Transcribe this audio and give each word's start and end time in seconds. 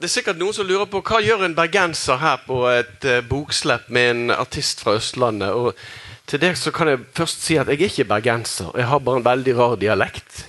Det 0.00 0.06
er 0.08 0.12
sikkert 0.14 0.38
noen 0.40 0.54
som 0.56 0.64
lurer 0.64 0.86
på 0.88 1.02
hva 1.04 1.18
gjør 1.20 1.42
en 1.44 1.52
bergenser 1.52 2.16
her 2.22 2.38
på 2.46 2.62
et 2.70 3.04
uh, 3.04 3.18
bokslepp 3.28 3.90
med 3.92 4.06
en 4.14 4.30
artist 4.32 4.78
fra 4.80 4.94
Østlandet. 4.96 5.52
Og 5.52 5.76
til 6.24 6.40
det 6.40 6.54
så 6.56 6.70
kan 6.72 6.88
jeg 6.88 7.02
først 7.18 7.42
si 7.44 7.58
at 7.60 7.68
jeg 7.68 7.76
er 7.76 7.90
ikke 7.90 8.06
bergenser. 8.08 8.70
Jeg 8.80 8.88
har 8.88 9.02
bare 9.04 9.20
en 9.20 9.26
veldig 9.26 9.54
rar 9.58 9.74
dialekt. 9.76 10.46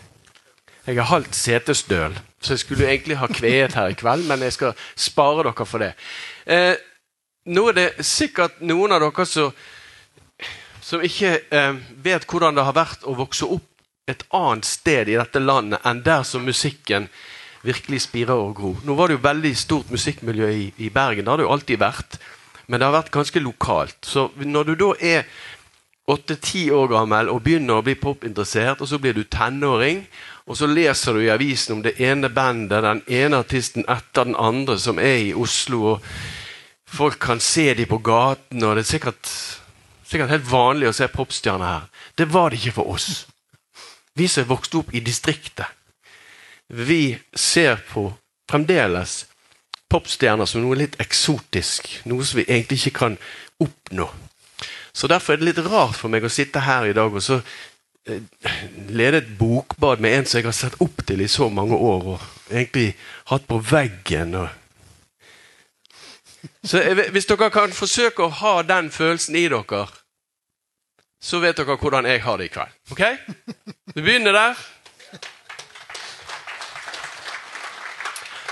Jeg 0.86 0.96
er 0.96 1.10
halvt 1.10 1.36
setesdøl, 1.36 2.16
så 2.40 2.54
jeg 2.56 2.62
skulle 2.64 2.88
egentlig 2.88 3.18
ha 3.20 3.28
kveet 3.28 3.76
her 3.76 3.92
i 3.92 3.98
kveld, 4.00 4.24
men 4.30 4.48
jeg 4.48 4.56
skal 4.56 4.86
spare 4.96 5.44
dere 5.50 5.68
for 5.68 5.84
det. 5.84 5.92
Eh, 6.48 6.80
nå 7.52 7.66
er 7.74 7.78
det 7.82 8.08
sikkert 8.08 8.64
noen 8.64 8.96
av 8.96 9.04
dere 9.04 9.28
som, 9.28 9.52
som 10.80 11.04
ikke 11.04 11.34
eh, 11.52 11.84
vet 12.08 12.24
hvordan 12.24 12.56
det 12.56 12.70
har 12.70 12.80
vært 12.80 13.04
å 13.04 13.20
vokse 13.20 13.52
opp 13.52 13.68
et 14.08 14.24
annet 14.32 14.72
sted 14.72 15.12
i 15.12 15.20
dette 15.20 15.44
landet 15.44 15.84
enn 15.84 16.06
der 16.08 16.24
som 16.24 16.48
musikken 16.48 17.12
virkelig 17.66 18.02
spire 18.08 18.36
og 18.38 18.56
gro. 18.58 18.76
Nå 18.84 18.96
var 18.98 19.10
det 19.10 19.20
jo 19.20 19.26
veldig 19.26 19.56
stort 19.58 19.92
musikkmiljø 19.94 20.50
i, 20.50 20.68
i 20.78 20.90
Bergen, 20.90 21.26
det 21.26 21.34
har 21.34 21.42
det 21.42 21.48
jo 21.48 21.56
alltid 21.56 21.82
vært. 21.82 22.20
Men 22.68 22.80
det 22.80 22.88
har 22.88 22.96
vært 22.96 23.12
ganske 23.12 23.42
lokalt. 23.44 23.98
Så 24.08 24.30
når 24.40 24.70
du 24.70 24.76
da 24.80 24.92
er 25.04 25.26
åtte-ti 26.12 26.70
år 26.74 26.90
gammel 26.92 27.30
og 27.32 27.44
begynner 27.46 27.80
å 27.80 27.86
bli 27.86 27.96
popinteressert, 28.00 28.82
og 28.82 28.90
så 28.90 29.00
blir 29.02 29.16
du 29.16 29.24
tenåring, 29.24 30.06
og 30.48 30.58
så 30.58 30.68
leser 30.68 31.16
du 31.16 31.24
i 31.24 31.32
avisen 31.34 31.78
om 31.78 31.82
det 31.86 31.98
ene 32.02 32.32
bandet, 32.34 32.84
den 32.84 33.04
ene 33.08 33.42
artisten 33.44 33.86
etter 33.88 34.28
den 34.28 34.40
andre 34.40 34.78
som 34.82 35.00
er 35.00 35.28
i 35.30 35.34
Oslo, 35.38 35.96
og 35.96 36.08
folk 36.92 37.20
kan 37.22 37.44
se 37.44 37.70
dem 37.78 37.90
på 37.92 38.02
gaten, 38.04 38.64
og 38.64 38.76
det 38.76 38.86
er 38.86 38.92
sikkert, 38.94 39.34
sikkert 40.08 40.34
helt 40.34 40.50
vanlig 40.52 40.90
å 40.90 40.96
se 40.96 41.08
popstjerner 41.12 41.68
her. 41.68 42.08
Det 42.18 42.28
var 42.34 42.52
det 42.52 42.60
ikke 42.60 42.80
for 42.82 42.96
oss. 42.96 43.26
Vi 44.18 44.28
som 44.28 44.50
vokste 44.50 44.82
opp 44.82 44.96
i 44.96 45.04
distriktet 45.04 45.70
vi 46.72 47.20
ser 47.36 47.76
på 47.92 48.14
fremdeles 48.50 49.26
popstjerner 49.92 50.48
som 50.48 50.64
noe 50.64 50.78
litt 50.80 50.96
eksotisk. 51.04 51.90
Noe 52.08 52.24
som 52.26 52.40
vi 52.40 52.48
egentlig 52.48 52.80
ikke 52.80 53.00
kan 53.00 53.18
oppnå. 53.60 54.08
Så 54.94 55.08
Derfor 55.08 55.34
er 55.34 55.42
det 55.42 55.50
litt 55.50 55.66
rart 55.66 55.98
for 56.00 56.12
meg 56.12 56.24
å 56.24 56.32
sitte 56.32 56.64
her 56.64 56.88
i 56.88 56.96
dag 56.96 57.12
og 57.12 57.24
så 57.24 57.42
eh, 58.08 58.24
lede 58.88 59.22
et 59.22 59.30
bokbad 59.40 60.04
med 60.04 60.16
en 60.16 60.26
som 60.28 60.40
jeg 60.40 60.48
har 60.48 60.56
sett 60.56 60.80
opp 60.84 61.04
til 61.08 61.24
i 61.24 61.30
så 61.32 61.50
mange 61.50 61.76
år, 61.76 62.16
og 62.16 62.52
egentlig 62.52 62.96
hatt 63.32 63.48
på 63.48 63.60
veggen. 63.72 64.36
Og 64.36 64.50
så 66.64 66.82
Hvis 67.12 67.28
dere 67.30 67.52
kan 67.54 67.74
forsøke 67.76 68.26
å 68.26 68.36
ha 68.42 68.62
den 68.64 68.92
følelsen 68.92 69.36
i 69.36 69.48
dere, 69.52 69.86
så 71.22 71.40
vet 71.40 71.58
dere 71.58 71.78
hvordan 71.78 72.08
jeg 72.10 72.24
har 72.24 72.38
det 72.40 72.50
i 72.50 72.54
kveld. 72.54 72.78
Ok? 72.92 73.04
Vi 73.96 74.02
begynner 74.02 74.34
der. 74.34 74.64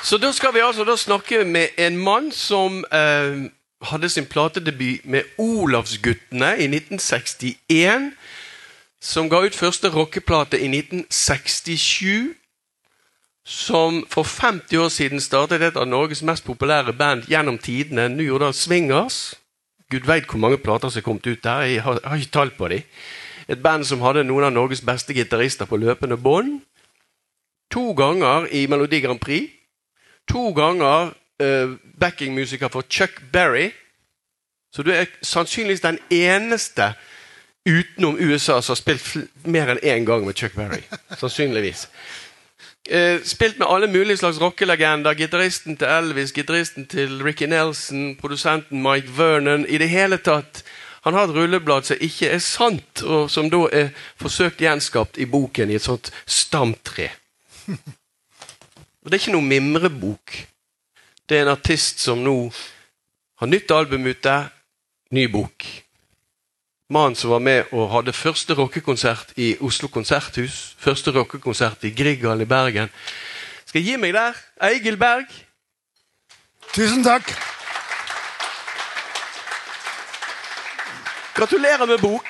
Så 0.04 0.18
da 0.18 0.32
skal 0.32 0.54
vi 0.54 0.60
altså 0.64 0.96
snakke 0.96 1.44
med 1.44 1.68
en 1.78 1.98
mann 1.98 2.32
som 2.32 2.86
eh, 2.92 3.52
hadde 3.82 4.10
sin 4.10 4.26
platedebut 4.26 5.06
med 5.06 5.22
Olavsguttene 5.38 6.56
i 6.58 6.68
1961. 6.68 8.12
Som 9.02 9.30
ga 9.30 9.44
ut 9.44 9.56
første 9.56 9.90
rockeplate 9.90 10.60
i 10.60 10.68
1967. 10.68 12.36
Som 13.46 14.06
for 14.10 14.24
50 14.24 14.78
år 14.78 14.90
siden 14.90 15.20
startet 15.20 15.62
et 15.62 15.78
av 15.78 15.88
Norges 15.88 16.24
mest 16.24 16.46
populære 16.46 16.94
band 16.94 17.28
gjennom 17.28 17.58
tidene, 17.58 18.10
New 18.10 18.26
Jordal 18.26 18.54
Swingers. 18.54 19.36
Gud 19.92 20.08
veit 20.08 20.28
hvor 20.30 20.40
mange 20.40 20.58
plater 20.58 20.90
som 20.90 21.00
er 21.00 21.04
kommet 21.04 21.28
ut 21.28 21.44
der. 21.44 21.62
Jeg 21.62 21.84
har, 21.84 22.00
jeg 22.04 22.10
har 22.10 22.16
ikke 22.16 22.32
tall 22.32 22.52
på 22.52 22.68
dem. 22.68 22.82
Et 23.50 23.62
band 23.62 23.84
som 23.84 24.02
hadde 24.02 24.24
noen 24.24 24.48
av 24.48 24.54
Norges 24.54 24.82
beste 24.86 25.14
gitarister 25.14 25.66
på 25.66 25.78
løpende 25.78 26.18
bånd. 26.18 26.60
To 27.72 27.92
ganger 27.94 28.48
i 28.52 28.68
Melodi 28.68 29.00
Grand 29.02 29.20
Prix 29.20 29.59
to 30.30 30.52
ganger 30.54 31.14
uh, 31.44 31.76
backingmusiker 32.00 32.68
for 32.68 32.82
Chuck 32.90 33.22
Berry. 33.34 33.72
Så 34.72 34.84
du 34.84 34.92
er 34.92 35.06
sannsynligvis 35.22 35.82
den 35.82 36.00
eneste 36.10 36.94
utenom 37.66 38.18
USA 38.20 38.62
som 38.62 38.74
har 38.74 38.80
spilt 38.80 39.46
mer 39.46 39.74
enn 39.74 39.82
én 39.84 40.06
gang 40.06 40.26
med 40.26 40.38
Chuck 40.38 40.56
Berry. 40.56 40.82
Sannsynligvis. 41.22 41.88
Uh, 42.90 43.22
spilt 43.26 43.60
med 43.60 43.68
alle 43.70 43.88
mulige 43.88 44.18
slags 44.18 44.42
rockelegender. 44.42 45.14
Gitaristen 45.14 45.78
til 45.78 45.88
Elvis, 45.88 46.34
gitaristen 46.34 46.86
til 46.86 47.24
Ricky 47.24 47.50
Nelson, 47.50 48.16
produsenten 48.16 48.84
Mike 48.84 49.18
Vernon. 49.18 49.66
I 49.66 49.78
det 49.78 49.90
hele 49.90 50.18
tatt 50.18 50.64
Han 51.02 51.14
har 51.14 51.30
et 51.30 51.32
rulleblad 51.32 51.86
som 51.88 51.98
ikke 52.04 52.28
er 52.28 52.42
sant, 52.44 53.02
og 53.08 53.30
som 53.32 53.48
da 53.50 53.62
er 53.72 53.94
forsøkt 54.20 54.60
gjenskapt 54.60 55.18
i 55.18 55.26
boken 55.26 55.72
i 55.72 55.78
et 55.80 55.86
sånt 55.86 56.12
stamtre. 56.28 57.08
Og 59.04 59.12
Det 59.12 59.16
er 59.16 59.22
ikke 59.24 59.36
noe 59.38 59.48
mimrebok. 59.48 60.36
Det 61.30 61.38
er 61.38 61.46
en 61.46 61.54
artist 61.54 62.02
som 62.04 62.20
nå 62.24 62.36
har 63.40 63.48
nytt 63.48 63.72
album 63.72 64.08
ute, 64.10 64.34
ny 65.16 65.28
bok. 65.32 65.66
Mannen 66.90 67.16
som 67.16 67.30
var 67.30 67.40
med 67.40 67.70
og 67.72 67.92
hadde 67.94 68.14
første 68.18 68.54
rockekonsert 68.58 69.36
i 69.38 69.54
Oslo 69.62 69.88
konserthus. 69.94 70.76
Første 70.82 71.14
rockekonsert 71.14 71.84
i 71.86 71.94
Grieghallen 71.96 72.42
i 72.42 72.50
Bergen. 72.50 72.90
Skal 73.66 73.84
jeg 73.84 73.92
gi 73.92 74.02
meg 74.02 74.16
der? 74.18 74.38
Eigil 74.66 74.98
Berg. 74.98 75.30
Tusen 76.74 77.04
takk. 77.06 77.30
Gratulerer 81.38 81.86
med 81.86 82.02
bok. 82.02 82.26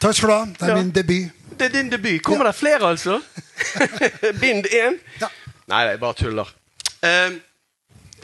Takk 0.00 0.14
skal 0.16 0.30
du 0.30 0.34
ha. 0.34 0.44
Det 0.46 0.62
er 0.62 0.72
ja. 0.72 0.78
min 0.78 0.94
debut. 0.94 1.34
Det 1.58 1.66
er 1.66 1.74
din 1.74 1.90
debut. 1.90 2.22
Kommer 2.22 2.46
ja. 2.46 2.52
det 2.52 2.60
flere, 2.60 2.88
altså? 2.88 3.20
Bind 4.40 4.66
én? 4.70 4.96
Ja. 5.20 5.28
Nei, 5.68 5.84
jeg 5.84 6.00
bare 6.00 6.16
tuller. 6.16 6.48
Eh, 7.04 7.36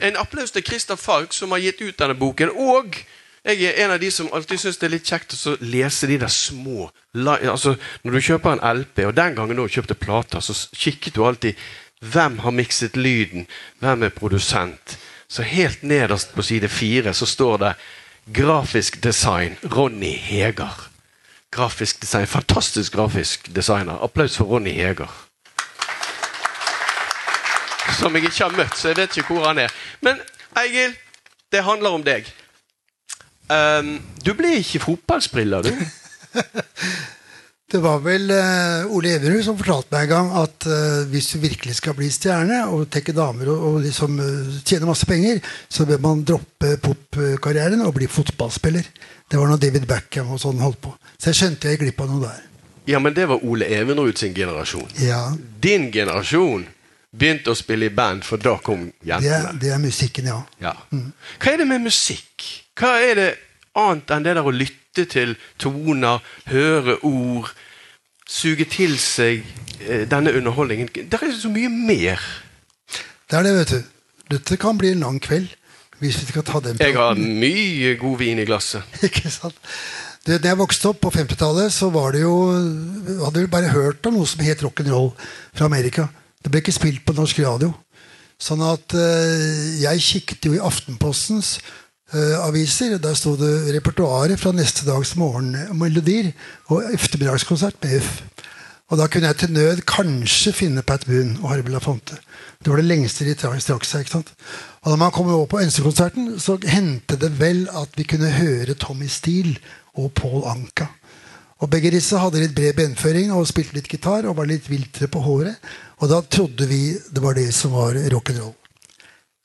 en 0.01 0.17
applaus 0.17 0.51
til 0.51 0.65
Christer 0.65 0.97
Falk, 0.99 1.33
som 1.33 1.53
har 1.53 1.61
gitt 1.63 1.81
ut 1.81 1.99
denne 1.99 2.17
boken. 2.17 2.51
Og 2.51 2.97
jeg 3.45 3.61
er 3.69 3.83
en 3.85 3.93
av 3.93 4.01
de 4.01 4.09
som 4.11 4.31
alltid 4.33 4.63
syns 4.63 4.79
det 4.81 4.87
er 4.87 4.95
litt 4.95 5.09
kjekt 5.09 5.35
å 5.37 5.55
lese 5.61 6.09
de 6.09 6.17
der 6.17 6.31
små 6.33 6.89
altså, 7.13 7.75
Når 8.03 8.11
du 8.11 8.21
kjøper 8.25 8.55
en 8.55 8.79
LP, 8.79 9.03
og 9.05 9.13
den 9.15 9.35
gangen 9.37 9.59
du 9.59 9.67
kjøpte 9.69 9.95
plater, 9.95 10.41
så 10.41 10.55
kikket 10.73 11.15
du 11.15 11.21
alltid 11.25 11.53
hvem 12.01 12.39
har 12.43 12.51
mikset 12.51 12.97
lyden, 12.97 13.45
hvem 13.79 14.03
er 14.03 14.15
produsent. 14.17 14.97
Så 15.29 15.45
helt 15.45 15.83
nederst 15.83 16.33
på 16.33 16.43
side 16.43 16.69
fire 16.69 17.13
så 17.13 17.25
står 17.25 17.57
det 17.57 17.73
'Grafisk 18.33 19.03
design 19.03 19.57
Ronny 19.63 20.17
Heger'. 20.17 20.89
Grafisk 21.51 22.01
design, 22.01 22.27
Fantastisk 22.27 22.93
grafisk 22.93 23.55
designer. 23.55 24.03
Applaus 24.03 24.37
for 24.37 24.45
Ronny 24.45 24.71
Heger 24.71 25.24
som 27.99 28.15
jeg 28.15 28.29
ikke 28.29 28.43
har 28.43 28.57
møtt, 28.57 28.77
så 28.77 28.91
jeg 28.91 29.01
vet 29.01 29.19
ikke 29.19 29.35
hvor 29.35 29.49
han 29.49 29.65
er. 29.65 29.75
Men 30.05 30.21
Eigil, 30.59 30.95
det 31.51 31.65
handler 31.65 31.97
om 31.97 32.05
deg. 32.05 32.27
Um, 33.45 33.97
du 34.25 34.33
ble 34.33 34.55
ikke 34.61 34.81
fotballspiller, 34.81 35.67
du? 35.67 35.73
det 37.71 37.81
var 37.83 37.99
vel 38.05 38.31
uh, 38.33 38.95
Ole 38.95 39.13
Everud 39.19 39.43
som 39.45 39.57
fortalte 39.59 39.93
meg 39.93 40.07
en 40.07 40.13
gang 40.13 40.31
at 40.41 40.65
uh, 40.69 41.03
hvis 41.11 41.29
du 41.33 41.43
virkelig 41.43 41.77
skal 41.77 41.97
bli 41.97 42.09
stjerne 42.13 42.63
og 42.73 42.87
tekke 42.93 43.13
damer 43.15 43.51
og, 43.53 43.67
og 43.69 43.77
liksom 43.85 44.17
uh, 44.17 44.57
tjene 44.65 44.89
masse 44.89 45.05
penger, 45.09 45.43
så 45.69 45.85
bør 45.85 46.01
man 46.07 46.25
droppe 46.25 46.73
popkarrieren 46.81 47.85
og 47.85 47.93
bli 47.99 48.09
fotballspiller. 48.09 48.89
Det 49.29 49.37
var 49.37 49.51
når 49.51 49.61
David 49.61 49.85
Beckham 49.89 50.33
og 50.33 50.41
sånn 50.41 50.63
holdt 50.63 50.81
på. 50.87 50.95
Så 51.19 51.31
jeg 51.31 51.41
skjønte 51.41 51.69
jeg 51.69 51.83
glipp 51.83 52.01
av 52.01 52.11
noe 52.11 52.25
der. 52.25 52.43
Ja, 52.85 52.99
men 53.01 53.15
det 53.17 53.25
var 53.29 53.41
Ole 53.45 53.65
Evenrud 53.73 54.17
sin 54.17 54.33
generasjon. 54.33 54.89
Ja. 55.01 55.31
Din 55.61 55.91
generasjon 55.93 56.67
begynte 57.15 57.53
å 57.53 57.57
spille 57.57 57.89
i 57.89 57.93
band, 57.93 58.25
for 58.27 58.41
da 58.41 58.55
kom 58.63 58.87
jentene. 59.05 59.53
Det, 59.53 59.59
det 59.63 59.73
er 59.75 59.81
musikken, 59.81 60.29
ja. 60.31 60.39
ja. 60.63 60.73
Mm. 60.91 61.11
Hva 61.41 61.53
er 61.53 61.61
det 61.61 61.67
med 61.69 61.85
musikk? 61.87 62.47
Hva 62.79 62.95
er 63.03 63.19
det 63.19 63.29
annet 63.79 64.15
enn 64.15 64.25
det 64.25 64.35
der 64.37 64.47
å 64.47 64.55
lytte 64.55 65.05
til 65.11 65.35
toner, 65.61 66.23
høre 66.51 66.97
ord, 67.07 67.51
suge 68.27 68.67
til 68.71 68.97
seg 69.01 69.45
eh, 69.81 70.05
denne 70.09 70.33
underholdningen? 70.35 70.91
Det 70.95 71.19
er 71.19 71.35
så 71.39 71.51
mye 71.51 71.71
mer. 71.71 72.23
Det 73.25 73.39
er 73.39 73.47
det, 73.47 73.53
vet 73.59 73.75
du. 73.75 73.93
Dette 74.35 74.57
kan 74.61 74.79
bli 74.79 74.95
en 74.95 75.05
lang 75.05 75.21
kveld. 75.21 75.53
Hvis 76.01 76.17
vi 76.19 76.25
skal 76.27 76.43
ta 76.43 76.59
den 76.59 76.81
Jeg 76.81 76.97
har 76.97 77.15
mye 77.15 77.93
god 77.95 78.17
vin 78.19 78.41
i 78.41 78.45
glasset. 78.47 78.83
Ikke 79.07 79.31
sant? 79.31 79.55
Da 80.25 80.39
jeg 80.41 80.57
vokste 80.57 80.89
opp 80.89 81.03
på 81.05 81.11
50-tallet, 81.13 81.71
så 81.71 81.91
var 81.93 82.15
det 82.15 82.23
jo 82.23 82.33
hadde 83.21 83.43
vi 83.43 83.51
bare 83.51 83.69
hørt 83.71 84.05
om 84.09 84.17
noe 84.17 84.27
som 84.27 84.41
het 84.43 84.63
rock'n'roll 84.65 85.11
fra 85.53 85.69
Amerika. 85.69 86.09
Det 86.45 86.51
ble 86.53 86.61
ikke 86.61 86.75
spilt 86.75 87.01
på 87.01 87.15
norsk 87.17 87.39
radio. 87.41 87.71
Sånn 88.37 88.61
at 88.61 88.93
uh, 88.93 89.79
jeg 89.81 90.03
kikket 90.05 90.45
jo 90.45 90.53
i 90.53 90.61
Aftenpostens 90.61 91.55
uh, 92.13 92.43
aviser. 92.45 92.99
Der 93.01 93.17
sto 93.17 93.33
det 93.39 93.73
repertoaret 93.73 94.37
fra 94.37 94.53
neste 94.53 94.85
dags 94.85 95.15
morgenmelodier 95.17 96.29
og 96.69 96.85
ettermiddagskonsert 96.93 97.81
med 97.81 97.97
Uff. 97.97 98.19
Og 98.93 98.99
da 98.99 99.07
kunne 99.09 99.31
jeg 99.31 99.39
til 99.41 99.55
nød 99.55 99.81
kanskje 99.89 100.53
finne 100.53 100.83
Pat 100.85 101.07
Boone 101.09 101.39
og 101.41 101.49
Harvey 101.49 101.73
Lafonte. 101.73 102.19
Det 102.61 102.69
var 102.69 102.77
det 102.77 102.85
lengste 102.85 103.25
de 103.25 103.33
strakk 103.33 103.87
seg. 103.87 104.05
ikke 104.05 104.13
sant? 104.19 104.29
Og 104.83 104.91
da 104.93 104.99
man 105.01 105.13
kom 105.15 105.31
over 105.33 105.49
på 105.49 105.63
Ønskekonserten, 105.63 106.35
så 106.37 106.59
hendte 106.69 107.17
det 107.17 107.31
vel 107.39 107.65
at 107.73 107.97
vi 107.97 108.05
kunne 108.05 108.29
høre 108.29 108.77
Tommy 108.77 109.09
Steele 109.09 109.57
og 109.97 110.13
Paul 110.13 110.45
Anka. 110.45 110.91
Og 111.63 111.69
Begge 111.71 111.91
disse 111.93 112.19
hadde 112.19 112.41
litt 112.41 112.55
bred 112.55 112.75
benføring 112.75 113.29
og 113.31 113.47
spilte 113.47 113.77
litt 113.77 113.87
gitar 113.87 114.25
og 114.27 114.35
var 114.37 114.49
litt 114.49 114.65
viltre 114.69 115.07
på 115.07 115.21
håret. 115.23 115.55
Og 116.03 116.09
da 116.11 116.19
trodde 116.21 116.67
vi 116.67 116.81
det 117.11 117.21
var 117.23 117.37
det 117.37 117.47
som 117.55 117.71
var 117.71 117.95
rock'n'roll. 118.11 118.53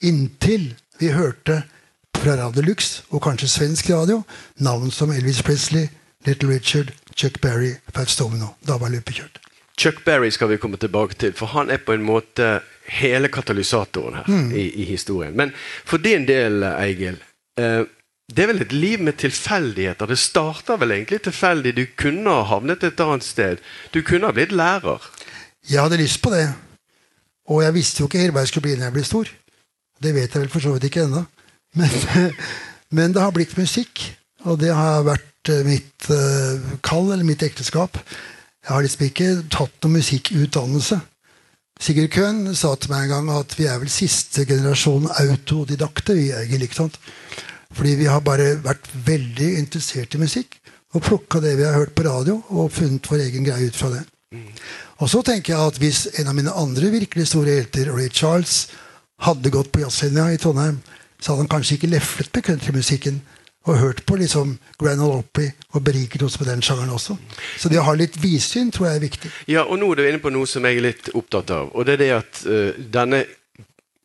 Inntil 0.02 0.72
vi 0.98 1.12
hørte 1.14 1.62
fra 2.20 2.34
Radio 2.36 2.62
Lux, 2.66 3.02
og 3.10 3.22
kanskje 3.24 3.48
svensk 3.48 3.90
radio, 3.94 4.22
navn 4.60 4.90
som 4.92 5.12
Elvis 5.14 5.42
Presley, 5.46 5.86
Little 6.26 6.50
Richard, 6.50 6.90
Chuck 7.16 7.38
Berry, 7.40 7.74
Fats 7.94 8.16
Domino. 8.18 8.50
Da 8.66 8.76
var 8.80 8.92
løpet 8.92 9.14
kjørt. 9.20 9.38
Chuck 9.80 10.02
Berry 10.04 10.28
skal 10.34 10.50
vi 10.50 10.58
komme 10.60 10.76
tilbake 10.76 11.16
til, 11.16 11.32
for 11.32 11.46
han 11.54 11.70
er 11.72 11.80
på 11.80 11.94
en 11.96 12.04
måte 12.04 12.58
hele 13.00 13.30
katalysatoren 13.32 14.18
her 14.18 14.28
Mm. 14.28 14.50
i, 14.52 14.66
i 14.82 14.84
historien. 14.84 15.36
Men 15.36 15.52
for 15.84 15.96
din 15.98 16.26
del, 16.28 16.62
Eigil, 16.64 17.16
eh, 17.56 17.84
det 18.30 18.44
er 18.44 18.50
vel 18.52 18.62
et 18.62 18.72
liv 18.72 19.00
med 19.02 19.18
tilfeldigheter. 19.18 20.06
Det 20.06 20.18
starter 20.18 20.78
vel 20.78 20.94
egentlig 20.94 21.22
tilfeldig. 21.24 21.74
Du 21.76 21.84
kunne 21.98 22.30
ha 22.30 22.46
havnet 22.46 22.84
et 22.86 23.00
annet 23.02 23.26
sted. 23.26 23.58
Du 23.94 24.02
kunne 24.06 24.28
ha 24.30 24.34
blitt 24.36 24.54
lærer. 24.54 25.02
Jeg 25.68 25.82
hadde 25.82 25.98
lyst 26.00 26.22
på 26.22 26.30
det. 26.30 26.46
Og 27.50 27.64
jeg 27.64 27.74
visste 27.74 28.02
jo 28.02 28.06
ikke 28.08 28.22
helt 28.22 28.36
hva 28.36 28.44
jeg 28.44 28.52
skulle 28.52 28.68
bli 28.68 28.76
når 28.78 28.88
jeg 28.88 28.96
ble 28.96 29.04
stor. 29.08 29.30
Det 30.00 30.14
vet 30.14 30.34
jeg 30.34 30.44
vel 30.44 30.52
for 30.52 30.62
så 30.62 30.74
vidt 30.74 30.86
ikke 30.88 31.04
ennå. 31.08 31.24
Men, 31.74 32.34
men 32.96 33.14
det 33.14 33.22
har 33.22 33.34
blitt 33.34 33.56
musikk, 33.58 34.04
og 34.46 34.60
det 34.62 34.70
har 34.74 35.02
vært 35.06 35.50
eh, 35.50 35.66
mitt 35.66 36.10
eh, 36.14 36.76
kall 36.86 37.10
eller 37.10 37.26
mitt 37.26 37.42
ekteskap. 37.42 37.98
Jeg 38.60 38.74
har 38.74 38.84
liksom 38.84 39.06
ikke 39.08 39.30
tatt 39.50 39.74
noe 39.82 39.96
musikkutdannelse. 39.98 41.00
Sigurd 41.80 42.10
Køhn 42.12 42.54
sa 42.54 42.74
til 42.76 42.92
meg 42.92 43.06
en 43.06 43.12
gang 43.14 43.30
at 43.32 43.54
vi 43.56 43.66
er 43.66 43.78
vel 43.80 43.90
siste 43.90 44.44
generasjon 44.46 45.08
autodidakte. 45.08 46.14
vi 46.14 46.28
egentlig, 46.30 46.68
ikke 46.68 46.82
sant? 46.82 46.98
Fordi 47.74 47.94
vi 48.00 48.08
har 48.10 48.22
bare 48.26 48.56
vært 48.64 48.88
veldig 49.06 49.50
interessert 49.60 50.14
i 50.14 50.20
musikk 50.22 50.58
og 50.94 51.04
plukka 51.06 51.38
det 51.42 51.54
vi 51.58 51.66
har 51.66 51.76
hørt 51.78 51.94
på 51.94 52.02
radio, 52.02 52.40
og 52.50 52.72
funnet 52.74 53.06
vår 53.06 53.20
egen 53.28 53.44
greie 53.46 53.68
ut 53.70 53.76
fra 53.78 53.92
det. 53.92 54.02
Og 54.98 55.10
så 55.10 55.22
tenker 55.26 55.54
jeg 55.54 55.72
at 55.72 55.78
hvis 55.78 56.00
en 56.18 56.30
av 56.30 56.34
mine 56.34 56.54
andre 56.54 56.90
virkelig 56.90 57.28
store 57.30 57.60
helter, 57.60 57.92
Ray 57.94 58.10
Charles, 58.10 58.68
hadde 59.22 59.52
gått 59.52 59.70
på 59.72 59.84
jazzlinja 59.84 60.30
i 60.32 60.40
Trondheim, 60.40 60.80
så 61.20 61.32
hadde 61.32 61.44
han 61.44 61.52
kanskje 61.52 61.76
ikke 61.76 61.92
leflet 61.92 62.32
med 62.34 62.46
countrymusikken 62.46 63.20
og 63.68 63.76
hørt 63.78 64.02
på 64.08 64.16
liksom 64.16 64.54
Grand 64.80 65.02
Ole 65.04 65.20
Opry 65.20 65.50
og 65.76 65.84
beriket 65.84 66.22
oss 66.24 66.38
med 66.40 66.48
den 66.48 66.62
sjangeren 66.64 66.94
også. 66.94 67.16
Så 67.60 67.68
det 67.68 67.80
å 67.80 67.84
ha 67.84 67.94
litt 67.96 68.16
vidsyn 68.22 68.72
tror 68.72 68.88
jeg 68.88 68.96
er 68.96 69.04
viktig. 69.04 69.32
Ja, 69.52 69.66
og 69.66 69.78
nå 69.82 69.90
er 69.92 70.00
du 70.00 70.06
inne 70.08 70.22
på 70.22 70.32
noe 70.32 70.48
som 70.48 70.64
jeg 70.64 70.80
er 70.80 70.86
litt 70.88 71.10
opptatt 71.12 71.52
av. 71.54 71.68
Og 71.76 71.86
det 71.86 71.98
er 71.98 72.02
det 72.02 72.10
at 72.16 72.42
uh, 72.48 72.80
denne 72.92 73.24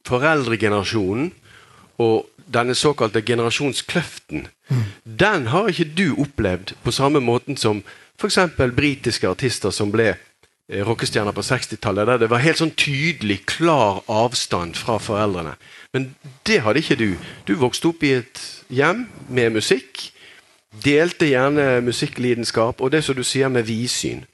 foreldregenerasjonen 0.05 1.31
og 2.03 2.34
denne 2.45 2.75
såkalte 2.75 3.21
generasjonskløften, 3.21 4.47
den 5.03 5.47
har 5.47 5.69
ikke 5.69 5.89
du 5.97 6.15
opplevd 6.21 6.75
på 6.83 6.91
samme 6.91 7.19
måten 7.19 7.57
som 7.57 7.83
f.eks. 8.19 8.39
britiske 8.75 9.27
artister 9.29 9.73
som 9.75 9.91
ble 9.91 10.13
eh, 10.13 10.81
rockestjerner 10.85 11.35
på 11.35 11.43
60-tallet, 11.45 12.07
der 12.07 12.23
det 12.23 12.29
var 12.31 12.43
helt 12.43 12.61
sånn 12.61 12.73
tydelig, 12.77 13.43
klar 13.49 14.01
avstand 14.11 14.77
fra 14.79 14.97
foreldrene. 15.01 15.55
Men 15.93 16.13
det 16.47 16.61
hadde 16.65 16.81
ikke 16.81 16.99
du. 16.99 17.09
Du 17.47 17.55
vokste 17.59 17.91
opp 17.91 18.03
i 18.03 18.15
et 18.21 18.41
hjem 18.73 19.05
med 19.29 19.57
musikk. 19.59 20.09
Delte 20.83 21.29
gjerne 21.29 21.81
musikklidenskap, 21.85 22.81
og 22.81 22.91
det 22.91 23.03
som 23.05 23.15
du 23.15 23.23
sier 23.23 23.51
med 23.51 23.67
vidsyn. 23.67 24.25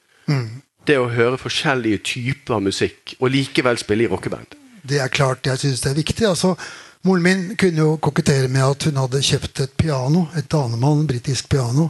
Det 0.87 0.97
å 0.97 1.11
høre 1.11 1.37
forskjellige 1.37 2.01
typer 2.15 2.63
musikk, 2.63 3.15
og 3.19 3.29
likevel 3.33 3.77
spille 3.77 4.07
i 4.07 4.09
rockeband. 4.09 4.55
Det 4.81 4.97
er 4.97 5.11
klart 5.13 5.45
jeg 5.45 5.61
syns 5.61 5.83
det 5.83 5.91
er 5.91 5.99
viktig. 5.99 6.25
altså 6.25 6.55
Moren 7.03 7.23
min 7.23 7.55
kunne 7.57 7.81
jo 7.81 7.97
kokettere 7.97 8.47
med 8.47 8.61
at 8.61 8.83
hun 8.85 8.99
hadde 9.01 9.23
kjøpt 9.25 9.63
et 9.63 9.71
piano, 9.77 10.27
et 10.37 10.49
danemann, 10.51 11.07
britisk 11.09 11.49
piano, 11.49 11.87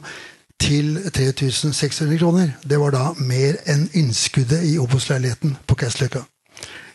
til 0.62 1.02
3600 1.12 2.18
kroner. 2.22 2.54
Det 2.63 2.80
var 2.80 2.94
da 2.96 3.10
mer 3.19 3.58
enn 3.68 3.90
innskuddet 3.98 4.63
i 4.69 4.78
Obos-leiligheten 4.80 5.58
på 5.68 5.75
Kessløkka. 5.75 6.24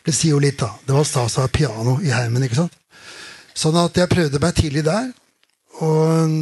Det 0.06 0.14
sier 0.14 0.36
jo 0.36 0.40
litt, 0.40 0.58
da. 0.62 0.70
Det 0.86 0.94
var 0.94 1.04
stas 1.04 1.36
å 1.36 1.44
ha 1.44 1.52
piano 1.52 1.98
i 2.00 2.12
heimen. 2.14 2.46
ikke 2.46 2.62
sant? 2.62 2.76
Sånn 3.56 3.76
at 3.80 3.96
jeg 3.98 4.08
prøvde 4.08 4.40
meg 4.40 4.56
tidlig 4.56 4.84
der. 4.86 5.10
Og 5.84 6.36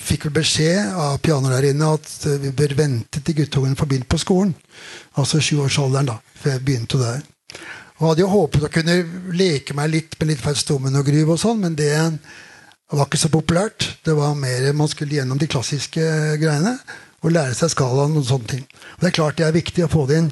fikk 0.00 0.28
vel 0.28 0.38
beskjed 0.38 0.94
av 0.96 1.18
pianolærerinne 1.20 1.90
at 1.98 2.12
eh, 2.24 2.38
vi 2.40 2.54
bør 2.56 2.72
vente 2.78 3.20
til 3.20 3.36
guttungen 3.42 3.76
får 3.76 3.90
begynt 3.90 4.08
på 4.08 4.20
skolen. 4.22 4.54
Altså 5.20 5.42
sjuårsalderen, 5.44 6.08
da. 6.08 6.16
For 6.38 6.54
jeg 6.54 6.64
begynte 6.64 7.02
der. 7.02 7.20
Og 7.98 8.12
hadde 8.12 8.22
jo 8.22 8.30
håpet 8.30 8.66
å 8.66 8.70
kunne 8.70 8.96
leke 9.34 9.74
meg 9.74 9.90
litt 9.90 10.16
med 10.20 10.30
litt 10.30 10.42
Faustomen 10.42 10.94
og 10.98 11.08
Gruv 11.08 11.34
og 11.34 11.40
sånn, 11.42 11.62
men 11.64 11.74
det 11.78 11.90
var 11.98 13.08
ikke 13.08 13.20
så 13.20 13.30
populært. 13.32 13.88
Det 14.06 14.14
var 14.14 14.38
mer 14.38 14.70
man 14.76 14.90
skulle 14.90 15.18
gjennom 15.18 15.40
de 15.40 15.48
klassiske 15.50 16.04
greiene 16.38 16.76
og 17.24 17.32
lære 17.34 17.56
seg 17.58 17.72
skalaen 17.74 18.14
og 18.16 18.28
sånne 18.28 18.52
ting. 18.52 18.62
Og 18.96 19.02
det 19.02 19.10
er 19.10 19.16
klart 19.18 19.40
det 19.40 19.48
er 19.48 19.56
viktig 19.56 19.84
å 19.84 19.90
få 19.90 20.06
det 20.06 20.22
inn. 20.22 20.30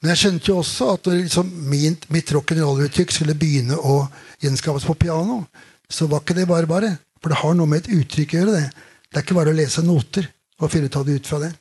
Men 0.00 0.12
jeg 0.12 0.22
skjønte 0.22 0.50
jo 0.50 0.58
også 0.62 0.88
at 0.94 1.08
når 1.08 1.20
liksom 1.22 1.52
min, 1.68 1.96
mitt 2.12 2.32
rock'n'roll-uttrykk 2.32 3.12
skulle 3.12 3.36
begynne 3.36 3.76
å 3.76 3.98
gjenskapes 4.44 4.88
på 4.88 4.96
piano, 5.06 5.42
så 5.88 6.08
var 6.08 6.24
ikke 6.24 6.36
det 6.36 6.48
bare 6.48 6.68
bare. 6.70 6.92
For 7.20 7.32
det 7.32 7.40
har 7.42 7.56
noe 7.56 7.68
med 7.68 7.84
et 7.84 7.92
uttrykk 8.00 8.34
å 8.34 8.40
gjøre. 8.40 8.56
Det 8.56 8.84
Det 9.10 9.20
er 9.20 9.24
ikke 9.24 9.36
bare 9.38 9.52
å 9.52 9.56
lese 9.56 9.84
noter 9.84 10.26
og 10.60 10.70
finne 10.72 10.90
ut 10.90 10.96
av 10.96 11.06
det 11.06 11.20
ut 11.20 11.28
fra 11.28 11.38
det. 11.40 11.52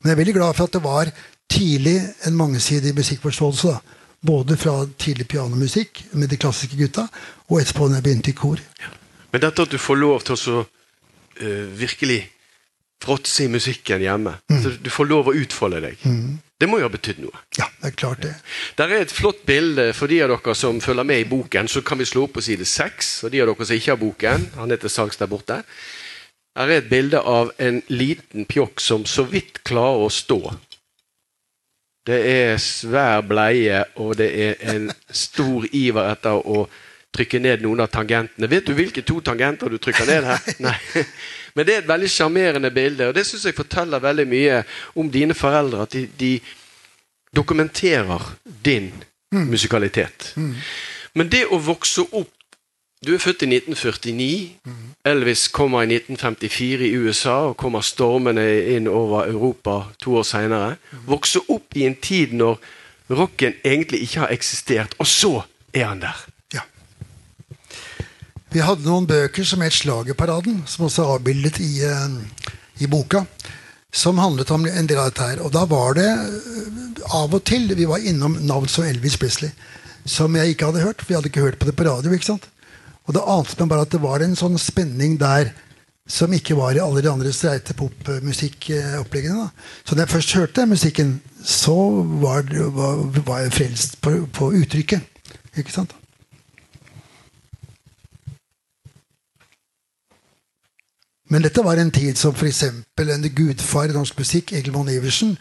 Men 0.00 0.10
jeg 0.10 0.14
er 0.14 0.20
veldig 0.20 0.34
glad 0.36 0.56
for 0.56 0.68
at 0.68 0.76
det 0.76 0.84
var 0.84 1.10
tidlig 1.50 1.96
en 2.28 2.36
mangesidig 2.36 2.94
musikkforståelse. 2.96 3.68
da. 3.68 3.93
Både 4.24 4.56
fra 4.56 4.78
tidlig 4.98 5.28
pianomusikk 5.28 6.04
med 6.16 6.30
de 6.32 6.38
klassiske 6.40 6.78
gutta, 6.78 7.08
og 7.50 7.60
etterpå 7.60 7.88
når 7.88 8.00
jeg 8.00 8.06
begynte 8.06 8.32
i 8.32 8.38
kor. 8.38 8.62
Men 9.32 9.42
dette 9.42 9.66
at 9.66 9.74
du 9.74 9.78
får 9.78 10.00
lov 10.00 10.24
til 10.24 10.36
å 10.36 10.40
så, 10.40 10.64
eh, 11.40 11.66
virkelig 11.76 12.22
fråtse 13.04 13.44
i 13.44 13.52
musikken 13.52 14.00
hjemme, 14.00 14.38
så 14.48 14.72
du 14.80 14.90
får 14.90 15.10
lov 15.10 15.28
å 15.28 15.36
utfolde 15.36 15.80
deg, 15.84 15.98
det 16.60 16.68
må 16.70 16.78
jo 16.78 16.86
ha 16.86 16.92
betydd 16.92 17.18
noe. 17.20 17.40
Ja, 17.58 17.66
det 17.82 17.90
er 17.90 17.96
klart 17.98 18.22
det. 18.22 18.32
Der 18.78 18.88
er 18.88 19.02
et 19.04 19.12
flott 19.12 19.42
bilde 19.44 19.90
for 19.92 20.08
de 20.08 20.20
av 20.24 20.30
dere 20.30 20.54
som 20.56 20.78
følger 20.80 21.04
med 21.04 21.24
i 21.24 21.26
boken. 21.28 21.68
Så 21.68 21.82
kan 21.84 21.98
vi 21.98 22.06
slå 22.08 22.24
opp 22.24 22.36
på 22.38 22.44
side 22.46 22.64
seks. 22.64 23.18
Og 23.26 23.34
de 23.34 23.42
av 23.42 23.50
dere 23.50 23.66
som 23.66 23.76
ikke 23.76 23.92
har 23.92 24.00
boken, 24.00 24.46
han 24.54 24.72
heter 24.72 24.88
til 24.88 25.18
der 25.18 25.28
borte. 25.28 25.58
Her 26.54 26.70
er 26.70 26.78
et 26.78 26.88
bilde 26.88 27.18
av 27.18 27.50
en 27.58 27.82
liten 27.90 28.46
pjokk 28.46 28.80
som 28.80 29.04
så 29.04 29.26
vidt 29.26 29.64
klarer 29.66 30.06
å 30.06 30.12
stå. 30.14 30.38
Det 32.04 32.18
er 32.28 32.58
svær 32.60 33.22
bleie, 33.24 33.84
og 33.96 34.18
det 34.18 34.28
er 34.46 34.74
en 34.74 34.90
stor 35.08 35.64
iver 35.72 36.10
etter 36.12 36.36
å 36.36 36.66
trykke 37.14 37.40
ned 37.40 37.62
noen 37.64 37.84
av 37.84 37.92
tangentene. 37.94 38.50
Vet 38.50 38.66
du 38.68 38.74
hvilke 38.76 39.04
to 39.06 39.20
tangenter 39.24 39.70
du 39.72 39.78
trykker 39.78 40.10
ned 40.10 40.28
her? 40.28 40.50
Nei. 40.66 40.76
Men 41.54 41.66
det 41.66 41.74
er 41.74 41.82
et 41.84 41.88
veldig 41.88 42.10
sjarmerende 42.10 42.70
bilde, 42.74 43.08
og 43.08 43.16
det 43.16 43.24
syns 43.26 43.46
jeg 43.46 43.56
forteller 43.56 44.02
veldig 44.02 44.26
mye 44.28 44.60
om 45.00 45.10
dine 45.10 45.36
foreldre. 45.38 45.86
At 45.86 45.94
de, 45.94 46.08
de 46.18 46.32
dokumenterer 47.34 48.32
din 48.64 48.90
musikalitet. 49.30 50.34
Men 51.14 51.30
det 51.30 51.44
å 51.46 51.60
vokse 51.62 52.02
opp 52.10 52.33
Du 53.04 53.12
er 53.12 53.20
født 53.20 53.42
i 53.44 53.48
1949. 53.50 54.56
Elvis 55.04 55.48
kommer 55.52 55.82
i 55.82 55.96
1954 55.96 56.86
i 56.86 56.94
USA 56.96 57.34
og 57.50 57.58
kommer 57.60 57.84
stormende 57.84 58.44
inn 58.72 58.86
over 58.88 59.26
Europa 59.28 59.90
to 60.00 60.14
år 60.20 60.24
seinere. 60.24 60.76
Vokser 61.04 61.44
opp 61.52 61.76
i 61.76 61.84
en 61.84 61.98
tid 62.00 62.32
når 62.32 62.62
rocken 63.12 63.58
egentlig 63.64 64.06
ikke 64.06 64.22
har 64.22 64.32
eksistert, 64.32 64.96
og 64.98 65.10
så 65.10 65.32
er 65.74 65.90
han 65.90 66.00
der. 66.00 66.22
Ja. 66.54 66.64
Vi 68.54 68.64
hadde 68.64 68.88
noen 68.88 69.08
bøker 69.10 69.44
som 69.44 69.60
het 69.66 69.76
Slagerparaden, 69.76 70.62
som 70.66 70.86
også 70.88 71.04
er 71.04 71.12
avbildet 71.18 71.60
i, 71.60 71.84
eh, 71.84 72.48
i 72.80 72.88
boka. 72.88 73.26
Som 73.92 74.18
handlet 74.18 74.50
om 74.50 74.64
en 74.66 74.86
del 74.86 74.98
av 74.98 75.12
dette 75.12 75.28
her. 75.28 75.44
Og 75.44 75.52
da 75.52 75.66
var 75.68 75.94
det 75.94 76.08
eh, 76.08 77.04
av 77.12 77.34
og 77.34 77.44
til 77.44 77.68
vi 77.76 77.84
var 77.84 78.00
innom 78.00 78.40
navn 78.40 78.68
som 78.68 78.88
Elvis 78.88 79.18
Presley. 79.20 79.52
Som 80.06 80.34
jeg 80.36 80.54
ikke 80.54 80.72
hadde 80.72 80.86
hørt, 80.86 81.02
for 81.02 81.12
vi 81.12 81.14
hadde 81.14 81.28
ikke 81.28 81.44
hørt 81.44 81.58
på 81.58 81.68
det 81.68 81.76
på 81.76 81.84
radio. 81.84 82.12
ikke 82.12 82.32
sant? 82.32 82.48
Og 83.04 83.14
det 83.16 83.24
ante 83.28 83.60
meg 83.60 83.70
bare 83.70 83.86
at 83.86 83.92
det 83.92 84.02
var 84.02 84.24
en 84.24 84.36
sånn 84.38 84.56
spenning 84.60 85.18
der 85.20 85.52
som 86.08 86.32
ikke 86.36 86.56
var 86.56 86.76
i 86.76 86.82
alle 86.84 87.00
de 87.04 87.08
andre 87.08 87.32
streite 87.32 87.76
popmusikkoppleggene. 87.76 89.46
da. 89.46 89.48
Så 89.84 89.94
da 89.94 90.04
jeg 90.04 90.12
først 90.12 90.34
hørte 90.36 90.66
musikken, 90.68 91.20
så 91.44 91.76
var, 92.20 92.44
var, 92.76 93.04
var 93.24 93.44
jeg 93.44 93.52
frelst 93.52 94.00
på, 94.04 94.16
på 94.32 94.50
uttrykket. 94.60 95.00
Ikke 95.56 95.72
sant? 95.72 95.94
Men 101.32 101.42
dette 101.42 101.64
var 101.64 101.80
en 101.80 101.90
tid 101.90 102.20
som 102.20 102.36
f.eks. 102.36 102.62
en 103.00 103.28
gudfar 103.34 103.88
i 103.88 103.96
norsk 103.96 104.18
musikk, 104.20 104.52
Egil 104.52 104.74
Monn 104.76 104.92
Iversen, 104.92 105.38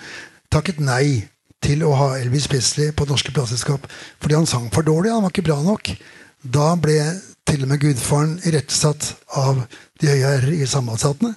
takket 0.52 0.80
nei 0.80 1.28
til 1.64 1.84
å 1.84 1.92
ha 2.00 2.08
Elvis 2.20 2.48
Presley 2.52 2.92
på 2.96 3.08
norske 3.08 3.32
plateselskap 3.36 3.86
fordi 4.22 4.36
han 4.36 4.48
sang 4.48 4.70
for 4.74 4.84
dårlig. 4.88 5.12
Han 5.12 5.24
var 5.26 5.32
ikke 5.32 5.48
bra 5.48 5.60
nok. 5.64 5.92
Da 6.44 6.74
ble 6.80 6.98
til 7.50 7.64
og 7.66 7.70
med 7.72 7.82
gudfaren 7.84 8.38
irettesatt 8.48 9.10
av 9.40 9.64
de 10.02 10.10
høye 10.10 10.24
herrer 10.26 10.56
i 10.56 10.68
sambandsstatene. 10.70 11.34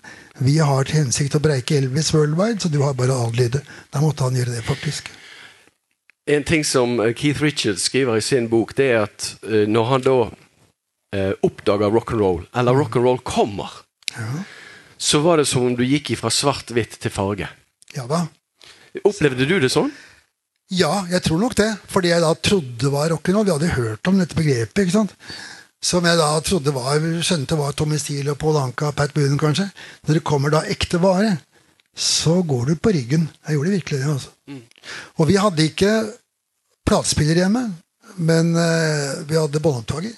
Vi 0.46 0.56
har 0.58 0.86
til 0.86 1.02
hensikt 1.02 1.36
å 1.38 1.42
breike 1.42 1.76
Elvis 1.80 2.12
worldwide, 2.14 2.60
så 2.62 2.70
du 2.72 2.80
har 2.84 2.94
bare 2.98 3.14
å 3.14 3.26
adlyde. 3.28 3.62
Da 3.92 4.02
måtte 4.04 4.26
han 4.26 4.36
gjøre 4.38 4.54
det, 4.56 4.64
faktisk. 4.66 5.10
En 6.26 6.44
ting 6.46 6.64
som 6.66 6.98
eh, 7.00 7.12
Keith 7.14 7.42
Richards 7.42 7.86
skriver 7.86 8.18
i 8.18 8.24
sin 8.24 8.48
bok, 8.50 8.74
det 8.78 8.88
er 8.94 9.04
at 9.06 9.28
eh, 9.46 9.66
når 9.70 9.90
han 9.92 10.06
da 10.06 10.16
oppdaga 11.16 11.36
oppdager 11.46 11.92
rock'n'roll, 11.94 12.40
eller 12.52 12.74
rock'n'roll 12.76 13.20
kommer, 13.24 13.70
Ja, 14.16 14.42
så 14.98 15.20
var 15.20 15.38
det 15.38 15.46
som 15.48 15.64
om 15.64 15.76
du 15.76 15.84
gikk 15.84 16.10
fra 16.18 16.28
svart-hvitt 16.32 16.98
til 17.00 17.12
farge. 17.14 17.48
ja 17.94 18.06
da. 18.10 18.26
Opplevde 19.04 19.46
du 19.46 19.58
det 19.60 19.70
sånn? 19.72 19.90
Ja, 20.72 21.06
jeg 21.10 21.22
tror 21.22 21.38
nok 21.38 21.54
det. 21.56 21.68
Fordi 21.92 22.10
jeg 22.10 22.20
da 22.24 22.32
trodde 22.34 22.78
det 22.80 22.90
var 22.92 23.12
rock'n'roll 23.12 23.44
Vi 23.46 23.52
hadde 23.54 23.74
hørt 23.76 24.08
om 24.08 24.18
dette 24.18 24.34
begrepet. 24.34 24.82
ikke 24.82 24.92
sant? 24.96 25.14
Som 25.86 26.06
jeg 26.06 26.18
da 26.18 26.28
trodde 26.42 26.74
var 26.74 27.02
skjønte 27.22 27.58
var 27.58 27.74
Tommy 27.76 27.98
Steele 28.02 28.32
og 28.34 28.40
Paul 28.42 28.58
Anka 28.58 28.90
Pat 28.96 29.12
Boonen, 29.14 29.38
kanskje. 29.38 29.68
Når 30.06 30.18
det 30.18 30.26
kommer 30.26 30.50
da 30.50 30.64
ekte 30.66 30.98
vare, 31.02 31.36
så 31.96 32.40
går 32.42 32.72
du 32.72 32.74
på 32.76 32.92
ryggen. 32.96 33.28
Jeg 33.46 33.56
gjorde 33.56 33.74
virkelig 33.76 34.00
det. 34.00 34.12
altså. 34.12 34.32
Mm. 34.50 34.62
Og 35.16 35.28
vi 35.30 35.36
hadde 35.40 35.68
ikke 35.70 35.92
platespiller 36.86 37.42
hjemme, 37.42 37.62
men 38.16 38.54
uh, 38.56 39.22
vi 39.28 39.38
hadde 39.38 39.62
båndopptaker. 39.62 40.16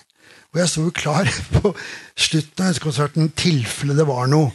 Og 0.54 0.62
jeg 0.62 0.72
sto 0.72 0.86
klar 0.96 1.28
på 1.58 1.74
slutten 2.16 2.70
av 2.70 2.80
konserten 2.82 3.32
tilfelle 3.36 3.96
det 3.98 4.08
var 4.08 4.30
noe 4.32 4.50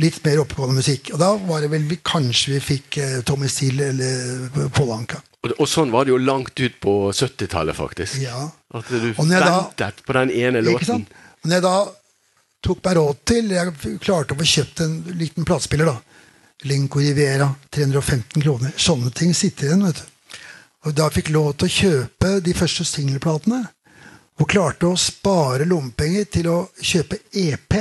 litt 0.00 0.18
mer 0.24 0.40
oppegående 0.42 0.80
musikk. 0.80 1.12
Og 1.14 1.20
da 1.20 1.34
var 1.46 1.62
det 1.62 1.70
vel 1.70 1.84
vi, 1.86 2.00
kanskje 2.02 2.56
vi 2.56 2.62
fikk 2.72 3.02
uh, 3.04 3.18
Tommy 3.28 3.50
Steele 3.52 3.92
eller 3.92 4.70
Paul 4.72 4.96
Anka. 4.96 5.20
Og, 5.40 5.54
og, 5.56 5.66
sånn 5.68 5.92
var 5.92 6.04
det 6.04 6.12
jo 6.12 6.20
langt 6.20 6.60
ut 6.60 6.76
på 6.82 6.94
70-tallet, 7.16 7.76
faktisk. 7.76 8.20
Ja. 8.20 8.44
At 8.76 8.90
du 8.92 9.10
ventet 9.16 10.02
på 10.04 10.16
den 10.18 10.32
ene 10.36 10.60
låten. 10.64 11.06
Når 11.42 11.56
jeg 11.56 11.64
da 11.64 11.76
tok 12.60 12.82
meg 12.84 12.96
råd 12.98 13.20
til 13.24 13.54
Jeg 13.54 13.98
klarte 14.04 14.36
å 14.36 14.38
få 14.40 14.46
kjøpt 14.46 14.82
en 14.84 14.96
liten 15.16 15.46
platespiller. 15.48 15.88
da. 15.88 15.96
Linko 16.68 17.00
Rivera, 17.00 17.48
315 17.72 18.42
kroner. 18.42 18.72
Sånne 18.76 19.10
ting 19.16 19.32
sitter 19.34 19.70
igjen. 19.70 19.86
vet 19.86 20.02
du. 20.02 20.36
Og 20.84 20.96
da 20.96 21.08
fikk 21.12 21.30
lov 21.32 21.54
til 21.56 21.68
å 21.68 21.76
kjøpe 21.76 22.34
de 22.44 22.54
første 22.56 22.84
singelplatene. 22.84 23.62
Og 24.40 24.48
klarte 24.48 24.88
å 24.88 24.96
spare 24.96 25.64
lommepenger 25.68 26.28
til 26.36 26.48
å 26.52 26.58
kjøpe 26.76 27.22
EP. 27.32 27.80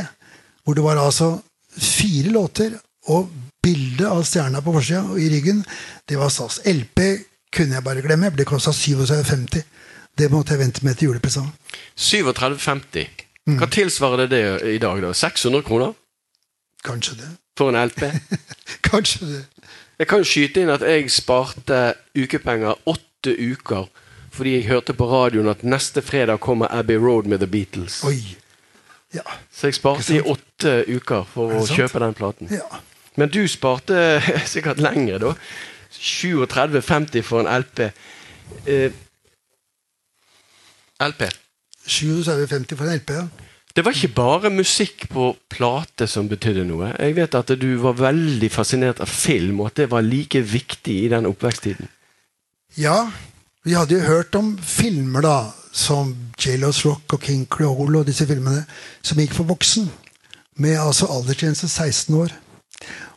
Hvor 0.64 0.76
det 0.76 0.84
var 0.84 1.00
altså 1.00 1.34
fire 1.76 2.32
låter 2.32 2.80
og 3.12 3.28
bilde 3.64 4.08
av 4.08 4.24
stjerna 4.24 4.64
på 4.64 4.74
forsida 4.76 5.04
i 5.20 5.28
ryggen. 5.32 5.64
Det 6.08 6.16
var 6.20 6.32
stas. 6.32 6.62
LP 6.64 7.04
kunne 7.56 7.76
jeg 7.76 7.84
bare 7.84 8.02
glemme. 8.06 8.32
Det 8.38 8.46
kosta 8.48 8.72
37,50. 8.72 9.64
Det 10.20 10.32
måtte 10.32 10.54
jeg 10.54 10.60
vente 10.60 10.86
med 10.86 10.98
til 11.00 11.10
julepresang. 11.10 11.50
37,50. 11.98 13.08
Hva 13.50 13.66
mm. 13.66 13.72
tilsvarer 13.74 14.28
det, 14.28 14.42
det 14.62 14.74
i 14.76 14.82
dag? 14.82 15.02
da? 15.02 15.14
600 15.14 15.64
kroner? 15.64 15.94
Kanskje 16.84 17.16
det. 17.22 17.30
For 17.58 17.72
en 17.72 17.88
LP? 17.88 18.04
Kanskje 18.92 19.26
det. 19.26 19.46
Jeg 20.00 20.08
kan 20.08 20.24
skyte 20.24 20.62
inn 20.64 20.72
at 20.72 20.84
jeg 20.86 21.10
sparte 21.12 21.80
ukepenger 22.16 22.78
åtte 22.88 23.34
uker 23.36 23.90
fordi 24.32 24.54
jeg 24.54 24.70
hørte 24.70 24.94
på 24.96 25.08
radioen 25.10 25.50
at 25.52 25.66
neste 25.68 26.04
fredag 26.06 26.40
kommer 26.40 26.70
Abbey 26.72 26.96
Road 26.96 27.28
med 27.28 27.42
The 27.42 27.48
Beatles. 27.48 28.04
Oi. 28.08 28.38
Ja. 29.14 29.26
Så 29.52 29.68
jeg 29.68 29.76
sparte 29.76 30.16
i 30.16 30.22
åtte 30.22 30.84
uker 30.88 31.26
for 31.28 31.58
å 31.58 31.66
kjøpe 31.68 32.00
den 32.00 32.16
platen. 32.16 32.52
Ja. 32.54 32.80
Men 33.20 33.34
du 33.34 33.42
sparte 33.52 34.22
sikkert 34.54 34.80
lenger, 34.80 35.20
da. 35.20 35.34
37,50 35.94 37.22
for 37.26 37.44
en 37.44 37.52
LP. 37.60 37.92
Eh, 38.66 38.92
LP. 41.00 41.30
37,50 41.88 42.76
for 42.76 42.86
en 42.86 43.00
LP, 43.00 43.14
ja. 43.14 43.28
Det 43.76 43.86
var 43.86 43.94
ikke 43.94 44.16
bare 44.18 44.50
musikk 44.50 45.06
på 45.14 45.30
plate 45.50 46.08
som 46.10 46.28
betydde 46.28 46.66
noe. 46.68 46.90
Jeg 46.98 47.16
vet 47.16 47.36
at 47.38 47.52
du 47.62 47.70
var 47.80 48.00
veldig 48.00 48.50
fascinert 48.52 49.00
av 49.00 49.08
film, 49.08 49.62
og 49.62 49.70
at 49.70 49.84
det 49.84 49.92
var 49.92 50.04
like 50.04 50.42
viktig 50.42 50.96
i 51.06 51.12
den 51.12 51.30
oppveksttiden. 51.30 51.88
Ja, 52.78 53.12
vi 53.64 53.78
hadde 53.78 53.96
jo 53.96 54.08
hørt 54.08 54.36
om 54.36 54.56
filmer 54.58 55.24
da, 55.24 55.38
som 55.72 56.16
J.Los 56.42 56.82
Rock 56.86 57.14
og 57.14 57.24
King 57.24 57.46
Creole 57.48 58.02
og 58.02 58.10
disse 58.10 58.26
filmene, 58.28 58.66
som 59.06 59.22
gikk 59.22 59.38
for 59.38 59.48
voksen. 59.50 59.90
Med 60.60 60.80
altså 60.82 61.08
aldersgrense 61.14 61.70
16 61.70 62.16
år. 62.20 62.34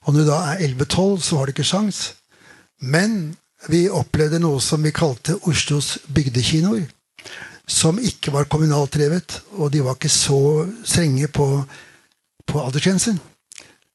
Og 0.05 0.13
når 0.15 0.21
du 0.21 0.29
da 0.29 0.41
er 0.53 0.67
11-12, 0.69 1.21
så 1.27 1.39
har 1.39 1.47
du 1.47 1.55
ikke 1.57 1.67
sjans. 1.67 2.13
Men 2.83 3.37
vi 3.71 3.87
opplevde 3.91 4.41
noe 4.43 4.61
som 4.61 4.83
vi 4.83 4.91
kalte 4.95 5.39
Oslos 5.47 5.97
bygdekinoer. 6.11 6.89
Som 7.71 8.01
ikke 8.03 8.33
var 8.35 8.49
kommunalt 8.51 8.97
drevet, 8.97 9.39
og 9.55 9.71
de 9.73 9.85
var 9.85 9.95
ikke 9.95 10.11
så 10.11 10.67
strenge 10.85 11.29
på, 11.31 11.47
på 12.47 12.65
aldersgrensen. 12.65 13.21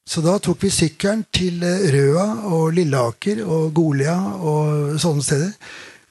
Så 0.08 0.22
da 0.24 0.38
tok 0.40 0.62
vi 0.64 0.70
sykkelen 0.72 1.26
til 1.36 1.60
eh, 1.68 1.90
Røa 1.92 2.24
og 2.48 2.72
Lilleaker 2.78 3.42
og 3.44 3.74
Golia 3.76 4.16
og 4.40 4.96
sånne 5.02 5.24
steder. 5.24 5.50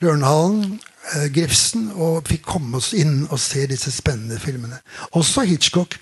Lørenhallen, 0.06 0.78
eh, 1.16 1.26
Grefsen, 1.34 1.90
og 1.96 2.30
fikk 2.30 2.46
komme 2.46 2.78
oss 2.78 2.92
inn 2.94 3.24
og 3.32 3.42
se 3.42 3.66
disse 3.66 3.90
spennende 3.96 4.38
filmene. 4.40 4.78
Også 5.18 5.48
Hitchcock 5.50 5.98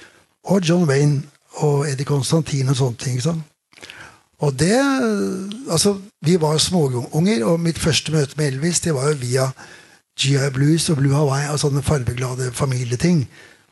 og 0.51 0.67
John 0.67 0.83
Wayne 0.89 1.23
og 1.63 1.87
Eddie 1.87 2.07
Constantine 2.09 2.75
og 2.75 2.81
sånne 2.81 2.99
ting. 2.99 3.21
Sånn. 3.23 3.39
Og 4.43 4.59
det 4.59 4.75
Altså, 5.71 5.97
vi 6.21 6.35
var 6.41 6.57
småunger, 6.57 7.45
og 7.45 7.59
mitt 7.59 7.79
første 7.79 8.11
møte 8.11 8.37
med 8.37 8.53
Elvis 8.53 8.79
det 8.79 8.93
var 8.93 9.09
jo 9.09 9.19
via 9.21 9.49
GI 10.19 10.49
Blues 10.53 10.89
og 10.89 10.97
Blue 10.97 11.15
Hawaii 11.15 11.49
og 11.51 11.59
sånne 11.59 11.83
fargeglade 11.83 12.51
familieting. 12.53 13.25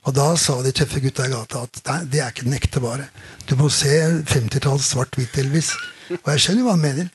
Og 0.03 0.15
da 0.15 0.33
sa 0.35 0.57
de 0.63 0.73
tøffe 0.75 0.99
gutta 0.99 1.27
i 1.29 1.31
gata 1.31 1.63
at 1.63 1.79
nei, 1.87 1.99
det 2.11 2.19
er 2.19 2.33
ikke 2.33 2.47
den 2.47 2.57
ekte 2.57 2.81
vare. 2.83 3.07
Du 3.47 3.55
må 3.55 3.69
se 3.71 3.93
50-talls 4.27 4.89
svart-hvitt-Elvis. 4.91 5.71
Og 6.17 6.27
jeg 6.33 6.43
skjønner 6.43 6.65
hva 6.65 6.75
han 6.75 6.83
mener. 6.83 7.11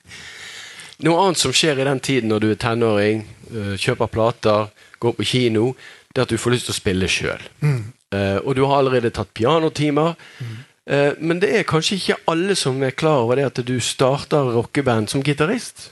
Noe 1.05 1.27
annet 1.27 1.43
som 1.43 1.53
skjer 1.55 1.79
i 1.79 1.87
den 1.87 2.01
tiden 2.01 2.33
når 2.33 2.43
du 2.43 2.49
er 2.51 2.63
tenåring, 2.63 3.27
øh, 3.53 3.75
kjøper 3.79 4.09
plater, 4.11 4.73
går 4.99 5.15
på 5.19 5.27
kino, 5.29 5.73
det 6.15 6.23
er 6.23 6.27
at 6.27 6.33
du 6.33 6.41
får 6.41 6.55
lyst 6.57 6.71
til 6.71 6.75
å 6.75 6.79
spille 6.79 7.11
sjøl. 7.13 7.45
Mm. 7.61 7.83
Uh, 8.09 8.39
og 8.41 8.57
du 8.57 8.65
har 8.65 8.81
allerede 8.81 9.13
tatt 9.13 9.31
pianotimer. 9.37 10.17
Mm. 10.41 10.57
Eh, 10.89 11.13
men 11.21 11.41
det 11.43 11.53
er 11.53 11.69
kanskje 11.69 11.99
ikke 11.99 12.19
alle 12.33 12.57
som 12.57 12.81
er 12.83 12.97
klar 12.97 13.27
over 13.27 13.37
det 13.37 13.49
at 13.51 13.61
du 13.67 13.77
starter 13.85 14.55
rockeband 14.57 15.11
som 15.13 15.25
gitarist? 15.25 15.91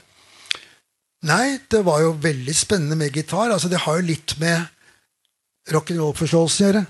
Nei, 1.27 1.59
det 1.69 1.83
var 1.85 2.01
jo 2.01 2.15
veldig 2.21 2.55
spennende 2.55 2.97
med 2.97 3.13
gitar. 3.13 3.51
Altså, 3.51 3.69
det 3.69 3.83
har 3.85 3.99
jo 3.99 4.09
litt 4.09 4.35
med 4.41 4.65
rock'n'roll-forståelsen 5.73 6.65
å 6.65 6.69
gjøre. 6.69 6.85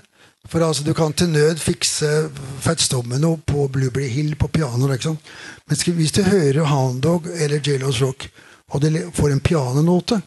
For 0.48 0.64
altså, 0.64 0.84
Du 0.84 0.94
kan 0.96 1.12
til 1.12 1.28
nød 1.32 1.60
fikse 1.60 2.30
Fats 2.64 2.88
Domino 2.88 3.36
på 3.36 3.68
Blueberry 3.72 4.08
Hill 4.08 4.36
på 4.36 4.48
piano. 4.48 4.88
Liksom. 4.88 5.18
Men 5.66 5.76
hvis 5.98 6.12
du 6.12 6.22
hører 6.22 6.64
Hound 6.64 7.02
Dog 7.02 7.26
eller 7.26 7.60
Jellos 7.60 8.00
Rock, 8.02 8.28
og 8.68 8.82
du 8.82 9.10
får 9.12 9.32
en 9.32 9.40
pianonote 9.40 10.20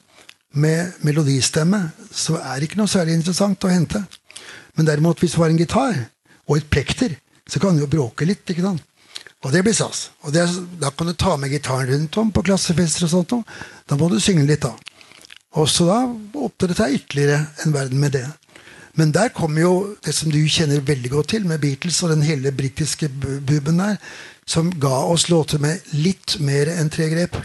med 0.54 0.92
melodistemme, 1.02 1.92
så 2.12 2.38
er 2.42 2.60
det 2.60 2.70
ikke 2.70 2.82
noe 2.82 2.92
særlig 2.92 3.16
interessant 3.16 3.64
å 3.64 3.72
hente. 3.72 4.04
Men 4.76 4.86
derimot, 4.86 5.20
hvis 5.20 5.34
du 5.34 5.42
har 5.42 5.50
en 5.50 5.62
gitar 5.62 5.98
og 6.48 6.58
et 6.58 6.70
plekter, 6.70 7.16
så 7.52 7.60
kan 7.60 7.76
du 7.76 7.84
jo 7.84 7.92
bråke 7.92 8.26
litt. 8.28 8.48
ikke 8.48 8.64
sant? 8.64 8.84
Og 9.42 9.52
det 9.52 9.64
blir 9.66 9.76
stas. 9.76 10.10
Og 10.24 10.34
det, 10.34 10.46
da 10.80 10.92
kan 10.96 11.10
du 11.10 11.14
ta 11.18 11.36
med 11.38 11.52
gitaren 11.52 11.90
rundt 11.90 12.18
om 12.22 12.32
på 12.32 12.46
klassefester. 12.46 13.08
og 13.08 13.12
sånt. 13.12 13.50
Da 13.90 13.98
må 14.00 14.08
du 14.10 14.20
synge 14.20 14.46
litt, 14.48 14.64
da. 14.64 14.72
Og 15.60 15.68
så 15.68 15.88
da 15.90 15.98
åpner 16.08 16.72
det 16.72 16.78
seg 16.78 16.96
ytterligere 16.96 17.42
en 17.66 17.74
verden 17.76 18.00
med 18.00 18.16
det. 18.16 18.28
Men 18.96 19.12
der 19.16 19.32
kommer 19.36 19.62
jo 19.62 19.74
det 20.04 20.14
som 20.16 20.32
du 20.32 20.40
kjenner 20.48 20.84
veldig 20.84 21.12
godt 21.12 21.32
til, 21.34 21.46
med 21.48 21.60
Beatles 21.64 22.02
og 22.04 22.12
den 22.12 22.24
hele 22.28 22.52
britiske 22.52 23.10
buben 23.10 23.80
der, 23.80 23.98
som 24.46 24.72
ga 24.80 25.04
oss 25.08 25.30
låter 25.30 25.60
med 25.64 25.80
litt 25.96 26.38
mer 26.40 26.72
enn 26.76 26.92
tre 26.92 27.08
grep. 27.12 27.38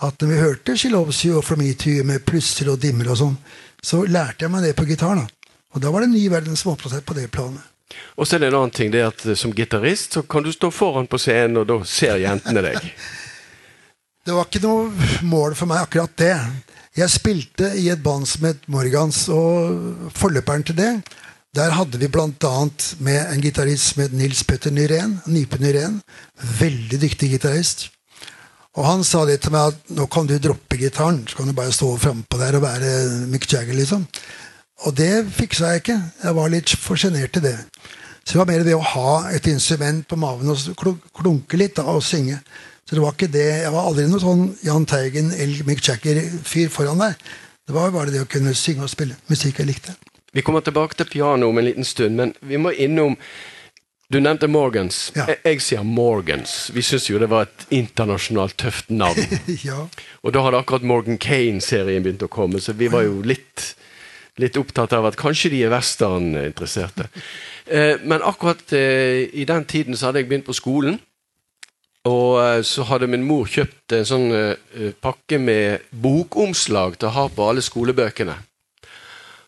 At 0.00 0.20
når 0.20 0.28
vi 0.28 0.40
hørte 0.40 0.76
'She 0.76 0.90
Loves 0.92 1.24
You' 1.24 1.36
og 1.36 1.44
'From 1.44 1.58
Me 1.58 1.72
to 1.72 1.90
You' 1.90 2.04
med 2.04 2.24
plusser 2.24 2.70
og 2.70 2.82
dimmer 2.82 3.10
og 3.10 3.16
sånn, 3.16 3.38
så 3.82 4.04
lærte 4.04 4.44
jeg 4.44 4.50
meg 4.50 4.62
det 4.62 4.76
på 4.76 4.84
gitaren. 4.84 5.28
Og 5.72 5.82
da 5.82 5.90
var 5.90 6.00
det 6.00 6.08
en 6.08 6.16
ny 6.16 6.28
verden 6.28 6.56
som 6.56 6.72
åpna 6.72 6.90
seg 6.90 7.04
på 7.04 7.14
det 7.14 7.30
planet. 7.30 7.75
Og 8.16 8.26
så 8.26 8.36
er 8.36 8.42
det 8.44 8.50
en 8.50 8.58
annen 8.60 8.74
ting, 8.74 8.90
det 8.92 9.02
er 9.02 9.12
at 9.12 9.22
som 9.38 9.54
gitarist 9.54 10.18
så 10.18 10.24
kan 10.26 10.44
du 10.44 10.50
stå 10.52 10.70
foran 10.74 11.08
på 11.10 11.20
scenen, 11.22 11.60
og 11.62 11.68
da 11.70 11.80
ser 11.86 12.18
jentene 12.22 12.64
deg. 12.64 12.80
det 14.26 14.34
var 14.34 14.48
ikke 14.48 14.64
noe 14.64 15.10
mål 15.26 15.54
for 15.58 15.70
meg, 15.70 15.84
akkurat 15.86 16.16
det. 16.18 16.34
Jeg 16.96 17.12
spilte 17.12 17.70
i 17.76 17.90
et 17.92 18.02
band 18.02 18.26
som 18.28 18.48
het 18.48 18.66
Morgans, 18.72 19.26
og 19.32 20.10
forløperen 20.16 20.66
til 20.66 20.78
det 20.80 20.92
der 21.56 21.72
hadde 21.72 21.98
vi 21.98 22.08
bl.a. 22.12 22.54
med 23.00 23.32
en 23.32 23.40
gitarist 23.40 23.92
som 23.92 24.02
het 24.02 24.12
Nils 24.12 24.42
Petter 24.44 24.70
Nyrén. 24.70 25.16
Nype 25.24 25.56
Nyrén. 25.56 26.00
Veldig 26.58 26.98
dyktig 27.00 27.30
gitarist. 27.32 27.88
Og 28.76 28.84
han 28.84 29.04
sa 29.08 29.22
det 29.24 29.38
til 29.40 29.54
meg 29.54 29.72
at 29.72 29.94
nå 29.96 30.04
kan 30.12 30.28
du 30.28 30.34
droppe 30.36 30.76
gitaren, 30.76 31.22
så 31.24 31.38
kan 31.38 31.48
du 31.48 31.56
bare 31.56 31.72
stå 31.72 31.94
frampå 31.96 32.36
der 32.42 32.58
og 32.58 32.66
være 32.66 32.90
Mick 33.32 33.48
Jagger. 33.48 33.72
liksom. 33.74 34.04
Og 34.84 34.96
det 34.96 35.24
fiksa 35.32 35.72
jeg 35.72 35.84
ikke. 35.84 36.00
Jeg 36.22 36.36
var 36.36 36.52
litt 36.52 36.74
for 36.76 37.00
sjenert 37.00 37.32
til 37.32 37.46
det. 37.46 37.56
Så 38.26 38.34
det 38.34 38.40
var 38.42 38.48
mer 38.50 38.64
det 38.66 38.74
å 38.74 38.82
ha 38.82 39.12
et 39.32 39.46
instrument 39.48 40.02
på 40.08 40.18
maven 40.18 40.50
og 40.50 40.98
klunke 41.14 41.58
litt 41.60 41.78
da, 41.78 41.86
og 41.94 42.02
synge. 42.04 42.40
Så 42.86 42.94
det 42.94 43.02
var 43.02 43.14
ikke 43.14 43.32
det, 43.32 43.46
Jeg 43.62 43.72
var 43.74 43.86
aldri 43.88 44.06
noen 44.06 44.22
sånn 44.22 44.44
Jahn 44.62 44.86
Teigen 44.86 45.32
eller 45.34 45.66
Mick 45.66 45.82
Jagger-fyr 45.82 46.68
foran 46.70 47.02
der. 47.02 47.16
Det 47.66 47.74
var 47.74 47.94
bare 47.94 48.12
det 48.14 48.22
å 48.22 48.30
kunne 48.30 48.54
synge 48.54 48.86
og 48.86 48.92
spille 48.92 49.16
musikk 49.30 49.58
jeg 49.58 49.70
likte. 49.70 49.94
Vi 50.34 50.42
kommer 50.46 50.62
tilbake 50.62 50.94
til 50.94 51.08
piano 51.10 51.48
om 51.48 51.58
en 51.58 51.66
liten 51.66 51.86
stund, 51.86 52.14
men 52.18 52.34
vi 52.40 52.58
må 52.60 52.70
innom 52.70 53.16
Du 54.06 54.20
nevnte 54.20 54.46
Morgans. 54.46 55.10
Ja. 55.16 55.24
Jeg, 55.26 55.40
jeg, 55.42 55.60
sier 55.66 55.82
Morgans. 55.82 56.70
Vi 56.70 56.82
syns 56.86 57.08
jo 57.10 57.18
det 57.18 57.26
var 57.26 57.48
et 57.48 57.64
internasjonalt 57.74 58.54
tøft 58.54 58.92
navn. 58.94 59.18
ja. 59.66 59.80
Og 60.22 60.30
da 60.30 60.44
hadde 60.44 60.60
akkurat 60.62 60.86
Morgan 60.86 61.18
Kane-serien 61.18 62.04
begynt 62.04 62.22
å 62.22 62.30
komme, 62.30 62.62
så 62.62 62.70
vi 62.78 62.86
var 62.86 63.02
jo 63.02 63.18
litt 63.26 63.72
litt 64.42 64.56
opptatt 64.60 64.92
av 64.96 65.08
at 65.08 65.18
kanskje 65.18 65.50
de 65.54 65.62
er 65.64 65.72
westerninteresserte. 65.72 67.08
Eh, 67.66 68.02
men 68.04 68.24
akkurat 68.24 68.72
eh, 68.76 69.26
i 69.32 69.46
den 69.48 69.64
tiden 69.64 69.96
så 69.96 70.08
hadde 70.08 70.22
jeg 70.22 70.30
begynt 70.30 70.48
på 70.48 70.56
skolen. 70.56 70.98
Og 72.06 72.40
eh, 72.42 72.60
så 72.66 72.86
hadde 72.90 73.08
min 73.10 73.24
mor 73.26 73.48
kjøpt 73.50 73.96
en 73.96 74.08
sånn 74.08 74.28
pakke 75.02 75.40
med 75.42 75.88
bokomslag 75.90 77.00
til 77.00 77.10
å 77.10 77.16
ha 77.16 77.26
på 77.32 77.48
alle 77.48 77.64
skolebøkene. 77.64 78.36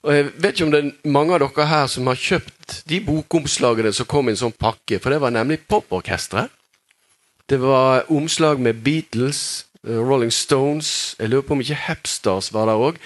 Og 0.06 0.14
jeg 0.14 0.28
vet 0.38 0.54
ikke 0.54 0.66
om 0.68 0.72
det 0.72 0.80
er 0.80 1.10
mange 1.10 1.34
av 1.34 1.42
dere 1.42 1.66
her 1.68 1.88
som 1.90 2.06
har 2.08 2.18
kjøpt 2.18 2.82
de 2.88 3.00
bokomslagene 3.02 3.90
som 3.94 4.06
kom 4.08 4.28
i 4.28 4.34
en 4.34 4.40
sånn 4.40 4.54
pakke, 4.54 5.00
for 5.02 5.12
det 5.12 5.20
var 5.22 5.34
nemlig 5.34 5.64
poporkesteret. 5.68 6.54
Det 7.48 7.56
var 7.60 8.04
omslag 8.12 8.60
med 8.60 8.82
Beatles, 8.84 9.64
eh, 9.86 9.96
Rolling 9.96 10.30
Stones 10.30 11.16
Jeg 11.18 11.30
lurer 11.30 11.42
på 11.42 11.54
om 11.54 11.60
ikke 11.60 11.74
Hepstars 11.74 12.52
var 12.52 12.66
der 12.66 12.76
òg. 12.76 12.96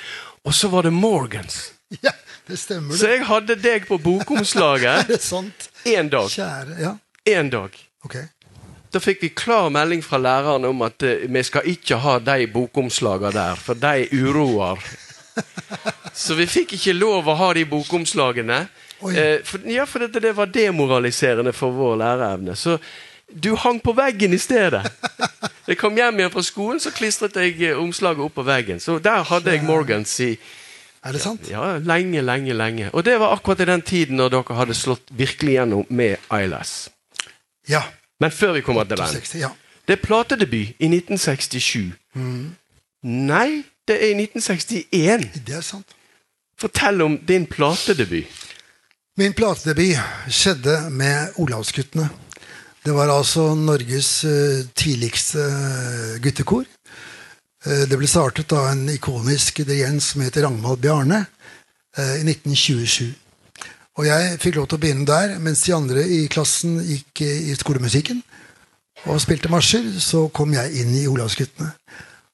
Og 0.45 0.55
så 0.55 0.69
var 0.69 0.83
det 0.83 0.93
Morgans. 0.93 1.72
Ja, 2.06 2.12
det 2.49 2.58
stemmer. 2.58 2.96
Så 2.96 3.08
jeg 3.12 3.25
hadde 3.28 3.56
deg 3.61 3.87
på 3.88 3.99
bokomslaget 4.02 5.00
Er 5.04 5.08
det 5.12 5.22
sant? 5.22 5.68
én 5.87 6.08
dag. 6.12 6.28
Kjære 6.30 6.78
Ja, 6.80 6.94
En 7.37 7.50
dag. 7.50 7.70
ok. 8.04 8.16
Da 8.92 9.00
fikk 9.00 9.22
vi 9.25 9.28
klar 9.32 9.70
melding 9.72 10.02
fra 10.04 10.18
læreren 10.20 10.64
om 10.68 10.82
at 10.84 11.02
eh, 11.02 11.22
vi 11.32 11.42
skal 11.42 11.64
ikke 11.70 11.96
ha 12.02 12.18
de 12.20 12.46
bokomslagene 12.52 13.30
der, 13.32 13.54
for 13.56 13.75
de 13.80 14.08
uroer. 14.12 14.82
Så 16.12 16.34
vi 16.37 16.44
fikk 16.46 16.75
ikke 16.76 16.92
lov 16.99 17.30
å 17.32 17.37
ha 17.38 17.52
de 17.56 17.62
bokomslagene. 17.70 18.58
Oi. 19.00 19.14
Eh, 19.16 19.38
for, 19.49 19.64
ja, 19.64 19.87
for 19.88 20.04
det, 20.04 20.20
det 20.22 20.34
var 20.37 20.50
demoraliserende 20.52 21.54
for 21.56 21.72
vår 21.72 21.96
læreevne. 22.02 22.56
Så 22.58 22.76
du 23.32 23.54
hang 23.56 23.80
på 23.80 23.94
veggen 23.96 24.34
i 24.37 24.38
stedet. 24.42 24.82
Jeg 25.66 25.78
kom 25.80 25.96
hjem 25.96 26.20
igjen 26.20 26.34
fra 26.34 26.42
skolen, 26.44 26.82
så 26.82 26.92
klistret 26.92 27.38
jeg 27.40 27.56
eh, 27.70 27.78
omslaget 27.80 28.26
opp 28.26 28.37
på 28.37 28.44
veggen. 28.44 28.80
Så 28.82 28.99
der 29.00 29.25
hadde 29.30 29.54
jeg 29.56 29.64
Morgans 29.64 30.12
i 30.20 30.34
Er 31.04 31.12
det 31.16 31.21
sant? 31.23 31.49
ja, 31.50 31.78
lenge, 31.82 32.21
lenge, 32.23 32.54
lenge. 32.54 32.90
Og 32.94 33.04
det 33.04 33.16
var 33.21 33.35
akkurat 33.35 33.61
i 33.61 33.66
den 33.66 33.82
tiden 33.82 34.16
når 34.21 34.28
dere 34.37 34.59
hadde 34.61 34.75
slått 34.78 35.11
virkelig 35.11 35.56
gjennom 35.56 35.87
med 35.90 36.16
ILS. 36.30 36.90
Ja. 37.68 37.82
Men 38.21 38.30
før 38.30 38.52
vi 38.52 38.61
kommer 38.62 38.85
til 38.85 38.97
den. 39.00 39.09
60, 39.16 39.35
ja. 39.40 39.50
Det 39.88 39.99
er 39.99 40.02
platedebut 40.02 40.78
i 40.78 40.87
1967. 40.87 41.90
Nei, 43.02 43.49
det 43.88 43.97
er 43.99 44.12
i 44.12 44.23
1961. 44.23 45.26
Det 45.47 45.56
er 45.59 45.64
sant. 45.66 45.97
Fortell 46.61 47.02
om 47.02 47.18
din 47.26 47.49
platedebut. 47.50 48.30
Min 49.18 49.35
platedebut 49.35 49.99
skjedde 50.30 50.76
med 50.90 51.35
Olavsguttene. 51.42 52.06
Det 52.85 52.94
var 52.94 53.11
altså 53.11 53.54
Norges 53.54 54.25
eh, 54.25 54.62
tidligste 54.75 55.42
eh, 55.42 56.23
guttekor. 56.23 56.64
Eh, 57.62 57.85
det 57.87 57.99
ble 57.99 58.09
startet 58.11 58.52
av 58.57 58.73
en 58.73 58.87
ikonisk 58.90 59.62
dirigent 59.62 60.02
som 60.02 60.23
heter 60.25 60.47
Ragnvald 60.47 60.81
Bjarne 60.83 61.25
eh, 61.97 62.19
i 62.19 62.25
1927. 62.26 63.12
Og 64.00 64.07
jeg 64.09 64.38
fikk 64.42 64.57
lov 64.57 64.71
til 64.71 64.78
å 64.78 64.83
begynne 64.83 65.07
der, 65.07 65.37
mens 65.42 65.62
de 65.66 65.75
andre 65.76 66.02
i 66.02 66.25
klassen 66.33 66.81
gikk 66.83 67.23
eh, 67.23 67.50
i 67.52 67.59
skolemusikken 67.59 68.23
og 69.02 69.21
spilte 69.23 69.50
marsjer, 69.50 69.87
så 70.02 70.28
kom 70.35 70.54
jeg 70.54 70.83
inn 70.83 70.95
i 70.95 71.07
Olavsguttene. 71.11 71.73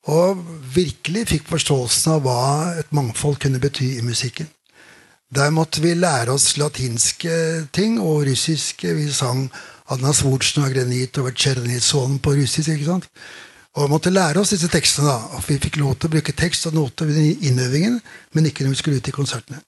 Og 0.09 0.41
virkelig 0.73 1.27
fikk 1.35 1.49
forståelsen 1.51 2.15
av 2.15 2.23
hva 2.25 2.43
et 2.81 2.93
mangfold 2.97 3.37
kunne 3.43 3.61
bety 3.61 3.99
i 3.99 4.05
musikken. 4.05 4.49
Der 5.29 5.51
måtte 5.53 5.83
vi 5.85 5.93
lære 5.93 6.33
oss 6.33 6.55
latinske 6.57 7.67
ting 7.77 7.99
og 8.01 8.23
russiske. 8.25 8.95
Vi 8.97 9.11
sang 9.13 9.51
Anna 9.93 10.15
Svorsjna 10.17 10.71
Granit 10.73 11.21
over 11.21 11.37
Tsjernitsson 11.37 12.17
på 12.25 12.33
russisk. 12.39 12.71
ikke 12.73 12.89
sant? 12.89 13.11
Og 13.79 13.85
vi 13.87 13.93
måtte 13.93 14.11
lære 14.11 14.41
oss 14.43 14.51
disse 14.51 14.67
tekstene. 14.67 15.07
da, 15.07 15.41
Vi 15.47 15.59
fikk 15.63 15.77
lov 15.79 15.95
til 15.95 16.09
å 16.09 16.15
bruke 16.17 16.35
tekst 16.35 16.67
og 16.67 16.75
noter 16.75 17.07
ved 17.07 17.45
innøvingen, 17.47 18.01
men 18.35 18.47
ikke 18.47 18.65
når 18.65 18.75
vi 18.75 18.79
skulle 18.81 18.99
ut 18.99 19.09
i 19.09 19.15
konsertene. 19.15 19.61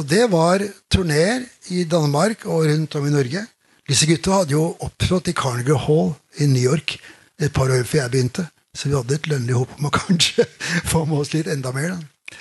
Og 0.00 0.06
det 0.08 0.30
var 0.32 0.64
turneer 0.88 1.44
i 1.68 1.84
Danmark 1.84 2.46
og 2.46 2.64
rundt 2.64 2.94
om 2.96 3.06
i 3.06 3.12
Norge. 3.12 3.44
Disse 3.88 4.06
gutta 4.08 4.32
hadde 4.32 4.54
jo 4.56 4.76
opptrådt 4.80 5.28
i 5.28 5.34
Carnegie 5.36 5.76
Hall 5.76 6.14
i 6.40 6.46
New 6.46 6.62
York 6.62 6.96
et 7.38 7.52
par 7.52 7.68
år 7.68 7.84
før 7.84 8.06
jeg 8.06 8.10
begynte. 8.14 8.46
Så 8.72 8.88
vi 8.88 8.96
hadde 8.96 9.18
et 9.18 9.28
lønnlig 9.28 9.58
håp 9.58 9.76
om 9.76 9.90
å 9.90 9.92
kanskje 10.00 10.46
få 10.88 11.04
med 11.04 11.18
oss 11.20 11.34
litt 11.34 11.50
enda 11.52 11.72
mer. 11.76 11.98
Da. 11.98 12.38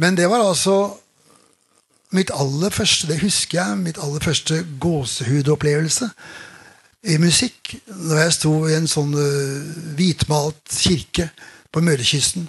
Men 0.00 0.16
det 0.16 0.30
var 0.32 0.46
altså 0.46 0.96
mitt 2.16 2.32
aller 2.32 2.72
første, 2.72 3.10
det 3.10 3.20
husker 3.20 3.58
jeg, 3.58 3.82
mitt 3.84 4.00
aller 4.00 4.24
første 4.24 4.62
gåsehudopplevelse 4.80 6.08
i 7.02 7.18
musikk. 7.18 7.74
Når 7.86 8.24
jeg 8.24 8.34
sto 8.38 8.52
i 8.68 8.76
en 8.76 8.88
sånn 8.90 9.14
uh, 9.16 9.62
hvitmalt 9.98 10.76
kirke 10.82 11.30
på 11.72 11.82
Mørekysten, 11.84 12.48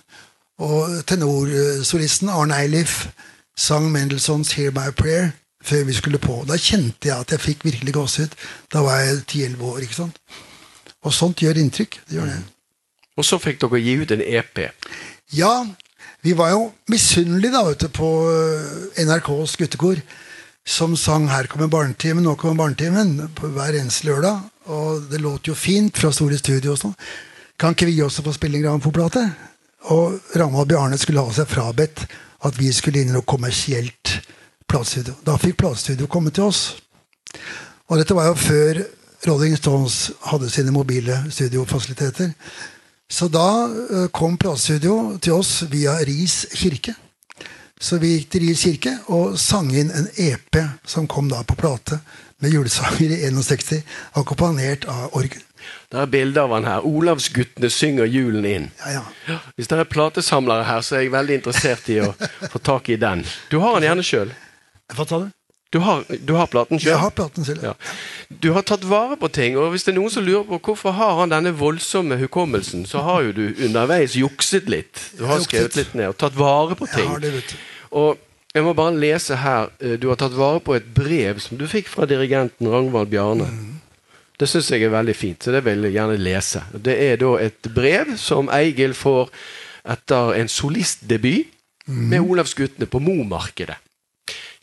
og 0.63 0.99
tenorsolisten 1.09 2.29
Arne 2.29 2.59
Eilif 2.61 3.07
sang 3.57 3.89
Mendelssohns 3.91 4.53
'Hear 4.53 4.71
My 4.71 4.91
Prayer' 4.93 5.33
før 5.63 5.83
vi 5.83 5.93
skulle 5.93 6.19
på. 6.19 6.43
Da 6.47 6.57
kjente 6.57 7.07
jeg 7.07 7.19
at 7.19 7.31
jeg 7.31 7.39
fikk 7.39 7.65
virkelig 7.65 7.93
gåsehud. 7.93 8.35
Da 8.73 8.83
var 8.83 8.99
jeg 8.99 9.23
10-11 9.31 9.63
år. 9.63 9.77
ikke 9.77 9.95
sant? 9.95 10.19
Og 11.03 11.13
sånt 11.13 11.39
gjør 11.41 11.59
inntrykk. 11.59 11.99
det 12.09 12.17
gjør 12.17 12.25
det. 12.25 12.43
Og 13.17 13.25
så 13.25 13.37
fikk 13.37 13.61
dere 13.61 13.79
gi 13.79 13.95
ut 14.01 14.11
en 14.11 14.21
EP. 14.21 14.59
Ja, 15.33 15.65
vi 16.21 16.37
var 16.37 16.49
jo 16.51 16.71
misunnelige 16.89 17.53
da, 17.53 17.63
vet 17.67 17.81
du, 17.81 17.87
på 17.87 18.09
øh, 18.31 19.05
NRKs 19.05 19.57
guttekor, 19.57 19.95
som 20.65 20.95
sang 20.97 21.27
'Her 21.27 21.47
kommer 21.47 21.67
barnetimen', 21.67 22.23
'Nå 22.23 22.35
kommer 22.35 22.63
barnetimen' 22.63 23.29
hver 23.35 23.79
eneste 23.79 24.07
lørdag. 24.07 24.41
Og 24.65 25.09
det 25.11 25.21
låt 25.21 25.47
jo 25.47 25.53
fint 25.53 25.97
fra 25.97 26.11
store 26.11 26.37
studio 26.37 26.71
og 26.71 26.77
sånn. 26.77 26.95
Kan 27.59 27.73
ikke 27.73 27.85
vi 27.85 28.01
også 28.01 28.23
få 28.23 28.33
spille 28.33 28.57
en 28.57 28.63
grammofonplate? 28.63 29.35
Og 29.91 30.19
Ragnvald 30.35 30.67
Bjarne 30.67 30.97
skulle 30.97 31.21
ha 31.21 31.31
seg 31.31 31.47
frabedt 31.47 32.05
at 32.43 32.57
vi 32.59 32.71
skulle 32.71 33.01
inn 33.01 33.09
i 33.09 33.15
noe 33.15 33.27
kommersielt 33.27 34.21
platestudio. 34.67 35.15
Da 35.25 35.37
fikk 35.37 35.57
platestudio 35.57 36.07
komme 36.07 36.31
til 36.31 36.43
oss. 36.43 36.75
Og 37.89 37.99
dette 37.99 38.15
var 38.15 38.31
jo 38.31 38.33
før 38.39 38.83
Rolling 39.27 39.57
Stones 39.57 40.11
hadde 40.27 40.49
sine 40.51 40.71
mobile 40.71 41.25
studiofasiliteter. 41.31 42.33
Så 43.11 43.27
da 43.31 43.47
eh, 43.67 44.07
kom 44.15 44.37
platestudio 44.39 45.17
til 45.21 45.37
oss 45.37 45.63
via 45.71 45.99
Ris 46.07 46.45
kirke. 46.55 46.95
Så 47.83 47.97
vi 47.99 48.13
gikk 48.13 48.29
til 48.31 48.45
Ris 48.47 48.61
kirke 48.63 48.93
og 49.11 49.33
sang 49.39 49.67
inn 49.75 49.89
en 49.91 50.05
EP 50.15 50.59
som 50.87 51.07
kom 51.11 51.27
da 51.31 51.41
på 51.43 51.57
plate 51.59 51.97
med 52.39 52.53
julesanger 52.53 53.11
i 53.11 53.17
61, 53.27 53.81
akkompagnert 54.19 54.87
av 54.87 55.11
orgel. 55.19 55.41
Det 55.91 55.99
er 55.99 56.07
bilde 56.11 56.39
av 56.39 56.51
han 56.55 56.67
her. 56.67 56.87
Olavsguttene 56.87 57.69
synger 57.71 58.07
julen 58.07 58.47
inn. 58.47 58.69
Ja, 58.87 59.03
ja. 59.27 59.37
Hvis 59.55 59.67
det 59.71 59.79
er 59.79 59.87
platesamlere 59.91 60.63
her, 60.67 60.79
så 60.83 60.97
er 60.97 61.05
jeg 61.05 61.13
veldig 61.13 61.39
interessert 61.41 61.91
i 61.91 61.99
å 62.03 62.13
få 62.51 62.63
tak 62.63 62.87
i 62.91 62.97
den. 62.99 63.23
Du 63.51 63.59
har 63.63 63.75
den 63.75 63.89
gjerne 63.89 64.05
sjøl. 64.07 64.31
Hva 64.95 65.07
sa 65.07 65.19
du? 65.25 65.27
Du 65.73 65.79
har, 65.83 66.03
du 66.07 66.33
har 66.37 66.47
platen 66.53 66.79
sjøl? 66.79 66.91
Jeg 66.93 67.01
har 67.01 67.13
platen 67.17 67.47
selv. 67.47 67.63
Ja. 67.65 67.73
Du 68.29 68.51
har 68.53 68.63
tatt 68.67 68.83
vare 68.85 69.17
på 69.19 69.27
ting, 69.33 69.57
og 69.57 69.71
hvis 69.73 69.87
det 69.87 69.95
er 69.95 69.97
noen 69.97 70.13
som 70.13 70.23
lurer 70.23 70.45
på 70.45 70.59
hvorfor 70.69 70.93
har 70.95 71.17
han 71.19 71.33
denne 71.33 71.51
voldsomme 71.57 72.19
hukommelsen, 72.21 72.85
så 72.87 73.01
har 73.07 73.23
jo 73.27 73.35
du 73.39 73.45
underveis 73.65 74.15
jukset 74.19 74.69
litt. 74.69 75.09
Du 75.17 75.25
har 75.25 75.39
har 75.39 75.47
skrevet 75.47 75.79
litt 75.81 75.95
ned 75.97 76.13
og 76.13 76.19
tatt 76.21 76.37
vare 76.37 76.77
på 76.77 76.87
ting. 76.91 77.07
Jeg 77.07 77.15
har 77.15 77.23
det, 77.25 77.33
vet 77.39 77.55
du. 77.55 77.72
Og 77.93 78.17
jeg 78.53 78.65
må 78.65 78.73
bare 78.77 78.97
lese 78.97 79.37
her. 79.41 79.69
eh, 79.79 79.97
Du 79.97 80.09
har 80.09 80.17
tatt 80.17 80.35
vare 80.37 80.59
på 80.59 80.75
et 80.75 80.93
brev 80.93 81.39
som 81.39 81.57
du 81.57 81.67
fikk 81.67 81.87
fra 81.87 82.05
dirigenten 82.09 82.69
Ragnvald 82.69 83.09
Bjarne. 83.09 83.47
Det 84.39 84.49
syns 84.49 84.71
jeg 84.71 84.83
er 84.83 84.89
veldig 84.89 85.15
fint, 85.15 85.43
så 85.43 85.51
det 85.53 85.63
vil 85.65 85.83
jeg 85.85 85.93
gjerne 85.93 86.17
lese. 86.17 86.63
Det 86.73 86.95
er 86.99 87.17
da 87.21 87.35
et 87.39 87.69
brev 87.73 88.17
som 88.17 88.49
Eigil 88.49 88.93
får 88.97 89.29
etter 89.85 90.33
en 90.39 90.49
solistdebut 90.49 91.47
med 91.87 92.19
Olavsguttene 92.19 92.87
på 92.89 92.99
Momarkedet. 92.99 93.77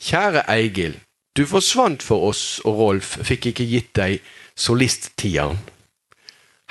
Kjære 0.01 0.43
Eigil. 0.49 0.99
Du 1.37 1.45
forsvant 1.45 2.03
for 2.03 2.27
oss, 2.27 2.59
og 2.65 2.75
Rolf 2.79 3.17
fikk 3.23 3.45
ikke 3.51 3.67
gitt 3.69 3.93
deg 3.95 4.19
solisttieren. 4.57 5.61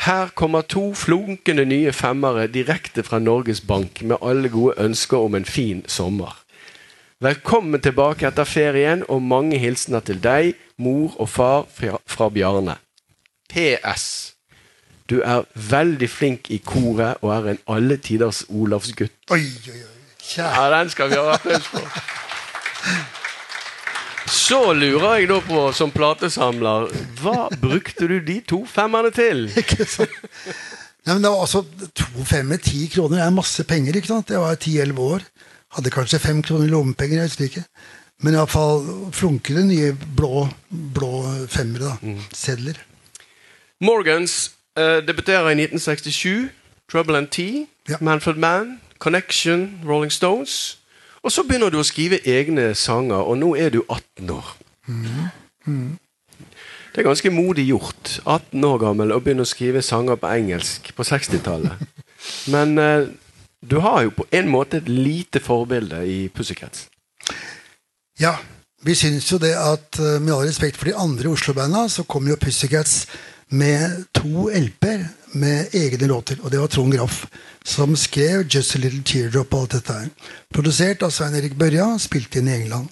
Her 0.04 0.28
kommer 0.34 0.62
to 0.62 0.94
flunkende 0.94 1.64
nye 1.64 1.92
femmere 1.92 2.46
direkte 2.48 3.02
fra 3.04 3.18
Norges 3.18 3.60
Bank 3.60 4.02
med 4.02 4.20
alle 4.22 4.48
gode 4.48 4.74
ønsker 4.80 5.16
om 5.18 5.34
en 5.34 5.44
fin 5.44 5.82
sommer. 5.88 6.36
Velkommen 7.20 7.82
tilbake 7.84 8.24
etter 8.30 8.46
ferien, 8.48 9.02
og 9.12 9.20
mange 9.20 9.58
hilsener 9.60 10.00
til 10.00 10.16
deg, 10.24 10.54
mor 10.80 11.12
og 11.20 11.28
far 11.28 11.66
fra, 11.68 11.98
fra 12.08 12.30
Bjarne. 12.32 12.78
PS. 13.52 14.06
Du 15.04 15.18
er 15.20 15.42
veldig 15.52 16.08
flink 16.08 16.48
i 16.48 16.56
koret 16.64 17.20
og 17.20 17.34
er 17.34 17.48
en 17.52 17.60
alle 17.68 17.98
tiders 18.00 18.46
Olavsgutt. 18.48 19.12
Oi, 19.36 19.42
oi, 19.42 19.82
oi. 19.82 19.98
Kjære. 20.30 20.54
Ja, 20.62 20.70
den 20.78 20.92
skal 20.94 21.10
vi 21.12 21.18
ha 21.20 21.34
applaus 21.34 21.68
for. 21.68 22.00
Så 24.30 24.62
lurer 24.80 25.18
jeg 25.20 25.28
da 25.28 25.42
på, 25.44 25.66
som 25.76 25.92
platesamler, 25.92 26.88
hva 27.20 27.50
brukte 27.60 28.08
du 28.08 28.16
de 28.24 28.38
to 28.48 28.62
femmerne 28.64 29.12
til? 29.12 29.44
Ikke 29.60 29.84
sant? 29.84 30.16
Nei, 31.04 31.12
men 31.18 31.20
det 31.24 31.36
var 31.36 31.44
altså 31.44 31.66
To 32.00 32.24
femmer, 32.24 32.56
ti 32.64 32.86
kroner, 32.92 33.18
det 33.18 33.26
er 33.28 33.36
masse 33.42 33.68
penger. 33.68 34.00
ikke 34.00 34.08
sant? 34.14 34.32
Jeg 34.32 34.40
var 34.40 34.56
ti-elleve 34.56 35.12
år. 35.18 35.28
Hadde 35.76 35.90
kanskje 35.94 36.18
fem 36.18 36.42
kroner 36.42 36.66
i 36.66 36.70
lommepenger. 36.70 37.16
jeg 37.20 37.28
husker 37.30 37.44
ikke. 37.44 37.64
Men 38.22 38.34
iallfall 38.34 38.82
flunkende 39.16 39.62
nye 39.68 39.92
blå, 40.16 40.48
blå 40.94 41.22
femmere. 41.48 41.96
da, 42.02 42.14
Sedler. 42.36 42.76
Morgans 43.80 44.50
uh, 44.78 44.98
debuterer 45.06 45.48
i 45.54 45.56
1967. 45.62 46.50
Trouble 46.90 47.18
and 47.18 47.28
Tea, 47.30 47.66
Ja. 47.88 47.96
Manfred 48.00 48.36
Man', 48.36 48.80
Connection, 48.98 49.80
Rolling 49.86 50.12
Stones. 50.12 50.78
Og 51.22 51.32
så 51.32 51.42
begynner 51.46 51.70
du 51.70 51.78
å 51.78 51.84
skrive 51.86 52.18
egne 52.26 52.74
sanger, 52.74 53.16
og 53.22 53.38
nå 53.38 53.54
er 53.56 53.70
du 53.70 53.82
18 53.88 54.30
år. 54.30 54.56
Det 56.90 56.98
er 56.98 57.06
ganske 57.06 57.30
modig 57.30 57.66
gjort, 57.68 58.20
18 58.26 58.64
år 58.64 58.78
gammel, 58.82 59.12
å 59.14 59.20
begynne 59.22 59.44
å 59.46 59.48
skrive 59.48 59.82
sanger 59.82 60.18
på 60.18 60.26
engelsk 60.34 60.90
på 60.96 61.02
60-tallet. 61.06 61.84
Men 62.54 62.78
eh, 62.78 63.06
du 63.70 63.78
har 63.78 64.02
jo 64.02 64.10
på 64.10 64.26
en 64.30 64.48
måte 64.50 64.80
et 64.80 64.88
lite 64.88 65.40
forbilde 65.40 66.02
i 66.06 66.28
Pussycats. 66.28 66.88
Ja, 68.18 68.34
vi 68.82 68.94
syns 68.98 69.28
jo 69.32 69.38
det 69.38 69.54
at 69.56 69.98
eh, 70.00 70.18
med 70.20 70.34
all 70.34 70.48
respekt 70.48 70.76
for 70.80 70.90
de 70.90 70.96
andre 70.96 71.30
Oslo-banda, 71.30 71.86
så 71.88 72.02
kom 72.02 72.28
jo 72.28 72.38
Pussycats 72.40 73.06
med 73.50 74.04
to 74.14 74.48
LP-er 74.48 75.04
med 75.32 75.74
egne 75.74 76.06
låter. 76.06 76.40
Og 76.42 76.50
det 76.50 76.60
var 76.60 76.66
Trond 76.66 76.94
Graff 76.94 77.26
som 77.64 77.96
skrev 77.96 78.46
Just 78.48 78.76
a 78.76 78.78
Little 78.78 79.02
Teardrop 79.02 79.54
og 79.54 79.60
alt 79.60 79.76
dette 79.78 79.98
her. 79.98 80.08
Produsert 80.54 81.02
av 81.02 81.12
Svein 81.14 81.36
Erik 81.38 81.58
Børja, 81.58 81.86
spilt 81.98 82.36
inn 82.36 82.48
i 82.48 82.56
England. 82.56 82.88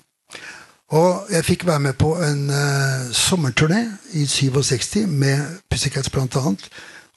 Og 0.95 1.29
jeg 1.33 1.45
fikk 1.45 1.67
være 1.69 1.85
med 1.85 1.99
på 2.01 2.14
en 2.25 2.47
uh, 2.49 3.11
sommerturné 3.12 3.83
i 4.17 4.25
67 4.27 5.05
med 5.07 5.59
Pussycats 5.71 6.11
blant 6.11 6.37
annet. 6.37 6.64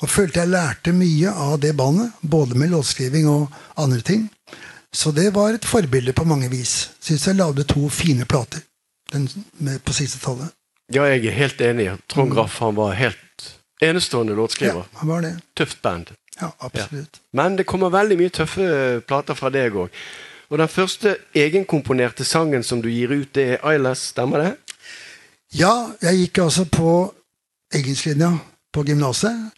Og 0.01 0.09
følte 0.09 0.41
jeg 0.41 0.49
lærte 0.49 0.93
mye 0.97 1.29
av 1.29 1.59
det 1.61 1.75
bandet, 1.77 2.13
både 2.21 2.57
med 2.57 2.73
låtskriving 2.73 3.27
og 3.29 3.51
andre 3.77 4.01
ting. 4.01 4.27
Så 4.93 5.13
det 5.15 5.29
var 5.35 5.53
et 5.53 5.65
forbilde 5.65 6.13
på 6.13 6.25
mange 6.27 6.49
vis. 6.51 6.91
Syns 6.99 7.27
jeg 7.27 7.37
lagde 7.37 7.63
to 7.69 7.87
fine 7.89 8.25
plater 8.25 8.63
den, 9.13 9.29
med, 9.59 9.79
på 9.85 9.93
siste 9.93 10.19
tallet. 10.23 10.49
Ja, 10.91 11.05
jeg 11.07 11.25
er 11.29 11.37
helt 11.37 11.61
enig. 11.61 11.91
Trond 12.11 12.33
Graff 12.33 12.57
han 12.59 12.75
var 12.75 12.97
helt 12.99 13.45
enestående 13.81 14.35
låtskriver. 14.35 14.83
Ja, 14.83 14.99
han 14.99 15.09
var 15.13 15.21
det. 15.21 15.35
Tøft 15.55 15.81
band. 15.81 16.11
Ja, 16.39 16.51
absolutt. 16.59 17.21
Ja. 17.21 17.27
Men 17.41 17.55
det 17.55 17.67
kommer 17.69 17.93
veldig 17.93 18.17
mye 18.19 18.33
tøffe 18.33 18.65
plater 19.07 19.37
fra 19.37 19.51
deg 19.53 19.77
òg. 19.77 19.93
Og 20.51 20.59
den 20.59 20.67
første 20.67 21.15
egenkomponerte 21.37 22.25
sangen 22.27 22.63
som 22.67 22.81
du 22.83 22.89
gir 22.91 23.13
ut, 23.13 23.29
det 23.35 23.45
er 23.53 23.67
Eyeless, 23.71 24.09
stemmer 24.11 24.43
det? 24.43 24.51
Ja, 25.55 25.93
jeg 26.03 26.25
gikk 26.25 26.41
altså 26.43 26.65
på 26.67 27.13
engelsklinja 27.75 28.33
på 28.75 28.83
gymnaset. 28.87 29.51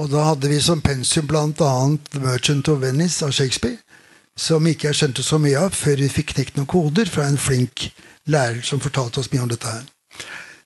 Og 0.00 0.08
da 0.08 0.24
hadde 0.30 0.48
vi 0.48 0.60
som 0.60 0.80
pensum 0.80 1.26
bl.a. 1.28 1.72
Merchant 2.20 2.68
of 2.72 2.80
Venice 2.80 3.24
av 3.26 3.34
Shakespeare 3.36 3.78
som 4.38 4.64
ikke 4.66 4.88
jeg 4.88 4.98
skjønte 4.98 5.24
så 5.24 5.38
mye 5.40 5.60
av 5.60 5.74
før 5.76 6.00
vi 6.00 6.12
fikk 6.12 6.32
knekt 6.36 6.56
noen 6.56 6.70
koder 6.70 7.10
fra 7.10 7.26
en 7.28 7.40
flink 7.40 7.90
lærer 8.32 8.62
som 8.64 8.80
fortalte 8.80 9.20
oss 9.20 9.28
mye 9.32 9.42
om 9.44 9.50
dette 9.50 9.68
her. 9.68 9.84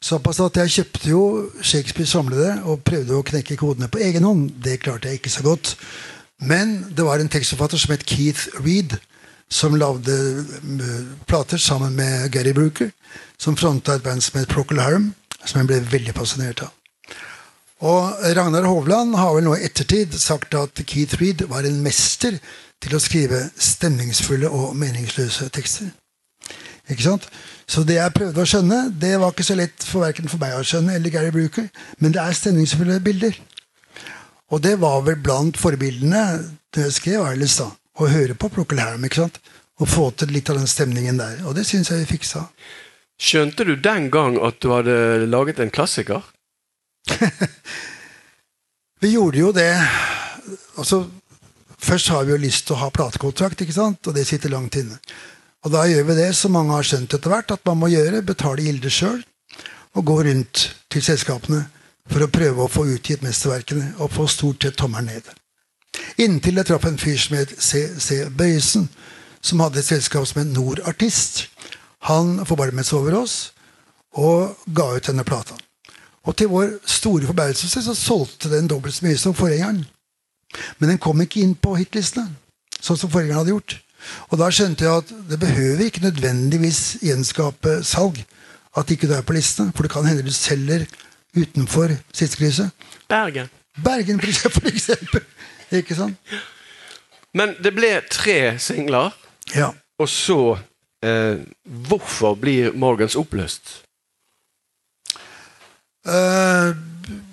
Såpass 0.07 0.39
at 0.45 0.59
jeg 0.61 0.75
kjøpte 0.75 1.11
jo 1.11 1.23
Shakespeare 1.65 2.07
samlede 2.07 2.61
og 2.69 2.85
prøvde 2.87 3.17
å 3.17 3.25
knekke 3.27 3.57
kodene 3.59 3.89
på 3.91 4.03
egen 4.07 4.27
hånd. 4.29 4.53
Det 4.63 4.79
klarte 4.85 5.11
jeg 5.11 5.21
ikke 5.21 5.35
så 5.35 5.43
godt. 5.47 5.75
Men 6.39 6.79
det 6.95 7.07
var 7.07 7.19
en 7.19 7.33
tekstforfatter 7.33 7.81
som 7.81 7.95
het 7.95 8.05
Keith 8.07 8.61
Reed, 8.61 8.99
som 9.49 9.75
lagde 9.79 10.13
øh, 10.13 11.07
plater 11.27 11.59
sammen 11.59 11.97
med 11.97 12.31
Gary 12.35 12.53
Brooker, 12.53 12.91
som 13.39 13.57
fronta 13.57 13.97
et 13.97 14.05
band 14.05 14.23
som 14.23 14.39
het 14.41 14.53
Procol 14.53 14.83
Harum, 14.85 15.15
som 15.45 15.63
jeg 15.63 15.71
ble 15.71 15.81
veldig 15.91 16.15
fascinert 16.19 16.67
av. 16.67 16.76
Og 17.85 18.23
Ragnar 18.37 18.65
Hovland 18.65 19.17
har 19.19 19.35
vel 19.37 19.45
nå 19.45 19.57
i 19.59 19.67
ettertid 19.67 20.15
sagt 20.17 20.55
at 20.57 20.81
Keith 20.89 21.19
Reed 21.21 21.45
var 21.51 21.67
en 21.69 21.83
mester 21.85 22.39
til 22.81 22.97
å 22.97 23.01
skrive 23.03 23.43
stemningsfulle 23.61 24.49
og 24.49 24.77
meningsløse 24.81 25.51
tekster. 25.53 25.91
Ikke 26.89 27.03
sant? 27.03 27.27
Så 27.69 27.83
det 27.85 27.99
jeg 27.99 28.15
prøvde 28.15 28.41
å 28.41 28.49
skjønne, 28.49 28.79
det 28.95 29.17
var 29.21 29.35
ikke 29.35 29.45
så 29.45 29.57
lett 29.59 29.85
for 29.85 30.07
verken 30.07 30.31
for 30.31 30.41
meg 30.41 30.55
å 30.57 30.65
skjønne 30.65 30.95
eller 30.97 31.13
Gary 31.13 31.33
Brooker, 31.35 31.67
men 31.99 32.15
det 32.15 32.23
er 32.23 32.39
stemningsfulle 32.39 33.01
bilder. 33.05 33.37
Og 34.55 34.63
det 34.63 34.77
var 34.81 35.03
vel 35.05 35.19
blant 35.19 35.59
forbildene 35.59 36.23
det 36.73 36.87
jeg 36.87 36.97
skrev 37.01 37.27
Arles, 37.27 37.59
da. 37.59 37.73
Å 37.97 38.09
høre 38.13 38.37
på 38.39 38.51
Procol 38.53 38.81
Harum. 38.81 39.05
ikke 39.05 39.25
sant? 39.25 39.41
Og 39.81 39.89
få 39.89 40.11
til 40.17 40.31
litt 40.33 40.49
av 40.53 40.61
den 40.61 40.69
stemningen 40.71 41.19
der. 41.19 41.41
Og 41.49 41.57
det 41.57 41.67
syns 41.67 41.91
jeg 41.91 42.05
vi 42.05 42.13
fiksa. 42.15 42.47
Skjønte 43.21 43.65
du 43.65 43.75
den 43.81 44.11
gang 44.13 44.37
at 44.39 44.61
du 44.61 44.71
hadde 44.71 45.27
laget 45.27 45.61
en 45.61 45.73
klassiker? 45.73 46.23
vi 49.03 49.13
gjorde 49.15 49.39
jo 49.39 49.53
det. 49.55 49.71
Altså, 50.77 51.05
Først 51.87 52.09
har 52.09 52.25
vi 52.25 52.33
jo 52.33 52.41
lyst 52.41 52.67
til 52.67 52.75
å 52.75 52.81
ha 52.81 52.91
platekontrakt, 52.91 53.61
ikke 53.63 53.75
sant? 53.77 54.07
og 54.09 54.17
det 54.17 54.27
sitter 54.27 54.51
langt 54.51 54.75
inne. 54.81 54.97
Og 55.67 55.73
da 55.75 55.85
gjør 55.87 56.07
vi 56.09 56.19
det 56.19 56.31
som 56.39 56.55
mange 56.55 56.75
har 56.75 56.87
skjønt 56.87 57.15
etter 57.15 57.33
hvert 57.33 57.53
at 57.55 57.65
man 57.69 57.79
må 57.79 57.91
gjøre. 57.93 58.25
Betale 58.27 58.65
gildet 58.65 58.95
sjøl 58.95 59.21
og 59.97 60.07
gå 60.07 60.17
rundt 60.27 60.63
til 60.93 61.05
selskapene 61.05 61.65
for 62.11 62.23
å 62.23 62.31
prøve 62.31 62.65
å 62.65 62.71
få 62.71 62.87
utgitt 62.93 63.25
mesterverkene 63.27 63.97
og 63.99 64.13
få 64.15 64.29
stort 64.31 64.63
sett 64.63 64.79
tommelen 64.79 65.11
ned. 65.11 65.29
Inntil 66.23 66.61
jeg 66.61 66.69
traff 66.69 66.87
en 66.87 67.01
fyr 67.01 67.19
som 67.19 67.37
het 67.39 67.55
C.C. 67.59 68.27
Bøyesen, 68.37 68.89
som 69.41 69.63
hadde 69.65 69.81
et 69.81 69.89
selskap 69.89 70.27
som 70.29 70.43
het 70.43 70.53
Nordartist. 70.53 71.47
Han 72.11 72.39
forbarmet 72.47 72.87
seg 72.87 73.01
over 73.01 73.21
oss 73.23 73.37
og 74.17 74.55
ga 74.77 74.91
ut 74.97 75.11
denne 75.11 75.27
plata. 75.27 75.57
Og 76.27 76.37
til 76.37 76.51
vår 76.51 76.77
store 76.91 77.29
forbauselse 77.29 77.83
så 77.87 77.95
solgte 77.95 78.51
den 78.51 78.69
dobbelt 78.71 78.97
så 78.97 79.07
mye 79.07 79.19
som 79.21 79.35
forgjengeren. 79.37 79.85
Men 80.79 80.93
den 80.93 81.03
kom 81.03 81.21
ikke 81.23 81.43
inn 81.43 81.55
på 81.59 81.77
hitlistene, 81.79 82.33
sånn 82.81 82.99
som 82.99 83.11
forgjengeren 83.11 83.43
hadde 83.43 83.55
gjort. 83.55 83.77
Og 84.31 84.39
da 84.41 84.49
skjønte 84.55 84.87
jeg 84.87 85.03
at 85.03 85.13
det 85.31 85.39
behøver 85.43 85.87
ikke 85.87 86.05
nødvendigvis 86.05 86.83
gjenskape 87.03 87.81
salg 87.87 88.23
at 88.77 88.91
ikke 88.93 89.09
du 89.09 89.15
er 89.17 89.25
på 89.27 89.37
listene, 89.37 89.73
for 89.75 89.87
det 89.87 89.93
kan 89.95 90.07
hende 90.07 90.27
du 90.27 90.33
selger 90.35 90.85
utenfor 91.37 91.95
sistekrysset. 92.13 92.71
Bergen. 93.09 93.49
Bergen, 93.85 94.21
for 94.21 94.69
eksempel. 94.69 95.25
Ikke 95.73 95.97
sant? 95.97 96.37
Men 97.37 97.57
det 97.63 97.73
ble 97.77 97.91
tre 98.11 98.57
singler, 98.63 99.17
ja. 99.53 99.73
og 100.01 100.09
så 100.09 100.57
eh, 101.05 101.43
Hvorfor 101.65 102.37
blir 102.41 102.73
Morgans 102.73 103.17
oppløst? 103.17 103.83
Uh, 106.07 106.75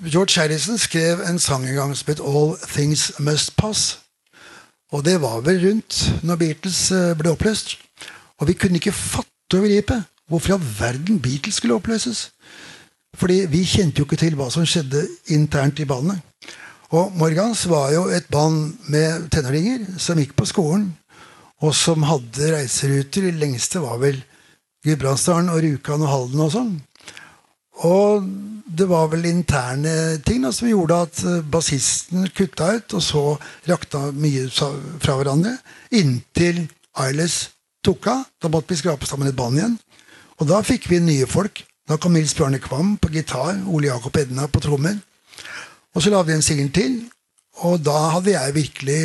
George 0.10 0.42
Harrison 0.42 0.78
skrev 0.78 1.22
en 1.30 1.40
sang 1.40 1.68
en 1.68 1.76
gang 1.76 1.98
som 1.98 2.10
het 2.10 2.20
'All 2.20 2.58
Things 2.68 3.12
Must 3.20 3.54
Pass'. 3.62 4.00
Og 4.92 5.06
det 5.06 5.22
var 5.22 5.42
vel 5.42 5.62
rundt 5.68 6.14
når 6.24 6.36
Beatles 6.36 6.92
eh, 6.92 7.16
ble 7.18 7.32
oppløst. 7.34 7.78
Og 8.38 8.48
vi 8.48 8.54
kunne 8.54 8.78
ikke 8.78 8.92
fatte 8.92 9.58
og 9.58 9.66
begripe 9.66 10.04
hvorfor 10.30 10.50
i 10.50 10.54
all 10.54 10.68
verden 10.80 11.22
Beatles 11.22 11.56
skulle 11.56 11.76
oppløses. 11.76 12.32
Fordi 13.18 13.46
vi 13.50 13.64
kjente 13.66 14.02
jo 14.02 14.06
ikke 14.06 14.22
til 14.22 14.38
hva 14.38 14.50
som 14.54 14.66
skjedde 14.66 15.02
internt 15.34 15.82
i 15.82 15.88
bandet. 15.90 16.22
Og 16.94 17.14
Morgans 17.18 17.66
var 17.70 17.90
jo 17.94 18.06
et 18.14 18.30
band 18.30 18.76
med 18.94 19.30
tenåringer 19.34 19.98
som 19.98 20.20
gikk 20.22 20.36
på 20.38 20.46
skolen, 20.46 20.92
og 21.62 21.74
som 21.76 22.06
hadde 22.06 22.52
reiseruter. 22.54 23.32
De 23.32 23.32
lengste 23.32 23.82
var 23.82 23.98
vel 23.98 24.20
Gudbrandsdalen 24.86 25.50
og 25.50 25.62
Rjukan 25.64 26.06
og 26.06 26.12
Halden 26.12 26.46
og 26.46 26.52
sånn. 26.54 26.74
Og 27.82 28.26
det 28.78 28.86
var 28.90 29.10
vel 29.12 29.26
interne 29.26 30.20
ting 30.26 30.44
da, 30.46 30.52
som 30.54 30.70
gjorde 30.70 31.00
at 31.08 31.22
eh, 31.26 31.42
bassisten 31.42 32.28
kutta 32.36 32.70
ut, 32.78 32.96
og 32.98 33.04
så 33.04 33.24
rakta 33.70 34.08
mye 34.14 34.48
fra 34.54 35.18
hverandre. 35.18 35.56
Inntil 35.98 36.66
Ailes 37.02 37.50
tok 37.86 38.08
av. 38.12 38.26
Da 38.42 38.52
måtte 38.52 38.74
vi 38.74 38.80
skrape 38.82 39.10
sammen 39.10 39.30
et 39.30 39.38
band 39.38 39.58
igjen. 39.60 39.78
Og 40.40 40.50
da 40.50 40.62
fikk 40.66 40.90
vi 40.92 41.02
nye 41.04 41.30
folk. 41.30 41.64
Da 41.90 41.98
kom 42.00 42.16
Nils 42.16 42.36
Bjarne 42.38 42.62
Kvam 42.64 42.96
på 43.02 43.12
gitar, 43.12 43.58
Ole 43.68 43.90
Jakob 43.90 44.16
Edna 44.18 44.48
på 44.48 44.62
trommer. 44.64 44.96
Og 45.94 46.02
så 46.02 46.14
lagde 46.14 46.30
vi 46.30 46.38
en 46.38 46.46
singel 46.46 46.70
til, 46.74 47.02
og 47.62 47.84
da 47.86 47.98
hadde 48.16 48.32
jeg 48.34 48.56
virkelig 48.56 49.02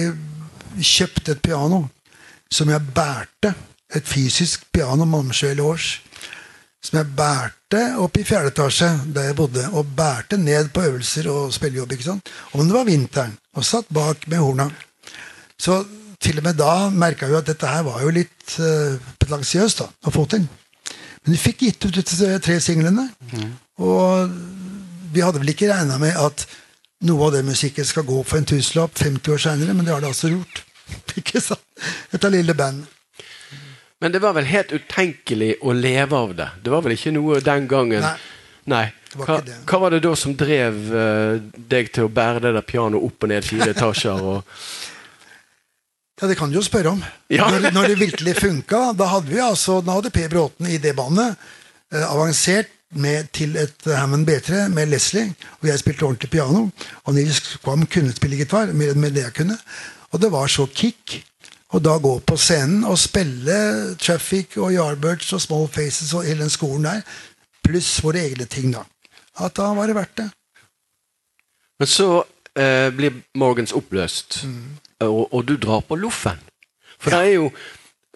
kjøpt 0.79 1.29
et 1.35 1.43
piano 1.45 1.83
som 2.49 2.71
jeg 2.71 2.95
bærte. 2.95 3.53
Et 3.97 4.05
fysisk 4.05 4.67
piano, 4.73 5.05
Malmsjø 5.09 5.51
eller 5.51 5.65
Års 5.65 5.89
som 6.85 7.01
jeg 7.01 7.11
bærte 7.19 7.81
opp 8.01 8.19
i 8.19 8.25
fjerde 8.27 8.53
etasje 8.53 8.89
der 9.15 9.31
jeg 9.31 9.37
bodde, 9.39 9.65
og 9.73 9.95
bærte 9.97 10.39
ned 10.41 10.71
på 10.75 10.85
øvelser 10.87 11.31
og 11.33 11.53
spillejobb. 11.55 11.93
ikke 11.93 12.05
sant? 12.05 12.31
Om 12.53 12.67
det 12.67 12.77
var 12.77 12.85
vinteren, 12.89 13.35
og 13.55 13.65
satt 13.65 13.91
bak 13.95 14.29
med 14.29 14.39
horna. 14.39 14.69
Så 15.59 15.85
til 16.21 16.39
og 16.39 16.45
med 16.45 16.59
da 16.59 16.89
merka 16.91 17.27
vi 17.27 17.37
at 17.39 17.47
dette 17.47 17.67
her 17.67 17.83
var 17.87 18.03
jo 18.03 18.11
litt 18.15 18.59
uh, 18.59 18.99
da, 19.29 19.89
å 20.07 20.15
få 20.15 20.25
til. 20.31 20.47
Men 21.25 21.35
vi 21.35 21.39
fikk 21.39 21.67
gitt 21.67 21.85
ut 21.85 21.99
disse 21.99 22.39
tre 22.43 22.61
singlene, 22.63 23.09
mm. 23.33 23.51
og 23.85 24.31
vi 25.13 25.23
hadde 25.25 25.43
vel 25.43 25.53
ikke 25.53 25.71
regna 25.71 25.99
med 25.99 26.17
at 26.17 26.47
noe 27.07 27.29
av 27.29 27.35
det 27.37 27.45
musikken 27.47 27.87
skal 27.87 28.07
gå 28.07 28.23
for 28.27 28.41
en 28.41 28.49
tusenlapp 28.49 28.97
50 28.99 29.35
år 29.35 29.43
seinere, 29.43 29.75
men 29.75 29.87
det 29.87 29.95
har 29.95 30.03
det 30.03 30.11
altså 30.11 30.33
gjort. 30.33 30.63
ikke 31.21 31.43
sant? 31.43 31.63
Dette 32.13 32.31
lille 32.33 32.55
bandet. 32.59 32.98
Men 33.99 34.15
det 34.15 34.21
var 34.23 34.37
vel 34.37 34.47
helt 34.47 34.73
utenkelig 34.73 35.57
å 35.61 35.75
leve 35.75 36.17
av 36.17 36.35
det? 36.39 36.49
Det 36.63 36.71
var 36.71 36.85
vel 36.87 36.95
ikke 36.95 37.15
noe 37.17 37.41
den 37.43 37.67
gangen? 37.71 38.05
Nei. 38.05 38.19
Nei. 38.69 38.85
Hva, 39.17 39.39
hva, 39.41 39.79
var 39.81 39.95
det 39.95 40.03
da 40.05 40.13
som 40.19 40.35
drev 40.37 40.79
uh, 40.93 41.41
deg 41.71 41.89
til 41.95 42.07
å 42.07 42.13
bære 42.13 42.43
det 42.45 42.53
der 42.59 42.67
pianoet 42.69 43.07
opp 43.09 43.25
og 43.25 43.33
ned 43.33 43.47
fire 43.47 43.71
etasjer? 43.73 44.21
Og... 44.21 44.59
Ja, 46.21 46.29
Det 46.29 46.37
kan 46.39 46.53
du 46.53 46.59
jo 46.59 46.65
spørre 46.67 46.93
om. 46.93 47.03
Ja. 47.33 47.49
Når, 47.49 47.71
når, 47.73 47.95
det 47.95 48.01
virkelig 48.05 48.37
funka. 48.39 48.83
Da 48.99 49.09
hadde 49.15 49.33
vi 49.33 49.41
altså, 49.43 49.81
da 49.83 49.97
hadde 49.97 50.13
Per 50.15 50.29
Bråten 50.31 50.69
i 50.69 50.79
det 50.83 50.95
bandet 50.99 51.39
uh, 51.95 52.05
avansert 52.11 52.71
med, 52.95 53.33
til 53.37 53.57
et 53.61 53.89
Hammond 53.93 54.29
B3 54.29 54.69
med 54.73 54.89
Leslie, 54.89 55.35
og 55.61 55.67
jeg 55.69 55.81
spilte 55.83 56.07
ordentlig 56.07 56.31
piano. 56.33 56.69
Og 57.05 57.17
Nils 57.17 57.43
Kvam 57.65 57.85
kunne 57.91 58.15
spille 58.15 58.39
gitar, 58.39 58.73
mer 58.77 58.95
enn 58.95 59.09
det 59.09 59.27
jeg 59.27 59.37
kunne. 59.43 59.59
Og 60.13 60.23
det 60.23 60.31
var 60.33 60.49
så 60.53 60.69
kick 60.73 61.19
og 61.69 61.85
da 61.85 61.99
gå 62.01 62.15
på 62.25 62.37
scenen 62.41 62.85
og 62.89 62.97
spille 63.01 63.59
Traffic 64.01 64.57
og 64.57 64.73
Yardbirds 64.73 65.33
og 65.37 65.43
Small 65.45 65.69
Faces 65.69 66.15
og 66.17 66.25
hele 66.25 66.47
den 66.47 66.53
skolen 66.53 66.89
der, 66.89 67.03
pluss 67.65 67.99
våre 68.05 68.25
egne 68.25 68.49
ting, 68.49 68.73
da. 68.73 68.87
At 69.45 69.57
da 69.59 69.69
var 69.77 69.91
det 69.91 69.97
verdt 69.99 70.17
det. 70.23 70.29
Men 71.79 71.91
så 71.91 72.09
eh, 72.59 72.89
blir 72.95 73.21
Morgans 73.39 73.75
oppløst, 73.77 74.45
mm. 74.45 74.79
og, 75.07 75.35
og, 75.35 75.43
du 75.45 75.57
drar 75.57 75.85
på 75.87 75.99
loffen. 76.01 76.41
For 76.99 77.13
ja. 77.13 77.21
det 77.21 77.27
er 77.27 77.37
jo 77.39 77.51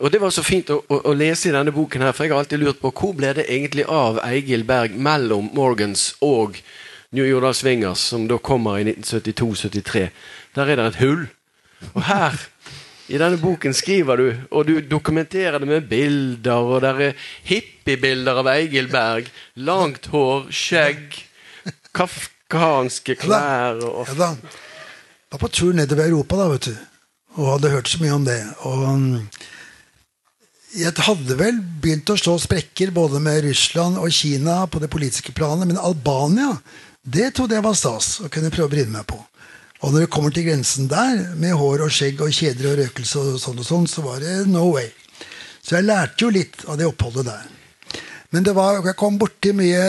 Og 0.02 0.10
det 0.10 0.18
var 0.18 0.32
så 0.34 0.42
fint 0.42 0.70
å, 0.72 0.80
å, 0.88 0.96
å, 1.06 1.12
lese 1.14 1.50
i 1.50 1.52
denne 1.54 1.70
boken, 1.70 2.02
her, 2.02 2.14
for 2.16 2.24
jeg 2.24 2.32
har 2.32 2.40
alltid 2.40 2.58
lurt 2.58 2.80
på 2.80 2.90
hvor 2.90 3.12
ble 3.14 3.28
det 3.36 3.44
egentlig 3.44 3.84
av 3.86 4.16
Eigil 4.24 4.64
Berg 4.66 4.96
mellom 4.98 5.50
Morgans 5.54 6.16
og 6.24 6.56
New 7.12 7.28
Jordal 7.28 7.54
Swingers, 7.54 8.00
som 8.10 8.24
da 8.26 8.40
kommer 8.42 8.80
i 8.80 8.86
1972-73. 8.88 10.02
Der 10.56 10.72
er 10.72 10.80
det 10.80 10.86
et 10.88 10.98
hull. 11.04 11.26
Og 11.92 12.02
her, 12.08 12.40
i 13.12 13.18
denne 13.20 13.36
boken, 13.36 13.74
skriver 13.76 14.16
du, 14.16 14.28
og 14.56 14.68
du 14.68 14.78
dokumenterer 14.88 15.60
det 15.60 15.68
med 15.68 15.88
bilder, 15.90 16.64
og 16.64 16.80
der 16.84 17.00
er 17.08 17.24
hippiebilder 17.44 18.40
av 18.40 18.48
Eigil 18.54 18.88
Berg. 18.92 19.28
Langt 19.60 20.08
hår, 20.12 20.46
skjegg, 20.48 21.18
kafkanske 21.92 23.18
klær 23.20 23.82
og 23.84 24.08
ja, 24.08 24.16
da. 24.16 24.30
Var 25.32 25.40
på 25.40 25.50
tur 25.52 25.76
nedover 25.76 26.08
Europa, 26.08 26.38
da, 26.40 26.46
vet 26.54 26.70
du. 26.70 26.78
Og 27.36 27.50
hadde 27.54 27.72
hørt 27.72 27.90
så 27.92 28.00
mye 28.00 28.16
om 28.16 28.24
det. 28.24 28.40
Og 28.68 28.86
um, 28.88 29.04
jeg 30.76 31.04
hadde 31.04 31.36
vel 31.36 31.60
begynt 31.84 32.12
å 32.12 32.16
slå 32.20 32.38
sprekker 32.40 32.94
både 32.96 33.20
med 33.20 33.42
Russland 33.44 34.00
og 34.00 34.12
Kina 34.12 34.62
på 34.72 34.80
det 34.80 34.88
politiske 34.92 35.36
planet, 35.36 35.68
men 35.68 35.80
Albania 35.80 36.54
det 37.02 37.32
trodde 37.34 37.56
jeg 37.56 37.64
var 37.64 37.74
stas 37.74 38.20
å 38.22 38.28
kunne 38.30 38.52
prøve 38.54 38.70
å 38.70 38.72
bryne 38.72 38.94
meg 38.94 39.06
på. 39.10 39.18
Og 39.82 39.90
når 39.90 40.04
det 40.04 40.12
kommer 40.14 40.30
til 40.30 40.46
grensen 40.46 40.86
der, 40.90 41.32
med 41.34 41.56
hår 41.58 41.82
og 41.86 41.90
skjegg 41.90 42.20
og 42.22 42.34
kjeder 42.34 42.70
og 42.70 42.78
røkelse, 42.78 43.18
og 43.18 43.40
sånn 43.42 43.58
og 43.58 43.66
sånn, 43.66 43.88
så 43.90 44.04
var 44.04 44.22
det 44.22 44.44
no 44.50 44.68
way. 44.76 44.86
Så 45.62 45.76
jeg 45.78 45.88
lærte 45.88 46.22
jo 46.22 46.30
litt 46.34 46.62
av 46.70 46.78
det 46.78 46.86
oppholdet 46.86 47.26
der. 47.26 47.48
Men 48.32 48.46
det 48.46 48.54
var, 48.56 48.78
jeg 48.86 48.96
kom 48.98 49.18
borti 49.20 49.52
mye 49.56 49.82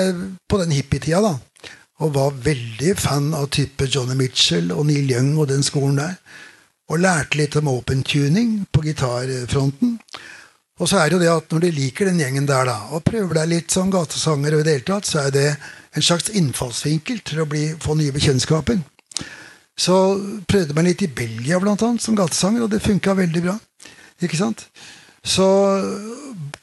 på 0.50 0.60
den 0.62 0.74
hippietida, 0.74 1.22
da. 1.22 1.72
Og 2.04 2.16
var 2.16 2.34
veldig 2.44 2.96
fan 3.00 3.30
av 3.38 3.48
type 3.54 3.86
Johnny 3.88 4.18
Mitchell 4.20 4.74
og 4.74 4.88
Neil 4.90 5.12
Young 5.14 5.36
og 5.38 5.48
den 5.54 5.64
skolen 5.64 6.02
der. 6.02 6.18
Og 6.92 7.00
lærte 7.00 7.38
litt 7.40 7.56
om 7.56 7.70
open 7.72 8.02
tuning 8.04 8.64
på 8.74 8.82
gitarfronten. 8.84 10.00
Og 10.82 10.90
så 10.90 11.00
er 11.00 11.08
det 11.08 11.16
jo 11.16 11.22
det 11.22 11.32
at 11.32 11.54
når 11.54 11.64
du 11.64 11.70
liker 11.78 12.10
den 12.10 12.20
gjengen 12.20 12.50
der, 12.50 12.66
da, 12.68 12.80
og 12.92 13.06
prøver 13.06 13.38
deg 13.38 13.52
litt 13.52 13.72
som 13.72 13.94
gatesanger, 13.94 14.58
og 14.58 14.64
i 14.64 14.68
det 14.68 14.74
hele 14.80 14.88
tatt, 14.90 15.08
så 15.08 15.22
er 15.28 15.36
det 15.36 15.46
en 15.94 16.06
slags 16.06 16.34
innfallsvinkel 16.34 17.22
til 17.24 17.44
å 17.44 17.48
bli, 17.48 17.68
få 17.80 17.96
nye 18.00 18.12
bekjentskaper. 18.16 18.82
Så 19.80 19.96
prøvde 20.50 20.76
meg 20.78 20.92
litt 20.92 21.06
i 21.06 21.12
Belgia 21.12 21.60
blant 21.62 21.82
annet, 21.86 22.04
som 22.04 22.18
gatesanger, 22.18 22.66
og 22.66 22.72
det 22.74 22.84
funka 22.84 23.16
veldig 23.18 23.42
bra. 23.46 23.56
Ikke 24.22 24.38
sant? 24.38 24.68
Så 25.24 25.46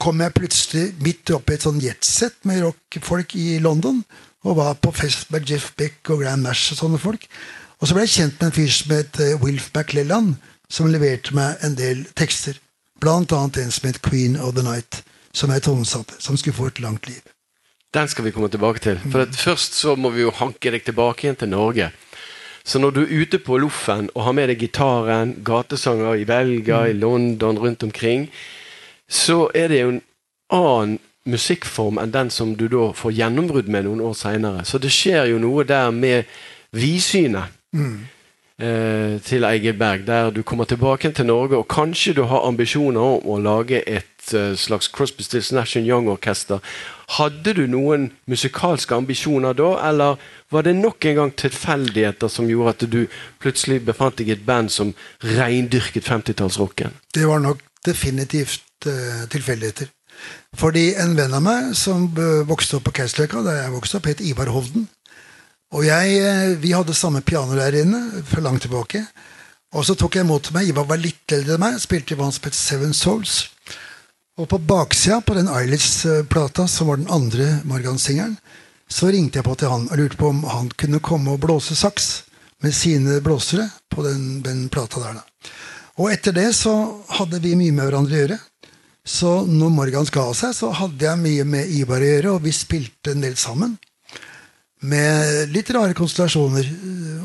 kom 0.01 0.21
jeg 0.21 0.37
plutselig 0.37 0.85
midt 1.05 1.33
oppi 1.35 1.57
et 1.57 1.65
sånn 1.65 1.81
jetset 1.83 2.37
med 2.49 2.63
rockfolk 2.65 3.35
i 3.41 3.59
London. 3.63 4.03
Og 4.47 4.57
var 4.57 4.79
på 4.81 4.93
fest 4.97 5.29
med 5.35 5.49
Jeff 5.49 5.73
Beck 5.77 6.09
og 6.13 6.23
Grand 6.23 6.47
Nash 6.47 6.73
og 6.73 6.81
sånne 6.81 7.01
folk. 7.01 7.27
Og 7.81 7.89
så 7.89 7.97
ble 7.97 8.07
jeg 8.07 8.15
kjent 8.15 8.39
med 8.41 8.47
en 8.49 8.57
fyr 8.57 8.73
som 8.73 8.95
het 8.95 9.21
eh, 9.21 9.37
Wilf 9.41 9.71
McLellan, 9.75 10.35
som 10.73 10.89
leverte 10.89 11.35
meg 11.37 11.61
en 11.65 11.77
del 11.77 12.07
tekster. 12.17 12.57
Blant 13.01 13.33
annet 13.37 13.59
en 13.61 13.73
som 13.73 13.89
het 13.89 14.01
Queen 14.05 14.37
of 14.41 14.55
the 14.57 14.65
Night, 14.65 15.03
som 15.37 15.53
jeg 15.53 15.65
tonesatte, 15.65 16.17
som 16.21 16.37
skulle 16.41 16.57
få 16.57 16.69
et 16.71 16.81
langt 16.85 17.09
liv. 17.09 17.21
Den 17.93 18.09
skal 18.09 18.25
vi 18.25 18.31
komme 18.31 18.49
tilbake 18.53 18.81
til. 18.85 19.01
For 19.11 19.27
Først 19.35 19.75
så 19.75 19.97
må 19.97 20.13
vi 20.15 20.23
jo 20.23 20.33
hanke 20.37 20.71
deg 20.71 20.85
tilbake 20.87 21.27
igjen 21.27 21.41
til 21.41 21.51
Norge. 21.51 21.91
Så 22.65 22.79
når 22.79 22.91
du 22.91 23.01
er 23.03 23.13
ute 23.23 23.39
på 23.43 23.59
loffen 23.59 24.11
og 24.15 24.25
har 24.27 24.37
med 24.37 24.51
deg 24.53 24.61
gitaren, 24.61 25.35
gatesanger 25.45 26.21
i 26.21 26.27
Belgia, 26.29 26.85
i 26.87 26.97
London, 26.97 27.59
rundt 27.59 27.83
omkring, 27.83 28.29
så 29.09 29.49
er 29.55 29.73
det 29.73 29.81
jo 29.81 29.95
en 29.95 30.03
annen 30.55 30.99
musikkform 31.31 31.99
enn 32.01 32.13
den 32.15 32.31
som 32.33 32.55
du 32.57 32.67
da 32.73 32.91
får 32.97 33.17
gjennombrudd 33.17 33.69
med 33.69 33.87
noen 33.87 34.01
år 34.05 34.17
seinere. 34.19 34.65
Så 34.65 34.81
det 34.83 34.93
skjer 34.95 35.31
jo 35.33 35.43
noe 35.43 35.67
der 35.69 35.91
med 35.95 36.31
vidsynet. 36.73 37.53
Mm. 37.73 38.09
Eh, 38.61 39.21
til 39.25 39.45
Eigeberg, 39.45 40.07
der 40.07 40.31
du 40.31 40.43
kommer 40.43 40.65
tilbake 40.65 41.11
til 41.17 41.27
Norge, 41.27 41.57
og 41.57 41.69
kanskje 41.69 42.13
du 42.13 42.23
har 42.29 42.45
ambisjoner 42.45 43.01
om 43.01 43.29
å 43.33 43.39
lage 43.41 43.81
et 43.89 44.10
uh, 44.35 44.55
slags 44.57 44.89
Crosby, 44.89 45.25
Stills 45.25 45.51
Nash 45.53 45.77
Young-orkester. 45.77 46.61
Hadde 47.17 47.55
du 47.57 47.65
noen 47.71 48.11
musikalske 48.31 48.95
ambisjoner 48.95 49.57
da, 49.59 49.73
eller 49.89 50.21
var 50.51 50.67
det 50.67 50.77
nok 50.79 51.05
en 51.11 51.19
gang 51.21 51.33
tilfeldigheter 51.37 52.31
som 52.31 52.49
gjorde 52.51 52.77
at 52.77 52.87
du 52.93 53.01
plutselig 53.43 53.81
befant 53.87 54.19
deg 54.21 54.31
i 54.31 54.37
et 54.37 54.47
band 54.47 54.71
som 54.71 54.95
reindyrket 55.25 56.07
50-tallsrocken? 56.07 56.95
Det 57.15 57.27
var 57.27 57.43
nok 57.43 57.65
definitivt 57.87 58.87
uh, 58.87 59.27
tilfeldigheter. 59.33 59.91
Fordi 60.61 60.91
en 61.01 61.17
venn 61.17 61.33
av 61.33 61.41
meg 61.41 61.75
som 61.79 62.11
vokste 62.49 62.77
opp 62.77 62.91
på 62.91 62.99
Kausløkka, 63.01 63.41
der 63.47 63.63
jeg 63.63 63.73
vokste 63.73 64.01
opp, 64.01 64.09
het 64.11 64.21
Ivar 64.21 64.51
Hovden. 64.53 64.89
Og 65.71 65.87
jeg, 65.87 66.19
eh, 66.19 66.63
Vi 66.63 66.71
hadde 66.71 66.95
samme 66.95 67.21
pianolærerinne 67.21 68.25
for 68.25 68.41
langt 68.41 68.63
tilbake. 68.63 69.07
Og 69.73 69.85
så 69.85 69.95
tok 69.95 70.15
jeg 70.15 70.25
imot 70.25 70.53
meg. 70.53 70.69
Ivar 70.69 70.85
var 70.85 70.99
litt 70.99 71.33
eldre 71.33 71.55
enn 71.55 71.61
meg. 71.61 71.79
Spilte 71.79 72.15
i 72.15 72.17
hva 72.17 72.31
Seven 72.51 72.93
Souls. 72.93 73.51
Og 74.41 74.49
på 74.49 74.57
baksida 74.59 75.21
på 75.21 75.35
den 75.37 75.51
Eilish-plata, 75.53 76.65
som 76.69 76.89
var 76.89 76.97
den 76.97 77.11
andre 77.13 77.59
Morgan-singelen, 77.69 78.39
så 78.89 79.11
ringte 79.13 79.39
jeg 79.39 79.45
på 79.45 79.55
til 79.61 79.69
han 79.69 79.85
og 79.91 80.01
lurte 80.01 80.17
på 80.17 80.31
om 80.33 80.41
han 80.49 80.71
kunne 80.81 81.03
komme 81.05 81.35
og 81.35 81.43
blåse 81.43 81.77
saks 81.77 82.07
med 82.65 82.73
sine 82.75 83.19
blåsere 83.21 83.69
på 83.93 84.03
den, 84.07 84.41
den 84.43 84.65
plata 84.73 85.03
der. 85.05 85.21
Da. 85.21 85.53
Og 86.01 86.09
etter 86.15 86.33
det 86.33 86.49
så 86.57 86.73
hadde 87.19 87.43
vi 87.45 87.53
mye 87.59 87.77
med 87.77 87.85
hverandre 87.85 88.17
å 88.17 88.23
gjøre. 88.23 88.41
Så 89.05 89.37
når 89.45 89.77
Morgan 89.77 90.11
ga 90.13 90.27
seg, 90.37 90.57
så 90.57 90.73
hadde 90.77 91.05
jeg 91.05 91.21
mye 91.21 91.45
med 91.45 91.77
Ivar 91.77 92.01
å 92.01 92.11
gjøre, 92.11 92.35
og 92.35 92.45
vi 92.49 92.57
spilte 92.57 93.13
en 93.13 93.25
del 93.25 93.37
sammen 93.41 93.77
med 94.81 95.53
litt 95.53 95.69
rare 95.77 95.93
konstellasjoner. 95.97 96.69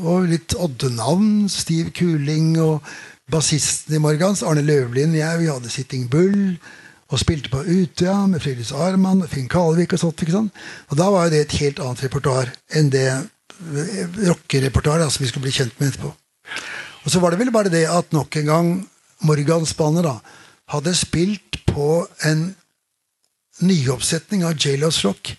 Og 0.04 0.28
litt 0.28 0.52
oddenavn. 0.60 1.46
Steve 1.48 1.96
Kuling 1.96 2.58
og 2.60 2.84
bassisten 3.32 3.96
i 3.96 4.02
Morgans, 4.04 4.44
Arne 4.44 4.64
Løvlin 4.64 5.16
og 5.16 5.22
jeg, 5.22 5.40
vi 5.40 5.54
hadde 5.54 5.72
Sitting 5.72 6.10
Bull. 6.12 6.58
Og 7.06 7.20
spilte 7.22 7.52
på 7.52 7.62
Utøya 7.62 8.26
med 8.26 8.42
Fridtjof 8.42 8.80
Arman 8.88 9.22
og 9.22 9.30
Finn 9.30 9.48
Kalvik. 9.50 9.94
Og 9.94 10.02
sånt, 10.02 10.22
ikke 10.22 10.34
sant? 10.34 10.64
Og 10.90 10.98
da 10.98 11.08
var 11.12 11.26
jo 11.26 11.34
det 11.36 11.44
et 11.44 11.58
helt 11.60 11.82
annet 11.82 12.02
repertoar 12.06 12.50
enn 12.74 12.90
det 12.90 13.08
rockerepertoaret 14.26 15.12
som 15.12 15.22
vi 15.22 15.30
skulle 15.30 15.46
bli 15.46 15.54
kjent 15.54 15.78
med 15.80 15.92
etterpå. 15.92 16.10
Og 17.04 17.12
så 17.12 17.22
var 17.22 17.32
det 17.32 17.40
vel 17.40 17.54
bare 17.54 17.72
det 17.72 17.86
at 17.88 18.12
nok 18.12 18.36
en 18.40 18.50
gang 18.50 18.70
Morgans 19.24 19.72
bane 19.78 20.02
da, 20.04 20.18
hadde 20.74 20.92
spilt 20.98 21.60
på 21.68 22.02
en 22.26 22.50
nyoppsetning 23.64 24.42
av 24.44 24.58
J.Los 24.58 25.00
Rock 25.06 25.32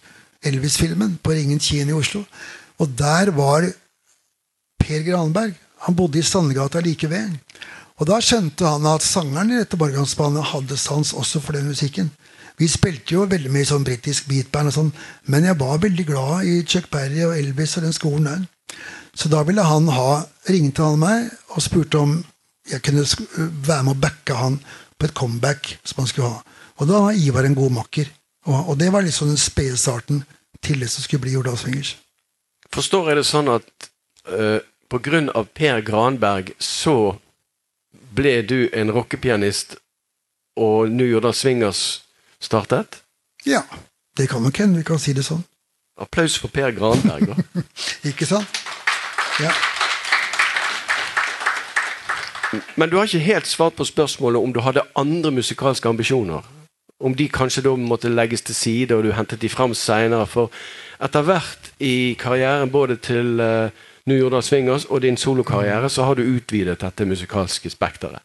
Elvis-filmen 0.47 1.17
på 1.21 1.35
Ringen 1.35 1.59
kino 1.61 1.95
i 1.95 1.99
Oslo. 1.99 2.23
Og 2.79 2.89
der 2.97 3.31
var 3.35 3.67
Per 4.79 5.03
Granberg. 5.05 5.53
Han 5.85 5.95
bodde 5.95 6.19
i 6.19 6.25
Sandegata 6.25 6.79
like 6.81 7.09
ved. 7.09 7.35
Og 7.97 8.05
da 8.05 8.19
skjønte 8.21 8.67
han 8.67 8.85
at 8.89 9.05
sangeren 9.05 9.51
i 9.53 9.57
dette 9.57 9.77
Borgansbanen 9.79 10.45
hadde 10.45 10.77
sans 10.77 11.15
også 11.17 11.41
for 11.41 11.57
den 11.57 11.69
musikken. 11.71 12.11
Vi 12.57 12.69
spilte 12.69 13.13
jo 13.13 13.25
veldig 13.29 13.51
mye 13.53 13.65
sånn 13.69 13.85
britisk 13.85 14.29
beatband, 14.29 14.69
og 14.69 14.75
sånn, 14.75 14.93
men 15.29 15.45
jeg 15.45 15.57
var 15.59 15.81
veldig 15.81 16.05
glad 16.09 16.45
i 16.49 16.59
Chuck 16.65 16.89
Berry 16.93 17.23
og 17.25 17.35
Elvis 17.37 17.75
og 17.77 17.85
den 17.85 17.93
skolen 17.93 18.29
der. 18.29 18.45
Så 19.17 19.29
da 19.33 19.43
ville 19.45 19.65
han 19.65 19.89
ha 19.93 20.23
ringte 20.49 20.85
han 20.85 21.01
meg 21.01 21.29
og 21.55 21.63
spurte 21.65 22.01
om 22.01 22.17
jeg 22.69 22.83
kunne 22.85 23.05
være 23.65 23.85
med 23.87 23.95
å 23.95 24.01
backe 24.01 24.37
han 24.37 24.57
på 24.97 25.07
et 25.07 25.15
comeback 25.17 25.73
som 25.83 26.03
han 26.03 26.09
skulle 26.09 26.31
ha. 26.33 26.57
Og 26.77 26.89
da 26.89 27.03
var 27.05 27.17
Ivar 27.17 27.47
en 27.47 27.57
god 27.57 27.73
makker. 27.79 28.09
Og, 28.47 28.73
og 28.73 28.79
det 28.79 28.91
var 28.93 29.05
liksom 29.05 29.31
den 29.31 29.41
spede 29.41 29.77
starten 29.79 30.23
til 30.61 30.81
det 30.83 30.89
som 30.91 31.05
skulle 31.05 31.25
bli 31.25 31.33
Jordal 31.33 31.57
Swingers. 31.57 31.95
Forstår 32.73 33.11
jeg 33.11 33.19
det 33.21 33.27
sånn 33.29 33.49
at 33.53 33.89
uh, 34.33 34.59
pga. 34.91 35.45
Per 35.55 35.81
Granberg 35.85 36.53
så 36.61 37.15
ble 38.17 38.41
du 38.41 38.65
en 38.73 38.91
rockepianist, 38.93 39.77
og 40.57 40.89
New 40.89 41.05
Jordal 41.05 41.35
Swingers 41.37 42.01
startet? 42.41 43.03
Ja, 43.45 43.61
det 44.17 44.29
kan 44.31 44.41
nok 44.41 44.57
hende 44.57 44.81
vi 44.81 44.87
kan 44.87 44.99
si 45.01 45.13
det 45.13 45.27
sånn. 45.27 45.45
Applaus 46.01 46.37
for 46.41 46.53
Per 46.53 46.73
Granberg, 46.77 47.29
da. 47.29 47.63
ikke 48.09 48.25
sant? 48.29 48.61
Ja. 49.41 49.53
Men 52.75 52.89
du 52.89 52.97
har 52.97 53.05
ikke 53.05 53.25
helt 53.25 53.49
svart 53.49 53.77
på 53.77 53.85
spørsmålet 53.85 54.41
om 54.41 54.53
du 54.53 54.61
hadde 54.65 54.85
andre 54.97 55.31
musikalske 55.35 55.89
ambisjoner? 55.89 56.45
om 56.99 57.13
de 57.15 57.27
kanskje 57.29 57.61
da 57.65 57.75
måtte 57.77 58.09
legges 58.09 58.41
til 58.41 58.55
side, 58.55 58.95
og 58.95 59.03
du 59.05 59.11
hentet 59.13 59.41
de 59.41 59.49
fram 59.49 59.73
seinere. 59.77 60.25
For 60.25 60.51
etter 61.03 61.25
hvert 61.27 61.71
i 61.79 62.15
karrieren, 62.19 62.71
både 62.73 62.97
til 62.97 63.37
uh, 63.41 63.69
New 64.07 64.17
Jordal 64.17 64.43
Swingers 64.43 64.87
og 64.87 65.01
din 65.03 65.17
solokarriere, 65.19 65.89
så 65.89 66.07
har 66.07 66.15
du 66.15 66.23
utvidet 66.23 66.79
dette 66.81 67.05
musikalske 67.07 67.69
spekteret. 67.69 68.23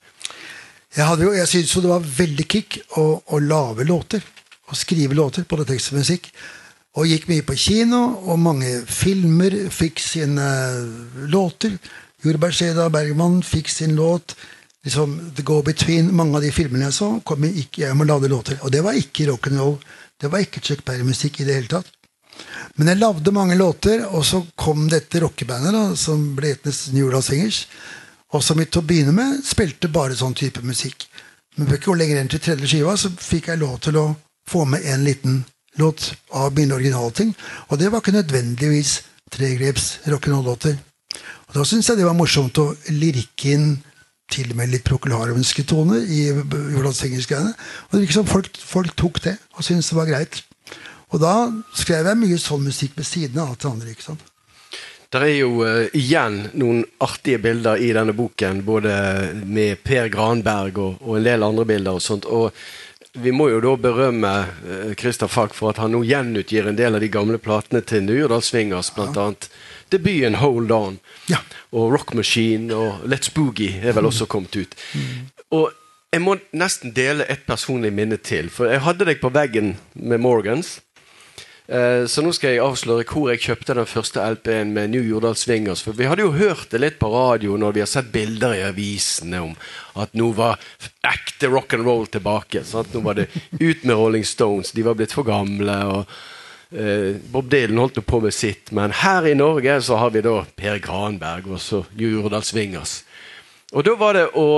Jeg, 0.96 1.06
hadde 1.08 1.24
jo, 1.26 1.32
jeg 1.34 1.48
syntes 1.48 1.74
det 1.82 1.90
var 1.90 2.10
veldig 2.18 2.46
kick 2.46 2.78
å, 3.00 3.06
å 3.26 3.40
lage 3.42 3.86
låter. 3.88 4.22
Å 4.70 4.76
skrive 4.78 5.16
låter, 5.18 5.46
både 5.48 5.66
tekst 5.72 5.92
og 5.92 6.02
musikk. 6.02 6.28
Og 7.00 7.08
gikk 7.08 7.26
mye 7.30 7.44
på 7.48 7.56
kino, 7.56 8.02
og 8.28 8.40
mange 8.40 8.70
filmer 8.86 9.56
fikk 9.72 10.02
sine 10.04 10.48
låter. 11.32 11.78
Jordbærskjeda 12.22 12.90
Bergman 12.92 13.40
fikk 13.42 13.72
sin 13.72 13.96
låt 13.98 14.36
liksom, 14.84 15.16
The 15.36 15.42
Go-Between, 15.42 16.12
mange 16.14 16.38
av 16.38 16.44
de 16.44 16.52
filmene 16.54 16.90
jeg 16.90 16.98
så, 16.98 17.08
kom 17.26 17.48
jeg 17.48 17.64
ikke 17.64 17.86
jeg 17.86 17.98
må 17.98 18.06
lagde 18.06 18.30
låter. 18.30 18.60
Og 18.62 18.70
det 18.74 18.84
var 18.84 18.98
ikke 18.98 19.30
rock'n'roll. 19.32 19.78
Det 20.20 20.30
var 20.30 20.44
ikke 20.44 20.62
Chuck 20.62 20.84
Berry-musikk 20.86 21.40
i 21.40 21.48
det 21.48 21.58
hele 21.58 21.72
tatt. 21.72 21.88
Men 22.76 22.88
jeg 22.92 23.00
lagde 23.00 23.34
mange 23.34 23.56
låter, 23.58 24.06
og 24.08 24.24
så 24.24 24.42
kom 24.56 24.86
dette 24.90 25.20
rockebandet 25.22 25.98
som 26.00 26.32
ble 26.36 26.54
hetende 26.54 26.96
New 26.96 27.08
Orleans 27.08 27.28
Singers. 27.28 27.64
Og 28.32 28.44
som 28.44 28.56
vi 28.58 28.64
til 28.64 28.80
å 28.80 28.88
begynne 28.88 29.12
med 29.12 29.42
spilte 29.44 29.90
bare 29.92 30.16
sånn 30.16 30.36
type 30.36 30.62
musikk. 30.64 31.04
Men 31.56 31.68
ikke 31.68 31.90
gå 31.90 31.98
lenger 32.00 32.20
enn 32.20 32.30
til 32.32 32.40
tredje 32.40 32.70
skiva, 32.70 32.96
så 32.96 33.12
fikk 33.12 33.50
jeg 33.50 33.60
lov 33.60 33.76
til 33.84 33.98
å 34.00 34.06
få 34.48 34.64
med 34.68 34.86
en 34.88 35.04
liten 35.04 35.42
låt 35.80 36.14
av 36.32 36.54
mine 36.56 36.74
originalting. 36.74 37.34
Og 37.68 37.78
det 37.80 37.90
var 37.92 38.00
ikke 38.00 38.16
nødvendigvis 38.16 39.02
tregreps 39.32 39.98
rock'n'roll-låter. 40.08 40.78
Og 41.48 41.54
Da 41.58 41.64
syntes 41.68 41.90
jeg 41.90 42.00
det 42.00 42.08
var 42.08 42.16
morsomt 42.16 42.58
å 42.58 42.72
lirke 42.96 43.52
inn 43.52 43.74
til 44.32 44.48
og 44.48 44.56
med 44.56 44.70
litt 44.72 44.86
prokularumske 44.88 45.64
toner 45.68 46.00
i 46.08 46.30
Jordansfingersgreiene. 46.30 47.52
Og 47.52 47.92
det 47.92 48.00
virket 48.06 48.16
som 48.16 48.28
folk, 48.28 48.56
folk 48.56 48.96
tok 48.96 49.20
det 49.26 49.36
og 49.58 49.66
syntes 49.66 49.92
det 49.92 49.98
var 49.98 50.08
greit. 50.08 50.40
Og 51.12 51.20
da 51.20 51.34
skrev 51.76 52.08
jeg 52.08 52.20
mye 52.22 52.38
sånn 52.40 52.62
musikk 52.64 52.96
ved 52.96 53.08
siden 53.08 53.40
av 53.42 53.52
alt 53.52 53.64
det 53.64 53.70
andre. 53.70 53.90
ikke 53.92 54.08
sant? 54.10 54.28
Det 55.12 55.20
er 55.20 55.34
jo 55.42 55.58
uh, 55.60 55.90
igjen 55.92 56.38
noen 56.56 56.86
artige 57.04 57.40
bilder 57.44 57.80
i 57.84 57.90
denne 57.92 58.14
boken, 58.16 58.62
både 58.64 58.94
med 59.44 59.82
Per 59.84 60.08
Granberg 60.12 60.78
og, 60.80 61.02
og 61.04 61.18
en 61.18 61.26
del 61.26 61.44
andre 61.44 61.66
bilder. 61.68 61.98
og 61.98 62.04
sånt, 62.04 62.24
og 62.24 62.56
vi 63.20 63.28
må 63.36 63.50
jo 63.50 63.58
da 63.60 63.74
berømme 63.76 64.30
uh, 64.64 64.94
Christer 64.96 65.28
Falk 65.28 65.52
for 65.52 65.74
at 65.74 65.82
han 65.82 65.92
nå 65.92 66.00
gjenutgir 66.08 66.70
en 66.70 66.78
del 66.78 66.96
av 66.96 67.04
de 67.04 67.10
gamle 67.12 67.36
platene 67.36 67.84
til 67.84 68.06
Nyrdal 68.06 68.40
Swingers, 68.40 68.88
blant 68.96 69.20
ja. 69.20 69.28
debuten 69.92 70.40
'Hold 70.40 70.72
On'. 70.72 70.96
Ja. 71.28 71.42
Og 71.76 71.92
'Rock 71.92 72.14
Machine' 72.16 72.72
og 72.72 73.04
'Let's 73.04 73.28
Boogie' 73.28 73.84
er 73.84 73.92
vel 73.92 74.08
også 74.08 74.24
kommet 74.24 74.56
ut. 74.56 74.74
Mm. 74.94 75.28
Og 75.50 75.72
jeg 76.12 76.22
må 76.24 76.38
nesten 76.52 76.92
dele 76.96 77.24
et 77.28 77.44
personlig 77.46 77.92
minne 77.92 78.16
til. 78.16 78.48
For 78.48 78.64
jeg 78.64 78.80
hadde 78.80 79.04
deg 79.04 79.20
på 79.20 79.28
veggen 79.28 79.76
med 79.94 80.20
Morgans. 80.20 80.80
Eh, 81.72 82.04
så 82.06 82.20
nå 82.20 82.34
skal 82.36 82.52
jeg 82.52 82.60
avsløre 82.60 83.04
hvor 83.08 83.30
jeg 83.30 83.40
kjøpte 83.46 83.76
den 83.78 83.88
første 83.88 84.20
LP-en 84.34 84.74
med 84.74 84.90
New 84.92 85.06
Jordal 85.06 85.38
Swingers. 85.40 85.80
For 85.86 85.96
vi 85.96 86.08
hadde 86.10 86.26
jo 86.26 86.34
hørt 86.36 86.68
det 86.72 86.82
litt 86.82 86.98
på 87.00 87.08
radio 87.08 87.56
når 87.60 87.76
vi 87.78 87.82
har 87.84 87.88
sett 87.88 88.10
bilder 88.12 88.58
i 88.58 88.66
avisene 88.66 89.40
om 89.46 89.54
at 90.02 90.12
nå 90.18 90.28
var 90.36 90.60
ekte 91.08 91.48
rock 91.48 91.72
and 91.78 91.86
roll 91.88 92.04
tilbake. 92.12 92.64
Sant? 92.68 92.92
Nå 92.92 93.00
var 93.06 93.16
det 93.16 93.30
ut 93.56 93.86
med 93.88 93.96
Rolling 93.96 94.26
Stones, 94.28 94.74
de 94.76 94.84
var 94.84 94.98
blitt 94.98 95.16
for 95.16 95.24
gamle. 95.24 95.78
og 95.94 96.12
uh, 96.76 97.16
Bob 97.32 97.48
Dylan 97.52 97.80
holdt 97.80 98.02
på 98.04 98.20
med 98.20 98.36
sitt. 98.36 98.68
Men 98.72 98.92
her 99.00 99.30
i 99.30 99.34
Norge 99.38 99.78
så 99.80 99.96
har 100.02 100.12
vi 100.12 100.24
da 100.24 100.42
Per 100.56 100.80
Granberg 100.84 101.48
og 101.48 101.60
så 101.60 101.84
Jordal 101.96 102.44
Swingers. 102.44 103.00
Og 103.72 103.88
da 103.88 103.96
var 103.96 104.18
det 104.18 104.28
å 104.36 104.48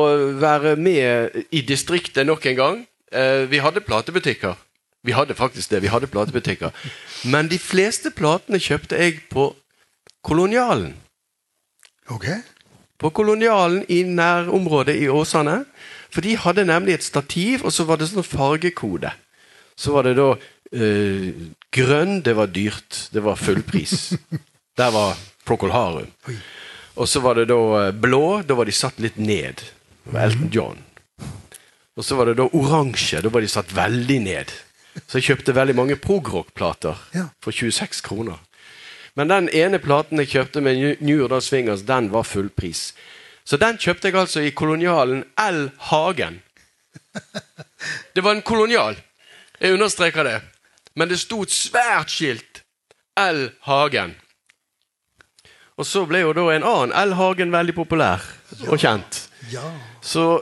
være 0.43 0.75
med 0.75 1.45
i 1.55 1.63
distriktet 1.63 2.27
nok 2.27 2.51
en 2.51 2.59
gang. 2.59 2.85
Uh, 3.15 3.47
vi 3.47 3.63
hadde 3.63 3.87
platebutikker. 3.87 4.59
Vi 5.05 5.13
hadde 5.13 5.37
faktisk 5.37 5.71
det. 5.71 5.83
Vi 5.85 5.93
hadde 5.93 6.09
platebutikker. 6.09 6.73
Men 7.29 7.49
de 7.53 7.59
fleste 7.61 8.11
platene 8.15 8.61
kjøpte 8.63 8.99
jeg 9.01 9.21
på 9.33 9.51
Kolonialen. 10.25 10.95
Ok. 12.13 12.27
På 12.99 13.11
Kolonialen 13.13 13.85
i 13.93 14.03
nærområdet 14.09 14.97
i 14.97 15.11
Åsane. 15.13 15.65
For 16.15 16.25
de 16.25 16.37
hadde 16.41 16.65
nemlig 16.65 16.95
et 16.95 17.05
stativ, 17.05 17.65
og 17.67 17.73
så 17.75 17.85
var 17.85 18.01
det 18.01 18.09
sånn 18.09 18.25
fargekode. 18.25 19.11
Så 19.77 19.93
var 19.93 20.07
det 20.07 20.15
da 20.17 20.31
øh, 20.33 21.31
grønn, 21.75 22.21
det 22.25 22.37
var 22.39 22.53
dyrt. 22.55 23.09
Det 23.13 23.25
var 23.25 23.41
fullpris. 23.41 24.15
Der 24.79 24.91
var 24.95 25.19
Procol 25.45 25.71
Harum. 25.75 26.09
Og 26.97 27.09
så 27.11 27.21
var 27.21 27.37
det 27.39 27.49
da 27.51 27.61
eh, 27.83 27.93
blå, 27.95 28.43
da 28.47 28.57
var 28.59 28.67
de 28.67 28.75
satt 28.75 29.01
litt 29.03 29.19
ned. 29.19 29.61
Elton 30.15 30.51
John. 30.55 30.81
Og 31.95 32.07
så 32.07 32.17
var 32.19 32.31
det 32.31 32.39
da 32.41 32.49
oransje, 32.55 33.21
da 33.23 33.31
var 33.31 33.45
de 33.45 33.51
satt 33.51 33.75
veldig 33.75 34.19
ned. 34.25 34.55
Så 35.07 35.19
jeg 35.19 35.29
kjøpte 35.29 35.55
veldig 35.57 35.75
mange 35.77 35.97
progrock-plater 35.99 37.01
ja. 37.15 37.29
for 37.43 37.55
26 37.55 38.03
kroner. 38.07 38.39
Men 39.15 39.31
den 39.31 39.49
ene 39.55 39.79
platen 39.83 40.19
jeg 40.23 40.33
kjøpte 40.33 40.63
med 40.63 40.81
New 41.01 41.19
York 41.19 41.43
Swingers, 41.43 41.85
den 41.87 42.11
var 42.13 42.27
fullpris. 42.27 42.93
Så 43.45 43.59
den 43.61 43.79
kjøpte 43.79 44.09
jeg 44.09 44.19
altså 44.19 44.43
i 44.43 44.55
kolonialen 44.57 45.25
L. 45.39 45.69
Hagen. 45.91 46.41
Det 48.15 48.23
var 48.25 48.35
en 48.35 48.43
kolonial. 48.43 48.97
Jeg 49.61 49.77
understreker 49.77 50.25
det. 50.25 50.39
Men 50.95 51.11
det 51.11 51.19
sto 51.21 51.43
et 51.43 51.53
svært 51.53 52.11
skilt. 52.11 52.63
L. 53.19 53.51
Hagen. 53.69 54.15
Og 55.79 55.87
så 55.87 56.05
ble 56.07 56.23
jo 56.23 56.33
da 56.35 56.49
en 56.55 56.67
annen 56.67 56.95
L. 56.95 57.15
Hagen 57.19 57.53
veldig 57.55 57.75
populær 57.77 58.23
og 58.67 58.79
kjent. 58.79 59.25
Ja. 59.53 59.67
Så 60.03 60.41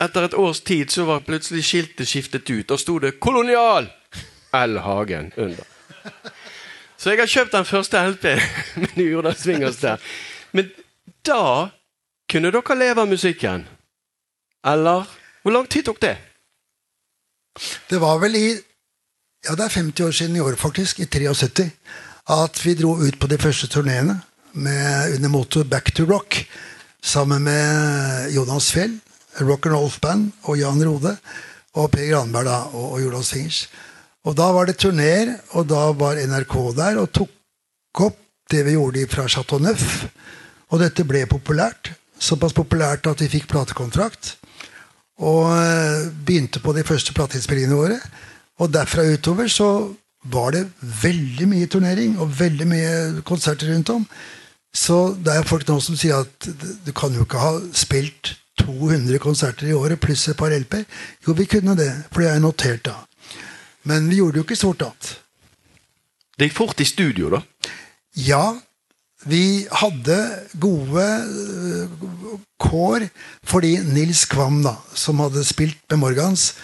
etter 0.00 0.26
et 0.26 0.34
års 0.34 0.62
tid 0.64 0.92
så 0.92 1.04
var 1.08 1.24
plutselig 1.26 1.64
skiltet 1.68 2.08
skiftet 2.08 2.50
ut. 2.50 2.68
Da 2.68 2.76
sto 2.76 2.98
det 2.98 3.18
'Kolonial 3.20 3.90
L. 4.52 4.78
Hagen' 4.78 5.32
under. 5.36 5.64
Så 6.96 7.10
jeg 7.10 7.18
har 7.18 7.26
kjøpt 7.26 7.52
den 7.52 7.64
første 7.64 8.00
LP 8.12 8.24
med 8.96 9.04
Jordal 9.04 9.36
Swingers 9.36 9.76
der. 9.80 9.96
Men 10.52 10.70
da 11.26 11.68
kunne 12.30 12.50
dere 12.52 12.76
leve 12.78 13.00
av 13.00 13.08
musikken? 13.08 13.66
Eller 14.66 15.06
hvor 15.42 15.52
lang 15.52 15.68
tid 15.68 15.84
tok 15.88 16.00
det? 16.02 16.16
Det 17.90 18.00
var 18.00 18.18
vel 18.18 18.36
i 18.36 18.48
Ja, 19.48 19.54
det 19.56 19.64
er 19.64 19.72
50 19.72 20.04
år 20.04 20.10
siden 20.12 20.36
i 20.36 20.40
år, 20.40 20.54
faktisk. 20.60 20.98
I 21.00 21.06
73. 21.08 21.70
At 22.28 22.60
vi 22.66 22.74
dro 22.74 22.98
ut 23.00 23.16
på 23.18 23.26
de 23.26 23.38
første 23.38 23.66
turneene 23.66 24.20
under 24.54 25.28
motto 25.28 25.64
Back 25.64 25.94
to 25.94 26.04
Rock 26.04 26.44
sammen 27.02 27.42
med 27.42 28.34
Jonas 28.34 28.72
Fjell 28.72 29.00
rock 29.38 29.66
and 29.66 29.76
roll-band 29.76 30.32
og 30.48 30.58
Jan 30.58 30.82
Rode 30.86 31.14
og 31.78 31.90
Per 31.92 32.08
Granberg 32.08 32.48
da, 32.48 32.58
og, 32.74 32.96
og 32.96 33.02
Jonas 33.04 33.30
Singers. 33.30 33.60
Og 34.26 34.36
da 34.36 34.50
var 34.52 34.68
det 34.68 34.78
turneer, 34.80 35.36
og 35.56 35.68
da 35.70 35.86
var 35.96 36.18
NRK 36.18 36.56
der 36.76 36.98
og 37.00 37.12
tok 37.14 38.02
opp 38.06 38.18
det 38.50 38.64
vi 38.66 38.74
gjorde 38.74 39.06
fra 39.10 39.28
Chateau 39.30 39.60
Neuf. 39.62 40.04
Og 40.70 40.82
dette 40.82 41.06
ble 41.06 41.24
populært. 41.30 41.92
Såpass 42.20 42.52
populært 42.54 43.06
at 43.08 43.22
vi 43.22 43.30
fikk 43.32 43.48
platekontrakt. 43.50 44.34
Og 45.20 45.46
eh, 45.54 46.10
begynte 46.26 46.60
på 46.62 46.74
de 46.76 46.84
første 46.86 47.14
plateinnspillingene 47.16 47.78
våre. 47.78 47.98
Og 48.60 48.72
derfra 48.72 49.06
utover 49.08 49.48
så 49.48 49.70
var 50.30 50.52
det 50.52 50.66
veldig 50.80 51.48
mye 51.48 51.70
turnering 51.70 52.18
og 52.20 52.34
veldig 52.40 52.66
mye 52.68 52.92
konserter 53.26 53.72
rundt 53.72 53.92
om. 53.94 54.04
Så 54.74 55.14
det 55.18 55.32
er 55.34 55.48
folk 55.48 55.66
nå 55.68 55.78
som 55.82 55.96
sier 55.98 56.22
at 56.22 56.50
du 56.84 56.92
kan 56.94 57.14
jo 57.16 57.24
ikke 57.24 57.40
ha 57.40 57.54
spilt 57.74 58.34
200 58.60 59.20
konserter 59.22 59.70
i 59.70 59.76
året 59.76 60.00
pluss 60.00 60.28
et 60.30 60.38
par 60.38 60.54
LP-er. 60.54 60.86
Jo, 61.26 61.34
vi 61.36 61.48
kunne 61.50 61.76
det, 61.78 61.90
for 62.12 62.24
det 62.24 62.30
er 62.32 62.42
notert 62.42 62.84
da. 62.86 62.96
Men 63.88 64.08
vi 64.10 64.20
gjorde 64.20 64.36
det 64.36 64.42
jo 64.42 64.48
ikke 64.48 64.60
stort 64.60 64.84
annet. 64.86 65.12
Det 66.36 66.48
gikk 66.48 66.56
fort 66.56 66.80
i 66.80 66.88
studio, 66.88 67.30
da? 67.36 67.44
Ja. 68.16 68.44
Vi 69.28 69.66
hadde 69.68 70.16
gode 70.56 71.06
uh, 71.28 72.38
kår 72.56 73.04
fordi 73.44 73.74
Nils 73.84 74.24
Kvam, 74.24 74.62
da, 74.64 74.78
som 74.96 75.20
hadde 75.20 75.44
spilt 75.44 75.82
med 75.92 76.00
Morgans, 76.00 76.54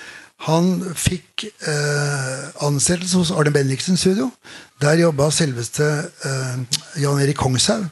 han 0.45 0.83
fikk 0.93 1.47
eh, 1.65 2.41
ansettelse 2.65 3.17
hos 3.17 3.31
Arne 3.33 3.53
Bendiksen 3.55 3.97
studio. 3.97 4.29
Der 4.83 4.99
jobba 5.01 5.31
selveste 5.33 5.87
eh, 6.29 6.59
Jan 7.01 7.23
Erik 7.23 7.41
Kongshaug. 7.41 7.87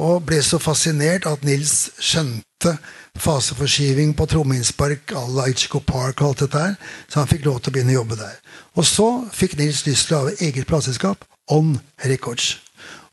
Og 0.00 0.24
ble 0.24 0.38
så 0.40 0.56
fascinert 0.62 1.26
at 1.28 1.44
Nils 1.44 1.90
skjønte 2.00 2.76
faseforskyving 3.20 4.14
på 4.16 4.26
trommeinnspark 4.30 5.12
à 5.12 5.26
la 5.28 5.48
Ichigo 5.50 5.82
Park 5.84 6.22
og 6.22 6.28
alt 6.28 6.44
dette 6.46 6.58
her. 6.58 6.74
Så 7.08 7.20
han 7.20 7.28
fikk 7.28 7.44
lov 7.44 7.60
til 7.60 7.72
å 7.72 7.76
begynne 7.76 7.92
å 7.92 8.00
jobbe 8.00 8.16
der. 8.16 8.38
Og 8.76 8.88
så 8.88 9.08
fikk 9.36 9.58
Nils 9.60 9.84
lyst 9.86 10.08
til 10.08 10.16
å 10.16 10.22
ha 10.24 10.36
eget 10.40 10.66
plateselskap, 10.70 11.26
On 11.50 11.76
Records. 12.04 12.56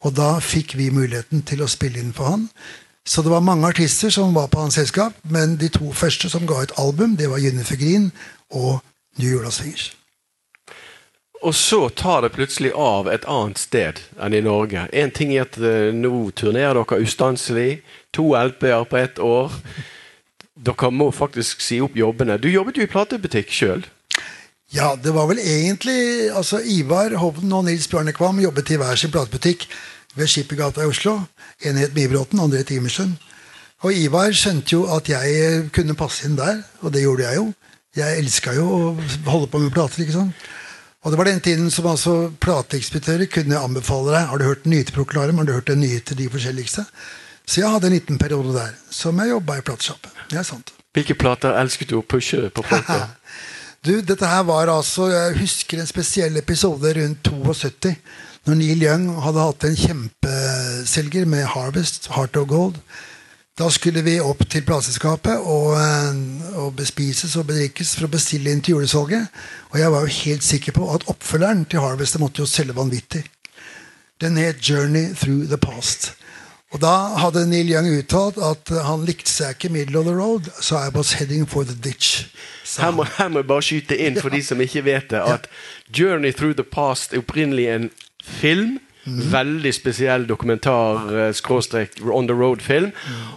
Og 0.08 0.16
da 0.16 0.38
fikk 0.40 0.78
vi 0.80 0.90
muligheten 0.96 1.44
til 1.44 1.64
å 1.64 1.68
spille 1.68 2.00
inn 2.00 2.16
for 2.16 2.32
han. 2.32 2.48
Så 3.04 3.22
det 3.26 3.32
var 3.32 3.44
mange 3.44 3.68
artister 3.68 4.10
som 4.14 4.36
var 4.36 4.48
på 4.48 4.62
hans 4.62 4.80
selskap, 4.80 5.14
men 5.24 5.58
de 5.60 5.68
to 5.74 5.92
første 5.92 6.30
som 6.30 6.48
ga 6.48 6.62
et 6.64 6.76
album, 6.78 7.18
det 7.18 7.30
var 7.30 7.44
Jennifer 7.44 7.76
Green 7.76 8.12
og 8.50 8.80
New 9.18 9.32
York 9.32 9.52
Swingers. 9.52 9.99
Og 11.42 11.56
så 11.56 11.90
tar 11.90 12.26
det 12.26 12.34
plutselig 12.36 12.74
av 12.76 13.08
et 13.08 13.24
annet 13.30 13.60
sted 13.62 14.02
enn 14.20 14.36
i 14.36 14.42
Norge. 14.44 14.88
En 14.92 15.12
ting 15.16 15.32
er 15.36 15.46
at 15.46 15.56
uh, 15.62 15.92
nå 15.96 16.32
turnerer 16.36 16.76
dere 16.82 17.06
ustanselig. 17.06 17.80
To 18.18 18.34
LP-er 18.36 18.84
på 18.90 19.00
ett 19.00 19.22
år. 19.24 19.54
Dere 20.60 20.92
må 20.92 21.12
faktisk 21.16 21.64
si 21.64 21.80
opp 21.80 21.96
jobbene. 21.96 22.40
Du 22.42 22.50
jobbet 22.52 22.82
jo 22.82 22.84
i 22.84 22.92
platebutikk 22.92 23.54
sjøl. 23.56 23.88
Ja, 24.76 24.94
det 25.00 25.16
var 25.16 25.30
vel 25.32 25.40
egentlig 25.40 26.30
altså 26.36 26.60
Ivar 26.62 27.16
Hovden 27.18 27.54
og 27.56 27.64
Nils 27.66 27.88
Bjarne 27.90 28.14
jobbet 28.14 28.70
i 28.70 28.78
hver 28.78 28.96
sin 28.96 29.12
platebutikk 29.12 29.66
ved 30.16 30.28
Skippergata 30.28 30.84
i 30.84 30.92
Oslo. 30.92 31.22
En 31.64 31.80
het 31.80 31.96
Mibråten, 31.96 32.40
andre 32.40 32.58
het 32.58 32.70
Imersund. 32.70 33.16
Og 33.82 33.96
Ivar 33.96 34.32
skjønte 34.36 34.76
jo 34.76 34.84
at 34.92 35.10
jeg 35.10 35.70
kunne 35.72 35.96
passe 35.96 36.28
inn 36.28 36.36
der, 36.36 36.62
og 36.82 36.94
det 36.94 37.02
gjorde 37.02 37.24
jeg 37.24 37.40
jo. 37.40 37.52
Jeg 37.96 38.20
elska 38.20 38.54
jo 38.54 38.66
å 38.68 38.80
holde 39.26 39.48
på 39.48 39.62
med 39.64 39.72
plater. 39.74 40.04
ikke 40.04 40.18
sant? 40.20 40.50
Og 41.04 41.12
Det 41.12 41.18
var 41.18 41.30
den 41.30 41.40
tiden 41.40 41.72
som 41.72 41.88
altså 41.88 42.14
plateekspeditører 42.44 43.30
kunne 43.32 43.60
anbefale 43.60 44.12
deg. 44.12 44.26
Har 44.28 44.38
du 44.38 44.44
hørt 44.44 44.66
Nyteproklarium? 44.68 45.38
Har 45.40 45.48
du 45.48 45.54
hørt 45.56 45.70
en 45.72 45.80
nyhet 45.80 46.06
til 46.10 46.18
de 46.20 46.28
forskjelligste? 46.30 46.84
Så 47.48 47.62
jeg 47.62 47.72
hadde 47.72 47.88
en 47.88 47.96
liten 47.96 48.20
periode 48.20 48.54
der 48.54 48.76
som 48.92 49.20
jeg 49.20 49.32
jobba 49.32 49.58
i 49.58 49.64
platesjappe. 49.66 50.12
Det 50.30 50.38
er 50.38 50.44
sant. 50.44 50.74
Hvilke 50.94 51.16
plater 51.16 51.56
elsket 51.56 51.90
du 51.90 52.00
å 52.02 52.04
pushe 52.04 52.50
på 52.52 52.66
folk? 52.68 52.92
du, 53.88 53.94
dette 54.02 54.28
her 54.28 54.44
var 54.44 54.72
altså 54.74 55.08
Jeg 55.14 55.38
husker 55.40 55.80
en 55.80 55.90
spesiell 55.90 56.38
episode 56.38 56.92
rundt 57.00 57.32
72. 57.32 57.96
Når 58.50 58.60
Neil 58.60 58.84
Young 58.84 59.08
hadde 59.24 59.46
hatt 59.46 59.68
en 59.68 59.80
kjempeselger 59.80 61.26
med 61.30 61.48
Harvest, 61.54 62.12
Heart 62.16 62.42
of 62.42 62.48
Gold. 62.52 62.80
Da 63.60 63.68
skulle 63.70 64.02
vi 64.02 64.14
opp 64.24 64.46
til 64.48 64.64
plateselskapet 64.64 65.42
og, 65.44 65.74
eh, 65.76 66.20
og 66.62 66.78
bespises 66.80 67.36
og 67.36 67.50
bedrikkes 67.50 67.92
for 67.98 68.08
å 68.08 68.14
bestille 68.14 68.54
inn 68.54 68.62
til 68.64 68.78
julesalget. 68.78 69.28
Og 69.74 69.80
jeg 69.82 69.92
var 69.92 70.06
jo 70.06 70.14
helt 70.20 70.46
sikker 70.48 70.78
på 70.78 70.88
at 70.94 71.04
oppfølgeren 71.12 71.66
til 71.68 71.84
Harvest 71.84 72.20
måtte 72.24 72.40
jo 72.40 72.48
selge 72.48 72.78
vanvittig. 72.78 73.26
Den 74.22 74.38
het 74.38 74.62
'Journey 74.62 75.14
Through 75.16 75.48
the 75.48 75.58
Past'. 75.58 76.14
Og 76.72 76.82
Da 76.82 77.18
hadde 77.18 77.50
Neil 77.50 77.70
Young 77.72 77.88
uttalt 77.98 78.38
at 78.38 78.84
han 78.86 79.06
likte 79.06 79.32
seg 79.32 79.50
ikke 79.50 79.70
'Middle 79.70 80.00
of 80.00 80.06
the 80.06 80.16
Road', 80.16 80.62
så 80.62 80.78
I 80.78 80.98
was 80.98 81.14
heading 81.14 81.50
for 81.50 81.64
the 81.64 81.76
ditch. 81.84 82.28
Her 82.78 82.92
må, 82.92 83.04
her 83.04 83.28
må 83.28 83.40
jeg 83.40 83.48
bare 83.48 83.62
skyte 83.62 83.98
inn 83.98 84.22
for 84.22 84.30
de 84.30 84.44
som 84.44 84.62
ikke 84.62 84.86
vet 84.86 85.10
det, 85.10 85.20
at 85.20 85.48
'Journey 85.92 86.32
Through 86.32 86.56
the 86.56 86.64
Past' 86.64 87.14
er 87.14 87.18
opprinnelig 87.18 87.68
en 87.68 87.90
film. 88.24 88.80
Veldig 89.06 89.72
spesiell 89.74 90.28
dokumentar, 90.28 91.08
eh, 91.16 91.34
skråstrek 91.34 92.00
on 92.04 92.28
the 92.28 92.36
road-film. 92.36 92.92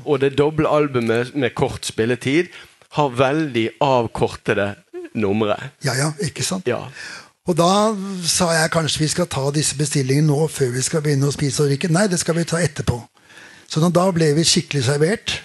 Og 0.04 0.20
det 0.20 0.36
doble 0.38 0.68
albumet 0.68 1.34
med 1.34 1.54
kort 1.54 1.86
spilletid 1.86 2.50
har 2.90 3.08
veldig 3.08 3.68
avkortede 3.80 4.74
numre. 5.14 5.56
Ja, 5.84 5.94
ja, 5.94 6.12
ikke 6.20 6.44
sant? 6.44 6.66
Ja. 6.66 6.88
Og 7.48 7.56
da 7.58 7.94
sa 8.28 8.52
jeg 8.54 8.70
kanskje 8.70 9.02
vi 9.02 9.08
skal 9.08 9.26
ta 9.26 9.48
disse 9.50 9.76
bestillingene 9.78 10.28
nå 10.28 10.46
før 10.52 10.74
vi 10.76 10.82
skal 10.84 11.02
begynne 11.02 11.26
å 11.26 11.34
spise 11.34 11.64
og 11.64 11.72
drikke. 11.72 11.90
Nei, 11.90 12.06
det 12.06 12.20
skal 12.22 12.36
vi 12.38 12.44
ta 12.44 12.60
etterpå. 12.62 13.00
Så 13.66 13.80
da 13.88 14.04
ble 14.12 14.34
vi 14.36 14.44
skikkelig 14.46 14.84
servert. 14.84 15.40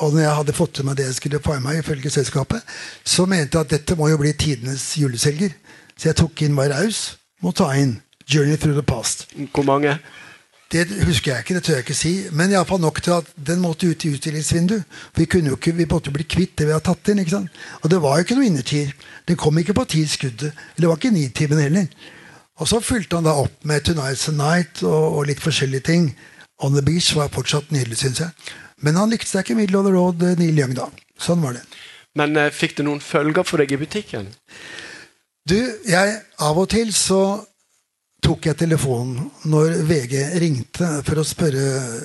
Og 0.00 0.14
når 0.14 0.22
jeg 0.22 0.36
hadde 0.38 0.54
fått 0.56 0.72
til 0.78 0.86
meg 0.88 0.96
det 0.96 1.10
jeg 1.10 1.18
skulle 1.18 1.42
få 1.44 1.58
i 1.58 1.60
meg, 1.64 1.82
ifølge 1.82 2.10
selskapet, 2.10 2.62
så 3.04 3.26
mente 3.28 3.58
jeg 3.58 3.66
at 3.66 3.74
dette 3.74 3.96
må 3.98 4.08
jo 4.08 4.20
bli 4.22 4.32
tidenes 4.32 4.86
juleselger. 4.96 5.52
Så 5.98 6.08
jeg 6.08 6.18
tok 6.22 6.40
inn 6.42 6.56
hver 6.56 6.72
raus 6.72 7.18
Må 7.44 7.50
ta 7.52 7.66
inn 7.76 7.98
'Journey 8.32 8.56
Through 8.56 8.80
the 8.80 8.86
Past'. 8.92 9.26
Hvor 9.54 9.62
mange? 9.62 9.98
Det 10.72 10.86
husker 11.04 11.32
jeg 11.32 11.38
ikke, 11.38 11.54
det 11.54 11.62
tør 11.64 11.74
jeg 11.74 11.84
ikke 11.84 11.94
si. 11.94 12.12
Men 12.32 12.50
iallfall 12.50 12.80
nok 12.80 13.02
til 13.02 13.10
at 13.10 13.28
den 13.46 13.60
måtte 13.60 13.90
ut 13.90 14.04
i 14.04 14.12
utstillingsvindu. 14.14 14.78
Vi 15.16 15.24
kunne 15.24 15.52
jo 15.52 15.58
ikke, 15.58 15.74
vi 15.76 15.84
måtte 15.90 16.10
bli 16.10 16.24
kvitt 16.24 16.54
det 16.58 16.66
vi 16.66 16.72
hadde 16.72 16.86
tatt 16.86 17.10
inn. 17.12 17.20
ikke 17.20 17.34
sant? 17.34 17.50
Og 17.82 17.90
det 17.90 18.00
var 18.02 18.16
jo 18.16 18.24
ikke 18.24 18.38
noe 18.38 18.48
innertier. 18.48 18.94
Den 19.28 19.36
kom 19.36 19.58
ikke 19.58 19.76
på 19.76 19.84
ti 19.84 20.06
skuddet. 20.08 20.56
Det 20.80 20.88
var 20.88 20.96
ikke 20.96 21.12
nitimen 21.12 21.60
heller. 21.60 21.86
Og 22.56 22.68
så 22.68 22.80
fulgte 22.80 23.16
han 23.16 23.28
da 23.28 23.36
opp 23.36 23.64
med 23.64 23.80
'Tonight's 23.88 24.28
a 24.28 24.32
Night' 24.32 24.84
og, 24.86 25.18
og 25.18 25.26
litt 25.26 25.40
forskjellige 25.40 25.80
ting. 25.80 26.16
'On 26.62 26.72
the 26.72 26.82
Beach' 26.90 27.14
var 27.16 27.28
fortsatt 27.28 27.72
nydelig, 27.72 27.96
syns 27.96 28.20
jeg. 28.20 28.30
Men 28.78 28.94
han 28.94 29.10
likte 29.10 29.28
seg 29.28 29.44
ikke 29.44 29.54
middel 29.54 29.76
of 29.76 29.84
the 29.84 29.92
Road', 29.92 30.22
eh, 30.30 30.38
Neil 30.38 30.58
Young, 30.58 30.76
da. 30.76 30.88
Sånn 31.18 31.42
var 31.42 31.52
det. 31.52 31.62
Men 32.14 32.36
eh, 32.36 32.50
fikk 32.50 32.76
det 32.76 32.84
noen 32.84 33.00
følger 33.00 33.42
for 33.42 33.58
deg 33.58 33.72
i 33.72 33.76
butikken? 33.76 34.28
Du, 35.48 35.58
jeg 35.88 36.20
Av 36.38 36.58
og 36.58 36.68
til 36.70 36.92
så 36.94 37.44
tok 38.22 38.46
jeg 38.46 38.58
telefonen 38.60 39.26
når 39.50 39.80
VG 39.88 40.14
ringte 40.42 40.88
for 41.06 41.20
å 41.20 41.26
spørre 41.26 41.64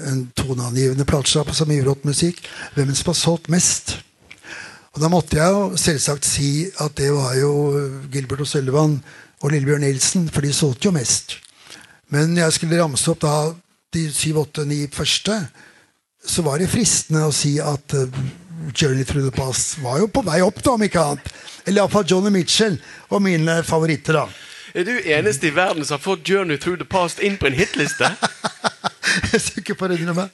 en 0.09 0.24
toneangivende 0.38 1.05
platesjappe 1.07 1.53
som 1.55 1.72
gir 1.72 1.86
rått 1.88 2.07
musikk, 2.07 2.41
hvem 2.76 2.93
som 2.97 3.11
har 3.11 3.20
solgt 3.20 3.51
mest. 3.53 3.97
Og 4.95 5.01
Da 5.03 5.11
måtte 5.13 5.38
jeg 5.38 5.53
jo 5.53 5.78
selvsagt 5.78 6.26
si 6.26 6.49
at 6.82 6.95
det 6.97 7.11
var 7.13 7.36
jo 7.38 7.51
Gilbert 8.09 8.41
og 8.41 8.49
Sullivan 8.49 8.97
og 9.43 9.53
Lillebjørn 9.53 9.86
Nilsen, 9.86 10.26
for 10.34 10.41
de 10.41 10.53
solgte 10.55 10.89
jo 10.89 10.95
mest. 10.95 11.38
Men 12.09 12.34
jeg 12.38 12.55
skulle 12.55 12.80
ramse 12.82 13.11
opp 13.11 13.22
da 13.22 13.53
de 13.93 14.07
syv, 14.13 14.41
åtte, 14.41 14.65
ni 14.65 14.88
første, 14.91 15.38
så 16.28 16.43
var 16.43 16.57
det 16.59 16.72
fristende 16.72 17.28
å 17.28 17.36
si 17.36 17.55
at 17.61 17.93
eh, 17.95 18.20
Journey 18.74 19.05
Through 19.05 19.30
the 19.30 19.36
Past 19.36 19.78
var 19.84 20.01
jo 20.01 20.09
på 20.11 20.26
vei 20.26 20.41
opp, 20.43 20.59
da, 20.63 20.74
om 20.74 20.84
ikke 20.84 21.03
annet. 21.03 21.30
Eller 21.63 21.84
iallfall 21.84 22.07
Johnny 22.09 22.34
Mitchell 22.34 22.80
og 23.11 23.22
mine 23.24 23.61
favoritter, 23.68 24.18
da. 24.18 24.26
Er 24.74 24.84
du 24.84 24.91
eneste 25.05 25.47
i 25.47 25.55
verden 25.55 25.86
som 25.86 25.97
har 25.97 26.03
fått 26.03 26.24
'Journey 26.30 26.57
Through 26.57 26.78
the 26.80 26.86
Past' 26.86 27.20
inn 27.24 27.38
på 27.38 27.47
en 27.47 27.53
hitliste? 27.53 28.09
Jeg 29.24 29.34
er 29.34 29.39
sikker 29.39 29.74
på 29.74 29.88
det, 29.88 29.99
meg. 30.15 30.30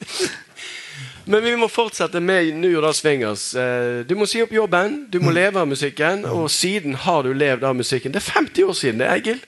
Men 1.25 1.43
vi 1.43 1.55
må 1.55 1.67
fortsette 1.67 2.19
med 2.19 2.53
New 2.53 2.71
York 2.71 2.95
Swingers. 2.95 3.53
Eh, 3.55 4.03
Du 4.09 4.15
må 4.15 4.25
si 4.25 4.41
opp 4.41 4.51
jobben, 4.51 5.05
du 5.09 5.19
må 5.19 5.31
leve 5.31 5.59
av 5.59 5.67
musikken, 5.67 6.25
og 6.25 6.49
siden 6.51 6.95
har 6.95 7.21
du 7.23 7.33
levd 7.33 7.63
av 7.63 7.75
musikken. 7.75 8.11
Det 8.11 8.19
er 8.19 8.31
50 8.31 8.63
år 8.63 8.73
siden, 8.73 8.99
det, 8.99 9.07
Egil. 9.07 9.39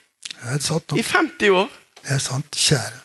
Det 0.44 0.54
er 0.56 0.60
sant, 0.60 0.94
I 0.96 1.02
50 1.04 1.50
år. 1.50 1.68
Det 2.06 2.12
er 2.16 2.18
sant, 2.24 2.56
kjære. 2.56 3.02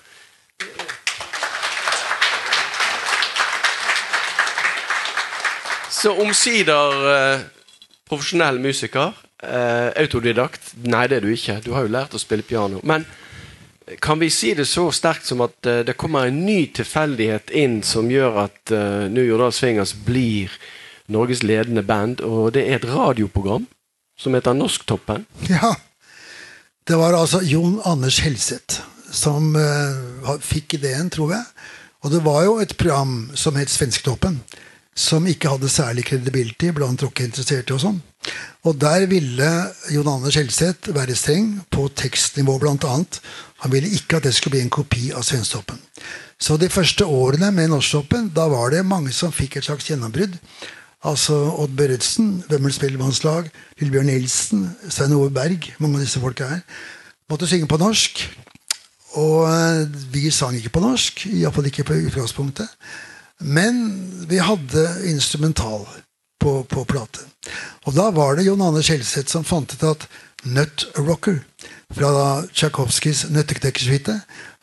Så 5.90 6.14
omsider 6.22 6.94
eh, 7.14 7.40
profesjonell 8.08 8.60
musiker. 8.60 9.12
Eh, 9.42 9.88
autodidakt. 10.02 10.74
Nei, 10.84 11.06
det 11.08 11.20
er 11.20 11.24
du 11.24 11.32
ikke. 11.32 11.60
Du 11.64 11.72
har 11.72 11.86
jo 11.86 11.94
lært 11.94 12.14
å 12.16 12.20
spille 12.20 12.46
piano. 12.46 12.82
Men 12.84 13.06
kan 14.04 14.20
vi 14.20 14.28
si 14.30 14.52
det 14.54 14.68
så 14.70 14.90
sterkt 14.94 15.26
som 15.26 15.40
at 15.42 15.56
uh, 15.66 15.80
det 15.82 15.96
kommer 15.98 16.28
en 16.28 16.44
ny 16.46 16.68
tilfeldighet 16.76 17.50
inn 17.58 17.80
som 17.82 18.10
gjør 18.12 18.36
at 18.44 18.70
uh, 18.70 19.08
New 19.10 19.24
Jordal 19.24 19.50
Swingers 19.50 19.96
blir 20.06 20.52
Norges 21.10 21.42
ledende 21.42 21.82
band, 21.82 22.20
og 22.22 22.52
det 22.54 22.68
er 22.68 22.78
et 22.78 22.86
radioprogram 22.86 23.66
som 24.20 24.36
heter 24.36 24.54
Norsktoppen. 24.54 25.26
Ja. 25.50 25.72
Det 26.86 26.98
var 27.00 27.16
altså 27.18 27.40
Jon 27.42 27.80
Anders 27.86 28.20
Helseth 28.22 28.84
som 29.10 29.56
eh, 29.58 30.34
fikk 30.42 30.78
ideen, 30.78 31.10
tror 31.12 31.34
jeg. 31.34 31.44
Og 32.00 32.14
det 32.14 32.22
var 32.24 32.44
jo 32.46 32.58
et 32.62 32.76
program 32.78 33.30
som 33.36 33.58
het 33.60 33.70
Svensktoppen, 33.72 34.40
som 34.96 35.26
ikke 35.26 35.52
hadde 35.52 35.70
særlig 35.70 36.04
credibility 36.08 36.72
blant 36.74 37.02
rockeinteresserte 37.02 37.76
og 37.76 37.82
sånn. 37.84 38.00
Og 38.68 38.76
der 38.76 39.06
ville 39.08 39.50
Jon 39.94 40.10
Anders 40.12 40.36
Helseth 40.36 40.92
være 40.92 41.16
streng 41.16 41.54
på 41.72 41.86
tekstnivå, 41.96 42.58
annet. 42.68 43.20
Han 43.64 43.72
ville 43.72 43.88
ikke 43.88 44.18
at 44.18 44.24
det 44.24 44.34
skulle 44.34 44.58
bli 44.58 44.64
en 44.66 44.72
kopi 44.72 45.10
av 45.12 45.24
Svensktoppen. 45.24 45.78
Så 46.40 46.56
de 46.56 46.68
første 46.68 47.04
årene 47.04 47.50
med 47.52 47.68
Norsktoppen, 47.68 48.30
da 48.34 48.48
var 48.48 48.70
det 48.70 48.84
mange 48.84 49.12
som 49.12 49.32
fikk 49.32 49.56
et 49.56 49.64
slags 49.64 49.88
gjennombrudd. 49.88 50.36
Altså 51.04 51.34
Odd 51.56 51.76
Børretzen, 51.76 52.44
Vømmøl 52.48 52.72
Spellemannslag, 52.72 53.48
Lillebjørn 53.80 54.10
Nilsen, 54.12 54.66
Stein 54.88 55.16
Ove 55.16 55.30
Berg, 55.32 55.72
mange 55.78 55.96
av 55.96 56.04
disse 56.04 56.20
folka 56.20 56.48
her, 56.48 56.60
måtte 57.30 57.48
synge 57.48 57.68
på 57.68 57.80
norsk. 57.80 58.20
Og 59.20 59.46
eh, 59.48 59.86
vi 60.12 60.28
sang 60.30 60.56
ikke 60.56 60.74
på 60.76 60.82
norsk, 60.84 61.24
iallfall 61.32 61.70
ikke 61.70 61.88
på 61.88 61.96
utgangspunktet. 62.04 62.68
Men 63.40 63.82
vi 64.28 64.38
hadde 64.38 64.86
instrumental 65.08 65.86
på, 66.40 66.62
på 66.64 66.84
plate. 66.84 67.24
Og 67.88 67.96
da 67.96 68.10
var 68.12 68.36
det 68.36 68.44
Jon 68.44 68.62
Anders 68.62 68.90
Helseth 68.92 69.32
som 69.32 69.46
fant 69.48 69.72
ut 69.72 69.84
at 69.88 70.06
Nut 70.44 70.86
Rocker 70.96 71.40
fra 71.92 72.10
Tsjajkovskijs 72.48 73.26
Nøtteknekkersuite 73.28 74.14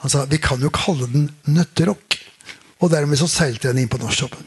Han 0.02 0.10
sa 0.10 0.24
vi 0.30 0.40
kan 0.42 0.62
jo 0.62 0.72
kalle 0.74 1.10
den 1.12 1.28
Nøtterock. 1.46 2.18
Og 2.82 2.92
dermed 2.94 3.18
så 3.18 3.28
seilte 3.30 3.72
den 3.72 3.82
inn 3.82 3.90
på 3.90 3.98
norsktoppen. 4.02 4.46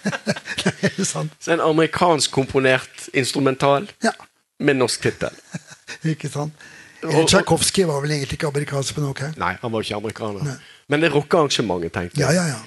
det 0.62 0.90
er 0.90 1.06
sant. 1.06 1.34
Så 1.42 1.54
en 1.54 1.62
amerikansk 1.64 2.30
komponert 2.30 3.08
instrumental 3.14 3.88
Ja, 4.06 4.14
med 4.62 4.78
norsk 4.78 5.02
tittel. 5.02 5.34
ikke 6.14 6.30
sant? 6.30 6.54
Tsjajkovskij 7.02 7.88
var 7.88 8.02
vel 8.04 8.14
egentlig 8.14 8.38
ikke 8.38 8.50
amerikansk 8.52 8.94
på 8.94 9.02
noe. 9.02 9.32
Nei, 9.40 9.54
han 9.58 9.72
var 9.72 9.86
ikke 9.86 9.98
amerikaner. 9.98 10.60
Men 10.90 11.02
det 11.02 11.10
rockearrangementet, 11.14 11.94
tenkte 11.96 12.22
Ja, 12.22 12.30
ja, 12.36 12.46
ja. 12.52 12.60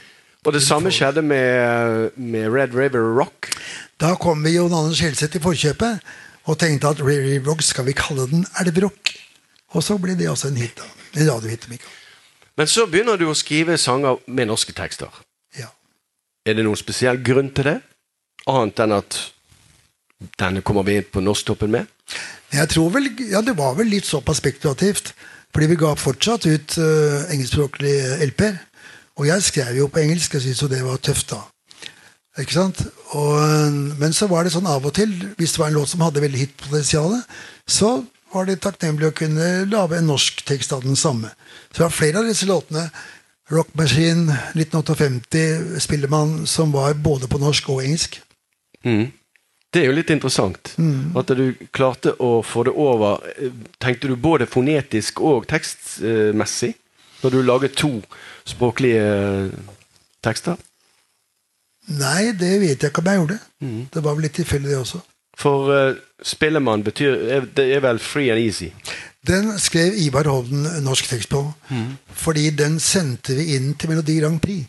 Og 0.44 0.52
det 0.52 0.64
samme 0.64 0.92
skjedde 0.92 1.22
med, 1.24 2.12
med 2.20 2.50
Red 2.52 2.76
River 2.76 3.04
Rock. 3.20 3.48
Da 4.02 4.14
kom 4.20 4.44
vi 4.44 4.58
Jon 4.58 4.74
Anders 4.76 5.00
Helseth 5.00 5.40
i 5.40 5.44
forkjøpet 5.44 6.04
og 6.44 6.58
tenkte 6.60 6.92
at 6.92 7.00
Red 7.00 7.24
River 7.24 7.54
Rock 7.54 7.64
skal 7.64 7.88
vi 7.88 7.96
kalle 7.96 8.28
den 8.28 8.44
elverock. 8.60 9.14
Og 9.74 9.84
så 9.86 9.98
ble 9.98 10.18
det 10.20 10.28
også 10.30 10.52
en 10.52 10.60
hit. 10.60 10.82
En 11.16 11.30
radiohit. 11.30 11.70
Men 12.58 12.68
så 12.68 12.86
begynner 12.90 13.18
du 13.18 13.30
å 13.30 13.38
skrive 13.38 13.78
sanger 13.80 14.20
med 14.28 14.52
norske 14.52 14.76
tekster. 14.76 15.10
Ja. 15.58 15.72
Er 16.46 16.58
det 16.58 16.68
noen 16.68 16.80
spesiell 16.80 17.22
grunn 17.24 17.54
til 17.56 17.72
det? 17.72 17.78
Annet 18.52 18.84
enn 18.84 18.98
at 19.00 19.20
denne 20.40 20.64
kommer 20.66 20.84
vi 20.88 20.98
inn 21.00 21.08
på 21.08 21.24
Norsktoppen 21.24 21.72
med? 21.72 21.88
Jeg 22.54 22.70
tror 22.70 22.92
vel, 22.94 23.08
ja, 23.32 23.42
Det 23.42 23.56
var 23.58 23.76
vel 23.80 23.90
litt 23.92 24.06
såpass 24.06 24.44
spekulativt. 24.44 25.14
Fordi 25.54 25.70
vi 25.70 25.80
ga 25.80 25.94
fortsatt 25.96 26.46
ut 26.50 26.78
uh, 26.82 27.32
engelskspråklige 27.32 28.20
LP-er. 28.26 28.58
Og 29.20 29.28
jeg 29.28 29.44
skrev 29.46 29.78
jo 29.78 29.88
på 29.88 30.02
engelsk. 30.02 30.34
Jeg 30.34 30.46
syntes 30.46 30.62
jo 30.62 30.72
det 30.72 30.84
var 30.86 31.02
tøft 31.02 31.34
da. 31.34 31.42
Ikke 32.42 32.56
sant? 32.56 32.82
Og, 33.14 33.34
øh, 33.38 34.00
men 34.00 34.14
så 34.14 34.28
var 34.28 34.44
det 34.44 34.56
sånn 34.56 34.70
av 34.70 34.86
og 34.86 34.96
til, 34.98 35.12
hvis 35.38 35.54
det 35.54 35.62
var 35.62 35.70
en 35.70 35.78
låt 35.78 35.92
som 35.92 36.02
hadde 36.02 36.24
veldig 36.24 36.40
hitpotensial, 36.40 37.20
så 37.70 38.00
var 38.34 38.48
det 38.50 38.64
takknemlig 38.64 39.12
å 39.12 39.16
kunne 39.18 39.50
lage 39.70 40.00
en 40.00 40.10
norsk 40.10 40.42
tekst 40.48 40.74
av 40.74 40.82
den 40.82 40.98
samme. 40.98 41.30
Så 41.70 41.78
det 41.78 41.86
var 41.86 41.94
flere 41.94 42.24
av 42.24 42.30
disse 42.30 42.50
låtene. 42.50 42.88
Rock 43.54 43.76
Machine, 43.78 44.34
1958, 44.58 45.80
Spillemann, 45.84 46.48
som 46.50 46.72
var 46.74 46.96
både 46.98 47.30
på 47.30 47.38
norsk 47.38 47.70
og 47.70 47.84
engelsk. 47.84 48.18
Mm. 48.82 49.12
Det 49.74 49.82
er 49.82 49.90
jo 49.90 49.96
litt 49.98 50.10
interessant. 50.14 50.74
At 51.18 51.34
du 51.38 51.46
klarte 51.74 52.16
å 52.22 52.42
få 52.46 52.66
det 52.68 52.74
over 52.78 53.24
eh, 53.34 53.54
Tenkte 53.82 54.10
du 54.10 54.16
både 54.18 54.46
fonetisk 54.50 55.22
og 55.22 55.48
tekstmessig 55.50 56.74
når 57.24 57.34
du 57.34 57.42
laget 57.42 57.78
to 57.80 57.96
språklige 58.46 59.04
eh, 59.04 59.52
tekster? 60.24 60.56
Nei, 61.88 62.32
det 62.40 62.60
vet 62.62 62.80
jeg 62.84 62.92
ikke 62.92 63.02
om 63.04 63.10
jeg 63.12 63.20
gjorde. 63.20 63.40
Det 63.94 64.04
var 64.04 64.14
vel 64.16 64.24
litt 64.28 64.38
tilfeldig, 64.40 64.70
det 64.72 64.78
også. 64.80 65.02
For 65.38 65.72
uh, 65.74 65.96
spillemann 66.24 66.84
betyr 66.86 67.16
er- 67.36 67.48
Det 67.58 67.66
er 67.76 67.80
vel 67.82 68.00
free 68.00 68.30
and 68.32 68.40
easy? 68.40 68.70
Den 69.28 69.58
skrev 69.60 69.94
Ivar 69.98 70.24
Hovden 70.30 70.64
norsk 70.84 71.08
tekst 71.10 71.30
på. 71.30 71.42
Fordi 72.14 72.50
den 72.50 72.80
sendte 72.80 73.36
vi 73.36 73.56
inn 73.56 73.74
til 73.76 73.90
Melodi 73.90 74.20
Grand 74.20 74.40
Prix. 74.40 74.66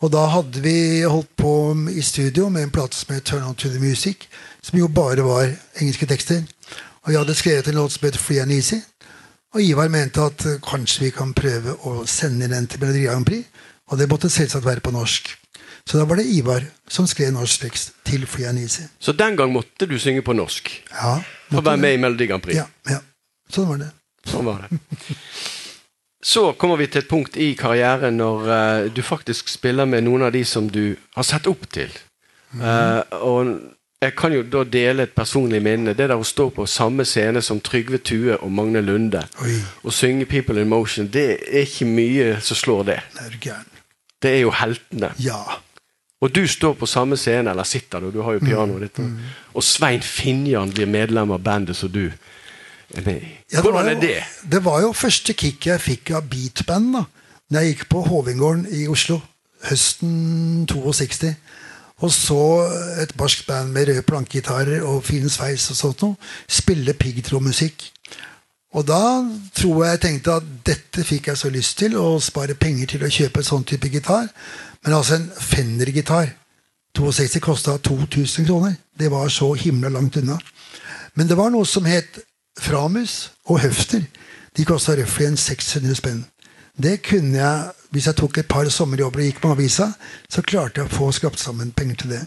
Og 0.00 0.10
da 0.12 0.24
hadde 0.26 0.60
vi 0.62 1.02
holdt 1.02 1.28
på 1.36 1.52
i 1.90 2.00
studio 2.02 2.48
med 2.48 2.62
en 2.62 2.70
plate 2.74 2.96
som 2.96 3.14
het 3.14 3.24
Turn 3.24 3.42
On 3.46 3.54
To 3.54 3.68
The 3.68 3.78
Music, 3.80 4.26
som 4.62 4.78
jo 4.78 4.88
bare 4.88 5.22
var 5.24 5.52
engelske 5.80 6.06
tekster. 6.06 6.42
Og 7.02 7.10
vi 7.12 7.16
hadde 7.18 7.34
skrevet 7.34 7.68
en 7.68 7.74
låt 7.74 7.92
som 7.92 8.06
het 8.08 8.16
Free 8.18 8.40
and 8.42 8.52
Easy. 8.52 8.80
Og 9.52 9.60
Ivar 9.60 9.90
mente 9.92 10.24
at 10.24 10.46
eh, 10.48 10.60
kanskje 10.64 11.06
vi 11.06 11.12
kan 11.14 11.34
prøve 11.36 11.76
å 11.88 12.02
sende 12.08 12.48
den 12.48 12.66
til 12.70 12.80
Melodi 12.80 13.04
Grand 13.04 13.26
Prix. 13.28 13.44
Og 13.92 13.98
det 14.00 14.08
måtte 14.08 14.30
selvsagt 14.32 14.64
være 14.64 14.84
på 14.84 14.94
norsk. 14.94 15.28
Så 15.84 15.98
da 15.98 16.06
var 16.08 16.20
det 16.20 16.28
Ivar 16.30 16.64
som 16.90 17.08
skrev 17.10 17.32
norsk 17.34 17.66
tekst 17.66 17.96
til 18.06 18.24
and 18.46 18.58
Så 19.00 19.12
den 19.12 19.36
gang 19.36 19.52
måtte 19.52 19.86
du 19.86 19.98
synge 19.98 20.22
på 20.22 20.32
norsk 20.32 20.70
Ja, 20.92 21.20
for 21.50 21.58
å 21.58 21.64
være 21.64 21.76
med 21.76 21.94
i 21.94 21.96
Melodi 21.96 22.26
Grand 22.26 22.42
Prix? 22.42 22.56
Ja, 22.56 22.66
ja. 22.88 23.00
Sånn 23.50 23.68
var 23.68 23.78
det. 23.82 23.90
Sånn 24.24 24.46
var 24.46 24.62
det. 24.62 24.78
Så 26.22 26.52
kommer 26.52 26.78
vi 26.78 26.86
til 26.86 27.02
et 27.02 27.10
punkt 27.10 27.36
i 27.36 27.50
karrieren 27.58 28.16
når 28.16 28.46
uh, 28.46 28.90
du 28.94 29.02
faktisk 29.02 29.50
spiller 29.50 29.84
med 29.90 30.06
noen 30.06 30.22
av 30.22 30.32
de 30.32 30.44
som 30.46 30.68
du 30.70 30.94
har 31.16 31.26
sett 31.26 31.48
opp 31.50 31.66
til. 31.74 31.90
Eh, 32.60 33.00
og 33.24 33.48
jeg 34.02 34.14
kan 34.18 34.32
jo 34.34 34.42
da 34.42 34.64
dele 34.66 35.02
et 35.06 35.12
personlig 35.14 35.60
minne. 35.62 35.94
Det 35.94 36.08
der 36.10 36.18
å 36.18 36.24
stå 36.26 36.48
på 36.50 36.66
samme 36.66 37.04
scene 37.06 37.42
som 37.42 37.60
Trygve 37.60 37.98
Tue 38.02 38.34
og 38.36 38.50
Magne 38.52 38.80
Lunde 38.82 39.22
Oi, 39.42 39.54
og 39.84 39.92
synge 39.92 40.24
'People 40.26 40.60
in 40.60 40.68
Motion', 40.68 41.06
det 41.10 41.38
er 41.52 41.60
ikke 41.62 41.86
mye 41.86 42.40
som 42.40 42.56
slår 42.56 42.82
det. 42.84 43.00
det 43.42 43.46
er. 43.50 43.64
Det 44.22 44.30
er 44.30 44.40
jo 44.40 44.50
heltene. 44.50 45.12
Ja. 45.18 45.38
Og 46.20 46.34
du 46.34 46.46
står 46.46 46.72
på 46.78 46.86
samme 46.86 47.16
scene, 47.16 47.50
eller 47.50 47.62
sitter 47.64 48.00
du, 48.00 48.10
du 48.10 48.22
har 48.22 48.32
jo 48.32 48.38
pianoet 48.38 48.80
ditt, 48.80 48.98
og- 48.98 49.10
og 49.54 49.62
Svein 49.62 50.00
Finjan 50.02 50.70
blir 50.70 50.86
medlem 50.86 51.30
av 51.30 51.38
bandet 51.42 51.76
som 51.76 51.88
du 51.90 52.10
er 52.96 53.00
med 53.04 53.22
i. 53.22 53.28
Ja, 53.52 53.56
det 53.56 53.64
var 53.64 53.72
Hvordan 53.82 53.90
jo, 53.90 53.96
er 53.96 54.00
det? 54.00 54.24
Det 54.52 54.64
var 54.64 54.80
jo 54.80 54.92
første 54.92 55.32
kick 55.32 55.66
jeg 55.66 55.80
fikk 55.80 56.10
av 56.10 56.22
beatband 56.30 56.92
da 56.94 57.04
Når 57.50 57.60
jeg 57.60 57.74
gikk 57.76 57.88
på 57.88 58.02
Hovingården 58.06 58.66
i 58.72 58.86
Oslo 58.88 59.20
høsten 59.64 60.66
62. 60.66 61.34
Og 62.02 62.10
så 62.12 62.42
et 63.02 63.14
barsk 63.18 63.46
band 63.46 63.70
med 63.74 63.88
røde 63.88 64.02
plankegitarer 64.06 64.82
og 64.82 65.04
fin 65.06 65.28
sveis 65.30 65.68
og 65.70 65.78
sånt 65.78 66.02
noe 66.02 66.30
spille 66.50 66.94
piggtrådmusikk. 66.98 67.84
Og 68.72 68.86
da 68.88 69.02
tror 69.54 69.84
jeg 69.84 69.90
jeg 69.90 70.00
tenkte 70.00 70.36
at 70.40 70.52
dette 70.66 71.04
fikk 71.04 71.28
jeg 71.28 71.38
så 71.38 71.50
lyst 71.52 71.76
til, 71.78 71.96
å 71.96 72.16
spare 72.20 72.56
penger 72.56 72.94
til 72.94 73.04
å 73.04 73.10
kjøpe 73.12 73.42
en 73.42 73.48
sånn 73.48 73.66
type 73.68 73.90
gitar. 73.92 74.30
Men 74.82 74.96
altså 74.96 75.18
en 75.18 75.28
Fender-gitar 75.36 76.32
62 76.96 77.40
kosta 77.44 77.76
2000 77.78 78.48
kroner. 78.48 78.74
Det 78.98 79.10
var 79.12 79.28
så 79.28 79.52
himla 79.54 79.92
langt 79.92 80.16
unna. 80.16 80.38
Men 81.14 81.28
det 81.28 81.36
var 81.36 81.52
noe 81.52 81.68
som 81.68 81.84
het 81.84 82.18
Framus 82.60 83.30
og 83.44 83.60
Høfter. 83.60 84.04
De 84.56 84.64
kosta 84.68 84.96
røftlig 84.96 85.28
en 85.28 85.36
600 85.36 85.96
spenn. 85.96 86.24
Det 86.76 86.98
kunne 87.04 87.38
jeg, 87.38 87.70
Hvis 87.92 88.08
jeg 88.08 88.16
tok 88.16 88.38
et 88.40 88.48
par 88.48 88.68
sommerjobber 88.72 89.20
og 89.20 89.28
gikk 89.28 89.42
med 89.44 89.54
avisa, 89.56 89.90
så 90.32 90.44
klarte 90.44 90.80
jeg 90.80 90.88
å 90.88 90.96
få 90.96 91.10
skrapt 91.12 91.40
sammen 91.40 91.74
penger 91.76 92.02
til 92.02 92.14
det. 92.16 92.22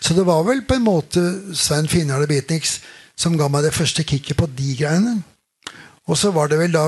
Så 0.00 0.16
det 0.16 0.24
var 0.28 0.44
vel 0.46 0.64
på 0.68 0.76
en 0.76 0.86
måte 0.86 1.22
Svein 1.56 1.88
Finnarde 1.88 2.28
Beatniks 2.30 2.80
som 3.18 3.36
ga 3.38 3.48
meg 3.52 3.66
det 3.66 3.74
første 3.76 4.04
kicket 4.08 4.38
på 4.40 4.48
de 4.56 4.76
greiene. 4.78 5.18
Og 6.08 6.18
så 6.18 6.32
var 6.34 6.48
det 6.50 6.58
vel 6.60 6.72
da 6.74 6.86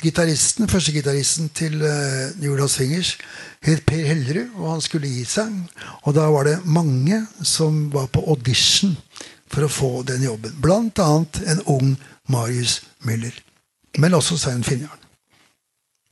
gitaristen, 0.00 0.68
første 0.68 0.92
gitaristen 0.94 1.50
til 1.54 1.82
uh, 1.82 2.32
Jordal 2.42 2.70
Swingers 2.72 3.16
het 3.66 3.84
Per 3.86 4.06
Hellerud, 4.06 4.56
og 4.56 4.70
han 4.72 4.84
skulle 4.84 5.10
gi 5.10 5.24
seg. 5.28 5.52
Og 6.08 6.16
da 6.16 6.30
var 6.32 6.48
det 6.48 6.60
mange 6.64 7.22
som 7.42 7.90
var 7.92 8.08
på 8.12 8.24
audition 8.32 8.96
for 9.50 9.66
å 9.66 9.72
få 9.72 9.92
den 10.08 10.24
jobben. 10.24 10.56
Blant 10.62 10.98
annet 11.02 11.42
en 11.50 11.62
ung 11.66 11.94
Marius 12.30 12.80
Müller. 13.04 13.34
Men 13.98 14.14
også 14.14 14.38
Svein 14.38 14.64
Finnjarn. 14.64 14.98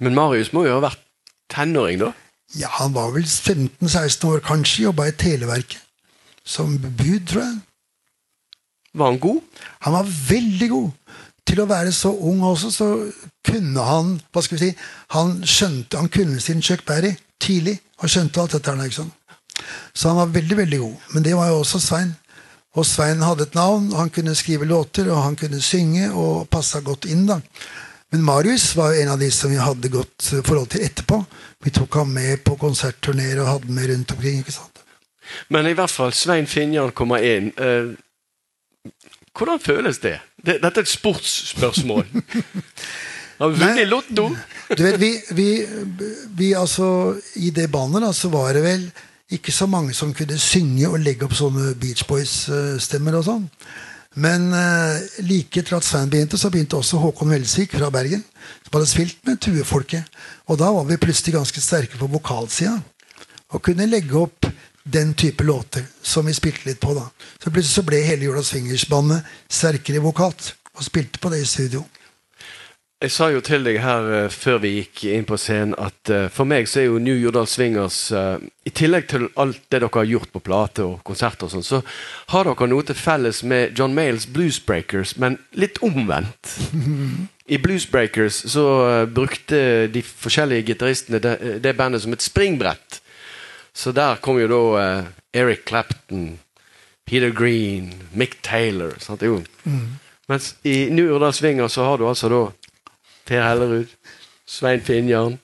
Men 0.03 0.14
Marius 0.14 0.53
må 0.53 0.66
jo 0.66 0.76
ha 0.76 0.82
vært 0.82 1.07
tenåring, 1.53 2.01
da? 2.03 2.12
Ja, 2.57 2.68
han 2.78 2.94
var 2.94 3.12
vel 3.12 3.24
15-16 3.24 4.24
år, 4.28 4.40
kanskje. 4.44 4.86
Jobba 4.88 5.09
i 5.09 5.16
Televerket. 5.16 5.82
Som 6.44 6.78
bud, 6.78 7.26
tror 7.28 7.42
jeg. 7.42 7.59
Var 8.94 9.11
han 9.11 9.18
god? 9.20 9.40
Han 9.84 9.92
var 9.92 10.14
veldig 10.28 10.68
god. 10.70 11.18
Til 11.49 11.61
å 11.61 11.68
være 11.68 11.92
så 11.92 12.12
ung 12.12 12.40
også, 12.44 12.70
så 12.72 12.88
kunne 13.44 13.84
han 13.84 14.14
hva 14.32 14.42
skal 14.44 14.59
vi 14.59 14.66
si, 14.66 14.70
han 15.14 15.38
skjønte, 15.49 16.01
han 16.01 16.11
kunne 16.12 16.40
sin 16.40 16.62
Chuck 16.64 16.84
Berry 16.88 17.14
tidlig. 17.40 17.78
Og 17.99 18.11
skjønte 18.12 18.40
alt 18.40 18.57
dette. 18.57 18.70
her, 18.70 18.84
Liksom. 18.84 19.12
Så 19.94 20.09
han 20.09 20.16
var 20.16 20.32
veldig, 20.32 20.57
veldig 20.57 20.78
god. 20.78 20.96
Men 21.12 21.22
det 21.22 21.36
var 21.36 21.49
jo 21.49 21.61
også 21.61 21.80
Svein. 21.82 22.16
Og 22.76 22.86
Svein 22.86 23.24
hadde 23.24 23.42
et 23.49 23.55
navn, 23.55 23.92
og 23.92 23.99
han 23.99 24.11
kunne 24.11 24.34
skrive 24.38 24.68
låter, 24.68 25.11
og 25.11 25.22
han 25.22 25.36
kunne 25.36 25.61
synge, 25.61 26.12
og 26.12 26.49
passa 26.49 26.80
godt 26.80 27.05
inn. 27.05 27.26
da. 27.26 27.40
Men 28.11 28.24
Marius 28.24 28.70
var 28.76 28.94
en 29.02 29.09
av 29.12 29.18
de 29.20 29.28
som 29.30 29.50
vi 29.52 29.61
hadde 29.61 29.90
godt 29.92 30.32
eh, 30.32 30.44
forhold 30.44 30.70
til 30.72 30.84
etterpå. 30.86 31.20
Vi 31.64 31.72
tok 31.76 32.00
ham 32.00 32.12
med 32.16 32.44
på 32.46 32.56
konsertturneer 32.61 33.42
og 33.42 33.50
hadde 33.52 33.68
ham 33.68 33.80
med 33.80 33.90
rundt 33.92 34.14
omkring. 34.16 34.38
ikke 34.40 34.56
sant? 34.56 34.84
Men 35.52 35.68
i 35.68 35.74
hvert 35.76 35.92
fall, 35.92 36.12
Svein 36.16 36.48
Finjan 36.48 36.94
kommer 36.96 37.24
inn. 37.24 37.52
Eh, 37.59 37.92
hvordan 39.36 39.61
føles 39.61 40.00
det? 40.02 40.18
det? 40.36 40.61
Dette 40.62 40.80
er 40.80 40.86
et 40.86 40.88
sportsspørsmål. 40.88 42.06
Har 43.38 43.52
vi 43.52 43.61
vunnet 43.61 43.88
Lotto? 43.88 44.30
Du 44.68 44.82
vet, 44.82 44.98
vi, 45.00 45.14
vi, 45.32 45.66
vi 46.36 46.50
altså 46.52 47.16
I 47.40 47.48
det 47.56 47.70
bandet 47.72 48.02
da, 48.04 48.11
så 48.12 48.28
var 48.28 48.52
det 48.52 48.61
vel 48.66 48.82
ikke 49.32 49.52
så 49.52 49.64
mange 49.66 49.94
som 49.96 50.11
kunne 50.12 50.36
synge 50.40 50.90
og 50.90 50.98
legge 51.00 51.24
opp 51.24 51.32
sånne 51.36 51.70
Beach 51.80 52.04
Boys-stemmer 52.09 53.16
og 53.16 53.24
sånn. 53.24 53.46
Men 54.18 54.48
eh, 54.52 55.02
like 55.28 55.60
etter 55.60 55.76
at 55.76 55.86
Svein 55.86 56.10
begynte, 56.10 56.38
så 56.40 56.50
begynte 56.50 56.78
også 56.78 56.98
Håkon 56.98 57.30
Velsvik 57.30 57.76
fra 57.78 57.90
Bergen. 57.94 58.24
Som 58.64 58.74
hadde 58.74 58.90
spilt 58.90 59.20
med 59.28 59.38
Tuefolket. 59.44 60.08
Og 60.50 60.58
da 60.58 60.72
var 60.74 60.88
vi 60.88 60.98
plutselig 60.98 61.36
ganske 61.36 61.62
sterke 61.62 62.00
på 62.00 62.08
vokalsida. 62.10 62.74
Og 63.54 63.62
kunne 63.64 63.86
legge 63.86 64.18
opp 64.18 64.48
den 64.88 65.12
type 65.14 65.44
låter 65.44 65.84
som 66.02 66.26
vi 66.26 66.34
spilte 66.34 66.66
litt 66.66 66.80
på. 66.80 66.94
da. 66.96 67.06
Så 67.38 67.52
plutselig 67.52 67.76
så 67.76 67.86
ble 67.86 68.02
hele 68.02 68.26
Jorda 68.26 68.42
Swingers-bandet 68.42 69.28
sterkere 69.46 70.02
vokalt. 70.02 70.54
Og 70.78 70.86
spilte 70.86 71.22
på 71.22 71.30
det 71.30 71.42
i 71.42 71.48
studio. 71.48 71.84
Jeg 72.99 73.12
sa 73.14 73.28
jo 73.30 73.38
til 73.46 73.62
deg 73.62 73.76
her 73.78 74.09
eh, 74.11 74.32
før 74.32 74.57
vi 74.64 74.72
gikk 74.80 75.05
inn 75.12 75.26
på 75.26 75.36
scenen 75.38 75.76
at 75.78 76.11
eh, 76.11 76.24
for 76.34 76.51
meg 76.51 76.66
så 76.66 76.80
er 76.80 76.88
jo 76.88 76.96
New 76.99 77.14
Jordal 77.14 77.46
Swingers 77.46 77.99
eh, 78.11 78.40
I 78.66 78.72
tillegg 78.74 79.07
til 79.12 79.28
alt 79.38 79.61
det 79.70 79.78
dere 79.84 79.90
har 79.94 80.09
gjort 80.11 80.32
på 80.34 80.42
plate 80.42 80.82
og 80.82 81.05
konserter 81.07 81.46
og 81.46 81.53
sånn, 81.53 81.62
så 81.62 81.78
har 82.34 82.51
dere 82.51 82.68
noe 82.72 82.88
til 82.88 82.99
felles 82.99 83.44
med 83.46 83.78
John 83.78 83.94
Mayles 83.94 84.26
Bluesbreakers, 84.34 85.14
men 85.22 85.38
litt 85.55 85.78
omvendt. 85.86 86.57
I 87.46 87.61
Bluesbreakers 87.62 88.42
så 88.51 88.66
brukte 89.14 89.86
de 89.94 90.03
forskjellige 90.03 90.66
gitaristene 90.72 91.22
det, 91.22 91.36
det 91.62 91.76
bandet 91.78 92.03
som 92.03 92.12
et 92.12 92.26
springbrett. 92.26 92.99
Så 93.72 93.94
der 93.96 94.18
kom 94.20 94.42
jo 94.42 94.51
da 94.51 94.82
Eric 95.32 95.64
Clapton, 95.70 96.34
Peter 97.09 97.30
Green, 97.30 97.94
Mick 98.12 98.42
Taylor. 98.44 98.99
Sant? 99.01 99.24
Jo. 99.24 99.38
Mens 100.28 100.57
i 100.68 100.90
New 100.92 101.09
Jordal 101.09 101.32
Swinger 101.32 101.72
så 101.72 101.88
har 101.88 102.03
du 102.03 102.05
altså 102.11 102.28
da 102.28 102.42
Per 103.28 103.44
Hellerud, 103.44 103.92
Svein 104.48 104.80
Finjarn, 104.80 105.38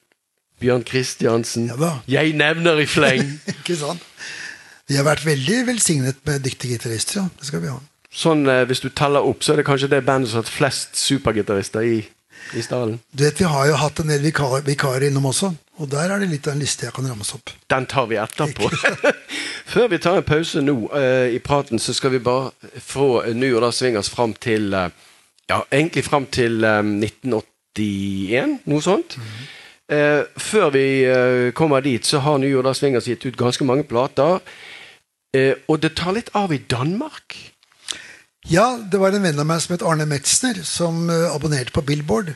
Bjørn 0.60 0.84
Kristiansen. 0.88 1.68
Ja 1.68 1.98
jeg 2.08 2.32
nevner 2.40 2.80
i 2.80 2.86
fleng. 2.88 3.34
Ikke 3.52 3.76
sant? 3.76 4.04
Vi 4.88 4.96
har 4.98 5.06
vært 5.06 5.24
veldig 5.24 5.64
velsignet 5.68 6.20
med 6.28 6.44
dyktige 6.44 6.78
gitarister. 6.78 7.22
Ja. 7.22 7.28
Det 7.40 7.48
skal 7.48 7.62
vi 7.64 7.72
ha. 7.72 7.78
Sånn, 8.14 8.46
eh, 8.48 8.64
Hvis 8.68 8.80
du 8.84 8.90
teller 8.90 9.24
opp, 9.26 9.42
så 9.42 9.52
er 9.52 9.60
det 9.60 9.66
kanskje 9.68 9.90
det 9.90 10.04
bandet 10.06 10.30
som 10.30 10.40
har 10.40 10.46
hatt 10.46 10.52
flest 10.52 10.96
supergitarister 11.00 11.84
i, 11.88 11.98
i 12.54 12.62
stallen. 12.62 13.00
Du 13.12 13.24
vet, 13.24 13.40
Vi 13.40 13.48
har 13.48 13.66
jo 13.68 13.78
hatt 13.80 14.00
en 14.00 14.12
del 14.12 14.22
vikarer 14.22 14.64
vikar 14.64 15.02
innom 15.02 15.30
også. 15.32 15.54
Og 15.82 15.90
der 15.90 16.12
er 16.12 16.22
det 16.22 16.30
litt 16.30 16.46
av 16.46 16.54
en 16.54 16.62
liste 16.62 16.86
jeg 16.86 16.94
kan 16.94 17.08
ramse 17.10 17.34
opp. 17.34 17.50
Den 17.68 17.86
tar 17.90 18.06
vi 18.06 18.20
etterpå. 18.22 18.68
Før 19.74 19.88
vi 19.90 19.98
tar 19.98 20.20
en 20.20 20.28
pause 20.28 20.62
nå 20.62 20.76
uh, 20.92 21.26
i 21.26 21.40
praten, 21.42 21.82
så 21.82 21.92
skal 21.96 22.14
vi 22.14 22.20
bare 22.22 22.52
fra 22.78 23.08
uh, 23.24 23.24
eh, 23.26 23.34
nå 23.34 23.50
og 23.56 23.64
da 23.64 23.72
svinge 23.74 23.98
oss 23.98 24.12
fram 24.12 24.36
til 24.38 24.70
uh, 24.74 24.88
Ja, 25.50 25.64
egentlig 25.72 26.04
fram 26.06 26.28
til 26.30 26.62
um, 26.64 27.02
1980. 27.02 27.53
1991, 27.78 28.60
noe 28.64 28.82
sånt. 28.82 29.16
Mm 29.16 29.24
-hmm. 29.24 29.94
eh, 29.96 30.24
før 30.36 30.70
vi 30.70 31.04
eh, 31.04 31.52
kommer 31.52 31.80
dit, 31.80 32.06
så 32.06 32.18
har 32.18 32.38
Nye 32.38 32.50
Jordal 32.50 32.74
Swingers 32.74 33.08
gitt 33.08 33.26
ut 33.26 33.36
ganske 33.36 33.64
mange 33.64 33.84
plater. 33.84 34.40
Eh, 35.36 35.54
og 35.68 35.80
det 35.80 35.96
tar 35.96 36.12
litt 36.12 36.30
av 36.32 36.52
i 36.52 36.58
Danmark? 36.58 37.54
Ja, 38.46 38.78
det 38.90 38.98
var 39.00 39.12
en 39.12 39.22
venn 39.22 39.40
av 39.40 39.46
meg 39.46 39.62
som 39.64 39.72
het 39.72 39.82
Arne 39.82 40.06
Metzner, 40.06 40.60
som 40.62 41.10
eh, 41.10 41.34
abonnerte 41.34 41.72
på 41.72 41.82
Billboard. 41.82 42.34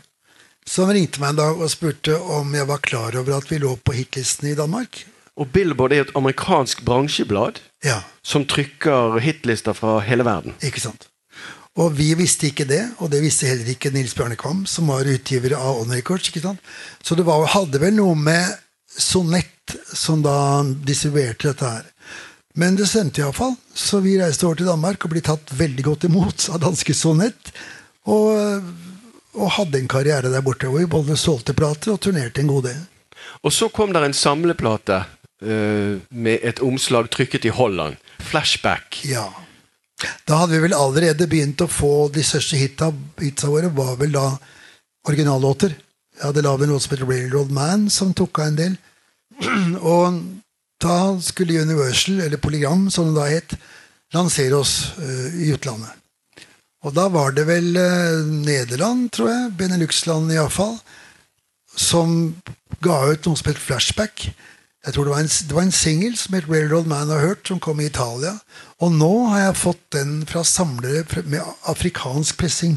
Som 0.66 0.90
ringte 0.90 1.20
meg 1.20 1.30
en 1.30 1.36
dag 1.36 1.60
og 1.60 1.70
spurte 1.70 2.16
om 2.16 2.54
jeg 2.54 2.68
var 2.68 2.80
klar 2.84 3.16
over 3.16 3.38
at 3.38 3.50
vi 3.50 3.58
lå 3.58 3.76
på 3.76 3.92
hitlistene 3.92 4.52
i 4.52 4.58
Danmark. 4.58 5.04
Og 5.38 5.48
Billboard 5.54 5.92
er 5.92 6.06
et 6.06 6.16
amerikansk 6.18 6.82
bransjeblad 6.84 7.60
ja. 7.84 8.00
som 8.26 8.44
trykker 8.48 9.20
hitlister 9.22 9.76
fra 9.76 10.00
hele 10.04 10.26
verden. 10.26 10.56
Ikke 10.64 10.82
sant. 10.82 11.06
Og 11.78 11.92
vi 11.94 12.08
visste 12.18 12.48
ikke 12.48 12.66
det, 12.66 12.82
og 12.98 13.12
det 13.12 13.20
visste 13.22 13.46
heller 13.46 13.68
ikke 13.70 13.92
Nils 13.94 14.16
Bjarne 14.18 14.38
Kvam, 14.38 14.64
som 14.66 14.90
var 14.90 15.06
utgiver 15.06 15.54
av 15.54 15.84
On 15.84 15.92
Records. 15.94 16.28
ikke 16.28 16.42
sant? 16.42 16.62
Så 17.02 17.14
det 17.14 17.26
var, 17.28 17.46
hadde 17.54 17.78
vel 17.82 17.94
noe 17.94 18.16
med 18.18 18.56
Sonett 18.88 19.76
som 19.94 20.24
da 20.24 20.64
distribuerte 20.64 21.52
dette 21.52 21.70
her. 21.70 21.86
Men 22.58 22.74
det 22.74 22.88
stemte 22.90 23.22
iallfall, 23.22 23.54
så 23.70 24.00
vi 24.02 24.16
reiste 24.18 24.48
over 24.48 24.58
til 24.58 24.66
Danmark 24.66 25.04
og 25.06 25.12
ble 25.12 25.22
tatt 25.22 25.52
veldig 25.54 25.84
godt 25.86 26.08
imot 26.08 26.48
av 26.50 26.62
danske 26.64 26.96
Sonett. 26.96 27.52
Og, 28.10 28.64
og 29.38 29.52
hadde 29.60 29.78
en 29.78 29.90
karriere 29.90 30.32
der 30.32 30.42
borte 30.42 30.66
hvor 30.66 30.82
vi 30.82 30.90
både 30.90 31.18
solgte 31.20 31.54
plater 31.54 31.94
og 31.94 32.00
turnerte 32.02 32.42
en 32.42 32.50
god 32.50 32.72
del. 32.72 32.80
Og 33.46 33.54
så 33.54 33.68
kom 33.70 33.92
der 33.94 34.08
en 34.08 34.16
samleplate 34.16 35.04
uh, 35.04 36.00
med 36.10 36.42
et 36.42 36.62
omslag 36.64 37.12
trykket 37.14 37.46
i 37.46 37.54
Holland. 37.54 38.00
Flashback. 38.18 39.04
Ja. 39.06 39.28
Da 39.98 40.42
hadde 40.42 40.54
vi 40.54 40.62
vel 40.68 40.76
allerede 40.76 41.26
begynt 41.30 41.62
å 41.64 41.70
få 41.70 42.08
de 42.14 42.22
største 42.26 42.58
hita, 42.58 42.92
hitsa 43.18 43.50
våre, 43.50 43.70
var 43.74 43.96
vel 43.98 44.12
da 44.14 44.26
originallåter. 45.08 45.74
Jeg 46.18 46.26
hadde 46.26 46.44
lagd 46.46 46.64
en 46.64 46.74
låt 46.74 46.84
som 46.84 46.94
heter 46.94 47.08
Railroad 47.08 47.50
Man, 47.54 47.88
som 47.90 48.14
tok 48.14 48.40
av 48.42 48.50
en 48.50 48.58
del. 48.58 48.76
Og 49.94 50.20
da 50.82 50.98
skulle 51.22 51.62
Universal, 51.62 52.20
eller 52.26 52.42
Polygram, 52.42 52.88
som 52.94 53.10
det 53.10 53.18
da 53.18 53.26
het, 53.30 53.54
lansere 54.14 54.58
oss 54.58 54.92
uh, 54.98 55.28
i 55.34 55.50
utlandet. 55.54 55.94
Og 56.86 56.94
da 56.94 57.08
var 57.10 57.34
det 57.34 57.48
vel 57.48 57.72
uh, 57.74 58.22
Nederland, 58.22 59.08
tror 59.14 59.32
jeg, 59.32 59.54
Benelux-land 59.58 60.30
iallfall, 60.34 60.76
som 61.78 62.36
ga 62.84 63.00
ut 63.10 63.26
noe 63.26 63.38
som 63.38 63.50
het 63.50 63.58
Flashback. 63.58 64.28
Jeg 64.86 64.94
tror 64.94 65.04
Det 65.04 65.12
var 65.12 65.20
en, 65.20 65.32
det 65.48 65.54
var 65.54 65.66
en 65.66 65.74
singel 65.74 66.14
som 66.16 66.34
het 66.38 66.48
Railroad 66.48 66.86
Man 66.86 67.10
har 67.10 67.20
hørt, 67.20 67.46
som 67.46 67.60
kom 67.60 67.80
i 67.80 67.86
Italia. 67.90 68.38
Og 68.84 68.92
nå 68.94 69.10
har 69.32 69.40
jeg 69.48 69.58
fått 69.58 69.80
den 69.96 70.20
fra 70.28 70.44
samlere 70.46 71.02
med 71.26 71.42
afrikansk 71.70 72.36
pressing. 72.38 72.76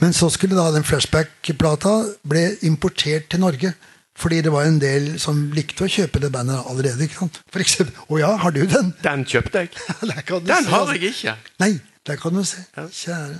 Men 0.00 0.14
så 0.16 0.30
skulle 0.32 0.56
da 0.56 0.70
den 0.72 0.86
flashback-plata 0.86 1.92
ble 2.24 2.46
importert 2.64 3.28
til 3.32 3.42
Norge. 3.42 3.74
Fordi 4.20 4.40
det 4.44 4.52
var 4.52 4.66
en 4.68 4.78
del 4.80 5.10
som 5.20 5.46
likte 5.56 5.84
å 5.86 5.90
kjøpe 5.92 6.20
det 6.20 6.32
bandet 6.32 6.64
allerede. 6.68 7.04
ikke 7.04 7.18
sant? 7.22 7.38
For 7.52 7.60
eksempel, 7.62 7.94
Å 8.08 8.18
ja, 8.20 8.30
har 8.42 8.52
du 8.56 8.62
den? 8.68 8.90
Den 9.04 9.24
kjøpte 9.28 9.62
jeg. 9.64 9.70
Kan 10.28 10.42
du 10.44 10.48
Den 10.50 10.64
se, 10.64 10.70
har 10.72 10.80
altså. 10.86 10.96
jeg 10.96 11.12
ikke. 11.14 11.36
Nei, 11.62 11.70
der 12.08 12.16
kan 12.20 12.34
du 12.36 12.42
se. 12.44 12.64
Kjære. 12.76 13.38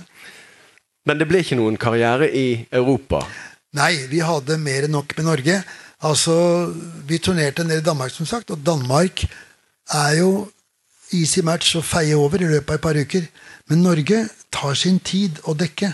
Men 1.05 1.17
det 1.17 1.27
ble 1.29 1.41
ikke 1.41 1.57
noen 1.57 1.77
karriere 1.81 2.29
i 2.29 2.45
Europa. 2.71 3.23
Nei, 3.77 3.91
vi 4.09 4.21
hadde 4.25 4.57
mer 4.61 4.85
enn 4.87 4.93
nok 4.95 5.13
med 5.17 5.25
Norge. 5.27 5.59
Altså, 6.05 6.35
Vi 7.09 7.17
turnerte 7.21 7.65
del 7.65 7.81
i 7.81 7.85
Danmark, 7.85 8.13
som 8.13 8.25
sagt, 8.29 8.49
og 8.53 8.61
Danmark 8.65 9.25
er 9.93 10.17
jo 10.21 10.31
easy 11.17 11.43
match 11.45 11.75
å 11.75 11.83
feie 11.85 12.17
over 12.17 12.41
i 12.41 12.49
løpet 12.49 12.69
av 12.69 12.79
et 12.79 12.85
par 12.85 12.99
uker. 12.99 13.27
Men 13.69 13.83
Norge 13.85 14.25
tar 14.51 14.77
sin 14.79 14.99
tid 14.99 15.39
å 15.47 15.55
dekke. 15.57 15.93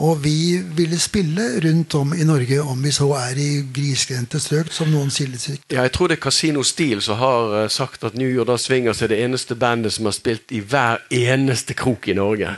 Og 0.00 0.22
vi 0.24 0.56
ville 0.76 0.96
spille 0.98 1.60
rundt 1.60 1.94
om 1.94 2.14
i 2.16 2.24
Norge, 2.24 2.62
om 2.62 2.78
vi 2.82 2.92
så 2.92 3.10
er 3.18 3.36
i 3.36 3.48
grisgrendte 3.74 4.40
strøk, 4.40 4.70
som 4.72 4.88
noen 4.88 5.12
litt. 5.12 5.66
Ja, 5.68 5.82
jeg 5.84 5.92
tror 5.92 6.08
det 6.08 6.16
er 6.16 6.22
Casino 6.22 6.62
Steel 6.64 7.02
som 7.04 7.20
har 7.20 7.56
eh, 7.58 7.68
sagt 7.68 8.06
at 8.08 8.16
New 8.16 8.30
Jordan 8.30 8.58
Swingers 8.58 9.02
er 9.02 9.12
det 9.12 9.20
eneste 9.20 9.58
bandet 9.60 9.92
som 9.92 10.08
har 10.08 10.16
spilt 10.16 10.52
i 10.56 10.62
hver 10.64 11.04
eneste 11.12 11.76
krok 11.76 12.08
i 12.08 12.16
Norge. 12.16 12.56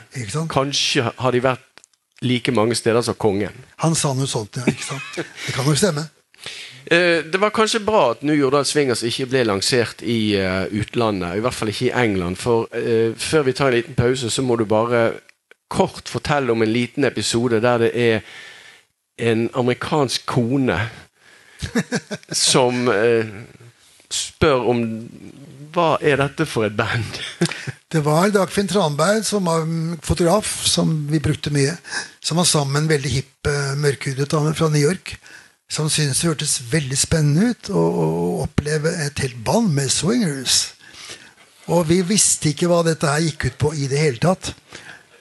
Kanskje 0.54 1.10
har 1.18 1.34
de 1.34 1.42
vært 1.42 1.66
like 2.22 2.54
mange 2.54 2.78
steder 2.78 3.02
som 3.02 3.18
Kongen. 3.18 3.64
Han 3.82 3.98
sa 3.98 4.14
noe 4.14 4.30
sånt, 4.30 4.60
ja. 4.60 4.68
ikke 4.70 4.92
sant? 4.92 5.18
Det 5.18 5.56
kan 5.56 5.66
nok 5.66 5.82
stemme. 5.82 6.06
Eh, 6.84 7.24
Det 7.24 7.38
var 7.38 7.50
kanskje 7.50 7.80
bra 7.84 8.10
at 8.10 8.22
New 8.22 8.34
Jordan 8.36 8.64
Swingers 8.64 9.02
ikke 9.06 9.28
ble 9.30 9.44
lansert 9.46 10.02
i 10.02 10.34
eh, 10.38 10.64
utlandet. 10.74 11.36
I 11.36 11.44
hvert 11.44 11.54
fall 11.54 11.70
ikke 11.72 11.90
i 11.90 11.94
England. 12.04 12.38
For 12.42 12.66
eh, 12.74 13.12
før 13.16 13.46
vi 13.46 13.54
tar 13.56 13.70
en 13.70 13.78
liten 13.78 13.98
pause, 13.98 14.30
så 14.30 14.42
må 14.42 14.56
du 14.58 14.64
bare 14.68 15.12
kort 15.72 16.10
fortelle 16.10 16.52
om 16.52 16.62
en 16.62 16.72
liten 16.72 17.04
episode 17.08 17.62
der 17.64 17.78
det 17.86 17.92
er 17.96 18.20
en 19.22 19.46
amerikansk 19.56 20.26
kone 20.28 20.76
som 22.50 22.88
spør 24.12 24.66
om 24.72 24.82
Hva 25.72 25.94
er 26.04 26.18
dette 26.20 26.44
for 26.44 26.66
et 26.66 26.76
band? 26.76 27.20
Det 27.92 28.02
var 28.04 28.28
Dagfinn 28.32 28.68
Tranberg, 28.68 29.22
som 29.24 29.44
var 29.48 29.64
fotograf, 30.04 30.48
som 30.68 30.90
vi 31.08 31.20
brukte 31.20 31.52
mye. 31.52 31.72
Som 32.20 32.40
var 32.40 32.44
sammen 32.48 32.72
med 32.72 32.82
en 32.82 32.90
veldig 32.90 33.12
hipp, 33.12 33.48
mørkhudet 33.80 34.28
dame 34.32 34.52
fra 34.56 34.68
New 34.72 34.80
York. 34.80 35.14
Som 35.72 35.88
syntes 35.88 36.20
det 36.20 36.28
hørtes 36.28 36.58
veldig 36.68 36.98
spennende 37.00 37.54
ut 37.54 37.70
å 37.72 37.82
oppleve 38.44 38.92
et 39.06 39.22
helt 39.24 39.38
band 39.46 39.72
med 39.72 39.88
swingers. 39.92 40.74
Og 41.72 41.86
vi 41.88 42.02
visste 42.04 42.50
ikke 42.50 42.68
hva 42.68 42.82
dette 42.84 43.08
her 43.08 43.22
gikk 43.24 43.46
ut 43.48 43.56
på 43.62 43.70
i 43.80 43.88
det 43.88 44.02
hele 44.02 44.20
tatt. 44.20 44.52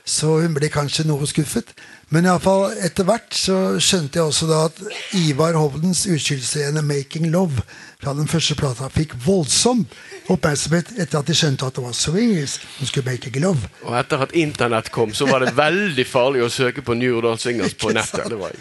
Så 0.03 0.41
hun 0.41 0.57
ble 0.57 0.67
kanskje 0.73 1.05
noe 1.07 1.29
skuffet. 1.29 1.71
Men 2.11 2.25
i 2.25 2.31
alle 2.33 2.43
fall, 2.43 2.65
etter 2.83 3.07
hvert 3.07 3.31
så 3.37 3.55
skjønte 3.79 4.19
jeg 4.19 4.27
også 4.27 4.49
da 4.49 4.59
at 4.67 4.81
Ivar 5.15 5.55
Hovdens 5.55 6.03
uskyldsrene 6.11 6.83
'Making 6.83 7.29
Love' 7.31 7.63
fra 8.01 8.11
den 8.17 8.27
første 8.27 8.57
plata 8.59 8.89
fikk 8.91 9.15
voldsom 9.23 9.85
oppmerksomhet 10.33 10.91
etter 10.99 11.21
at 11.21 11.31
de 11.31 11.37
skjønte 11.37 11.69
at 11.69 11.79
det 11.79 11.85
var 11.85 11.95
swingers 11.95 12.59
som 12.75 12.89
skulle 12.89 13.07
'make 13.07 13.31
love'. 13.39 13.71
Og 13.87 13.95
etter 13.95 14.27
at 14.27 14.35
internett 14.35 14.91
kom, 14.91 15.13
så 15.13 15.29
var 15.31 15.45
det 15.45 15.55
veldig 15.55 16.07
farlig 16.07 16.43
å 16.43 16.51
søke 16.51 16.81
på 16.81 16.93
New 16.93 17.07
Jordan 17.15 17.37
Swingers 17.37 17.73
på 17.73 17.95
nettet. 17.95 18.27
Det 18.27 18.39
var 18.39 18.51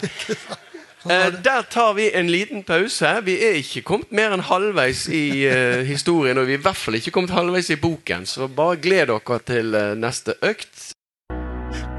Eh, 1.09 1.33
der 1.43 1.61
tar 1.61 1.93
vi 1.93 2.11
en 2.13 2.29
liten 2.31 2.63
pause. 2.63 3.21
Vi 3.23 3.33
er 3.41 3.57
ikke 3.57 3.81
kommet 3.81 4.11
mer 4.13 4.35
enn 4.35 4.43
halvveis 4.45 5.07
i 5.09 5.47
eh, 5.49 5.81
historien, 5.93 6.37
og 6.37 6.45
vi 6.45 6.53
er 6.53 6.61
i 6.61 6.65
hvert 6.67 6.77
fall 6.77 6.99
ikke 6.99 7.13
kommet 7.15 7.33
halvveis 7.33 7.71
i 7.73 7.79
boken, 7.81 8.27
så 8.29 8.47
bare 8.47 8.77
gled 8.77 9.09
dere 9.09 9.39
til 9.47 9.73
eh, 9.73 9.95
neste 9.97 10.37
økt. 10.45 10.91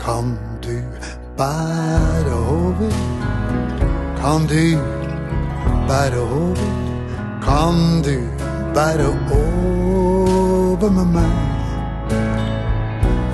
Kan 0.02 0.36
du 0.62 0.76
bære 1.38 2.36
over? 2.38 2.94
Kan 4.22 4.46
du 4.46 4.78
bære 5.90 6.22
over? 6.22 6.62
Kan 7.42 8.02
du 8.06 8.16
bære 8.74 9.08
over 9.34 10.90
med 10.90 11.10
meg? 11.16 11.34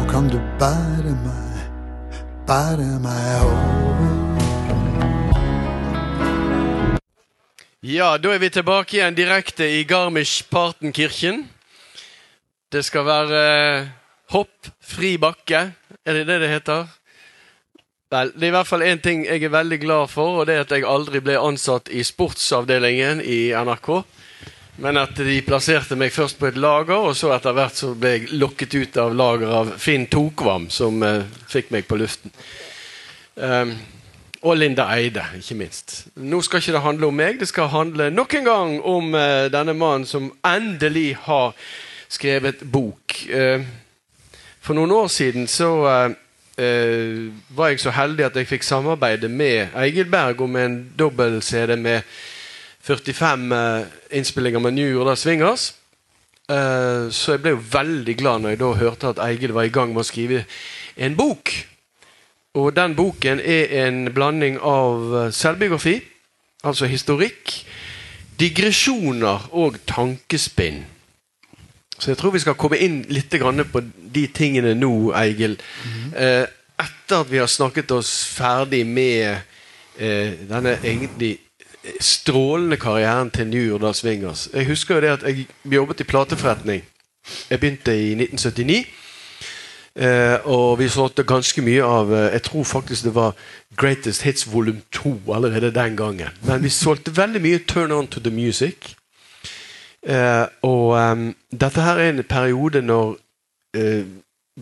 Og 0.00 0.08
kan 0.08 0.32
du 0.32 0.40
bære 0.60 1.12
meg, 1.26 1.60
bære 2.48 2.88
meg 3.04 3.44
over? 3.44 4.17
Ja, 7.80 8.16
da 8.18 8.32
er 8.34 8.40
vi 8.42 8.48
tilbake 8.50 8.96
igjen 8.96 9.14
direkte 9.14 9.62
i 9.70 9.84
Garmisch-Partenkirchen. 9.86 11.44
Det 12.74 12.80
skal 12.82 13.04
være 13.06 13.42
eh, 13.50 13.90
hopp, 14.34 14.70
fri 14.82 15.12
bakke. 15.22 15.60
Er 16.02 16.16
det 16.18 16.24
det 16.26 16.40
det 16.42 16.48
heter? 16.50 16.88
Vel, 18.10 18.32
det 18.34 18.48
er 18.48 18.50
i 18.50 18.56
hvert 18.56 18.66
fall 18.66 18.82
én 18.82 18.98
ting 18.98 19.22
jeg 19.28 19.44
er 19.46 19.52
veldig 19.54 19.78
glad 19.78 20.10
for, 20.10 20.40
og 20.40 20.48
det 20.48 20.56
er 20.56 20.64
at 20.64 20.74
jeg 20.74 20.88
aldri 20.90 21.20
ble 21.22 21.36
ansatt 21.38 21.86
i 21.94 22.02
sportsavdelingen 22.02 23.22
i 23.22 23.52
NRK. 23.54 23.92
Men 24.82 24.98
at 24.98 25.14
de 25.14 25.36
plasserte 25.46 25.94
meg 25.94 26.10
først 26.10 26.40
på 26.40 26.48
et 26.50 26.58
lager, 26.58 26.98
og 26.98 27.14
så 27.14 27.30
etter 27.36 27.54
hvert 27.54 27.78
så 27.78 27.92
ble 27.94 28.16
jeg 28.16 28.32
lokket 28.42 28.74
ut 28.74 28.98
av 29.04 29.14
lager 29.14 29.54
av 29.60 29.70
Finn 29.78 30.08
Tokvam, 30.10 30.66
som 30.66 30.98
eh, 31.06 31.22
fikk 31.46 31.70
meg 31.70 31.86
på 31.86 32.00
luften. 32.02 32.34
Um, 33.38 33.76
og 34.42 34.56
Linda 34.56 34.86
Eide, 34.94 35.24
ikke 35.36 35.54
minst. 35.54 36.06
Nå 36.14 36.40
skal 36.42 36.62
ikke 36.62 36.72
det 36.76 36.82
handle 36.82 37.10
om 37.10 37.16
meg, 37.18 37.40
det 37.40 37.48
skal 37.50 37.70
handle 37.72 38.10
nok 38.10 38.34
en 38.38 38.46
gang 38.46 38.72
om 38.86 39.14
uh, 39.14 39.48
denne 39.50 39.74
mannen 39.74 40.06
som 40.06 40.30
endelig 40.46 41.16
har 41.26 41.54
skrevet 42.08 42.62
bok. 42.72 43.16
Uh, 43.26 43.66
for 44.62 44.78
noen 44.78 44.92
år 44.94 45.08
siden 45.10 45.48
så 45.50 45.70
uh, 45.82 46.14
var 47.56 47.72
jeg 47.72 47.80
så 47.82 47.94
heldig 47.94 48.28
at 48.28 48.36
jeg 48.38 48.50
fikk 48.50 48.66
samarbeide 48.66 49.28
med 49.28 49.74
Eigil 49.78 50.10
Berg 50.10 50.42
om 50.42 50.56
en 50.56 50.80
dobbel-CD 50.98 51.76
med 51.78 52.02
45 52.88 53.52
eh, 53.52 53.86
innspillinger 54.16 54.62
med 54.64 54.72
New 54.72 54.86
Jordal 54.88 55.16
Swingers. 55.16 55.74
Så 56.48 57.34
jeg 57.34 57.42
ble 57.44 57.50
jo 57.52 57.60
veldig 57.72 58.14
glad 58.16 58.40
når 58.40 58.54
jeg 58.54 58.60
da 58.62 58.70
hørte 58.80 59.10
at 59.10 59.20
Eigil 59.20 59.52
var 59.52 59.68
i 59.68 59.72
gang 59.74 59.92
med 59.92 60.00
å 60.00 60.08
skrive 60.08 60.46
en 60.96 61.16
bok. 61.18 61.52
Og 62.58 62.74
den 62.76 62.96
boken 62.98 63.40
er 63.40 63.86
en 63.86 64.08
blanding 64.14 64.58
av 64.58 65.14
eh, 65.14 65.32
selvbiografi, 65.34 65.98
altså 66.66 66.88
historikk, 66.90 67.52
digresjoner 68.40 69.48
og 69.52 69.78
tankespinn. 69.86 70.82
Så 71.98 72.12
jeg 72.12 72.18
tror 72.18 72.34
vi 72.34 72.42
skal 72.42 72.58
komme 72.58 72.78
inn 72.78 73.00
litt 73.10 73.34
på 73.72 73.82
de 74.14 74.26
tingene 74.34 74.74
nå, 74.74 75.12
Eigil. 75.18 75.58
Eh, 76.14 76.46
etter 76.78 77.22
at 77.24 77.30
vi 77.30 77.40
har 77.42 77.50
snakket 77.50 77.90
oss 77.90 78.12
ferdig 78.30 78.84
med 78.86 79.40
eh, 79.98 80.34
denne 80.48 80.78
egentlig 80.82 81.38
strålende 82.00 82.76
karrieren 82.76 83.30
til 83.30 83.46
New 83.46 83.64
Jordal 83.64 83.94
Swingers. 83.94 84.48
Jeg 84.54 84.66
husker 84.66 84.94
jo 84.94 85.00
det 85.00 85.10
at 85.16 85.26
jeg 85.26 85.46
jobbet 85.64 86.00
i 86.00 86.04
plateforretning. 86.04 86.84
Jeg 87.50 87.60
begynte 87.60 87.94
i 87.94 88.14
1979. 88.14 88.84
Eh, 89.96 90.46
og 90.46 90.78
vi 90.78 90.88
solgte 90.88 91.24
ganske 91.26 91.62
mye 91.64 91.82
av 91.82 92.12
eh, 92.12 92.32
Jeg 92.36 92.42
tror 92.42 92.64
faktisk 92.64 93.04
det 93.08 93.14
var 93.16 93.34
Greatest 93.76 94.22
Hits 94.22 94.46
volum 94.52 94.82
2 94.92 95.16
allerede 95.34 95.74
den 95.74 95.96
gangen. 95.96 96.28
Men 96.42 96.62
vi 96.62 96.68
solgte 96.68 97.16
veldig 97.16 97.42
mye 97.42 97.64
Turn 97.66 97.92
On 97.92 98.06
To 98.06 98.20
The 98.20 98.30
Music. 98.30 98.94
Eh, 100.02 100.46
og 100.62 100.94
um, 100.94 101.34
dette 101.50 101.82
her 101.82 101.98
er 101.98 102.10
en 102.10 102.24
periode 102.24 102.82
når 102.82 103.16
eh, 103.74 104.04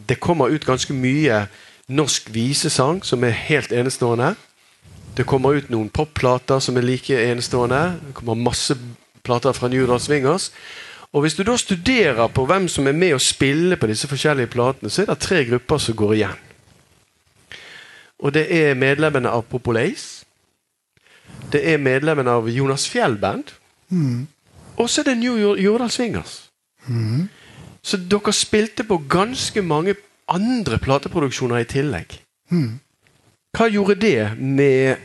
det 0.09 0.21
kommer 0.21 0.49
ut 0.49 0.67
ganske 0.67 0.93
mye 0.93 1.47
norsk 1.89 2.35
visesang 2.35 3.05
som 3.05 3.25
er 3.25 3.37
helt 3.47 3.73
enestående. 3.73 4.35
Det 5.17 5.27
kommer 5.27 5.57
ut 5.57 5.71
noen 5.71 5.89
popplater 5.89 6.59
som 6.59 6.77
er 6.77 6.85
like 6.85 7.15
enestående. 7.31 7.99
Det 8.09 8.15
kommer 8.15 8.35
masse 8.35 8.77
plater 9.25 9.53
fra 9.53 9.69
New 9.69 9.87
York 9.87 10.01
Swingers. 10.01 10.51
Og 11.17 11.23
Hvis 11.25 11.35
du 11.35 11.43
da 11.49 11.55
studerer 11.57 12.27
på 12.29 12.45
hvem 12.45 12.67
som 12.69 12.87
er 12.87 12.93
med 12.93 13.15
å 13.17 13.19
spille 13.23 13.77
på 13.81 13.89
disse 13.89 14.09
forskjellige 14.09 14.51
platene, 14.53 14.91
så 14.93 15.03
er 15.03 15.07
det 15.09 15.19
tre 15.25 15.39
grupper 15.49 15.79
som 15.81 15.97
går 15.97 16.13
igjen. 16.13 16.43
Og 18.19 18.35
Det 18.35 18.43
er 18.53 18.75
medlemmene 18.75 19.29
av 19.33 19.47
Populace. 19.49 20.27
Det 21.53 21.63
er 21.73 21.79
medlemmene 21.81 22.31
av 22.31 22.49
Jonas 22.53 22.85
Fjell 22.89 23.17
Band. 23.17 23.45
Og 24.77 24.91
så 24.91 25.01
er 25.01 25.05
det 25.05 25.19
New 25.19 25.37
Jor- 25.41 25.57
Jordal 25.61 25.91
Swingers. 25.91 26.51
Så 27.83 27.97
dere 27.97 28.33
spilte 28.33 28.85
på 28.85 28.99
ganske 29.09 29.63
mange 29.63 29.95
andre 30.29 30.79
plateproduksjoner 30.79 31.57
i 31.65 31.65
tillegg. 31.65 32.21
Hva 33.57 33.69
gjorde 33.73 33.95
det 33.95 34.37
med 34.39 34.97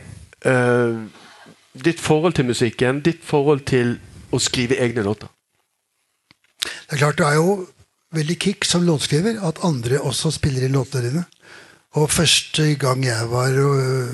uh, 0.46 1.00
ditt 1.84 2.00
forhold 2.00 2.32
til 2.36 2.44
musikken, 2.44 3.00
ditt 3.00 3.24
forhold 3.24 3.60
til 3.64 3.98
å 4.32 4.38
skrive 4.38 4.76
egne 4.76 5.02
låter? 5.02 5.28
Det 6.62 6.96
er 6.96 7.02
klart, 7.02 7.18
det 7.18 7.26
er 7.26 7.38
jo 7.40 7.66
veldig 8.12 8.38
kick 8.38 8.66
som 8.68 8.84
låtskriver 8.86 9.40
at 9.48 9.62
andre 9.66 10.00
også 10.00 10.32
spiller 10.34 10.66
inn 10.66 10.76
låtene 10.76 11.08
dine. 11.08 11.24
Og 12.00 12.08
første 12.08 12.74
gang 12.80 13.04
jeg 13.04 13.28
var 13.28 13.52
øh, 13.52 14.08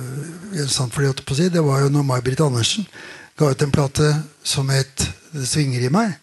gjenstand 0.54 0.90
for 0.90 1.02
det, 1.34 1.52
det 1.52 1.62
var 1.62 1.84
jo 1.84 1.92
når 1.94 2.06
May-Britt 2.06 2.42
Andersen 2.42 2.88
ga 3.38 3.52
ut 3.52 3.62
en 3.62 3.74
plate 3.74 4.14
som 4.42 4.68
het 4.68 5.10
'Det 5.32 5.48
svinger 5.48 5.80
i 5.80 5.92
meg'. 5.92 6.16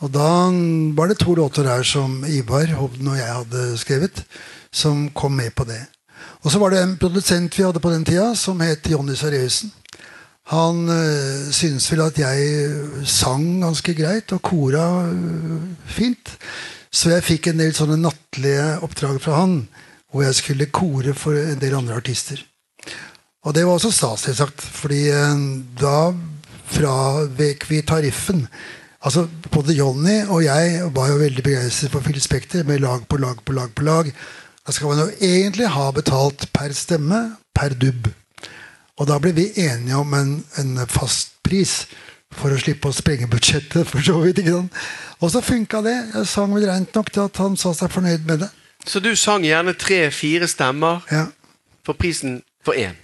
Og 0.00 0.08
da 0.12 0.48
var 0.96 1.08
det 1.08 1.18
to 1.18 1.34
låter 1.34 1.62
der 1.62 1.82
som 1.82 2.24
Ivar 2.24 2.66
Hovden 2.66 3.08
og 3.08 3.16
jeg 3.16 3.34
hadde 3.34 3.78
skrevet, 3.78 4.24
som 4.72 5.10
kom 5.10 5.32
med 5.32 5.50
på 5.50 5.64
det. 5.64 5.86
Og 6.42 6.50
så 6.50 6.58
var 6.58 6.70
det 6.70 6.82
en 6.82 6.96
produsent 6.96 7.58
vi 7.58 7.62
hadde 7.62 7.80
på 7.80 7.90
den 7.90 8.04
tida, 8.04 8.34
som 8.34 8.60
het 8.60 8.90
Jonny 8.90 9.14
Sareusen. 9.14 9.72
Han 10.50 10.88
øh, 10.90 11.52
syntes 11.54 11.86
vel 11.92 12.00
at 12.08 12.18
jeg 12.18 12.46
øh, 12.66 13.04
sang 13.06 13.60
ganske 13.62 13.94
greit 13.94 14.32
og 14.34 14.42
kora 14.42 15.06
øh, 15.06 15.60
fint. 15.86 16.32
Så 16.90 17.12
jeg 17.12 17.22
fikk 17.22 17.46
en 17.46 17.62
del 17.62 17.74
sånne 17.76 18.00
nattlige 18.00 18.80
oppdrag 18.82 19.20
fra 19.22 19.36
han, 19.44 19.68
hvor 20.10 20.24
jeg 20.26 20.34
skulle 20.34 20.66
kore 20.74 21.14
for 21.14 21.38
en 21.38 21.62
del 21.62 21.76
andre 21.78 22.00
artister. 22.02 22.42
Og 23.46 23.54
det 23.54 23.62
var 23.64 23.78
også 23.78 23.92
stas, 23.94 24.26
selvsagt, 24.26 24.60
fordi 24.60 25.04
øh, 25.14 25.46
da 25.78 26.10
fravek 26.74 27.70
vi 27.70 27.82
tariffen. 27.86 28.48
Altså, 29.00 29.28
Både 29.50 29.78
Jonny 29.78 30.24
og 30.26 30.44
jeg 30.44 30.90
var 30.94 31.08
jo 31.08 31.22
veldig 31.22 31.46
begeistret 31.46 31.94
for 31.94 32.02
Phil 32.04 32.20
Spekter 32.20 32.66
med 32.66 32.82
lag 32.82 33.06
på 33.08 33.16
lag 33.16 33.38
på 33.44 33.52
lag. 33.52 33.70
på 33.74 33.86
lag. 33.86 34.10
Da 34.66 34.72
skal 34.72 34.90
man 34.90 34.98
jo 34.98 35.10
egentlig 35.20 35.68
ha 35.68 35.90
betalt 35.90 36.50
per 36.52 36.74
stemme, 36.74 37.36
per 37.54 37.78
dubb. 37.78 38.10
Og 39.00 39.08
da 39.08 39.16
ble 39.22 39.32
vi 39.32 39.48
enige 39.64 39.96
om 39.96 40.14
en, 40.14 40.32
en 40.60 40.86
fast 40.90 41.38
pris 41.46 41.86
for 42.36 42.52
å 42.52 42.58
slippe 42.60 42.90
å 42.90 42.94
sprenge 42.94 43.28
budsjettet. 43.30 43.88
for 43.88 44.04
så 44.04 44.18
vidt, 44.20 44.42
ikke 44.42 44.58
sant? 44.58 44.80
Og 45.20 45.32
så 45.32 45.42
funka 45.44 45.80
det. 45.84 45.96
Jeg 46.14 46.28
sang 46.28 46.52
vel 46.54 46.68
rent 46.68 46.94
nok 46.94 47.10
til 47.12 47.24
at 47.24 47.40
han 47.42 47.56
sa 47.60 47.72
seg 47.76 47.92
fornøyd 47.92 48.28
med 48.28 48.44
det. 48.44 48.50
Så 48.86 49.00
du 49.00 49.12
sang 49.16 49.44
gjerne 49.44 49.74
tre-fire 49.76 50.48
stemmer 50.48 51.02
Ja, 51.12 51.26
for 51.84 51.96
prisen 51.98 52.40
for 52.64 52.76
én? 52.76 52.96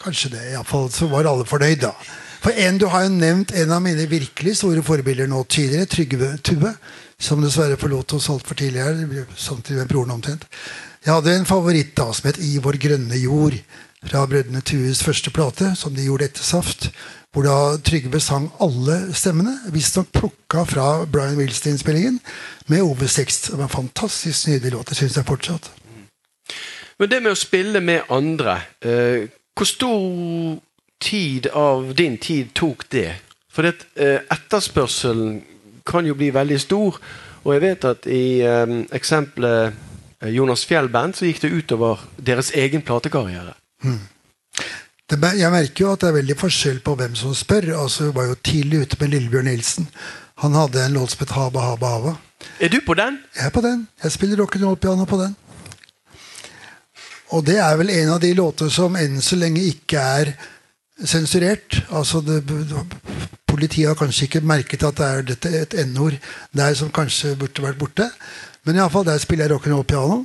Kanskje 0.00 0.32
det. 0.32 0.46
Iallfall 0.54 0.88
så 0.90 1.06
var 1.10 1.28
alle 1.28 1.46
fornøyd, 1.46 1.82
da. 1.84 1.92
For 2.40 2.56
en, 2.56 2.78
Du 2.78 2.86
har 2.88 3.04
jo 3.04 3.12
nevnt 3.12 3.52
en 3.52 3.74
av 3.76 3.82
mine 3.84 4.06
virkelig 4.08 4.56
store 4.62 4.82
forbilder 4.82 5.28
nå 5.28 5.42
tidligere, 5.44 5.86
Trygve 5.86 6.30
Tue. 6.42 6.72
Som 7.20 7.42
dessverre 7.44 7.76
forlot 7.76 8.14
oss 8.16 8.30
altfor 8.32 8.56
tidlig 8.56 8.80
her. 8.80 9.26
Samtidig 9.36 9.82
med 9.82 9.90
broren 9.90 10.14
omtrent. 10.14 10.46
Jeg 11.04 11.12
hadde 11.12 11.34
en 11.36 11.46
favoritt 11.48 11.92
da 11.96 12.06
som 12.16 12.30
het 12.30 12.40
I 12.40 12.56
vår 12.64 12.78
grønne 12.80 13.18
jord. 13.20 13.58
Fra 14.06 14.26
Brødrene 14.26 14.60
Tues 14.64 15.02
første 15.04 15.30
plate, 15.30 15.74
som 15.76 15.94
de 15.94 16.06
gjorde 16.06 16.24
etter 16.30 16.42
Saft. 16.42 16.90
Hvor 17.32 17.44
da 17.46 17.76
Trygve 17.84 18.20
sang 18.20 18.48
alle 18.60 19.14
stemmene. 19.14 19.52
Visstnok 19.72 20.08
plukka 20.12 20.64
fra 20.66 21.04
Brian 21.04 21.36
Wilson-innspillingen 21.38 22.20
med 22.66 22.82
OV6. 22.82 23.50
Det 23.50 23.58
var 23.58 23.68
en 23.68 23.76
fantastisk 23.76 24.48
nydelig 24.48 24.72
låt. 24.72 24.88
Det 24.88 24.96
syns 24.96 25.16
jeg 25.16 25.28
fortsatt. 25.28 25.70
Men 26.98 27.10
det 27.10 27.22
med 27.22 27.32
å 27.32 27.38
spille 27.38 27.80
med 27.80 28.08
andre, 28.10 28.56
eh, 28.80 29.28
hvor 29.54 29.68
stor 29.68 30.58
tid 31.00 31.46
av 31.46 31.94
din 31.94 32.18
tid 32.18 32.50
tok 32.54 32.88
det? 32.88 33.14
For 33.52 33.62
det, 33.62 33.86
eh, 33.96 34.20
etterspørselen 34.30 35.42
kan 35.86 36.06
jo 36.06 36.14
bli 36.14 36.30
veldig 36.30 36.60
stor. 36.60 36.98
Og 37.44 37.54
jeg 37.54 37.62
vet 37.62 37.84
at 37.84 38.06
i 38.06 38.40
eh, 38.40 38.76
eksempelet 38.92 39.72
eh, 40.20 40.28
Jonas 40.34 40.64
Fjell 40.64 40.88
Band 40.88 41.14
så 41.14 41.28
gikk 41.28 41.42
det 41.42 41.52
utover 41.52 42.04
deres 42.16 42.52
egen 42.54 42.82
platekarriere. 42.82 43.59
Det, 45.10 45.18
jeg 45.40 45.50
merker 45.50 45.84
jo 45.84 45.92
at 45.92 46.02
det 46.02 46.08
er 46.10 46.18
veldig 46.20 46.36
forskjell 46.38 46.80
på 46.86 46.94
hvem 46.98 47.14
som 47.18 47.34
spør. 47.34 47.72
Altså, 47.82 48.08
vi 48.08 48.16
var 48.18 48.28
jo 48.30 48.40
tidlig 48.46 48.84
ute 48.84 48.98
med 49.00 49.14
Lillebjørn 49.14 49.48
Nilsen. 49.50 49.88
Han 50.44 50.54
hadde 50.54 50.84
en 50.84 50.94
låt 50.96 51.10
som 51.12 51.24
het 51.24 51.34
Haba 51.34 51.60
Haba 51.60 51.94
Hava. 51.96 52.12
Er 52.60 52.70
du 52.72 52.78
på 52.86 52.94
den? 52.94 53.18
Jeg 53.36 53.46
er 53.46 53.50
på 53.50 53.60
den. 53.60 53.88
Jeg 54.02 54.12
spiller 54.12 54.40
rock'n'roll-piano 54.40 55.04
på 55.04 55.18
den. 55.20 55.34
Og 57.30 57.44
det 57.46 57.58
er 57.62 57.76
vel 57.76 57.90
en 57.90 58.14
av 58.14 58.20
de 58.22 58.32
låter 58.34 58.70
som 58.72 58.96
enn 58.96 59.20
så 59.22 59.36
lenge 59.38 59.62
ikke 59.66 60.00
er 60.00 60.32
sensurert. 61.04 61.82
Altså 61.90 62.22
det, 62.24 62.42
Politiet 63.50 63.90
har 63.90 63.98
kanskje 63.98 64.28
ikke 64.28 64.46
merket 64.46 64.86
at 64.86 65.00
det 65.26 65.50
er 65.50 65.62
et 65.64 65.74
n-ord 65.90 66.14
der 66.56 66.74
som 66.78 66.90
kanskje 66.94 67.34
burde 67.36 67.64
vært 67.64 67.78
borte. 67.78 68.06
Men 68.64 68.78
iallfall 68.78 69.04
der 69.08 69.18
spiller 69.18 69.48
jeg 69.48 69.56
rock'n'roll-piano. 69.56 70.24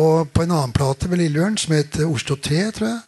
Og 0.00 0.30
på 0.32 0.44
en 0.44 0.54
annen 0.54 0.74
plate 0.76 1.10
med 1.10 1.20
Lillebjørn 1.20 1.58
som 1.60 1.76
het 1.76 1.98
Oslo 2.06 2.38
3, 2.40 2.62
tror 2.76 2.88
jeg. 2.88 3.00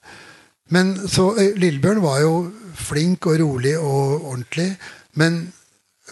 Men 0.73 0.95
så 1.09 1.31
eh, 1.41 1.57
Lillebjørn 1.57 2.03
var 2.05 2.21
jo 2.25 2.35
flink 2.77 3.27
og 3.31 3.41
rolig 3.41 3.75
og 3.79 4.27
ordentlig. 4.33 4.71
Men 5.17 5.45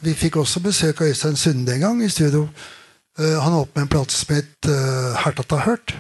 vi 0.05 0.14
fikk 0.16 0.41
også 0.41 0.62
besøk 0.64 1.03
av 1.03 1.12
Øystein 1.12 1.37
Sunde 1.37 1.74
en 1.74 1.85
gang 1.85 2.05
i 2.05 2.09
studio. 2.09 2.49
han 3.18 3.41
han 3.43 3.53
holdt 3.53 3.74
med 3.74 3.83
en 3.83 3.89
plate 3.89 4.14
som 4.14 4.35
het 4.35 4.68
uh, 4.68 5.16
Hertata 5.24 5.57
Hørt. 5.57 5.97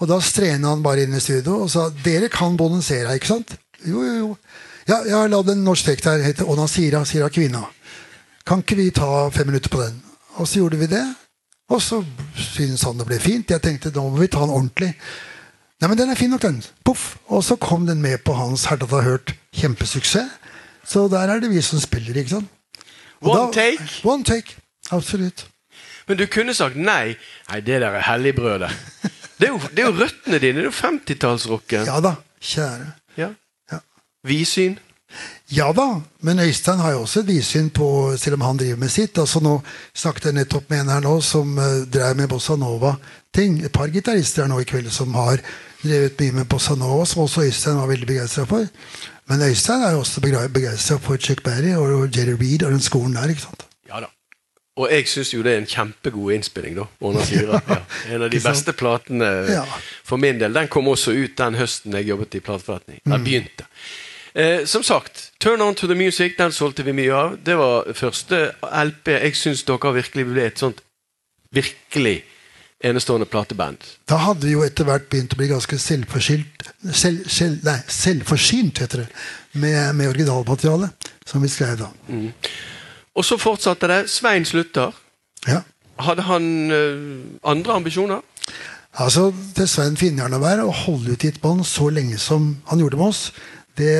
Og 0.00 0.08
da 0.08 0.18
strena 0.20 0.74
han 0.74 0.82
bare 0.82 1.06
inn 1.06 1.14
i 1.14 1.20
studio 1.22 1.62
og 1.64 1.70
sa 1.70 1.86
dere 2.04 2.28
kan 2.28 2.56
bonusere, 2.56 3.14
ikke 3.14 3.30
sant? 3.30 3.54
Jo, 3.84 4.02
jo, 4.02 4.14
jo. 4.18 4.36
Ja, 4.88 4.98
jeg 5.06 5.14
har 5.14 5.30
lagd 5.32 5.48
en 5.48 5.64
norsk 5.64 5.86
tekst 5.86 6.04
her. 6.04 6.20
heter 6.20 6.48
Ona 6.50 6.66
Sira, 6.68 7.04
Sira 7.04 7.30
Kvinna. 7.32 7.62
Kan 8.44 8.60
ikke 8.60 8.76
vi 8.76 8.90
ta 8.90 9.30
fem 9.32 9.46
minutter 9.48 9.70
på 9.72 9.80
den? 9.80 10.02
Og 10.34 10.48
så 10.48 10.60
gjorde 10.60 10.76
vi 10.82 10.90
det. 10.90 11.04
Og 11.72 11.80
så 11.82 12.02
syntes 12.36 12.82
han 12.84 12.98
det 13.00 13.06
ble 13.08 13.18
fint. 13.22 13.50
Jeg 13.50 13.62
tenkte 13.64 13.92
nå 13.94 14.08
må 14.10 14.20
vi 14.20 14.28
ta 14.28 14.42
den 14.44 14.52
ordentlig. 14.52 14.90
Nei, 15.80 15.88
men 15.90 15.98
den 15.98 16.12
er 16.12 16.18
fin 16.18 16.30
nok, 16.32 16.42
den. 16.44 16.60
Poff. 16.84 17.16
Og 17.32 17.42
så 17.44 17.56
kom 17.60 17.86
den 17.88 18.02
med 18.04 18.22
på 18.24 18.34
hans 18.36 18.66
Hertata 18.70 19.00
Hørt 19.04 19.34
kjempesuksess. 19.56 20.30
Så 20.84 21.06
der 21.08 21.30
er 21.32 21.40
det 21.40 21.48
vi 21.50 21.62
som 21.64 21.80
spiller, 21.80 22.16
ikke 22.20 22.36
sant? 22.36 22.50
Og 23.24 23.30
One 23.32 23.52
take? 23.52 23.88
One 24.04 24.24
take. 24.24 24.56
Absolutt. 24.92 25.46
Men 26.08 26.18
du 26.20 26.26
kunne 26.28 26.54
sagt 26.54 26.76
nei. 26.76 27.14
Nei, 27.48 27.60
det 27.64 27.80
der 27.80 27.96
er 27.96 28.04
helligbrødet. 28.10 28.70
Det 29.40 29.48
er 29.48 29.52
jo, 29.54 29.60
det 29.72 29.82
er 29.82 29.88
jo 29.88 29.94
røttene 29.98 30.38
dine. 30.38 30.60
Det 30.60 30.66
er 30.66 30.68
jo 30.68 30.74
50-tallsrocken. 30.76 31.86
Ja 31.88 31.96
da, 32.04 32.14
kjære. 32.44 32.90
Ja. 33.18 33.30
Ja. 33.72 33.80
Vidsyn. 34.28 34.76
Ja 35.52 35.72
da, 35.76 36.00
men 36.24 36.38
Øystein 36.40 36.78
har 36.80 36.92
jo 36.94 37.00
også 37.04 37.20
et 37.20 37.26
vidsyn 37.28 37.68
på 37.70 37.86
selv 38.16 38.34
om 38.38 38.40
han 38.40 38.56
driver 38.56 38.76
med 38.80 38.88
sitt. 38.90 39.18
altså 39.18 39.40
Nå 39.44 39.58
snakket 39.94 40.24
jeg 40.30 40.34
nettopp 40.38 40.70
med 40.70 40.80
en 40.80 40.88
her 40.88 41.00
nå 41.04 41.20
som 41.22 41.58
uh, 41.58 41.82
drev 41.92 42.16
med 42.16 42.28
bossa 42.32 42.56
nova-ting. 42.56 43.60
Et 43.64 43.72
par 43.72 43.86
gitarister 43.92 44.42
her 44.42 44.48
nå 44.48 44.60
i 44.60 44.64
kveld 44.64 44.88
som 44.90 45.12
har 45.14 45.42
drevet 45.84 46.16
mye 46.20 46.32
med 46.40 46.48
bossa 46.48 46.74
nova, 46.80 47.04
som 47.06 47.22
også 47.26 47.44
Øystein 47.44 47.76
var 47.76 47.86
veldig 47.92 48.06
begeistra 48.08 48.46
for. 48.48 48.64
Men 49.28 49.42
Øystein 49.44 49.82
er 49.84 49.92
jo 49.92 49.98
også 50.00 50.20
begeistra 50.24 50.96
for 50.98 51.16
Chuck 51.20 51.42
Berry 51.44 51.74
og 51.76 52.08
Jerry 52.16 52.38
Reed 52.40 52.62
og 52.64 52.72
den 52.72 52.80
skolen 52.80 53.14
der. 53.14 53.28
ikke 53.28 53.44
sant? 53.44 53.66
Ja 53.88 54.00
da. 54.00 54.08
Og 54.76 54.88
jeg 54.90 55.04
syns 55.06 55.34
jo 55.34 55.42
det 55.44 55.52
er 55.52 55.58
en 55.60 55.68
kjempegod 55.70 56.32
innspilling, 56.34 56.74
da. 56.80 56.88
Ja. 57.36 57.60
En 58.10 58.22
av 58.22 58.30
de 58.32 58.40
beste 58.42 58.72
platene 58.72 59.28
Ja. 59.52 59.62
for 60.04 60.16
min 60.16 60.40
del. 60.40 60.54
Den 60.56 60.68
kom 60.72 60.88
også 60.88 61.12
ut 61.12 61.36
den 61.38 61.54
høsten 61.54 61.92
jeg 61.94 62.08
jobbet 62.08 62.34
i 62.34 62.40
plateforretning. 62.40 62.98
Jeg 63.04 63.18
Mm. 63.20 63.24
begynte. 63.24 63.68
Eh, 64.34 64.64
som 64.66 64.82
sagt, 64.82 65.32
Turn 65.38 65.60
On 65.62 65.74
To 65.74 65.86
The 65.86 65.94
Music 65.94 66.32
den 66.38 66.52
solgte 66.52 66.82
vi 66.82 66.92
mye 66.92 67.14
av. 67.14 67.36
Det 67.46 67.54
var 67.58 67.86
første 67.94 68.48
LP. 68.66 69.12
Jeg 69.14 69.36
syns 69.38 69.62
dere 69.68 69.92
virkelig 69.94 70.24
ble 70.26 70.46
et 70.48 70.58
sånt 70.58 70.82
virkelig 71.54 72.24
enestående 72.84 73.28
plateband. 73.30 73.78
Da 74.10 74.18
hadde 74.26 74.48
vi 74.48 74.56
jo 74.56 74.64
etter 74.66 74.88
hvert 74.88 75.06
begynt 75.08 75.36
å 75.36 75.38
bli 75.38 75.48
ganske 75.52 75.78
selvforsynt, 75.78 76.66
selv, 76.90 77.28
selv, 77.30 77.62
nei, 77.64 77.78
selvforsynt 77.88 78.82
heter 78.82 79.04
det, 79.04 79.06
med, 79.52 79.94
med 79.94 80.10
originalmaterialet 80.10 81.12
som 81.24 81.44
vi 81.44 81.48
skrev 81.48 81.78
da. 81.80 81.92
Og 83.14 83.24
så 83.24 83.38
fortsatte 83.38 83.88
det. 83.88 84.02
Svein 84.10 84.44
slutter. 84.44 84.92
Ja. 85.46 85.62
Hadde 86.02 86.26
han 86.26 86.50
eh, 86.74 87.08
andre 87.46 87.78
ambisjoner? 87.78 88.26
Altså, 88.98 89.32
Til 89.54 89.68
Svein 89.68 89.96
være 90.42 90.66
å 90.66 90.74
holde 90.74 91.14
ut 91.14 91.24
i 91.24 91.30
et 91.30 91.40
bånd 91.42 91.64
så 91.66 91.88
lenge 91.90 92.18
som 92.18 92.56
han 92.66 92.82
gjorde 92.82 92.98
med 92.98 93.14
oss 93.14 93.32
det, 93.76 93.92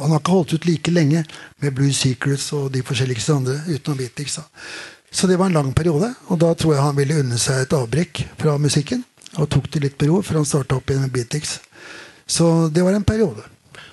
Han 0.00 0.10
har 0.10 0.20
ikke 0.20 0.34
holdt 0.34 0.54
ut 0.54 0.66
like 0.66 0.90
lenge 0.90 1.24
med 1.62 1.74
Blue 1.74 1.92
Secrets 1.92 2.50
og 2.56 2.70
de 2.72 2.82
forskjelligste 2.82 3.36
andre 3.36 3.58
utenom 3.68 3.98
Beatles. 3.98 4.38
Så 5.14 5.26
det 5.30 5.36
var 5.38 5.46
en 5.46 5.58
lang 5.58 5.72
periode, 5.74 6.14
og 6.26 6.40
da 6.42 6.54
tror 6.54 6.74
jeg 6.74 6.82
han 6.82 6.96
ville 6.96 7.18
unne 7.22 7.38
seg 7.38 7.62
et 7.62 7.76
avbrekk 7.76 8.24
fra 8.40 8.56
musikken. 8.58 9.04
Og 9.38 9.50
tok 9.50 9.68
det 9.70 9.82
litt 9.82 9.98
på 9.98 10.08
ro 10.10 10.20
før 10.22 10.40
han 10.40 10.48
starta 10.48 10.78
opp 10.78 10.90
igjen 10.90 11.06
med 11.06 11.14
Beatles. 11.14 11.58
Så 12.26 12.68
det 12.72 12.82
var 12.82 12.96
en 12.96 13.06
periode. 13.06 13.44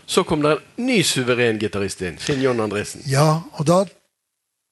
Så 0.05 0.23
kom 0.27 0.41
det 0.43 0.55
en 0.57 0.85
ny 0.85 1.01
suveren 1.07 1.59
gitarist 1.61 2.01
inn. 2.03 2.17
Finn 2.19 2.41
John 2.43 2.59
Andresen. 2.59 3.03
Ja, 3.07 3.43
og 3.57 3.67
da 3.69 3.83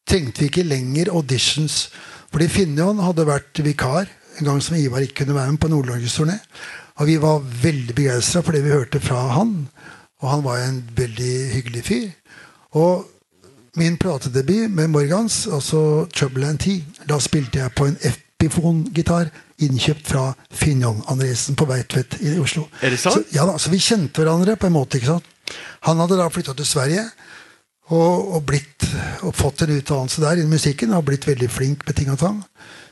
trengte 0.10 0.44
vi 0.44 0.50
ikke 0.50 0.66
lenger 0.68 1.14
auditions. 1.14 1.88
Fordi 2.30 2.50
Finn 2.52 2.78
John 2.78 3.00
hadde 3.02 3.28
vært 3.30 3.62
vikar 3.66 4.10
en 4.40 4.48
gang 4.48 4.62
som 4.64 4.78
Ivar 4.80 5.04
ikke 5.06 5.24
kunne 5.24 5.38
være 5.38 5.54
med 5.54 5.62
på 5.62 5.72
Nord-Norgesturné. 5.72 6.38
Og 7.00 7.08
vi 7.08 7.16
var 7.22 7.44
veldig 7.64 7.96
begeistra 7.96 8.44
for 8.44 8.56
det 8.56 8.66
vi 8.66 8.76
hørte 8.76 9.00
fra 9.00 9.22
han. 9.38 9.54
Og 10.20 10.30
han 10.30 10.44
var 10.44 10.60
en 10.60 10.82
veldig 10.96 11.36
hyggelig 11.54 11.84
fyr. 11.88 12.10
Og 12.76 13.06
min 13.80 13.98
platedebut 13.98 14.72
med 14.72 14.88
Morgans, 14.88 15.48
altså 15.48 16.08
Trouble 16.16 16.48
and 16.48 16.60
Tea, 16.60 16.84
da 17.08 17.20
spilte 17.24 17.62
jeg 17.62 17.72
på 17.78 17.88
en 17.88 17.96
Epiphone-gitar 18.04 19.30
innkjøpt 19.64 20.12
fra 20.12 20.26
Finjon 20.52 21.04
Andresen 21.08 21.56
på 21.56 21.68
Veitvet 21.70 22.18
i 22.20 22.36
Oslo. 22.40 22.68
Er 22.82 22.92
det 22.92 23.00
sant? 23.00 23.16
Så, 23.16 23.36
ja 23.36 23.46
da, 23.48 23.56
så 23.60 23.72
vi 23.72 23.80
kjente 23.84 24.24
hverandre 24.24 24.58
på 24.60 24.68
en 24.68 24.76
måte. 24.76 25.00
ikke 25.00 25.14
sant? 25.14 25.56
Han 25.88 26.04
hadde 26.04 26.20
da 26.20 26.28
flytta 26.32 26.54
til 26.58 26.68
Sverige 26.68 27.06
og, 27.90 28.36
og, 28.36 28.44
blitt, 28.46 28.86
og 29.26 29.34
fått 29.36 29.64
en 29.64 29.78
utdannelse 29.78 30.22
der 30.22 30.42
innen 30.42 30.54
musikken 30.54 30.94
og 30.94 31.08
blitt 31.08 31.28
veldig 31.30 31.50
flink 31.50 31.88
med 31.88 31.98
ting 31.98 32.12
og 32.12 32.20
tang. 32.22 32.44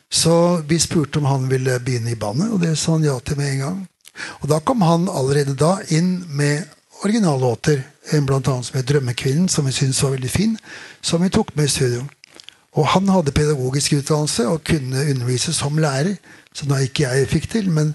Så 0.09 0.63
vi 0.67 0.79
spurte 0.79 1.19
om 1.19 1.27
han 1.27 1.49
ville 1.51 1.79
begynne 1.83 2.13
i 2.13 2.19
bandet, 2.19 2.53
og 2.53 2.61
det 2.63 2.77
sa 2.79 2.95
han 2.95 3.05
ja 3.05 3.17
til 3.19 3.39
med 3.39 3.51
en 3.51 3.63
gang. 3.65 3.79
Og 4.41 4.49
da 4.49 4.59
kom 4.59 4.81
han 4.81 5.09
allerede 5.09 5.55
da 5.57 5.77
inn 5.89 6.25
med 6.29 6.65
originallåter. 7.03 7.83
bl.a. 8.11 8.39
som 8.63 8.77
het 8.77 8.85
'Drømmekvinnen', 8.85 9.47
som 9.47 9.65
vi 9.65 9.71
syntes 9.71 10.03
var 10.03 10.09
veldig 10.09 10.29
fin, 10.29 10.57
som 11.01 11.21
vi 11.23 11.29
tok 11.29 11.55
med 11.55 11.65
i 11.65 11.69
studio. 11.69 12.03
Og 12.71 12.87
han 12.87 13.09
hadde 13.09 13.31
pedagogisk 13.31 13.93
utdannelse 13.93 14.47
og 14.47 14.63
kunne 14.63 15.09
undervise 15.11 15.53
som 15.53 15.77
lærer, 15.77 16.15
som 16.53 16.69
da 16.69 16.75
ikke 16.75 17.03
jeg 17.03 17.27
fikk 17.27 17.49
til. 17.49 17.69
Men 17.69 17.93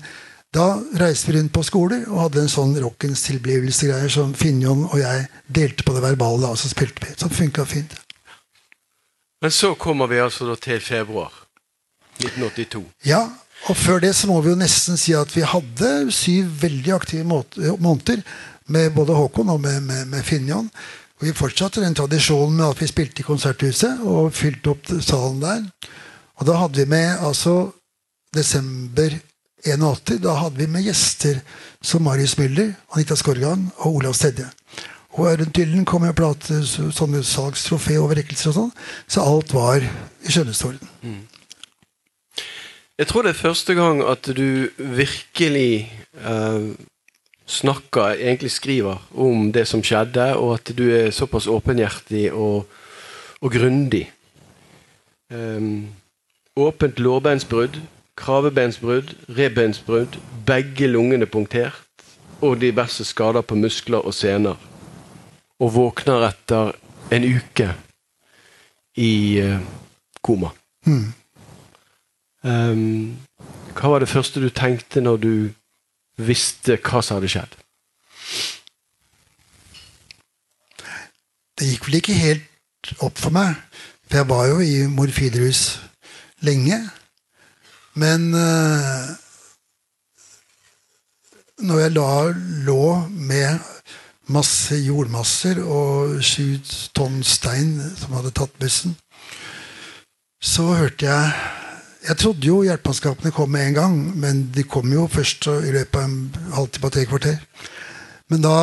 da 0.55 0.79
reiste 1.01 1.31
vi 1.33 1.39
rundt 1.39 1.53
på 1.53 1.63
skoler 1.63 2.05
og 2.09 2.21
hadde 2.21 2.43
en 2.43 2.49
sånn 2.49 2.75
rockens 2.83 3.23
tilblivelse-greier 3.23 4.11
som 4.13 4.35
Finjon 4.35 4.85
og 4.85 4.99
jeg 5.01 5.29
delte 5.49 5.87
på 5.87 5.95
det 5.97 6.03
verbale, 6.03 6.51
og 6.51 6.59
så 6.59 6.69
spilte 6.69 7.07
vi. 7.07 7.15
Som 7.17 7.31
funka 7.31 7.65
fint. 7.65 7.95
Men 9.43 9.51
så 9.51 9.75
kommer 9.75 10.07
vi 10.07 10.21
altså 10.23 10.55
til 10.55 10.81
februar 10.81 11.33
1982. 12.21 12.85
Ja, 13.05 13.29
og 13.71 13.77
før 13.79 14.01
det 14.03 14.15
så 14.19 14.27
må 14.27 14.41
vi 14.43 14.51
jo 14.51 14.59
nesten 14.59 14.99
si 14.99 15.15
at 15.15 15.31
vi 15.37 15.45
hadde 15.47 15.91
syv 16.15 16.49
veldig 16.65 16.95
aktive 16.97 17.25
måneder 17.27 18.23
med 18.73 18.95
både 18.97 19.15
Håkon 19.15 19.53
og 19.55 19.61
med, 19.63 19.81
med, 19.87 20.07
med 20.11 20.25
Finjan. 20.27 20.71
Og 21.21 21.29
vi 21.29 21.35
fortsatte 21.37 21.83
den 21.83 21.95
tradisjonen 21.95 22.57
med 22.59 22.73
at 22.73 22.81
vi 22.83 22.91
spilte 22.91 23.23
i 23.23 23.27
Konserthuset 23.27 24.03
og 24.03 24.33
fylte 24.35 24.73
opp 24.75 24.91
salen 24.99 25.39
der. 25.43 25.61
Og 26.41 26.49
da 26.49 26.57
hadde 26.59 26.83
vi 26.83 26.89
med 26.91 27.23
altså 27.23 27.71
desember 28.35 29.15
81. 29.63 30.19
Da 30.25 30.35
hadde 30.41 30.59
vi 30.59 30.67
med 30.67 30.83
gjester 30.89 31.39
som 31.83 32.03
Marius 32.03 32.35
Müller, 32.41 32.73
Anita 32.97 33.15
Skorgan 33.15 33.69
og 33.77 34.01
Olav 34.01 34.17
Stedje. 34.19 34.49
Og 35.13 35.29
rundt 35.39 35.55
Dylan 35.57 35.85
kom 35.85 36.07
jo 36.09 36.15
plate, 36.17 36.63
sånne 36.67 37.21
salgstrofé-overrekkelser 37.29 38.51
og 38.51 38.57
sånn. 38.57 38.71
Så 39.07 39.23
alt 39.23 39.53
var 39.55 39.85
i 39.85 40.33
skjønneste 40.33 40.71
orden. 40.71 40.93
Mm. 41.05 41.21
Jeg 42.99 43.09
tror 43.09 43.23
det 43.23 43.33
er 43.33 43.41
første 43.41 43.75
gang 43.75 44.03
at 44.05 44.29
du 44.37 44.69
virkelig 44.77 45.93
uh, 46.15 46.71
snakker, 47.47 48.19
egentlig 48.21 48.51
skriver, 48.51 49.09
om 49.15 49.53
det 49.53 49.67
som 49.69 49.83
skjedde, 49.83 50.37
og 50.37 50.55
at 50.55 50.73
du 50.79 50.85
er 50.93 51.11
såpass 51.11 51.47
åpenhjertig 51.47 52.33
og, 52.33 52.69
og 53.41 53.53
grundig. 53.53 54.11
Um, 55.33 55.89
åpent 56.57 57.01
lårbeinsbrudd, 57.01 57.81
kravebeinsbrudd, 58.17 59.15
rebeinsbrudd, 59.29 60.19
begge 60.47 60.87
lungene 60.87 61.27
punktert, 61.27 61.81
og 62.41 62.61
diverse 62.61 63.05
skader 63.05 63.41
på 63.41 63.55
muskler 63.55 64.05
og 64.05 64.15
sener. 64.15 64.61
Og 65.61 65.75
våkner 65.75 66.29
etter 66.29 66.77
en 67.13 67.25
uke 67.25 67.73
i 69.01 69.41
uh, 69.41 69.59
koma. 70.23 70.53
Mm. 70.87 71.22
Um, 72.43 73.19
hva 73.77 73.95
var 73.95 74.03
det 74.03 74.11
første 74.11 74.43
du 74.43 74.49
tenkte 74.51 75.01
når 75.01 75.21
du 75.23 75.35
visste 76.19 76.77
hva 76.83 77.03
som 77.03 77.19
hadde 77.19 77.31
skjedd? 77.31 77.55
Det 81.59 81.69
gikk 81.69 81.87
vel 81.87 82.01
ikke 82.01 82.19
helt 82.19 82.95
opp 83.07 83.21
for 83.23 83.35
meg. 83.35 83.55
For 84.09 84.21
jeg 84.21 84.29
var 84.29 84.49
jo 84.51 84.59
i 84.65 84.87
morfinrus 84.91 85.63
lenge. 86.43 86.81
Men 87.95 88.33
uh, 88.35 89.13
når 91.63 91.85
jeg 91.85 91.95
da 91.95 92.11
lå 92.67 92.85
med 93.09 93.63
masse 94.33 94.77
jordmasser 94.83 95.61
og 95.63 96.19
sju 96.25 96.59
tonn 96.97 97.23
stein 97.27 97.77
som 97.99 98.17
hadde 98.17 98.35
tatt 98.35 98.55
bussen, 98.59 98.97
så 100.43 100.73
hørte 100.75 101.07
jeg 101.07 101.62
jeg 102.09 102.19
trodde 102.19 102.47
jo 102.47 102.63
hjelpemannskapene 102.67 103.31
kom 103.35 103.51
med 103.55 103.69
en 103.69 103.75
gang, 103.79 103.97
men 104.19 104.43
de 104.55 104.65
kom 104.67 104.91
jo 104.93 105.07
først 105.11 105.47
i 105.47 105.73
løpet 105.75 105.99
av 106.01 106.09
en 106.09 106.53
halvtime 106.57 106.91
tre 106.91 107.05
kvarter. 107.07 107.39
Men 108.31 108.43
da 108.43 108.57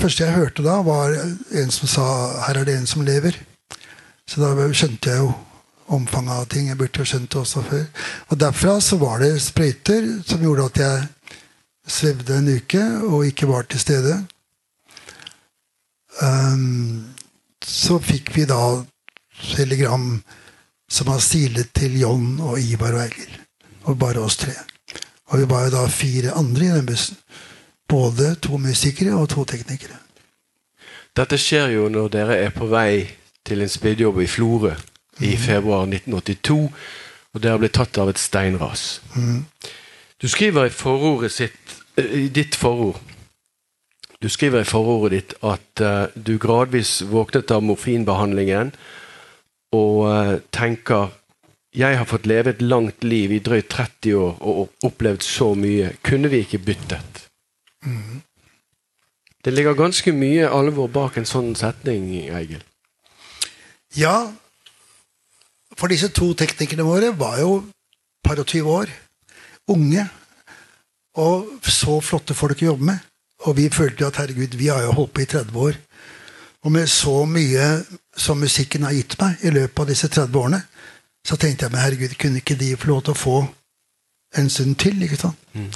første 0.00 0.24
jeg 0.24 0.34
hørte 0.34 0.64
da, 0.66 0.80
var 0.82 1.14
en 1.14 1.70
som 1.70 1.88
sa 1.88 2.06
'her 2.46 2.60
er 2.60 2.64
det 2.64 2.76
en 2.78 2.86
som 2.86 3.06
lever'. 3.06 3.38
Så 4.26 4.40
da 4.40 4.72
skjønte 4.72 5.10
jeg 5.10 5.18
jo 5.18 5.32
omfanget 5.88 6.32
av 6.32 6.46
ting. 6.46 6.68
Jeg 6.68 6.78
burde 6.78 6.98
jo 6.98 7.04
skjønt 7.04 7.32
det 7.32 7.40
også 7.40 7.62
før. 7.62 7.84
Og 8.28 8.40
derfra 8.40 8.80
så 8.80 8.96
var 8.96 9.18
det 9.18 9.42
sprøyter 9.42 10.22
som 10.26 10.40
gjorde 10.40 10.64
at 10.64 10.76
jeg 10.76 11.08
svevde 11.86 12.38
en 12.38 12.56
uke 12.56 12.84
og 13.04 13.26
ikke 13.26 13.48
var 13.48 13.62
til 13.62 13.80
stede. 13.80 14.24
Um, 16.22 17.04
så 17.64 17.98
fikk 17.98 18.36
vi 18.36 18.46
da 18.48 18.84
telegram 19.56 20.22
som 20.94 21.10
har 21.10 21.18
stilet 21.18 21.72
til 21.74 21.98
John 21.98 22.38
og 22.38 22.60
Ivar 22.62 22.94
og 22.94 23.02
Egil. 23.08 23.34
Og 23.90 23.98
bare 23.98 24.22
oss 24.22 24.38
tre. 24.38 24.54
Og 25.32 25.40
vi 25.40 25.48
var 25.50 25.66
jo 25.66 25.74
da 25.74 25.84
fire 25.90 26.36
andre 26.38 26.68
i 26.68 26.72
den 26.76 26.86
bussen. 26.86 27.18
Både 27.88 28.34
to 28.42 28.56
musikere 28.56 29.16
og 29.18 29.28
to 29.28 29.44
teknikere. 29.44 29.98
Dette 31.16 31.38
skjer 31.38 31.74
jo 31.74 31.88
når 31.92 32.12
dere 32.14 32.38
er 32.46 32.54
på 32.54 32.66
vei 32.70 33.04
til 33.46 33.62
en 33.62 33.70
spydjobb 33.70 34.22
i 34.22 34.28
Florø 34.30 34.72
i 35.20 35.34
mm. 35.34 35.42
februar 35.42 35.84
1982. 35.90 36.60
Og 37.34 37.42
dere 37.42 37.58
ble 37.58 37.70
tatt 37.74 37.98
av 37.98 38.12
et 38.12 38.22
steinras. 38.22 39.00
Mm. 39.18 39.44
Du 40.22 40.30
skriver 40.30 40.70
i 40.70 40.74
forordet 40.74 41.32
sitt, 41.34 41.78
eh, 41.98 42.26
i 42.26 42.28
ditt 42.28 42.54
forord 42.54 43.00
Du 44.22 44.28
skriver 44.28 44.62
i 44.62 44.64
forordet 44.64 45.10
ditt 45.12 45.32
at 45.42 45.80
uh, 45.84 46.06
du 46.14 46.38
gradvis 46.38 47.02
våknet 47.10 47.50
av 47.50 47.60
morfinbehandlingen 47.62 48.70
og 49.74 50.00
uh, 50.06 50.34
tenker 50.54 51.12
jeg 51.74 51.98
har 51.98 52.06
fått 52.06 52.28
leve 52.30 52.52
et 52.54 52.62
langt 52.62 53.02
liv 53.02 53.32
i 53.34 53.40
drøyt 53.42 53.66
30 53.72 54.14
år 54.14 54.36
og 54.46 54.86
opplevd 54.86 55.24
så 55.26 55.48
mye. 55.58 55.90
Kunne 56.06 56.30
vi 56.30 56.44
ikke 56.44 56.62
byttet? 56.62 57.24
Mm. 57.82 58.22
Det 59.44 59.52
ligger 59.52 59.74
ganske 59.74 60.12
mye 60.14 60.46
alvor 60.46 60.86
bak 60.88 61.18
en 61.18 61.26
sånn 61.26 61.50
setning, 61.58 62.06
Eigil. 62.30 62.62
Ja, 63.98 64.30
for 65.74 65.90
disse 65.90 66.12
to 66.14 66.30
teknikerne 66.38 66.86
våre 66.86 67.10
var 67.18 67.40
jo 67.42 67.56
par 68.24 68.38
og 68.40 68.46
tyve 68.48 68.70
år. 68.70 68.92
Unge. 69.74 70.06
Og 71.20 71.50
så 71.62 71.98
flotte 72.02 72.34
folk 72.38 72.62
å 72.62 72.70
jobbe 72.70 72.88
med. 72.92 73.02
Og 73.44 73.58
vi 73.58 73.68
følte 73.68 74.06
at 74.06 74.22
herregud, 74.22 74.56
vi 74.56 74.70
har 74.70 74.86
jo 74.86 74.94
holdt 74.96 75.14
på 75.14 75.24
i 75.24 75.28
30 75.28 75.60
år. 75.66 75.78
Og 76.64 76.72
med 76.72 76.88
så 76.88 77.24
mye 77.28 77.66
som 78.16 78.40
musikken 78.40 78.86
har 78.86 78.94
gitt 78.94 79.16
meg 79.20 79.42
i 79.42 79.52
løpet 79.54 79.84
av 79.84 79.90
disse 79.90 80.08
30 80.08 80.40
årene, 80.40 80.62
så 81.24 81.36
tenkte 81.40 81.66
jeg 81.66 81.72
men 81.72 81.82
herregud, 81.82 82.16
kunne 82.20 82.42
ikke 82.42 82.58
de 82.60 82.74
få 82.76 82.90
lov 82.90 83.04
til 83.04 83.14
å 83.14 83.20
få 83.20 83.36
en 84.38 84.50
stund 84.50 84.76
til? 84.82 85.02
ikke 85.02 85.20
sant? 85.20 85.38
Mm. 85.52 85.70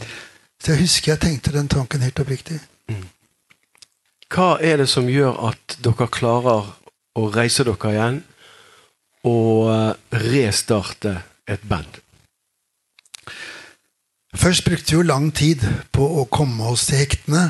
Så 0.58 0.72
jeg 0.72 0.82
husker 0.82 1.12
jeg 1.12 1.22
tenkte 1.22 1.54
den 1.54 1.70
tanken 1.70 2.02
helt 2.02 2.20
oppriktig. 2.20 2.58
Mm. 2.90 3.06
Hva 4.28 4.58
er 4.60 4.82
det 4.82 4.88
som 4.90 5.08
gjør 5.08 5.38
at 5.50 5.78
dere 5.84 6.08
klarer 6.12 6.74
å 7.16 7.28
reise 7.32 7.64
dere 7.64 7.92
igjen 7.94 8.18
og 9.28 9.70
eh, 9.72 10.20
restarte 10.28 11.14
et 11.48 11.64
band? 11.68 12.02
Først 14.36 14.66
brukte 14.66 14.92
vi 14.92 14.98
jo 14.98 15.06
lang 15.06 15.30
tid 15.34 15.64
på 15.94 16.04
å 16.20 16.26
komme 16.30 16.68
oss 16.68 16.86
til 16.90 17.00
hektene. 17.00 17.48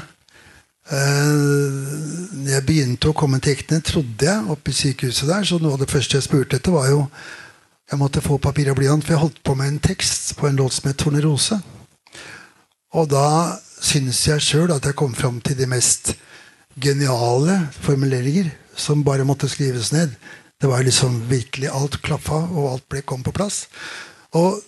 Uh, 0.88 2.48
jeg 2.48 2.64
begynte 2.64 3.10
å 3.10 3.16
komme 3.16 3.42
til 3.44 3.52
Ekne, 3.52 3.82
trodde 3.84 4.24
jeg, 4.24 4.44
oppe 4.48 4.72
i 4.72 4.76
sykehuset 4.76 5.28
der. 5.28 5.44
Så 5.44 5.58
noe 5.60 5.76
av 5.76 5.82
det 5.82 5.90
første 5.90 6.16
jeg 6.16 6.24
spurte 6.24 6.56
etter, 6.56 6.72
var 6.74 6.88
jo 6.92 7.04
Jeg 7.88 7.96
måtte 7.96 8.20
få 8.20 8.36
papir 8.36 8.68
og 8.68 8.76
blyant, 8.76 9.00
for 9.00 9.14
jeg 9.14 9.20
holdt 9.22 9.38
på 9.40 9.54
med 9.56 9.70
en 9.70 9.78
tekst 9.80 10.34
på 10.36 10.44
en 10.44 10.58
låt 10.60 10.74
som 10.76 10.90
het 10.90 11.00
'Tornerose'. 11.00 11.56
Og 12.92 13.08
da 13.08 13.56
syns 13.80 14.26
jeg 14.28 14.44
sjøl 14.44 14.72
at 14.72 14.84
jeg 14.84 14.94
kom 14.94 15.14
fram 15.14 15.40
til 15.40 15.56
de 15.56 15.66
mest 15.66 16.12
geniale 16.76 17.68
formuleringer 17.80 18.50
som 18.76 19.04
bare 19.04 19.24
måtte 19.24 19.48
skrives 19.48 19.92
ned. 19.92 20.10
Det 20.60 20.68
var 20.68 20.82
liksom 20.82 21.30
virkelig 21.30 21.70
Alt 21.72 22.02
klaffa, 22.02 22.44
og 22.52 22.72
alt 22.72 22.88
ble, 22.88 23.02
kom 23.02 23.22
på 23.22 23.32
plass. 23.32 23.68
Og 24.32 24.60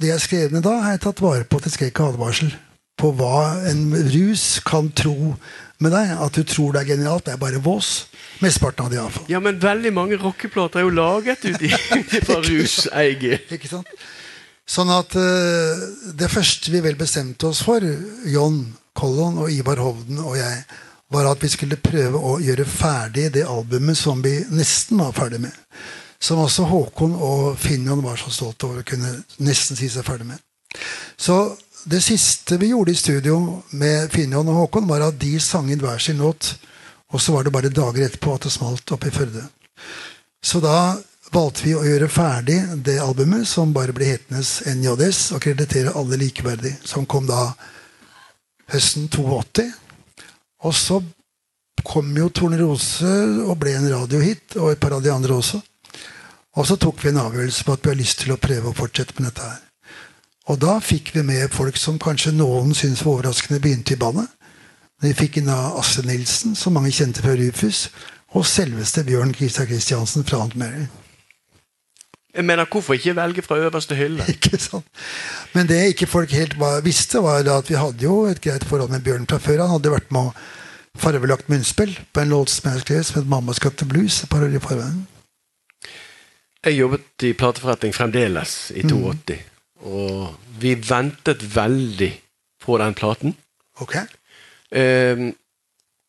det 0.00 0.08
jeg 0.08 0.20
skrev 0.20 0.52
ned 0.52 0.62
da, 0.62 0.78
har 0.80 0.90
jeg 0.90 1.00
tatt 1.00 1.20
vare 1.20 1.44
på 1.44 1.58
til 1.58 1.72
skrekk 1.72 2.00
og 2.00 2.14
advarsel 2.14 2.54
på 3.00 3.10
hva 3.18 3.66
en 3.70 3.88
rus 4.12 4.60
kan 4.66 4.90
tro 4.94 5.34
med 5.82 5.94
deg. 5.94 6.12
At 6.24 6.36
du 6.36 6.44
tror 6.46 6.74
det 6.74 6.84
er 6.84 6.92
genialt. 6.94 7.26
Det 7.26 7.34
er 7.34 7.40
bare 7.42 7.62
vås. 7.62 8.06
Mesteparten 8.42 8.86
av 8.86 8.92
det, 8.92 8.98
iallfall. 9.00 9.26
Ja, 9.30 9.40
men 9.42 9.60
veldig 9.62 9.92
mange 9.94 10.18
rockeplater 10.20 10.82
er 10.82 10.88
jo 10.88 10.94
laget 10.94 11.44
ut 11.46 11.66
fra 12.28 12.40
rus, 12.44 12.84
Eige. 12.92 13.38
Ikke 13.54 13.70
sant? 13.70 13.90
Sånn 14.64 14.88
at 14.94 15.12
uh, 15.18 15.84
det 16.16 16.30
første 16.32 16.72
vi 16.72 16.80
vel 16.84 16.96
bestemte 16.96 17.50
oss 17.50 17.60
for, 17.66 17.84
John 18.30 18.62
Collon 18.96 19.42
og 19.44 19.52
Ivar 19.52 19.82
Hovden 19.82 20.22
og 20.22 20.38
jeg, 20.38 20.62
var 21.12 21.28
at 21.28 21.42
vi 21.44 21.50
skulle 21.52 21.78
prøve 21.82 22.18
å 22.18 22.38
gjøre 22.42 22.64
ferdig 22.66 23.28
det 23.34 23.44
albumet 23.46 23.98
som 23.98 24.22
vi 24.24 24.38
nesten 24.54 25.02
var 25.02 25.12
ferdig 25.14 25.42
med. 25.44 25.52
Som 26.18 26.40
også 26.40 26.64
Håkon 26.70 27.12
og 27.20 27.58
Finjon 27.60 28.02
var 28.02 28.16
så 28.18 28.32
stolte 28.32 28.66
over 28.70 28.80
å 28.80 28.88
kunne 28.88 29.12
nesten 29.44 29.76
si 29.78 29.90
seg 29.92 30.06
ferdig 30.06 30.30
med. 30.30 30.40
Så 31.20 31.36
det 31.84 32.00
siste 32.00 32.56
vi 32.56 32.70
gjorde 32.72 32.92
i 32.92 32.98
studio 32.98 33.62
med 33.70 34.12
Finjon 34.12 34.48
og 34.48 34.60
Håkon, 34.62 34.88
var 34.88 35.04
at 35.04 35.18
de 35.20 35.36
sang 35.40 35.70
inn 35.72 35.82
hver 35.82 36.00
sin 36.00 36.20
låt. 36.22 36.54
Og 37.12 37.20
så 37.20 37.34
var 37.34 37.44
det 37.44 37.52
bare 37.54 37.72
dager 37.72 38.06
etterpå 38.06 38.34
at 38.34 38.46
det 38.46 38.52
smalt 38.54 38.92
oppe 38.94 39.10
i 39.10 39.14
Førde. 39.14 39.44
Så 40.44 40.60
da 40.64 40.96
valgte 41.34 41.64
vi 41.66 41.74
å 41.76 41.84
gjøre 41.84 42.10
ferdig 42.12 42.58
det 42.86 42.96
albumet, 43.02 43.46
som 43.48 43.74
bare 43.74 43.94
ble 43.96 44.14
hetende 44.14 44.42
NJS, 44.42 45.34
og 45.36 45.42
kreditere 45.44 45.94
alle 45.98 46.18
likeverdig, 46.20 46.74
som 46.84 47.06
kom 47.06 47.28
da 47.28 47.50
høsten 48.72 49.08
82. 49.12 49.68
Og 50.64 50.74
så 50.74 51.00
kom 51.84 52.10
jo 52.16 52.30
Tornerose 52.32 53.12
og 53.44 53.58
ble 53.60 53.76
en 53.76 53.90
radiohit, 53.92 54.56
og 54.56 54.72
et 54.72 54.80
par 54.80 54.96
av 54.96 55.04
de 55.04 55.12
andre 55.12 55.36
også. 55.36 55.60
Og 56.54 56.66
så 56.68 56.78
tok 56.80 57.02
vi 57.02 57.10
en 57.10 57.22
avgjørelse 57.24 57.66
på 57.66 57.74
at 57.74 57.84
vi 57.84 57.92
har 57.92 58.00
lyst 58.00 58.22
til 58.22 58.34
å 58.34 58.40
prøve 58.40 58.70
å 58.70 58.78
fortsette 58.78 59.18
med 59.18 59.28
dette 59.28 59.48
her. 59.52 59.62
Og 60.52 60.60
da 60.60 60.76
fikk 60.84 61.14
vi 61.14 61.22
med 61.24 61.52
folk 61.54 61.78
som 61.80 61.98
kanskje 62.00 62.34
noen 62.36 62.74
syntes 62.76 63.04
var 63.04 63.16
overraskende 63.18 63.62
begynte 63.64 63.94
i 63.94 64.00
bandet. 64.00 64.28
Vi 65.02 65.12
fikk 65.16 65.38
inn 65.40 65.48
av 65.52 65.78
Asse 65.80 66.04
Nilsen, 66.04 66.54
som 66.56 66.76
mange 66.76 66.92
kjente 66.92 67.24
fra 67.24 67.34
Rufus, 67.38 67.88
og 68.34 68.46
selveste 68.48 69.04
Bjørn 69.06 69.32
Kristian 69.34 69.68
Kristiansen 69.70 70.26
fra 70.26 70.42
Aunt 70.44 70.56
Mary. 70.56 70.86
Jeg 72.34 72.44
mener, 72.44 72.66
Hvorfor 72.70 72.94
ikke 72.94 73.16
velge 73.16 73.42
fra 73.42 73.56
øverste 73.56 73.94
hylle? 73.94 74.24
Ikke 74.34 74.58
sant? 74.58 74.84
Men 75.54 75.68
det 75.68 75.86
ikke 75.86 76.06
folk 76.06 76.32
helt 76.32 76.56
visste, 76.82 77.22
var 77.22 77.46
at 77.46 77.70
vi 77.70 77.78
hadde 77.78 78.02
jo 78.02 78.24
et 78.26 78.40
greit 78.40 78.64
forhold 78.64 78.90
med 78.90 79.04
Bjørn 79.06 79.26
fra 79.30 79.38
før. 79.38 79.62
Han 79.62 79.76
hadde 79.76 79.94
vært 79.94 80.10
med 80.10 80.32
å 80.32 80.34
farvelagt 80.98 81.48
munnspill 81.48 81.94
på 82.12 82.20
en 82.20 82.34
låt 82.34 82.50
som 82.50 82.72
jeg 82.72 82.80
skrev 82.80 83.02
som 83.02 83.20
het 83.20 83.28
'Mammas 83.28 83.58
blues'. 83.60 84.24
år 84.34 84.54
i 84.56 84.58
forveien. 84.58 85.06
Jeg 86.64 86.78
jobbet 86.78 87.22
i 87.22 87.32
plateforretning 87.32 87.94
fremdeles 87.94 88.72
i 88.74 88.82
82. 88.82 89.53
Og 89.84 90.34
vi 90.60 90.74
ventet 90.88 91.42
veldig 91.56 92.10
på 92.64 92.78
den 92.80 92.94
platen. 92.96 93.34
Ok? 93.80 93.96
Eh, 94.70 95.30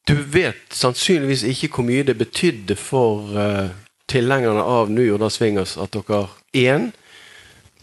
du 0.07 0.15
vet 0.15 0.69
sannsynligvis 0.69 1.43
ikke 1.49 1.71
hvor 1.73 1.87
mye 1.87 2.05
det 2.05 2.17
betydde 2.17 2.77
for 2.79 3.33
eh, 3.39 3.73
tilhengerne 4.07 4.61
av 4.61 4.91
New 4.93 5.05
Jordan 5.05 5.33
Swingers 5.33 5.75
at 5.81 5.95
dere 5.95 6.27
én 6.53 6.91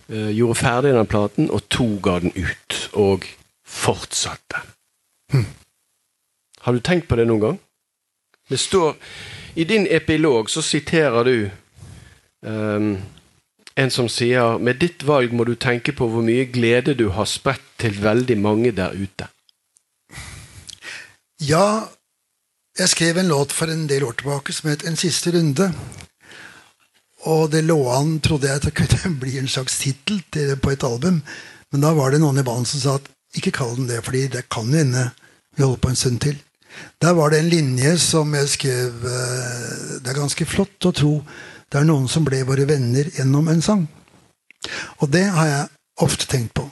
eh, 0.09 0.31
gjorde 0.31 0.61
ferdig 0.61 0.95
den 0.95 1.11
platen, 1.11 1.51
og 1.51 1.67
to 1.69 1.89
ga 2.03 2.21
den 2.23 2.33
ut. 2.37 2.79
Og 2.93 3.27
fortsatte. 3.67 4.63
Har 6.63 6.73
du 6.73 6.81
tenkt 6.81 7.09
på 7.09 7.17
det 7.19 7.27
noen 7.27 7.43
gang? 7.43 7.59
Det 8.49 8.61
står 8.61 8.95
I 9.55 9.65
din 9.65 9.87
epilog 9.91 10.51
så 10.51 10.63
siterer 10.63 11.25
du 11.25 11.37
ehm, 12.47 12.97
en 13.77 13.91
som 13.91 14.09
sier 14.09 14.59
Med 14.59 14.81
ditt 14.83 15.05
valg 15.09 15.33
må 15.33 15.45
du 15.49 15.55
tenke 15.55 15.95
på 15.97 16.09
hvor 16.11 16.25
mye 16.25 16.45
glede 16.53 16.95
du 16.99 17.09
har 17.17 17.29
spredt 17.31 17.65
til 17.79 17.97
veldig 18.03 18.39
mange 18.39 18.73
der 18.77 18.95
ute. 18.95 19.29
Ja, 21.43 21.89
jeg 22.79 22.89
skrev 22.89 23.19
en 23.19 23.29
låt 23.29 23.53
for 23.53 23.71
en 23.73 23.89
del 23.91 24.05
år 24.07 24.13
tilbake 24.21 24.53
som 24.53 24.71
het 24.71 24.85
'En 24.85 24.97
siste 24.97 25.31
runde'. 25.31 25.73
Og 27.25 27.53
det 27.53 27.65
lå 27.65 27.89
an, 27.89 28.21
trodde 28.21 28.47
jeg, 28.47 28.57
at 28.57 28.63
det 28.63 28.75
kunne 28.75 29.19
bli 29.23 29.39
en 29.39 29.49
slags 29.49 29.79
tittel 29.79 30.23
på 30.63 30.71
et 30.71 30.83
album. 30.83 31.23
Men 31.73 31.81
da 31.81 31.93
var 31.93 32.11
det 32.11 32.21
noen 32.21 32.39
i 32.39 32.43
banen 32.43 32.65
som 32.65 32.81
sa 32.81 32.95
at 32.95 33.11
ikke 33.35 33.51
kall 33.51 33.77
den 33.77 33.89
det, 33.89 34.05
fordi 34.05 34.27
det 34.27 34.49
kan 34.51 34.67
jo 34.71 34.79
hende 34.79 35.11
vi 35.57 35.63
holder 35.63 35.79
på 35.79 35.89
en 35.89 35.97
stund 35.97 36.21
til. 36.21 36.37
Der 37.03 37.13
var 37.13 37.31
det 37.31 37.39
en 37.39 37.49
linje 37.49 37.99
som 37.99 38.35
jeg 38.35 38.49
skrev 38.49 39.05
eh, 39.05 40.01
Det 40.01 40.09
er 40.09 40.21
ganske 40.21 40.47
flott 40.47 40.87
å 40.89 40.93
tro 40.97 41.23
det 41.73 41.81
er 41.81 41.89
noen 41.89 42.09
som 42.09 42.25
ble 42.25 42.43
våre 42.45 42.67
venner 42.69 43.09
gjennom 43.17 43.49
en 43.49 43.63
sang. 43.65 43.87
Og 45.01 45.09
det 45.11 45.25
har 45.33 45.49
jeg 45.49 45.69
ofte 46.05 46.29
tenkt 46.29 46.53
på. 46.59 46.67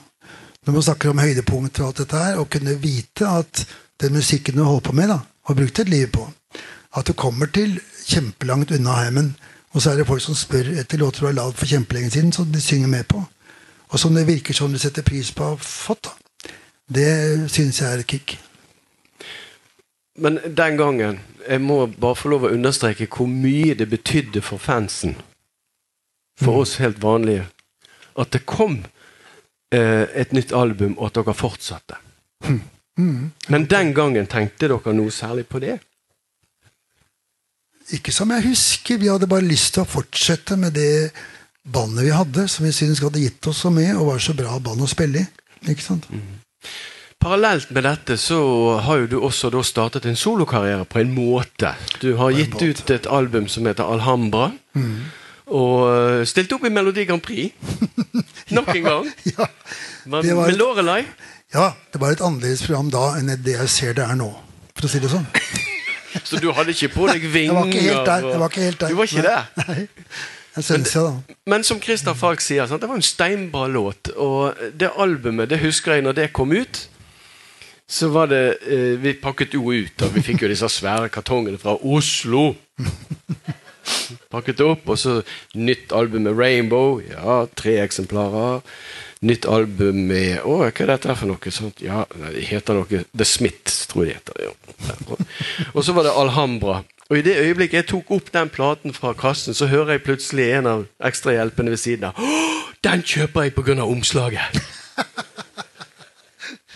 Når 0.65 0.75
man 0.75 0.85
snakker 0.85 1.09
om 1.09 1.21
høydepunkter 1.21 1.83
og 1.83 1.87
alt 1.89 2.01
dette 2.03 2.19
her, 2.21 2.37
å 2.37 2.45
kunne 2.45 2.77
vite 2.83 3.25
at 3.25 3.63
den 4.01 4.13
musikken 4.13 4.59
du 4.59 4.63
holder 4.63 4.85
på 4.85 4.93
med, 4.97 5.09
da, 5.09 5.17
har 5.49 5.57
brukt 5.57 5.81
et 5.81 5.89
liv 5.89 6.05
på, 6.13 6.27
at 6.93 7.07
du 7.07 7.15
kommer 7.17 7.49
til 7.49 7.79
kjempelangt 8.05 8.73
unna 8.77 8.99
heimen, 8.99 9.33
og 9.73 9.81
så 9.81 9.91
er 9.91 10.01
det 10.01 10.07
folk 10.09 10.21
som 10.21 10.37
spør 10.37 10.69
etter 10.77 11.01
låter 11.01 11.23
du 11.23 11.29
har 11.31 11.37
lagd 11.39 11.57
for 11.57 11.71
kjempelenge 11.71 12.13
siden, 12.13 12.33
som 12.35 12.51
de 12.51 12.61
synger 12.61 12.91
med 12.91 13.07
på, 13.09 13.23
og 13.89 13.99
som 13.99 14.13
det 14.15 14.27
virker 14.27 14.53
som 14.53 14.71
du 14.71 14.77
setter 14.79 15.05
pris 15.07 15.31
på 15.33 15.47
å 15.47 15.55
ha 15.55 15.57
fått. 15.65 16.11
da. 16.11 16.53
Det 16.91 17.49
syns 17.49 17.81
jeg 17.81 17.89
er 17.89 18.03
et 18.03 18.07
kick. 18.13 18.37
Men 20.19 20.39
den 20.43 20.77
gangen 20.77 21.19
Jeg 21.47 21.61
må 21.61 21.85
bare 21.87 22.15
få 22.15 22.29
lov 22.29 22.43
å 22.45 22.53
understreke 22.53 23.07
hvor 23.09 23.29
mye 23.29 23.73
det 23.73 23.87
betydde 23.89 24.43
for 24.45 24.61
fansen. 24.61 25.15
For 26.37 26.61
oss 26.61 26.75
helt 26.77 27.01
vanlige. 27.01 27.47
At 28.13 28.29
det 28.35 28.43
kom 28.45 28.83
eh, 29.73 30.05
et 30.13 30.35
nytt 30.37 30.53
album, 30.53 30.93
og 30.99 31.09
at 31.09 31.17
dere 31.17 31.33
fortsatte. 31.33 31.97
Men 33.49 33.65
den 33.65 33.93
gangen 33.97 34.29
tenkte 34.29 34.69
dere 34.69 34.93
noe 34.93 35.11
særlig 35.11 35.47
på 35.49 35.63
det? 35.63 35.79
Ikke 37.97 38.13
som 38.13 38.29
jeg 38.35 38.45
husker. 38.51 39.01
Vi 39.01 39.09
hadde 39.09 39.29
bare 39.31 39.47
lyst 39.47 39.73
til 39.75 39.83
å 39.83 39.89
fortsette 39.89 40.57
med 40.59 40.77
det 40.77 41.09
bandet 41.63 42.05
vi 42.05 42.13
hadde, 42.15 42.47
som 42.47 42.65
vi 42.65 42.73
syntes 42.75 43.01
hadde 43.03 43.23
gitt 43.23 43.47
oss 43.49 43.63
så 43.65 43.73
mye, 43.73 43.95
og 43.97 44.13
var 44.13 44.23
så 44.23 44.37
bra 44.37 44.57
band 44.63 44.85
å 44.85 44.89
spille 44.89 45.25
i. 45.25 45.27
Ikke 45.71 45.85
sant? 45.85 46.07
Parallelt 47.21 47.69
med 47.69 47.85
dette 47.85 48.15
så 48.17 48.39
har 48.81 49.03
jo 49.03 49.09
du 49.11 49.17
også 49.21 49.51
startet 49.63 50.07
en 50.09 50.15
solokarriere 50.17 50.85
på 50.89 50.99
en 51.03 51.11
måte. 51.13 51.75
Du 52.01 52.15
har 52.17 52.31
gitt 52.33 52.55
måte. 52.55 52.65
ut 52.71 52.89
et 52.95 53.05
album 53.07 53.47
som 53.47 53.67
heter 53.69 53.85
Alhambra. 53.85 54.47
Og 55.51 55.75
eh, 55.91 56.23
stilt 56.25 56.53
opp 56.55 56.65
i 56.65 56.71
Melodi 56.73 57.05
Grand 57.05 57.21
Prix. 57.21 57.53
Nok 58.57 58.73
en 58.75 58.87
gang. 58.89 59.11
Ja. 59.37 59.45
Men, 60.05 60.25
Med 60.25 60.57
Lorelei. 60.57 61.03
ja, 61.53 61.73
det 61.93 62.01
var 62.01 62.11
et 62.15 62.21
annerledes 62.25 62.63
program 62.65 62.89
da 62.89 63.03
enn 63.19 63.29
det 63.45 63.53
jeg 63.53 63.69
ser 63.69 63.93
det 63.93 64.01
er 64.01 64.15
nå, 64.17 64.31
for 64.73 64.87
å 64.87 64.89
si 64.89 64.97
det 65.03 65.11
sånn. 65.11 65.27
Så 66.27 66.39
du 66.41 66.49
hadde 66.57 66.73
ikke 66.73 66.89
på 66.95 67.05
deg 67.07 67.21
Jeg 67.21 67.33
vinger? 67.35 67.53
var 67.53 67.67
ikke 67.69 67.83
helt 67.85 68.07
der. 68.09 68.25
Jeg 68.31 68.39
var 68.41 68.49
ikke 68.49 68.65
helt 68.65 68.79
der. 68.81 68.89
Du 68.89 68.97
var 68.97 69.11
ikke 69.11 69.21
Nei. 69.61 69.83
Jeg 70.57 70.65
jeg, 70.67 70.87
da. 70.95 71.35
Men 71.47 71.63
som 71.63 71.79
Christer 71.79 72.17
Falk 72.17 72.41
sier, 72.43 72.65
sant? 72.67 72.81
det 72.81 72.89
var 72.89 72.97
en 72.97 73.05
steinbra 73.05 73.67
låt. 73.71 74.09
Og 74.17 74.57
det 74.73 74.89
albumet, 74.99 75.47
det 75.53 75.61
husker 75.61 75.95
jeg 75.99 76.03
når 76.03 76.17
det 76.17 76.31
kom 76.35 76.51
ut. 76.51 76.81
Så 77.91 78.07
var 78.13 78.29
det 78.31 78.43
eh, 78.71 78.95
Vi 79.01 79.13
pakket 79.19 79.55
jo 79.57 79.67
ut, 79.73 80.01
og 80.05 80.13
vi 80.15 80.23
fikk 80.23 80.45
jo 80.45 80.51
disse 80.51 80.69
svære 80.71 81.09
kartongene 81.11 81.59
fra 81.59 81.75
Oslo. 81.75 82.53
Pakket 84.31 84.61
opp, 84.63 84.85
og 84.93 84.99
så 84.99 85.17
nytt 85.59 85.91
album 85.95 86.23
med 86.27 86.37
Rainbow. 86.39 87.01
Ja, 87.03 87.41
tre 87.57 87.79
eksemplarer. 87.83 88.61
Nytt 89.27 89.45
album 89.45 89.99
med 90.09 90.39
Å, 90.47 90.55
hva 90.63 90.69
er 90.71 90.89
dette 90.95 91.13
for 91.19 91.29
noe? 91.29 91.51
Sånt? 91.53 91.81
Ja, 91.83 92.05
det 92.15 92.45
heter 92.49 92.79
noe 92.79 93.03
The 93.11 93.27
Smiths, 93.27 93.83
tror 93.91 94.07
jeg 94.07 94.21
det 94.25 94.33
heter. 94.39 94.47
Ja. 94.47 95.19
Og, 95.75 95.83
så 95.85 95.93
var 95.93 96.07
det 96.07 96.15
Alhambra. 96.17 96.79
Og 97.11 97.19
i 97.19 97.25
det 97.25 97.35
øyeblikket 97.43 97.81
jeg 97.81 97.89
tok 97.91 98.13
opp 98.15 98.31
den 98.33 98.49
platen 98.49 98.95
fra 98.95 99.11
kassen, 99.17 99.53
så 99.57 99.67
hører 99.69 99.97
jeg 99.97 100.05
plutselig 100.07 100.47
en 100.55 100.69
av 100.71 100.85
ekstrahjelpene 101.11 101.75
ved 101.75 101.81
siden 101.83 102.07
av. 102.09 102.17
«Åh, 102.23 102.71
Den 102.81 103.03
kjøper 103.05 103.45
jeg 103.45 103.53
pga. 103.59 103.83
omslaget! 103.83 104.61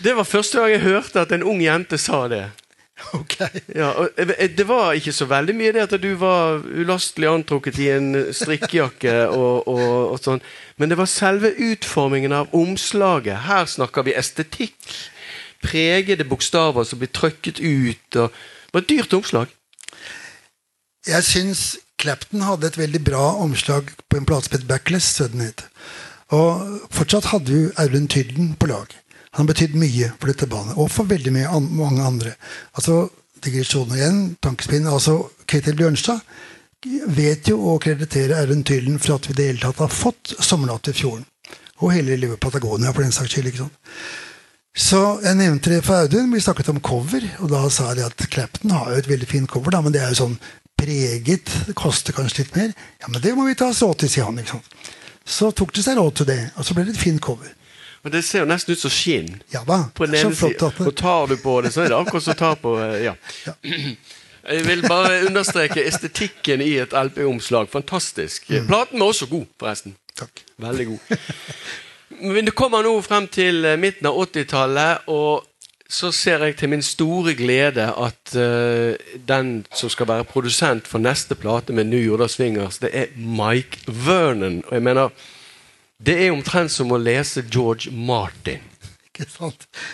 Det 0.02 0.12
var 0.16 0.28
første 0.28 0.60
gang 0.60 0.70
jeg 0.74 0.84
hørte 0.84 1.20
at 1.24 1.32
en 1.32 1.44
ung 1.46 1.62
jente 1.64 1.98
sa 1.98 2.26
det. 2.28 2.44
Ok. 3.12 3.36
Ja, 3.74 3.90
og 4.00 4.08
eh, 4.16 4.56
Det 4.56 4.68
var 4.68 4.92
ikke 4.96 5.12
så 5.12 5.26
veldig 5.28 5.54
mye 5.56 5.72
det 5.76 5.84
at 5.84 5.96
du 6.00 6.14
var 6.16 6.62
ulastelig 6.64 7.28
antrukket 7.28 7.78
i 7.78 7.90
en 7.92 8.08
strikkejakke. 8.32 9.28
og, 9.28 9.68
og, 9.68 10.12
og 10.14 10.20
sånn, 10.22 10.40
men 10.76 10.90
det 10.90 10.98
var 10.98 11.10
selve 11.10 11.52
utformingen 11.52 12.32
av 12.32 12.52
omslaget. 12.56 13.44
Her 13.48 13.68
snakker 13.68 14.06
vi 14.06 14.16
estetikk. 14.16 14.76
Pregede 15.64 16.24
bokstaver 16.28 16.84
som 16.84 17.00
blir 17.00 17.12
trykket 17.12 17.60
ut. 17.60 18.16
Og, 18.16 18.32
det 18.32 18.72
var 18.72 18.84
et 18.84 18.92
dyrt 18.92 19.16
omslag. 19.16 19.52
Jeg 21.06 21.22
syns 21.24 21.76
Clapton 22.02 22.42
hadde 22.44 22.66
et 22.66 22.78
veldig 22.78 23.00
bra 23.04 23.24
omslag 23.40 23.92
på 24.10 24.18
en 24.18 24.26
plate 24.28 24.50
som 24.50 24.58
het 24.58 24.68
Backless. 24.68 25.14
Og 26.34 26.80
fortsatt 26.92 27.30
hadde 27.30 27.52
vi 27.52 27.68
Audun 27.80 28.08
Tydden 28.10 28.56
på 28.60 28.68
lag. 28.72 28.90
Han 29.36 29.44
har 29.44 29.52
betydd 29.52 29.76
mye 29.76 30.10
for 30.16 30.32
dette 30.32 30.48
bandet, 30.48 30.76
og 30.80 30.90
for 30.92 31.08
veldig 31.08 31.32
mye 31.34 31.54
an 31.58 31.70
mange 31.76 32.04
andre. 32.04 32.34
Altså, 32.74 33.06
Digresjoner 33.44 33.98
igjen, 33.98 34.20
tankespinn. 34.40 34.86
altså 34.88 35.18
Ketil 35.46 35.76
Bjørnstad 35.76 36.22
vet 37.12 37.48
jo 37.50 37.58
å 37.68 37.74
kreditere 37.82 38.38
Erlend 38.40 38.64
Tylen 38.68 38.96
for 38.98 39.18
at 39.18 39.28
vi 39.28 39.34
i 39.34 39.36
det 39.36 39.48
hele 39.50 39.60
tatt 39.60 39.82
har 39.84 39.92
fått 39.92 40.32
Sommernatt 40.40 40.88
i 40.88 40.94
fjorden. 40.96 41.26
Og 41.84 41.92
hele 41.92 42.16
livet 42.16 42.40
Patagonia, 42.40 42.94
for 42.94 43.04
den 43.04 43.12
saks 43.12 43.34
skyld. 43.34 43.50
ikke 43.50 43.66
sant? 43.66 43.76
Så 44.76 45.00
jeg 45.24 45.36
nevnte 45.38 45.72
det 45.72 45.82
for 45.84 46.04
Audun. 46.04 46.32
Vi 46.32 46.40
snakket 46.40 46.68
om 46.72 46.80
cover, 46.84 47.24
og 47.40 47.52
da 47.52 47.62
sa 47.72 47.90
jeg 47.92 48.04
at 48.04 48.26
Clapton 48.32 48.74
har 48.76 48.92
jo 48.92 49.00
et 49.00 49.08
veldig 49.08 49.28
fint 49.28 49.50
cover, 49.50 49.72
da, 49.72 49.80
men 49.84 49.92
det 49.92 50.02
er 50.04 50.12
jo 50.12 50.22
sånn 50.22 50.38
preget. 50.76 51.52
Det 51.68 51.76
koster 51.76 52.16
kanskje 52.16 52.44
litt 52.44 52.56
mer. 52.56 52.74
Ja, 53.00 53.08
men 53.08 53.22
det 53.24 53.32
må 53.36 53.46
vi 53.48 53.56
ta 53.56 53.70
oss 53.72 53.80
råd 53.84 54.02
til, 54.02 54.12
sier 54.12 54.28
han. 54.28 54.40
ikke 54.40 54.58
sant? 54.58 54.92
Så 55.26 55.48
tok 55.56 55.72
det 55.76 55.84
seg 55.84 55.96
råd 55.96 56.20
til 56.20 56.28
det, 56.28 56.40
og 56.56 56.68
så 56.68 56.76
ble 56.76 56.84
det 56.88 56.96
et 56.96 57.04
fint 57.04 57.20
cover. 57.24 57.55
Og 58.06 58.12
det 58.14 58.22
ser 58.22 58.44
jo 58.44 58.46
nesten 58.46 58.76
ut 58.76 58.78
som 58.78 58.92
skinn. 58.94 59.32
Ja 59.50 59.64
da. 59.66 59.80
På 59.94 60.06
den 60.06 60.20
så 60.20 60.28
ene 60.28 60.38
flott 60.38 60.60
siden. 60.60 60.86
Og 60.86 60.94
tar 60.94 61.26
du 61.26 61.36
på 61.42 61.56
det, 61.64 61.72
så 61.74 61.82
er 61.82 61.90
det 61.90 61.98
akkurat 61.98 62.22
som 62.22 62.36
å 62.36 62.38
ta 62.38 62.52
på 62.60 62.76
ja. 63.02 63.16
Ja. 63.48 63.56
Jeg 64.46 64.62
vil 64.62 64.84
bare 64.86 65.24
understreke 65.26 65.82
estetikken 65.82 66.62
i 66.62 66.76
et 66.78 66.94
LP-omslag. 66.94 67.66
Fantastisk. 67.72 68.46
Mm. 68.46 68.68
Platen 68.68 69.02
var 69.02 69.10
også 69.10 69.26
god, 69.26 69.48
forresten. 69.58 69.96
Takk. 70.14 70.44
Veldig 70.62 70.86
god. 70.92 71.16
Men 72.22 72.46
det 72.46 72.54
kommer 72.54 72.86
nå 72.86 72.94
frem 73.02 73.26
til 73.26 73.66
eh, 73.66 73.74
midten 73.80 74.06
av 74.06 74.20
80-tallet, 74.22 75.10
og 75.10 75.42
så 75.90 76.12
ser 76.14 76.44
jeg 76.46 76.56
til 76.60 76.70
min 76.70 76.82
store 76.82 77.34
glede 77.38 77.84
at 77.90 78.32
uh, 78.34 78.94
den 79.28 79.50
som 79.74 79.90
skal 79.90 80.08
være 80.10 80.26
produsent 80.26 80.88
for 80.90 80.98
neste 81.02 81.36
plate 81.38 81.74
med 81.74 81.86
New 81.90 82.00
Jorda 82.02 82.26
Swingers, 82.30 82.80
det 82.82 82.90
er 82.92 83.12
Mike 83.14 83.84
Vernon. 83.86 84.64
Og 84.66 84.74
jeg 84.74 84.82
mener, 84.82 85.26
det 85.98 86.16
er 86.26 86.32
omtrent 86.32 86.72
som 86.72 86.92
å 86.92 86.98
lese 87.00 87.44
George 87.50 87.92
Martin 87.92 88.60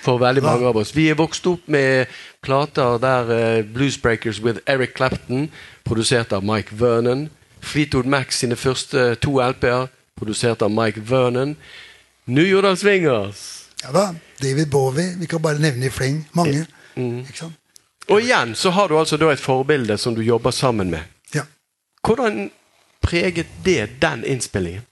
for 0.02 0.18
veldig 0.18 0.42
mange 0.42 0.66
av 0.66 0.76
oss. 0.76 0.90
Vi 0.96 1.08
er 1.10 1.18
vokst 1.18 1.46
opp 1.46 1.68
med 1.70 2.10
plater 2.42 2.98
der 3.02 3.30
uh, 3.30 3.64
Blues 3.74 3.98
Breakers 4.02 4.40
with 4.42 4.58
Eric 4.66 4.96
Clapton, 4.96 5.48
produsert 5.84 6.32
av 6.32 6.44
Mike 6.44 6.74
Vernon. 6.74 7.28
Fleetwood 7.62 8.06
Mac 8.10 8.34
sine 8.34 8.56
første 8.58 9.14
to 9.22 9.38
LP-er, 9.38 9.86
produsert 10.18 10.62
av 10.62 10.72
Mike 10.74 11.00
Vernon. 11.06 11.56
New 12.26 12.46
Jordan 12.46 12.76
Swingers. 12.76 13.68
Ja 13.82 13.92
da. 13.94 14.14
David 14.42 14.70
Bowie. 14.70 15.14
Vi 15.18 15.26
kan 15.26 15.42
bare 15.42 15.62
nevne 15.62 15.86
i 15.86 15.90
fleng. 15.90 16.24
Mange. 16.34 16.66
Mm. 16.94 17.24
Og 18.08 18.18
igjen 18.20 18.54
så 18.58 18.70
har 18.74 18.90
du 18.90 18.98
altså 18.98 19.16
da 19.16 19.30
et 19.32 19.42
forbilde 19.42 19.96
som 19.98 20.14
du 20.14 20.22
jobber 20.22 20.50
sammen 20.50 20.90
med. 20.90 21.06
Ja. 21.34 21.46
Hvordan 22.02 22.50
preget 23.02 23.46
det 23.64 24.02
den 24.02 24.24
innspillingen? 24.26 24.82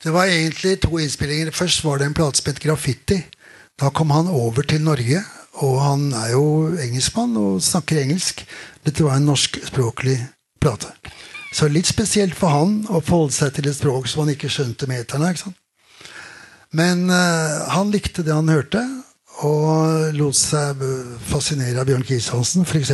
Det 0.00 0.12
var 0.12 0.24
egentlig 0.24 0.78
to 0.80 0.98
innspillinger. 0.98 1.50
Først 1.50 1.84
var 1.84 1.98
det 1.98 2.06
en 2.06 2.14
plate 2.16 2.40
som 2.40 2.48
het 2.48 2.60
Graffiti. 2.60 3.18
Da 3.80 3.90
kom 3.90 4.10
han 4.10 4.28
over 4.28 4.62
til 4.62 4.80
Norge, 4.80 5.20
og 5.60 5.80
han 5.82 6.12
er 6.12 6.30
jo 6.32 6.44
engelskmann 6.80 7.36
og 7.36 7.62
snakker 7.62 8.00
engelsk. 8.00 8.46
Dette 8.84 9.04
var 9.04 9.16
en 9.16 9.28
norskspråklig 9.28 10.16
plate. 10.60 10.88
Så 11.52 11.68
litt 11.68 11.88
spesielt 11.88 12.36
for 12.38 12.48
han 12.48 12.74
å 12.88 13.00
forholde 13.00 13.34
seg 13.34 13.52
til 13.56 13.68
et 13.68 13.76
språk 13.76 14.08
som 14.08 14.24
han 14.24 14.32
ikke 14.32 14.48
skjønte 14.52 14.88
meterne. 14.88 15.30
ikke 15.30 15.44
sant? 15.44 15.56
Men 16.72 17.10
uh, 17.10 17.68
han 17.74 17.90
likte 17.90 18.22
det 18.22 18.34
han 18.34 18.48
hørte, 18.48 18.80
og 19.44 20.14
lot 20.16 20.36
seg 20.36 20.80
fascinere 21.28 21.80
av 21.80 21.88
Bjørn 21.88 22.04
Kristiansen 22.06 22.64
f.eks. 22.64 22.92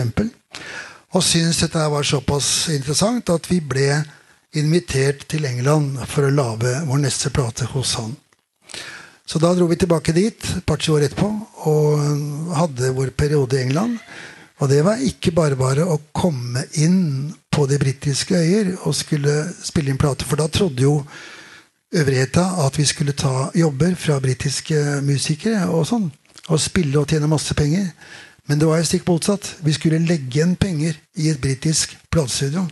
Og 1.14 1.22
syntes 1.22 1.62
dette 1.62 1.86
var 1.90 2.07
såpass 2.07 2.68
interessant 2.74 3.30
at 3.30 3.50
vi 3.50 3.61
ble 3.61 3.90
invitert 4.57 5.26
til 5.30 5.46
England 5.48 6.00
for 6.11 6.26
å 6.26 6.32
lage 6.32 6.72
vår 6.88 7.02
neste 7.04 7.32
plate 7.34 7.68
hos 7.72 7.94
han. 8.00 8.14
Så 9.26 9.40
da 9.42 9.50
dro 9.54 9.66
vi 9.66 9.78
tilbake 9.80 10.14
dit 10.14 10.38
et 10.38 10.64
par-tre 10.66 10.92
år 10.94 11.09
etterpå 11.09 11.28
og 11.66 12.52
hadde 12.54 12.92
vår 12.94 13.11
periode 13.18 13.59
i 13.59 13.64
England. 13.66 13.98
Og 14.62 14.70
det 14.70 14.84
var 14.86 15.02
ikke 15.02 15.34
bare 15.36 15.59
bare 15.59 15.84
å 15.84 15.98
komme 16.14 16.62
inn 16.80 17.32
på 17.52 17.66
de 17.68 17.78
britiske 17.80 18.36
øyer 18.38 18.70
og 18.86 18.94
skulle 18.96 19.34
spille 19.64 19.92
inn 19.92 20.00
plate, 20.00 20.24
for 20.24 20.40
da 20.40 20.46
trodde 20.48 20.84
jo 20.84 21.00
øvrigheta 21.96 22.44
at 22.64 22.78
vi 22.78 22.86
skulle 22.88 23.16
ta 23.16 23.50
jobber 23.54 23.96
fra 23.98 24.20
britiske 24.20 25.00
musikere 25.04 25.66
og 25.68 25.86
sånn. 25.90 26.09
Og 26.46 26.62
spille 26.62 27.00
og 27.00 27.11
tjene 27.11 27.28
masse 27.28 27.54
penger. 27.59 27.90
Men 28.46 28.61
det 28.61 28.68
var 28.68 28.78
jo 28.78 28.86
stikk 28.86 29.09
motsatt. 29.09 29.57
Vi 29.66 29.74
skulle 29.74 29.98
legge 30.07 30.38
igjen 30.38 30.54
penger 30.57 30.94
i 31.18 31.32
et 31.32 31.40
britisk 31.42 31.96
platestudio. 32.14 32.62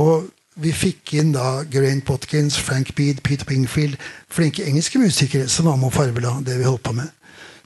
Og 0.00 0.30
vi 0.56 0.72
fikk 0.72 1.12
inn 1.20 1.32
da 1.34 1.64
Geraint 1.70 2.04
Potkins, 2.04 2.56
Frank 2.58 2.94
Beed, 2.96 3.20
Peter 3.22 3.44
Wingfield 3.50 3.96
Flinke 4.32 4.64
engelske 4.64 4.98
musikere 4.98 5.48
som 5.52 5.66
var 5.68 5.76
med 5.76 5.90
og 5.90 5.92
farvela 5.96 6.38
det 6.46 6.58
vi 6.58 6.64
holdt 6.64 6.82
på 6.82 6.92
med. 6.96 7.10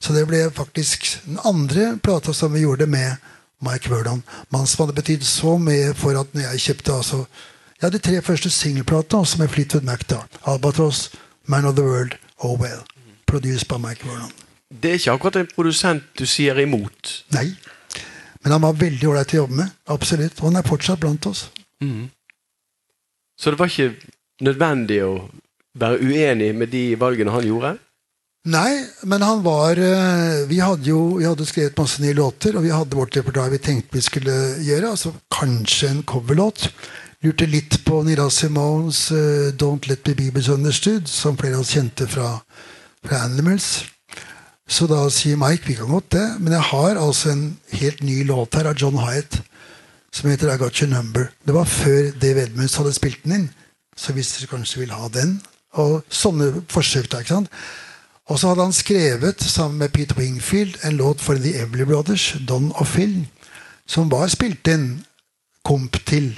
Så 0.01 0.15
det 0.17 0.25
ble 0.27 0.47
faktisk 0.51 1.07
den 1.27 1.39
andre 1.45 1.99
plata 2.03 2.33
som 2.33 2.53
vi 2.55 2.65
gjorde 2.65 2.87
med 2.91 3.17
Mike 3.61 3.91
Vernon. 3.93 4.23
Mann 4.51 4.67
som 4.67 4.85
hadde 4.87 4.97
betydd 4.97 5.23
så 5.29 5.59
mye 5.61 5.95
for 5.95 6.17
at 6.19 6.35
når 6.35 6.49
jeg 6.51 6.61
kjøpte 6.67 6.93
altså 6.97 7.25
Jeg 7.81 7.87
hadde 7.89 7.99
tre 8.05 8.23
første 8.23 8.51
singelplatene 8.51 9.21
også 9.21 9.39
med 9.41 9.49
Fleetwood 9.49 9.85
Mac. 9.89 10.01
da 10.09 10.19
Albatross, 10.47 11.11
Man 11.47 11.65
of 11.65 11.75
the 11.77 11.85
World, 11.85 12.13
Oh 12.39 12.61
Well. 12.61 12.83
Produced 13.27 13.69
by 13.69 13.79
Mike 13.81 14.05
Vernon. 14.07 14.33
Det 14.83 14.91
er 14.91 14.95
ikke 14.95 15.13
akkurat 15.13 15.37
en 15.37 15.49
produsent 15.55 16.03
du 16.19 16.27
sier 16.27 16.59
imot. 16.61 17.25
Nei. 17.33 17.55
Men 18.43 18.53
han 18.53 18.63
var 18.63 18.73
veldig 18.73 19.09
ålreit 19.09 19.33
å 19.35 19.37
jobbe 19.43 19.55
med. 19.63 19.71
Absolutt. 19.89 20.41
Og 20.41 20.51
han 20.51 20.57
er 20.61 20.69
fortsatt 20.69 21.01
blant 21.01 21.27
oss. 21.27 21.47
Så 23.41 23.51
det 23.51 23.61
var 23.61 23.71
ikke 23.73 23.95
nødvendig 24.45 24.99
å 25.07 25.15
være 25.81 26.03
uenig 26.05 26.51
med 26.57 26.73
de 26.75 26.85
valgene 27.01 27.33
han 27.33 27.47
gjorde? 27.47 27.77
Nei, 28.51 28.85
men 29.05 29.21
han 29.21 29.43
var 29.45 29.77
eh, 29.77 30.47
Vi 30.49 30.63
hadde 30.65 30.89
jo 30.89 31.19
vi 31.19 31.27
hadde 31.29 31.45
skrevet 31.45 31.77
masse 31.77 32.01
nye 32.01 32.17
låter, 32.17 32.57
og 32.57 32.65
vi 32.65 32.73
hadde 32.73 32.97
vårt 32.97 33.17
repertoar 33.17 33.53
vi 33.53 33.61
tenkte 33.61 33.97
vi 33.97 34.05
skulle 34.05 34.37
gjøre. 34.65 34.93
altså 34.95 35.13
Kanskje 35.33 35.91
en 35.91 36.03
coverlåt. 36.09 36.71
Lurte 37.21 37.45
litt 37.45 37.83
på 37.85 38.01
Nira 38.05 38.31
Simones 38.33 39.11
uh, 39.13 39.53
'Don't 39.53 39.89
Let 39.89 40.09
Me 40.09 40.15
Be 40.17 40.31
Misunderstood', 40.33 41.09
som 41.09 41.37
flere 41.37 41.59
av 41.59 41.67
oss 41.67 41.75
kjente 41.77 42.09
fra, 42.09 42.39
fra 43.05 43.25
Animals. 43.27 43.85
Så 44.65 44.89
da 44.89 45.03
sier 45.13 45.37
Mike 45.37 45.69
vi 45.69 45.77
kan 45.77 45.93
godt 45.93 46.13
det, 46.17 46.27
men 46.41 46.57
jeg 46.57 46.69
har 46.71 46.97
altså 46.97 47.35
en 47.35 47.45
helt 47.77 48.01
ny 48.03 48.23
låt 48.25 48.57
her 48.57 48.71
av 48.71 48.81
John 48.81 48.97
Hyatt 49.03 49.43
som 50.13 50.31
heter 50.31 50.55
I 50.55 50.59
Got 50.59 50.83
Your 50.83 50.91
Number. 50.91 51.31
Det 51.47 51.55
var 51.55 51.65
før 51.65 52.11
Dave 52.21 52.43
Edmunds 52.43 52.77
hadde 52.77 52.95
spilt 52.95 53.23
den 53.25 53.37
inn. 53.37 53.49
Så 53.97 54.15
hvis 54.17 54.33
dere 54.35 54.51
kanskje 54.51 54.83
vil 54.83 54.93
ha 54.97 55.09
den 55.13 55.41
Og 55.79 56.03
sånne 56.11 56.65
forsøk. 56.67 57.07
da, 57.13 57.21
ikke 57.21 57.37
sant? 57.37 57.51
Og 58.27 58.39
så 58.39 58.49
hadde 58.49 58.65
han 58.65 58.73
skrevet 58.75 59.43
sammen 59.43 59.79
med 59.79 59.93
Peter 59.93 60.17
Wingfield 60.19 60.81
en 60.85 60.97
låt 60.97 61.21
for 61.21 61.39
The 61.39 61.53
Everly 61.63 61.85
Brothers, 61.85 62.37
Don 62.49 62.73
og 62.75 62.87
Phil, 62.87 63.29
som 63.87 64.11
var 64.11 64.27
spilt 64.27 64.67
inn 64.67 65.05
komp 65.63 65.99
til. 66.07 66.33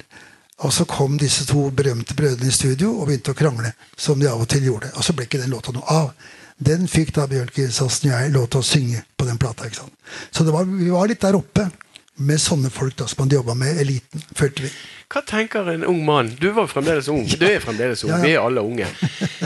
Og 0.61 0.73
så 0.73 0.85
kom 0.85 1.17
disse 1.19 1.47
to 1.49 1.71
berømte 1.71 2.15
brødrene 2.15 2.49
i 2.49 2.53
studio 2.53 2.93
og 2.99 3.07
begynte 3.07 3.33
å 3.33 3.39
krangle, 3.39 3.73
som 3.97 4.21
de 4.21 4.29
av 4.29 4.41
og 4.41 4.49
til 4.53 4.69
gjorde. 4.69 4.93
Og 4.97 5.05
så 5.05 5.17
ble 5.17 5.25
ikke 5.25 5.41
den 5.41 5.53
låta 5.53 5.73
noe 5.73 5.89
av. 5.89 6.13
Den 6.61 6.85
fikk 6.89 7.15
da 7.17 7.25
Bjørn 7.27 7.51
Kristiansen 7.55 8.11
og 8.11 8.15
jeg 8.15 8.35
lov 8.37 8.51
til 8.53 8.61
å 8.61 8.69
synge 8.69 9.01
på 9.17 9.27
den 9.27 9.41
plata. 9.41 9.65
ikke 9.65 9.81
sant? 9.81 9.97
Så 10.31 10.45
var, 10.45 10.69
vi 10.69 10.93
var 10.93 11.09
litt 11.09 11.25
der 11.25 11.41
oppe 11.41 11.71
med 12.17 12.41
sånne 12.41 12.71
folk 12.71 12.97
da, 12.99 13.07
som 13.09 13.25
han 13.25 13.33
jobba 13.33 13.55
med 13.59 13.81
eliten, 13.81 14.23
følte 14.37 14.67
vi. 14.67 14.71
Hva 15.13 15.23
tenker 15.29 15.69
en 15.73 15.85
ung 15.85 16.03
mann? 16.05 16.33
Du 16.41 16.51
var 16.57 16.69
fremdeles 16.71 17.09
ung. 17.13 17.25
Du 17.29 17.45
er 17.47 17.61
fremdeles 17.61 18.05
ung. 18.05 18.13
Ja, 18.13 18.19
ja. 18.19 18.25
Vi 18.25 18.33
er 18.37 18.47
alle 18.47 18.65
unge. 18.65 18.89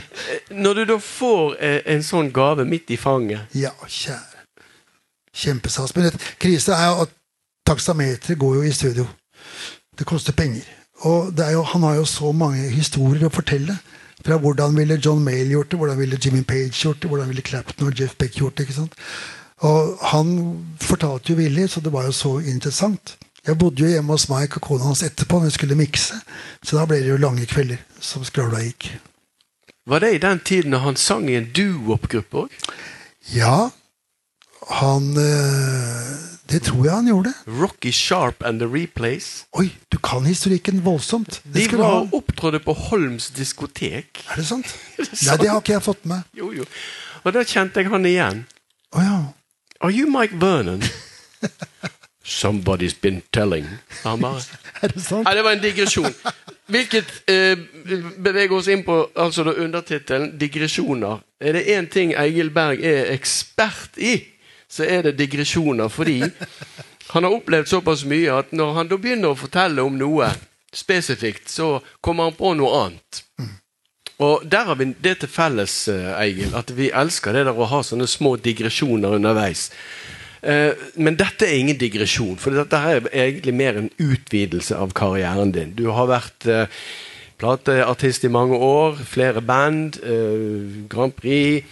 Når 0.64 0.80
du 0.80 0.84
da 0.92 0.96
får 1.02 1.56
eh, 1.58 1.80
en 1.94 2.02
sånn 2.06 2.30
gave 2.34 2.66
midt 2.68 2.90
i 2.94 2.98
fanget 3.00 3.54
Ja, 3.56 3.72
kjære. 3.86 4.44
Kjempesats. 5.36 5.94
Men 5.96 6.10
et, 6.10 6.28
krise 6.42 6.74
er 6.74 6.90
jo 6.92 7.06
at 7.06 7.14
taksameteret 7.66 8.38
går 8.40 8.60
jo 8.60 8.64
i 8.66 8.72
studio. 8.74 9.06
Det 9.98 10.06
koster 10.08 10.36
penger. 10.36 10.64
Og 11.04 11.32
det 11.36 11.50
jo, 11.52 11.62
han 11.74 11.84
har 11.84 11.98
jo 11.98 12.06
så 12.08 12.32
mange 12.32 12.70
historier 12.72 13.26
å 13.28 13.34
fortelle. 13.34 13.76
Fra 14.26 14.38
hvordan 14.42 14.74
ville 14.78 14.96
John 15.02 15.20
Mayle 15.22 15.52
gjort 15.52 15.70
det, 15.70 15.78
hvordan 15.78 15.98
ville 15.98 16.18
Jimmy 16.24 16.42
Page 16.42 16.72
gjort 16.72 17.02
det, 17.02 17.10
hvordan 17.10 17.28
ville 17.30 17.44
Clapton 17.44 17.90
og 17.90 18.00
Jeff 18.00 18.16
Beck 18.18 18.38
gjort 18.38 18.56
det. 18.56 18.66
ikke 18.66 18.78
sant? 18.80 18.96
Og 19.64 19.96
han 20.12 20.34
fortalte 20.84 21.32
jo 21.32 21.38
villig, 21.38 21.70
så 21.72 21.80
det 21.80 21.92
var 21.94 22.04
jo 22.04 22.12
så 22.12 22.34
interessant. 22.44 23.16
Jeg 23.46 23.56
bodde 23.58 23.84
jo 23.84 23.88
hjemme 23.88 24.12
hos 24.12 24.26
Mike 24.28 24.58
og 24.58 24.64
kona 24.66 24.88
hans 24.90 25.04
etterpå 25.06 25.38
når 25.38 25.48
vi 25.52 25.54
skulle 25.54 25.78
mikse. 25.78 26.18
Så 26.66 26.76
da 26.76 26.84
ble 26.90 26.98
det 27.00 27.12
jo 27.12 27.20
lange 27.22 27.46
kvelder 27.48 27.78
som 28.02 28.24
skravla 28.26 28.60
gikk. 28.66 28.90
Var 29.86 30.02
det 30.02 30.10
i 30.16 30.22
den 30.22 30.40
tiden 30.44 30.74
da 30.74 30.80
han 30.82 30.98
sang 30.98 31.28
i 31.30 31.36
en 31.38 31.46
duo-gruppe 31.54 32.42
òg? 32.42 32.56
Ja, 33.32 33.70
han 34.80 35.12
eh, 35.18 36.08
Det 36.50 36.60
tror 36.66 36.84
jeg 36.84 36.94
han 36.94 37.08
gjorde. 37.10 37.32
Rocky 37.46 37.92
Sharp 37.94 38.42
and 38.46 38.60
The 38.60 38.66
Replays. 38.70 39.46
Oi, 39.58 39.70
du 39.90 39.98
kan 40.02 40.26
historikken 40.26 40.82
voldsomt. 40.84 41.40
Det 41.44 41.70
De 41.70 41.78
var 41.78 41.94
ha. 42.00 42.02
opptrådte 42.18 42.60
på 42.66 42.74
Holms 42.74 43.30
diskotek. 43.34 44.24
Er 44.30 44.36
det 44.42 44.46
sant? 44.46 44.74
Nei, 44.98 45.38
det 45.38 45.48
har 45.50 45.62
ikke 45.62 45.78
jeg 45.78 45.86
fått 45.86 46.04
med. 46.06 46.26
Jo, 46.34 46.50
jo. 46.54 46.66
Og 47.24 47.34
da 47.34 47.42
kjente 47.46 47.82
jeg 47.82 47.90
han 47.94 48.06
igjen. 48.06 48.44
Å 48.94 49.02
ja. 49.06 49.16
Are 49.86 49.92
you 49.92 50.06
Mike 50.10 50.34
Vernon? 50.34 50.82
Somebody's 52.24 53.00
been 53.00 53.22
telling. 53.30 53.66
Han 54.02 54.20
bare 54.20 54.40
Er 54.82 54.88
det 54.88 55.02
sant? 55.02 55.28
Ja, 55.28 55.34
det 55.34 55.44
var 55.44 55.52
en 55.52 55.62
digresjon. 55.62 56.14
Hvilket 56.66 57.12
eh, 57.30 57.58
beveger 58.18 58.56
oss 58.56 58.68
inn 58.68 58.82
på 58.82 58.96
altså 59.14 59.44
undertittelen 59.52 60.32
'digresjoner'. 60.38 61.20
Er 61.40 61.52
det 61.52 61.62
én 61.70 61.86
ting 61.86 62.14
Egil 62.18 62.50
Berg 62.50 62.82
er 62.82 63.12
ekspert 63.12 63.94
i, 63.96 64.24
så 64.68 64.84
er 64.84 65.02
det 65.02 65.18
digresjoner. 65.18 65.88
Fordi 65.88 66.18
han 67.14 67.22
har 67.22 67.30
opplevd 67.30 67.70
såpass 67.70 68.04
mye 68.04 68.32
at 68.42 68.52
når 68.52 68.72
han 68.74 68.90
da 68.90 68.98
begynner 68.98 69.28
å 69.28 69.38
fortelle 69.38 69.86
om 69.86 69.94
noe 69.94 70.32
spesifikt, 70.74 71.46
så 71.50 71.78
kommer 72.00 72.24
han 72.24 72.34
på 72.34 72.54
noe 72.58 72.82
annet. 72.82 73.22
Og 74.18 74.46
der 74.48 74.64
har 74.64 74.74
vi 74.80 74.94
det 75.04 75.18
til 75.20 75.28
felles, 75.28 75.88
eh, 75.92 76.12
Egil, 76.22 76.54
at 76.56 76.70
vi 76.76 76.88
elsker 76.88 77.32
det 77.36 77.44
der 77.44 77.58
å 77.58 77.68
ha 77.68 77.82
sånne 77.84 78.06
små 78.08 78.36
digresjoner 78.40 79.18
underveis. 79.18 79.70
Eh, 80.42 80.72
Men 80.96 81.16
dette 81.16 81.44
er 81.44 81.58
ingen 81.58 81.76
digresjon, 81.76 82.38
for 82.38 82.50
dette 82.50 82.76
er 82.76 83.08
egentlig 83.12 83.54
mer 83.54 83.76
en 83.76 83.90
utvidelse 83.98 84.76
av 84.76 84.94
karrieren 84.94 85.52
din. 85.52 85.74
Du 85.76 85.90
har 85.90 86.06
vært 86.06 86.46
eh, 86.46 86.66
plateartist 87.38 88.24
i 88.24 88.32
mange 88.32 88.56
år, 88.56 88.96
flere 89.04 89.42
band, 89.42 90.00
eh, 90.02 90.86
Grand 90.88 91.12
Prix, 91.12 91.64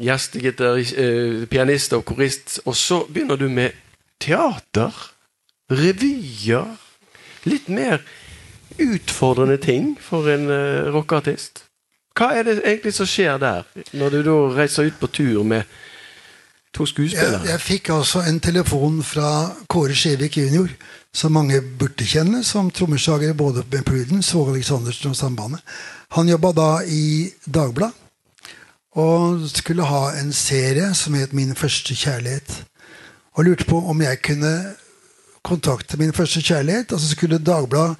gjestegitar, 0.00 0.78
eh, 0.78 1.46
pianist 1.50 1.92
og 1.92 2.04
korist. 2.04 2.60
Og 2.64 2.76
så 2.76 3.04
begynner 3.12 3.36
du 3.36 3.48
med 3.48 3.72
teater, 4.20 4.92
revyer 5.70 6.78
Litt 7.44 7.68
mer 7.68 8.02
utfordrende 8.76 9.56
ting 9.56 9.96
for 9.96 10.28
en 10.28 10.44
rockeartist. 10.92 11.69
Hva 12.16 12.32
er 12.36 12.46
det 12.46 12.58
egentlig 12.64 12.94
som 12.94 13.08
skjer 13.08 13.38
der, 13.40 13.68
når 13.92 14.10
du 14.10 14.18
da 14.26 14.36
reiser 14.58 14.90
ut 14.90 14.98
på 15.00 15.06
tur 15.06 15.42
med 15.46 15.62
to 16.74 16.86
skuespillere? 16.86 17.42
Jeg, 17.44 17.52
jeg 17.52 17.60
fikk 17.60 17.92
altså 17.94 18.24
en 18.28 18.40
telefon 18.40 19.00
fra 19.06 19.30
Kåre 19.70 19.96
Skjevik 19.96 20.36
jr., 20.40 20.72
som 21.14 21.34
mange 21.34 21.58
burde 21.60 22.06
kjenne 22.06 22.44
som 22.46 22.70
trommeslager 22.70 23.32
både 23.34 23.64
med 23.70 23.82
Prudence 23.86 24.36
og 24.38 24.52
Aleksandersen 24.52 25.10
og 25.10 25.16
Sambandet. 25.18 25.62
Han 26.14 26.28
jobba 26.30 26.52
da 26.54 26.68
i 26.86 27.30
Dagbladet 27.46 27.96
og 28.98 29.46
skulle 29.46 29.86
ha 29.86 30.10
en 30.18 30.32
serie 30.34 30.94
som 30.94 31.14
het 31.14 31.32
Min 31.32 31.54
første 31.54 31.94
kjærlighet. 31.94 32.64
Og 33.38 33.44
lurte 33.44 33.64
på 33.64 33.78
om 33.78 34.02
jeg 34.02 34.22
kunne 34.22 34.74
kontakte 35.42 35.96
min 35.96 36.12
første 36.12 36.42
kjærlighet. 36.42 36.92
Og 36.92 37.00
så 37.00 37.08
skulle 37.08 37.38
Dagbladet 37.38 37.96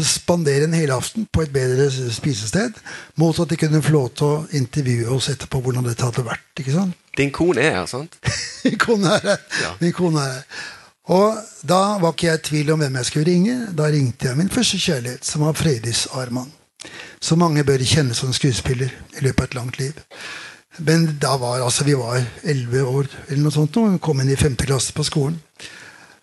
spandere 0.00 0.64
en 0.64 0.74
helaften 0.74 1.26
på 1.28 1.42
et 1.44 1.52
bedre 1.52 1.90
spisested 1.90 2.78
mot 3.20 3.36
at 3.40 3.50
de 3.50 3.58
kunne 3.60 3.82
få 3.84 3.92
lov 3.92 4.06
til 4.16 4.26
å 4.26 4.44
intervjue 4.56 5.10
oss 5.12 5.28
etterpå 5.28 5.60
hvordan 5.60 5.84
dette 5.84 6.06
hadde 6.06 6.24
vært. 6.24 6.48
ikke 6.58 6.72
sant? 6.72 6.96
Din 7.18 7.32
kone 7.34 7.60
er 7.60 7.76
her, 7.76 7.88
sant? 7.90 8.16
Min 8.64 8.78
kone 8.80 9.18
er 9.18 9.26
her. 9.26 9.42
Ja. 9.60 9.74
Min 9.82 9.92
kone 9.92 10.22
er 10.22 10.38
her. 10.38 10.62
Og 11.12 11.36
da 11.66 11.98
var 11.98 12.14
ikke 12.14 12.28
jeg 12.28 12.38
i 12.38 12.46
tvil 12.46 12.72
om 12.72 12.80
hvem 12.80 12.96
jeg 13.00 13.08
skulle 13.08 13.26
ringe. 13.28 13.56
Da 13.76 13.90
ringte 13.90 14.28
jeg 14.28 14.38
min 14.38 14.50
første 14.52 14.78
kjærlighet, 14.78 15.26
som 15.26 15.42
var 15.42 15.58
Fredis 15.58 16.06
Arman. 16.14 16.52
Som 17.20 17.42
mange 17.42 17.64
bør 17.66 17.82
kjenne 17.82 18.14
som 18.14 18.32
skuespiller 18.32 18.94
i 19.18 19.24
løpet 19.26 19.42
av 19.42 19.50
et 19.50 19.56
langt 19.58 19.78
liv. 19.82 19.98
Men 20.78 21.18
da 21.20 21.34
var 21.36 21.60
altså, 21.60 21.84
vi 21.84 21.98
var 21.98 22.22
elleve 22.42 22.86
år 22.86 23.10
eller 23.28 23.42
noe 23.42 23.52
sånt, 23.52 23.76
og 23.76 23.90
hun 23.90 23.98
kom 24.02 24.22
inn 24.22 24.32
i 24.32 24.38
femte 24.40 24.66
klasse 24.66 24.94
på 24.96 25.04
skolen. 25.04 25.36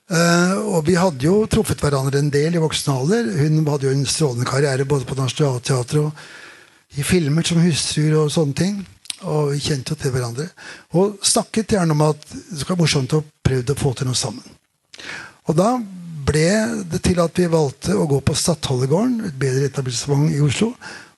Uh, 0.10 0.57
og 0.73 0.88
vi 0.88 0.95
hadde 0.98 1.22
jo 1.22 1.44
truffet 1.45 1.81
hverandre 1.84 2.18
en 2.18 2.31
del 2.34 2.57
i 2.57 2.61
voksen 2.61 2.95
alder. 2.95 3.27
Hun 3.44 3.61
hadde 3.68 3.90
jo 3.90 3.94
en 3.94 4.07
strålende 4.10 4.48
karriere 4.49 4.88
både 4.90 5.06
på 5.06 5.18
Nationaltheatret 5.19 5.99
og 6.02 6.98
i 6.98 7.06
filmer 7.06 7.45
som 7.45 7.61
hustruer 7.61 8.18
og 8.18 8.31
sånne 8.34 8.57
ting. 8.57 8.80
Og 9.30 9.52
vi 9.53 9.61
kjente 9.61 9.94
jo 9.94 9.99
til 10.02 10.15
hverandre. 10.15 10.48
Og 10.98 11.19
snakket 11.26 11.76
gjerne 11.76 11.94
om 11.94 12.06
at 12.07 12.22
det 12.31 12.61
skulle 12.61 12.76
være 12.76 12.84
morsomt 12.86 13.18
å 13.18 13.23
prøve 13.45 13.76
å 13.76 13.80
få 13.80 13.94
til 13.99 14.10
noe 14.10 14.18
sammen. 14.18 14.57
Og 15.49 15.57
da 15.57 15.73
ble 16.30 16.49
det 16.90 17.02
til 17.06 17.19
at 17.22 17.38
vi 17.38 17.49
valgte 17.52 17.95
å 17.98 18.07
gå 18.10 18.19
på 18.26 18.36
Stadholdegården, 18.38 19.30
et 19.30 19.40
bedre 19.40 19.69
etablissement 19.69 20.30
i 20.34 20.41
Oslo, 20.45 20.72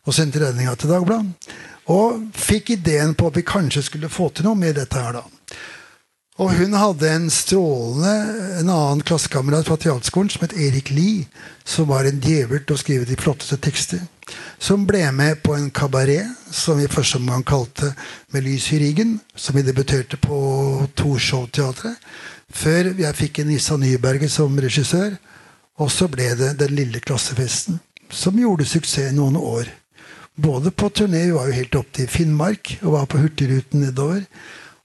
og 0.07 0.15
sendte 0.15 0.41
regninga 0.41 0.75
til 0.79 0.91
Dagbladet. 0.91 1.51
Og 1.91 2.27
fikk 2.37 2.75
ideen 2.77 3.15
på 3.17 3.27
at 3.27 3.37
vi 3.39 3.47
kanskje 3.47 3.83
skulle 3.87 4.11
få 4.11 4.29
til 4.31 4.47
noe 4.47 4.59
med 4.59 4.77
dette 4.79 4.99
her, 4.99 5.19
da. 5.19 5.40
Og 6.39 6.53
hun 6.55 6.73
hadde 6.73 7.09
en 7.11 7.27
strålende 7.33 8.11
en 8.61 8.69
annen 8.71 9.01
klassekamerat 9.03 9.67
fra 9.67 9.75
teaterskolen 9.75 10.31
som 10.31 10.45
het 10.45 10.55
Erik 10.55 10.89
Lie, 10.95 11.25
som 11.67 11.89
var 11.91 12.07
en 12.07 12.21
djevel 12.23 12.63
til 12.63 12.77
å 12.77 12.79
skrive 12.79 13.07
de 13.09 13.17
flotteste 13.19 13.59
tekster. 13.59 13.99
Som 14.61 14.85
ble 14.87 15.03
med 15.11 15.41
på 15.43 15.57
en 15.57 15.67
kabaret 15.75 16.29
som 16.55 16.79
vi 16.79 16.87
første 16.87 17.19
omgang 17.19 17.43
kalte 17.43 17.91
Med 18.31 18.45
lys 18.45 18.69
i 18.71 18.79
ryggen. 18.79 19.19
Som 19.35 19.57
vi 19.57 19.65
debuterte 19.67 20.15
på 20.17 20.87
Torshov-teatret. 20.95 21.99
Før 22.47 22.93
jeg 22.95 23.17
fikk 23.17 23.41
en 23.41 23.51
Issa 23.51 23.75
Nyberget 23.75 24.31
som 24.31 24.55
regissør. 24.55 25.17
Og 25.83 25.91
så 25.91 26.07
ble 26.07 26.31
det 26.39 26.55
Den 26.59 26.75
lille 26.75 26.99
klassefesten, 27.03 27.79
som 28.09 28.39
gjorde 28.39 28.67
suksess 28.69 29.11
noen 29.15 29.35
år. 29.35 29.67
Både 30.35 30.71
på 30.71 30.89
turné, 30.89 31.25
vi 31.27 31.35
var 31.35 31.49
jo 31.49 31.57
helt 31.57 31.75
opp 31.75 31.91
til 31.91 32.07
Finnmark 32.07 32.77
og 32.81 32.93
var 32.95 33.07
på 33.09 33.19
Hurtigruten 33.19 33.83
nedover. 33.83 34.23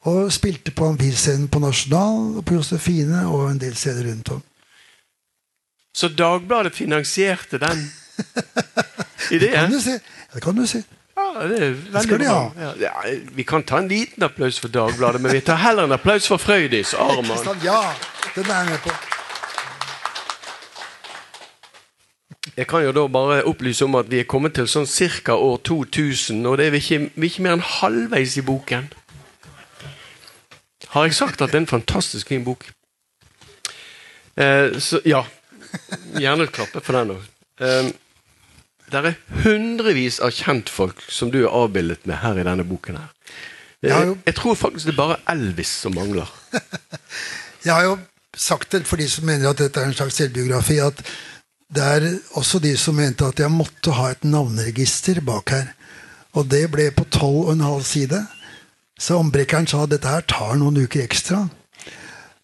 Og 0.06 0.32
spilte 0.32 0.70
på 0.70 0.86
Amfiscenen 0.92 1.48
på 1.50 1.58
Nasjonal, 1.58 2.36
og 2.38 2.44
på 2.46 2.54
Josefine 2.60 3.24
og 3.26 3.50
en 3.50 3.58
del 3.58 3.74
steder 3.76 4.06
rundt 4.06 4.28
om. 4.36 4.42
Så 5.96 6.08
Dagbladet 6.08 6.74
finansierte 6.76 7.58
den 7.58 7.80
ideen? 9.34 9.72
Det 10.34 10.42
kan 10.42 10.54
du 10.54 10.66
si. 10.66 10.82
Ja, 11.16 11.48
det 11.48 11.62
er 11.62 11.72
veldig 11.72 12.18
det 12.18 12.26
bra. 12.28 12.52
Ja, 12.60 12.72
ja, 12.80 12.92
vi 13.32 13.42
kan 13.42 13.62
ta 13.64 13.78
en 13.78 13.88
liten 13.88 14.22
applaus 14.22 14.60
for 14.60 14.68
Dagbladet, 14.68 15.20
men 15.20 15.32
vi 15.32 15.40
tar 15.40 15.56
heller 15.56 15.84
en 15.88 15.92
applaus 15.96 16.28
for 16.28 16.36
Frøydis 16.36 16.94
Arman. 17.08 17.62
Ja, 17.64 17.80
den 18.34 18.50
er 18.50 18.54
jeg 18.54 18.66
med 18.70 18.78
på. 18.84 18.90
Jeg 22.56 22.66
kan 22.66 22.84
jo 22.84 22.92
da 22.92 23.06
bare 23.08 23.42
opplyse 23.44 23.84
om 23.84 23.94
at 23.94 24.10
vi 24.10 24.20
er 24.20 24.28
kommet 24.28 24.54
til 24.56 24.68
sånn 24.68 24.86
ca. 24.86 25.34
år 25.34 25.56
2000, 25.64 26.46
og 26.46 26.58
det 26.58 26.66
er 26.66 26.70
vi 26.70 26.76
ikke, 26.84 26.98
vi 27.14 27.26
er 27.26 27.32
ikke 27.32 27.42
mer 27.42 27.56
enn 27.56 27.64
halvveis 27.80 28.36
i 28.36 28.44
boken. 28.44 28.86
Har 30.96 31.04
jeg 31.04 31.14
sagt 31.18 31.42
at 31.44 31.52
det 31.52 31.58
er 31.58 31.66
en 31.66 31.68
fantastisk 31.68 32.30
fin 32.32 32.44
bok? 32.44 32.62
Eh, 34.40 34.78
så 34.80 35.02
ja. 35.04 35.26
Gjerne 36.16 36.46
klappe 36.48 36.80
for 36.80 36.96
den 36.96 37.12
òg. 37.18 37.26
Eh, 37.60 37.90
det 38.88 39.02
er 39.02 39.18
hundrevis 39.42 40.22
av 40.24 40.32
kjentfolk 40.32 41.02
som 41.12 41.28
du 41.34 41.42
er 41.42 41.52
avbildet 41.52 42.06
med 42.08 42.22
her 42.22 42.40
i 42.40 42.46
denne 42.48 42.64
boken. 42.64 42.96
her. 42.96 43.10
Jeg, 43.84 44.14
jeg 44.24 44.34
tror 44.38 44.56
faktisk 44.56 44.88
det 44.88 44.94
er 44.94 45.02
bare 45.02 45.18
Elvis 45.34 45.74
som 45.84 45.92
mangler. 45.94 46.30
Jeg 47.66 47.74
har 47.74 47.82
jo 47.84 47.96
sagt 48.36 48.72
det 48.72 48.86
for 48.86 48.96
de 49.00 49.08
som 49.10 49.26
mener 49.26 49.50
at 49.50 49.60
dette 49.60 49.80
er 49.82 49.90
en 49.90 49.96
slags 49.96 50.16
selvbiografi, 50.20 50.78
at 50.80 51.00
det 51.74 51.82
er 51.82 52.04
også 52.38 52.60
de 52.62 52.72
som 52.78 52.94
mente 52.94 53.26
at 53.26 53.40
jeg 53.42 53.50
måtte 53.50 53.90
ha 53.96 54.12
et 54.12 54.22
navneregister 54.24 55.18
bak 55.26 55.50
her. 55.50 55.72
Og 56.38 56.46
det 56.46 56.68
ble 56.70 56.92
på 56.94 57.08
tolv 57.10 57.48
og 57.48 57.52
en 57.56 57.64
halv 57.66 57.82
side. 57.88 58.20
Så 58.98 59.18
ombrekkeren 59.20 59.68
sa 59.68 59.84
at 59.84 59.92
dette 59.92 60.08
her 60.08 60.24
tar 60.28 60.56
noen 60.56 60.78
uker 60.80 61.04
ekstra. 61.04 61.44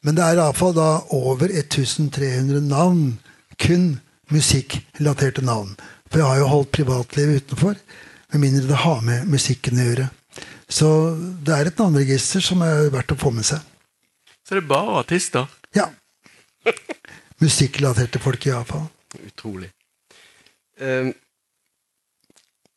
Men 0.02 0.18
det 0.18 0.24
er 0.24 0.40
iallfall 0.40 0.74
da 0.76 0.88
over 1.14 1.48
1300 1.48 2.60
navn. 2.66 3.18
Kun 3.62 4.00
musikkrelaterte 4.32 5.44
navn. 5.44 5.76
For 6.10 6.20
jeg 6.20 6.28
har 6.28 6.40
jo 6.42 6.50
holdt 6.50 6.72
privatlivet 6.76 7.44
utenfor. 7.46 7.78
Med 8.32 8.44
mindre 8.44 8.66
det 8.68 8.82
har 8.84 9.00
med 9.06 9.28
musikken 9.32 9.80
å 9.80 9.86
gjøre. 9.86 10.08
Så 10.72 10.88
det 11.44 11.54
er 11.54 11.68
et 11.68 11.80
navneregister 11.80 12.44
som 12.44 12.64
er 12.64 12.88
verdt 12.92 13.12
å 13.12 13.20
få 13.20 13.32
med 13.34 13.46
seg. 13.48 13.60
Så 14.42 14.56
det 14.56 14.64
er 14.64 14.70
bare 14.72 15.00
artister. 15.00 15.48
Ja. 15.76 15.88
Musikkrelaterte 17.42 18.20
folk, 18.22 18.44
iallfall. 18.48 18.86
Utrolig. 19.20 19.68
Eh, 20.80 21.12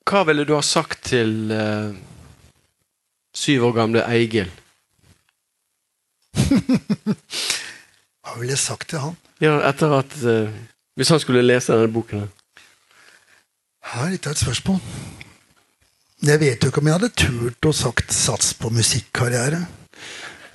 hva 0.06 0.26
ville 0.28 0.46
du 0.46 0.54
ha 0.54 0.64
sagt 0.66 1.08
til 1.10 1.52
eh, 1.56 1.96
syv 3.36 3.68
år 3.70 3.76
gamle 3.76 4.06
Eigil? 4.10 4.50
Hva 8.26 8.40
ville 8.40 8.56
jeg 8.56 8.64
sagt 8.64 8.90
til 8.92 9.04
han? 9.04 9.16
Ja, 9.44 9.60
etter 9.70 9.92
at 10.00 10.16
uh, 10.24 10.50
Hvis 10.96 11.12
han 11.12 11.20
skulle 11.20 11.44
lese 11.46 11.76
denne 11.76 11.92
boken 11.92 12.24
her. 12.24 12.32
Er 13.96 14.10
litt 14.14 14.26
av 14.26 14.34
et 14.34 14.42
spørsmål. 14.42 14.80
Jeg 16.26 16.42
vet 16.42 16.64
jo 16.64 16.72
ikke 16.72 16.82
om 16.82 16.88
jeg 16.90 16.98
hadde 16.98 17.18
turt 17.22 17.68
å 17.70 17.74
sagt 17.76 18.14
sats 18.16 18.54
på 18.58 18.72
musikkarriere. 18.74 19.60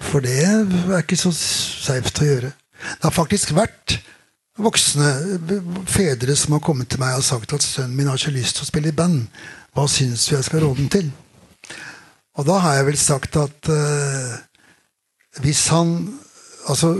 For 0.01 0.25
det 0.25 0.39
er 0.41 0.97
ikke 0.99 1.19
så 1.21 1.31
safe 1.37 2.11
å 2.11 2.27
gjøre. 2.27 2.51
Det 2.81 3.05
har 3.05 3.15
faktisk 3.15 3.53
vært 3.55 4.01
voksne 4.61 5.09
fedre 5.89 6.35
som 6.37 6.57
har 6.57 6.65
kommet 6.65 6.91
til 6.91 7.01
meg 7.01 7.17
og 7.19 7.25
sagt 7.25 7.53
at 7.57 7.65
sønnen 7.65 7.97
min 7.97 8.09
har 8.11 8.19
ikke 8.19 8.35
lyst 8.35 8.59
til 8.59 8.67
å 8.67 8.71
spille 8.71 8.91
i 8.91 8.97
band. 8.97 9.29
Hva 9.77 9.87
syns 9.89 10.27
du 10.27 10.35
jeg 10.35 10.49
skal 10.49 10.65
råde 10.65 10.81
den 10.83 10.91
til? 10.93 11.13
Og 12.41 12.47
da 12.49 12.57
har 12.65 12.79
jeg 12.79 12.87
vel 12.89 13.01
sagt 13.01 13.37
at 13.37 13.69
eh, 13.73 14.37
hvis 15.45 15.69
han 15.75 15.97
Altså 16.71 16.93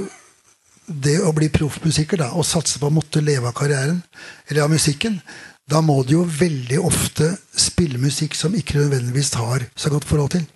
det 0.91 1.19
å 1.23 1.31
bli 1.37 1.47
proffmusiker 1.53 2.19
da, 2.19 2.31
og 2.35 2.47
satse 2.49 2.81
på 2.81 2.89
å 2.89 2.95
måtte 2.95 3.21
leve 3.23 3.47
av 3.47 3.55
karrieren, 3.55 4.01
eller 4.49 4.65
av 4.65 4.73
musikken, 4.73 5.19
da 5.71 5.79
må 5.85 6.01
du 6.03 6.17
jo 6.17 6.23
veldig 6.25 6.81
ofte 6.83 7.29
spille 7.55 8.01
musikk 8.01 8.35
som 8.35 8.57
ikke 8.57 8.81
nødvendigvis 8.81 9.35
har 9.39 9.69
så 9.79 9.93
godt 9.93 10.09
forhold 10.09 10.33
til. 10.35 10.49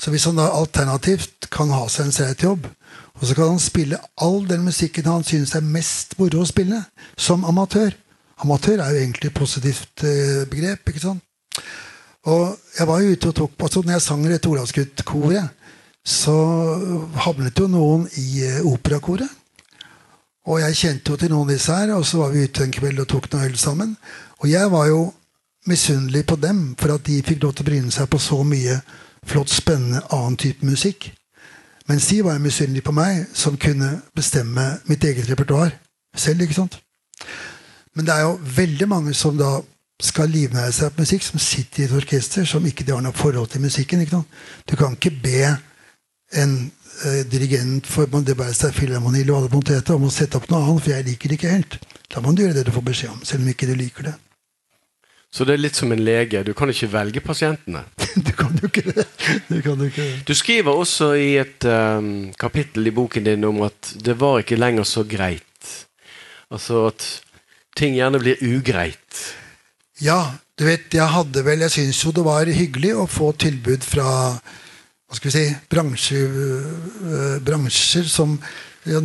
Så 0.00 0.10
hvis 0.10 0.24
han 0.26 0.40
da 0.40 0.48
alternativt 0.56 1.46
kan 1.52 1.70
ha 1.76 1.84
seg 1.92 2.08
en 2.08 2.16
streit 2.16 2.42
jobb, 2.42 2.66
og 3.20 3.22
så 3.22 3.36
kan 3.36 3.52
han 3.52 3.62
spille 3.62 4.00
all 4.24 4.40
den 4.48 4.64
musikken 4.66 5.06
han 5.12 5.28
synes 5.28 5.54
er 5.54 5.62
mest 5.76 6.16
moro 6.18 6.42
å 6.42 6.48
spille, 6.48 6.82
som 7.14 7.46
amatør 7.46 7.94
Amatør 8.44 8.82
er 8.84 8.90
jo 8.92 9.00
egentlig 9.00 9.30
et 9.30 9.38
positivt 9.38 10.02
eh, 10.04 10.42
begrep, 10.50 10.90
ikke 10.90 11.00
sant? 11.00 11.22
Og 12.26 12.56
jeg 12.78 12.88
var 12.88 13.06
ute 13.06 13.30
og 13.30 13.34
tok 13.34 13.52
på, 13.56 13.66
altså 13.68 13.82
Når 13.82 13.92
jeg 13.92 14.02
sang 14.02 14.24
dette 14.26 14.48
Olavsgutt-koret, 14.50 15.48
så 16.06 16.34
havnet 17.22 17.58
jo 17.58 17.66
noen 17.70 18.06
i 18.18 18.42
eh, 18.46 18.62
operakoret. 18.66 19.30
Og 20.46 20.60
jeg 20.62 20.78
kjente 20.78 21.10
jo 21.10 21.18
til 21.18 21.32
noen 21.32 21.48
av 21.48 21.54
disse 21.54 21.74
her, 21.74 21.92
og 21.96 22.06
så 22.06 22.20
var 22.20 22.34
vi 22.34 22.44
ute 22.46 22.62
en 22.62 22.74
kveld 22.74 23.02
og 23.02 23.08
tok 23.10 23.26
noe 23.32 23.48
øl 23.48 23.56
sammen. 23.58 23.96
Og 24.38 24.50
jeg 24.50 24.70
var 24.70 24.86
jo 24.86 25.00
misunnelig 25.66 26.22
på 26.30 26.38
dem 26.38 26.60
for 26.78 26.94
at 26.94 27.06
de 27.06 27.18
fikk 27.26 27.42
lov 27.42 27.56
til 27.56 27.66
å 27.66 27.70
bryne 27.70 27.94
seg 27.94 28.06
på 28.10 28.20
så 28.22 28.38
mye 28.46 28.78
flott, 29.26 29.50
spennende 29.50 30.04
annen 30.14 30.38
type 30.38 30.66
musikk. 30.66 31.08
Mens 31.90 32.06
de 32.10 32.20
var 32.26 32.38
misunnelige 32.42 32.86
på 32.86 32.94
meg, 32.94 33.26
som 33.34 33.58
kunne 33.58 34.00
bestemme 34.14 34.68
mitt 34.86 35.04
eget 35.04 35.26
repertoar 35.30 35.74
selv. 36.14 36.42
ikke 36.42 36.54
sant? 36.54 36.78
Men 37.94 38.06
det 38.06 38.14
er 38.14 38.26
jo 38.26 38.38
veldig 38.56 38.88
mange 38.88 39.14
som 39.14 39.38
da 39.38 39.58
skal 40.02 40.28
livnære 40.28 40.72
seg 40.76 40.92
på 40.92 41.04
musikk, 41.04 41.24
som 41.24 41.40
sitter 41.40 41.82
i 41.82 41.86
et 41.86 41.96
orkester 41.96 42.44
som 42.48 42.66
ikke 42.68 42.84
de 42.84 42.92
har 42.92 43.04
noe 43.04 43.16
forhold 43.16 43.48
til 43.52 43.64
musikken. 43.64 44.04
Du 44.68 44.76
kan 44.76 44.96
ikke 44.96 45.14
be 45.22 45.56
en 46.36 46.54
eh, 47.06 47.22
dirigent 47.30 47.86
for 47.88 48.06
det 48.06 48.36
være 48.38 48.54
seg 48.54 48.74
filharmoni 48.76 49.24
og 49.30 49.38
alle 49.38 49.52
monteter 49.52 49.96
om 49.96 50.08
å 50.08 50.12
sette 50.12 50.36
opp 50.36 50.50
noe 50.50 50.64
annet, 50.64 50.84
for 50.84 50.92
jeg 50.92 51.08
liker 51.08 51.32
det 51.32 51.38
ikke 51.40 51.56
helt. 51.56 51.78
Da 52.12 52.20
må 52.20 52.32
du 52.32 52.44
gjøre 52.44 52.58
det 52.60 52.68
du 52.68 52.74
får 52.74 52.88
beskjed 52.90 53.14
om, 53.14 53.24
selv 53.24 53.44
om 53.44 53.52
ikke 53.52 53.68
du 53.70 53.74
liker 53.78 54.10
det. 54.10 54.16
Så 55.32 55.44
det 55.44 55.56
er 55.56 55.60
litt 55.60 55.76
som 55.76 55.90
en 55.92 56.00
lege. 56.00 56.40
Du 56.46 56.52
kan 56.56 56.70
ikke 56.70 56.88
velge 56.92 57.20
pasientene. 57.20 57.82
du 58.26 58.30
kan 58.36 58.54
jo 58.56 58.70
ikke 58.70 58.86
det. 58.86 59.04
Du, 59.50 59.58
kan 59.60 59.76
jo 59.76 59.88
ikke 59.90 60.04
det. 60.04 60.20
Du 60.28 60.32
skriver 60.38 60.72
også 60.72 61.10
i 61.18 61.34
et 61.40 61.66
um, 61.66 62.30
kapittel 62.40 62.88
i 62.88 62.94
boken 62.94 63.26
din 63.26 63.44
om 63.44 63.64
at 63.66 63.96
det 64.00 64.16
var 64.20 64.40
ikke 64.40 64.56
lenger 64.56 64.86
så 64.88 65.04
greit. 65.04 65.42
Altså 66.48 66.86
at 66.92 67.04
ting 67.76 67.98
gjerne 67.98 68.22
blir 68.22 68.40
ugreit. 68.40 69.24
Ja, 70.04 70.34
du 70.58 70.66
vet, 70.66 70.92
jeg 70.92 71.08
hadde 71.08 71.40
vel 71.44 71.62
Jeg 71.64 71.72
syns 71.72 72.02
jo 72.04 72.12
det 72.12 72.24
var 72.26 72.48
hyggelig 72.52 72.92
å 73.00 73.06
få 73.08 73.30
tilbud 73.40 73.84
fra 73.84 74.08
hva 75.06 75.14
skal 75.14 75.30
vi 75.30 75.34
si, 75.36 75.44
bransjer, 75.70 76.32
øh, 77.06 77.36
bransjer 77.46 78.08
som 78.10 78.32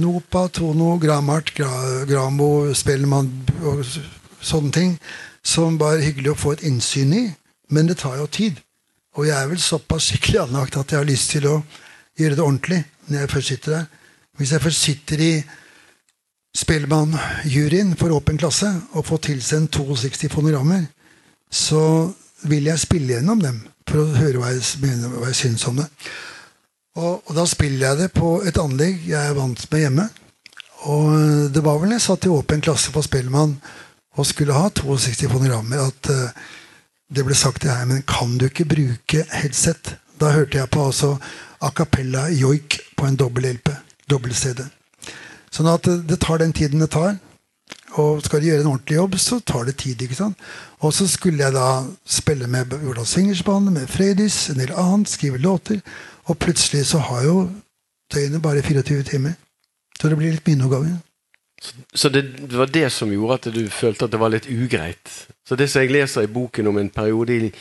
Nopa, 0.02 0.48
Tono, 0.50 0.96
Gramart, 0.98 1.52
Gra, 1.54 1.70
Gramo, 2.10 2.74
Spellemann 2.74 3.30
og 3.62 3.84
sånne 4.42 4.74
ting 4.74 4.96
som 5.46 5.78
var 5.78 6.02
hyggelig 6.02 6.34
å 6.34 6.40
få 6.42 6.56
et 6.56 6.66
innsyn 6.66 7.14
i, 7.14 7.22
men 7.70 7.90
det 7.90 8.00
tar 8.02 8.18
jo 8.18 8.26
tid. 8.26 8.58
Og 9.14 9.30
jeg 9.30 9.38
er 9.38 9.50
vel 9.54 9.62
såpass 9.62 10.08
skikkelig 10.10 10.42
anlagt 10.48 10.80
at 10.82 10.92
jeg 10.92 11.04
har 11.04 11.10
lyst 11.10 11.36
til 11.36 11.48
å 11.50 11.56
gjøre 12.18 12.38
det 12.40 12.46
ordentlig 12.48 12.82
når 13.06 13.20
jeg 13.20 13.34
først 13.36 13.54
sitter 13.54 13.78
der. 13.78 13.88
Hvis 14.42 14.56
jeg 14.56 14.66
først 14.66 14.88
sitter 14.90 15.24
i 15.28 15.32
Spellemann-juryen 16.57 17.94
for 17.99 18.11
åpen 18.11 18.40
klasse 18.40 18.69
og 18.91 19.06
får 19.07 19.22
tilsendt 19.30 19.78
62 19.78 20.28
fonogrammer, 20.34 20.84
så 21.52 22.11
vil 22.49 22.68
jeg 22.68 22.82
spille 22.82 23.15
gjennom 23.15 23.40
dem 23.44 23.61
for 23.88 24.03
å 24.03 24.18
høre 24.18 24.41
hva 24.41 24.52
jeg, 24.52 24.64
jeg 24.84 25.38
syns 25.38 25.68
om 25.69 25.80
det. 25.80 25.88
Og, 26.99 27.22
og, 27.23 27.32
da 27.38 27.45
spiller 27.48 27.86
jeg 27.88 27.99
det 28.02 28.10
på 28.15 28.34
et 28.48 28.57
anlegg 28.60 29.06
jeg 29.07 29.19
er 29.19 29.38
vant 29.38 29.64
med 29.72 29.86
hjemme. 29.86 30.07
Og 30.91 31.53
det 31.53 31.64
var 31.64 31.80
vel 31.80 31.95
jeg 31.95 32.03
satt 32.03 32.28
i 32.28 32.34
åpen 32.34 32.64
klasse 32.64 32.91
på 32.91 33.03
Spellemann 33.06 33.56
og 34.19 34.28
skulle 34.28 34.57
ha 34.57 34.68
62 34.76 35.30
fonogrammer, 35.32 35.86
at 35.88 36.11
uh, 36.11 36.34
det 37.11 37.23
ble 37.23 37.38
sagt 37.38 37.64
til 37.64 37.72
meg 37.72 37.88
men 37.88 38.03
kan 38.07 38.36
du 38.40 38.49
ikke 38.49 38.68
bruke 38.68 39.23
headset? 39.32 39.95
Da 40.19 40.34
hørte 40.36 40.60
jeg 40.60 40.72
på 40.73 40.84
altså 40.90 41.14
a 41.64 41.72
cappella 41.76 42.28
joik 42.34 42.82
på 42.98 43.07
en 43.07 43.18
dobbel-LP. 43.19 43.72
Dobbel-CD. 44.11 44.65
Sånn 45.52 45.68
at 45.68 45.88
det, 46.07 46.19
tar 46.23 46.40
den 46.40 46.53
tiden 46.56 46.80
det 46.84 46.91
tar. 46.94 47.18
Og 47.99 48.22
skal 48.23 48.40
du 48.40 48.48
gjøre 48.48 48.64
en 48.64 48.72
ordentlig 48.72 48.98
jobb, 48.98 49.18
så 49.19 49.40
tar 49.44 49.65
det 49.68 49.76
tid. 49.82 50.02
ikke 50.02 50.15
sant? 50.15 50.40
Og 50.80 50.94
så 50.95 51.07
skulle 51.11 51.44
jeg 51.44 51.53
da 51.56 51.84
spille 52.07 52.48
med 52.48 52.73
Ola 52.80 53.03
Swingersband, 53.06 53.72
med 53.76 53.90
Frøydis, 53.91 54.49
en 54.49 54.61
del 54.64 54.72
annet, 54.72 55.11
skrive 55.11 55.38
låter. 55.38 55.82
Og 56.32 56.40
plutselig 56.40 56.86
så 56.94 57.03
har 57.03 57.26
jo 57.28 57.49
døgnet 58.14 58.41
bare 58.41 58.64
24 58.64 59.03
timer. 59.03 59.36
Så 59.99 60.10
det 60.10 60.18
blir 60.18 60.32
litt 60.32 60.45
ganger. 60.45 60.98
Så 61.94 62.10
det, 62.10 62.23
var 62.57 62.65
det 62.65 62.90
som 62.91 63.11
gjorde 63.11 63.34
at 63.34 63.53
du 63.53 63.69
følte 63.69 64.06
at 64.06 64.11
det 64.11 64.19
var 64.19 64.32
litt 64.34 64.48
ugreit? 64.49 65.28
Så 65.45 65.56
det 65.56 65.69
som 65.69 65.82
jeg 65.82 65.91
leser 65.91 66.26
i 66.26 66.32
boken 66.32 66.68
om 66.68 66.78
en 66.78 66.90
periode 66.90 67.38
i, 67.38 67.52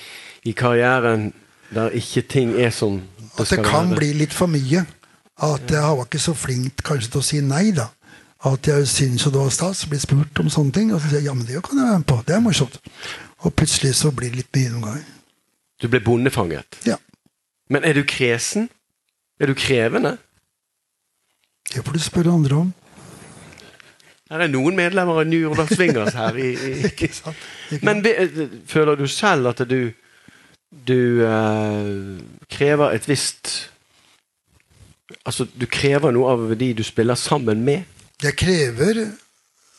i 0.44 0.52
karrieren 0.52 1.32
der 1.74 1.90
ikke 1.90 2.22
ting 2.22 2.54
er 2.60 2.70
som 2.70 3.02
det 3.36 3.46
skal 3.46 3.58
være 3.58 3.66
At 3.66 3.66
det 3.66 3.70
kan 3.70 3.92
bli 3.96 4.12
litt 4.22 4.34
for 4.34 4.50
mye. 4.50 4.86
At 5.40 5.72
jeg 5.72 5.96
var 5.96 6.04
ikke 6.04 6.20
så 6.20 6.34
flink 6.36 6.82
kanskje 6.84 7.14
til 7.14 7.22
å 7.22 7.24
si 7.24 7.40
nei. 7.44 7.70
da. 7.76 7.88
At 8.48 8.66
jeg 8.68 8.88
syns 8.88 9.24
det 9.24 9.36
var 9.36 9.52
stas 9.52 9.84
å 9.84 9.90
bli 9.92 10.00
spurt 10.00 10.40
om 10.40 10.50
sånne 10.52 10.72
ting. 10.76 10.92
Og 10.94 11.00
så 11.00 11.08
sier 11.10 11.20
jeg 11.20 11.30
ja, 11.30 11.36
men 11.36 11.48
det 11.48 11.62
kan 11.64 11.80
jeg 11.80 11.88
være 11.88 12.02
med 12.02 12.08
på. 12.08 12.18
Det 12.26 12.36
er 12.36 12.44
morsomt. 12.44 12.76
Og 13.44 13.54
plutselig 13.56 13.94
så 13.96 14.12
blir 14.12 14.32
det 14.32 14.42
litt 14.42 14.56
mye 14.56 14.74
noen 14.74 14.86
ganger. 14.88 15.06
Du 15.80 15.88
ble 15.88 16.02
bondefanget? 16.04 16.80
Ja. 16.88 16.98
Men 17.72 17.86
er 17.88 17.96
du 17.96 18.04
kresen? 18.04 18.68
Er 19.40 19.48
du 19.48 19.56
krevende? 19.56 20.18
Det 21.70 21.84
får 21.86 21.96
du 21.96 22.02
spørre 22.04 22.34
andre 22.34 22.60
om. 22.66 22.72
Her 24.30 24.44
er 24.44 24.50
noen 24.52 24.76
medlemmer 24.78 25.22
av 25.22 25.26
New 25.26 25.40
York 25.40 25.72
Swingers 25.72 26.14
her. 26.14 26.36
I, 26.36 26.52
i. 26.54 26.72
ikke 26.90 27.08
sant? 27.14 27.48
Ikke 27.72 27.86
Men 27.86 28.04
føler 28.68 28.98
du 29.00 29.06
selv 29.10 29.50
at 29.50 29.64
du, 29.70 29.90
du 30.70 31.24
uh, 31.24 32.20
krever 32.52 32.94
et 32.94 33.08
visst 33.08 33.69
Altså, 35.24 35.46
du 35.54 35.66
krever 35.70 36.14
noe 36.14 36.34
av 36.34 36.50
de 36.58 36.72
du 36.76 36.82
spiller 36.86 37.18
sammen 37.18 37.64
med? 37.66 37.86
Jeg 38.22 38.36
krever 38.38 39.06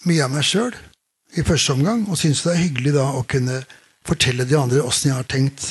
mye 0.09 0.25
av 0.25 0.33
meg 0.33 0.45
sjøl 0.45 0.73
i 1.37 1.43
første 1.47 1.75
omgang, 1.75 2.03
og 2.09 2.19
syns 2.19 2.43
det 2.43 2.55
er 2.55 2.63
hyggelig 2.65 2.95
da 2.97 3.05
å 3.15 3.23
kunne 3.29 3.61
fortelle 4.07 4.47
de 4.49 4.57
andre 4.57 4.81
åssen 4.83 5.11
jeg 5.11 5.19
har 5.19 5.29
tenkt 5.29 5.67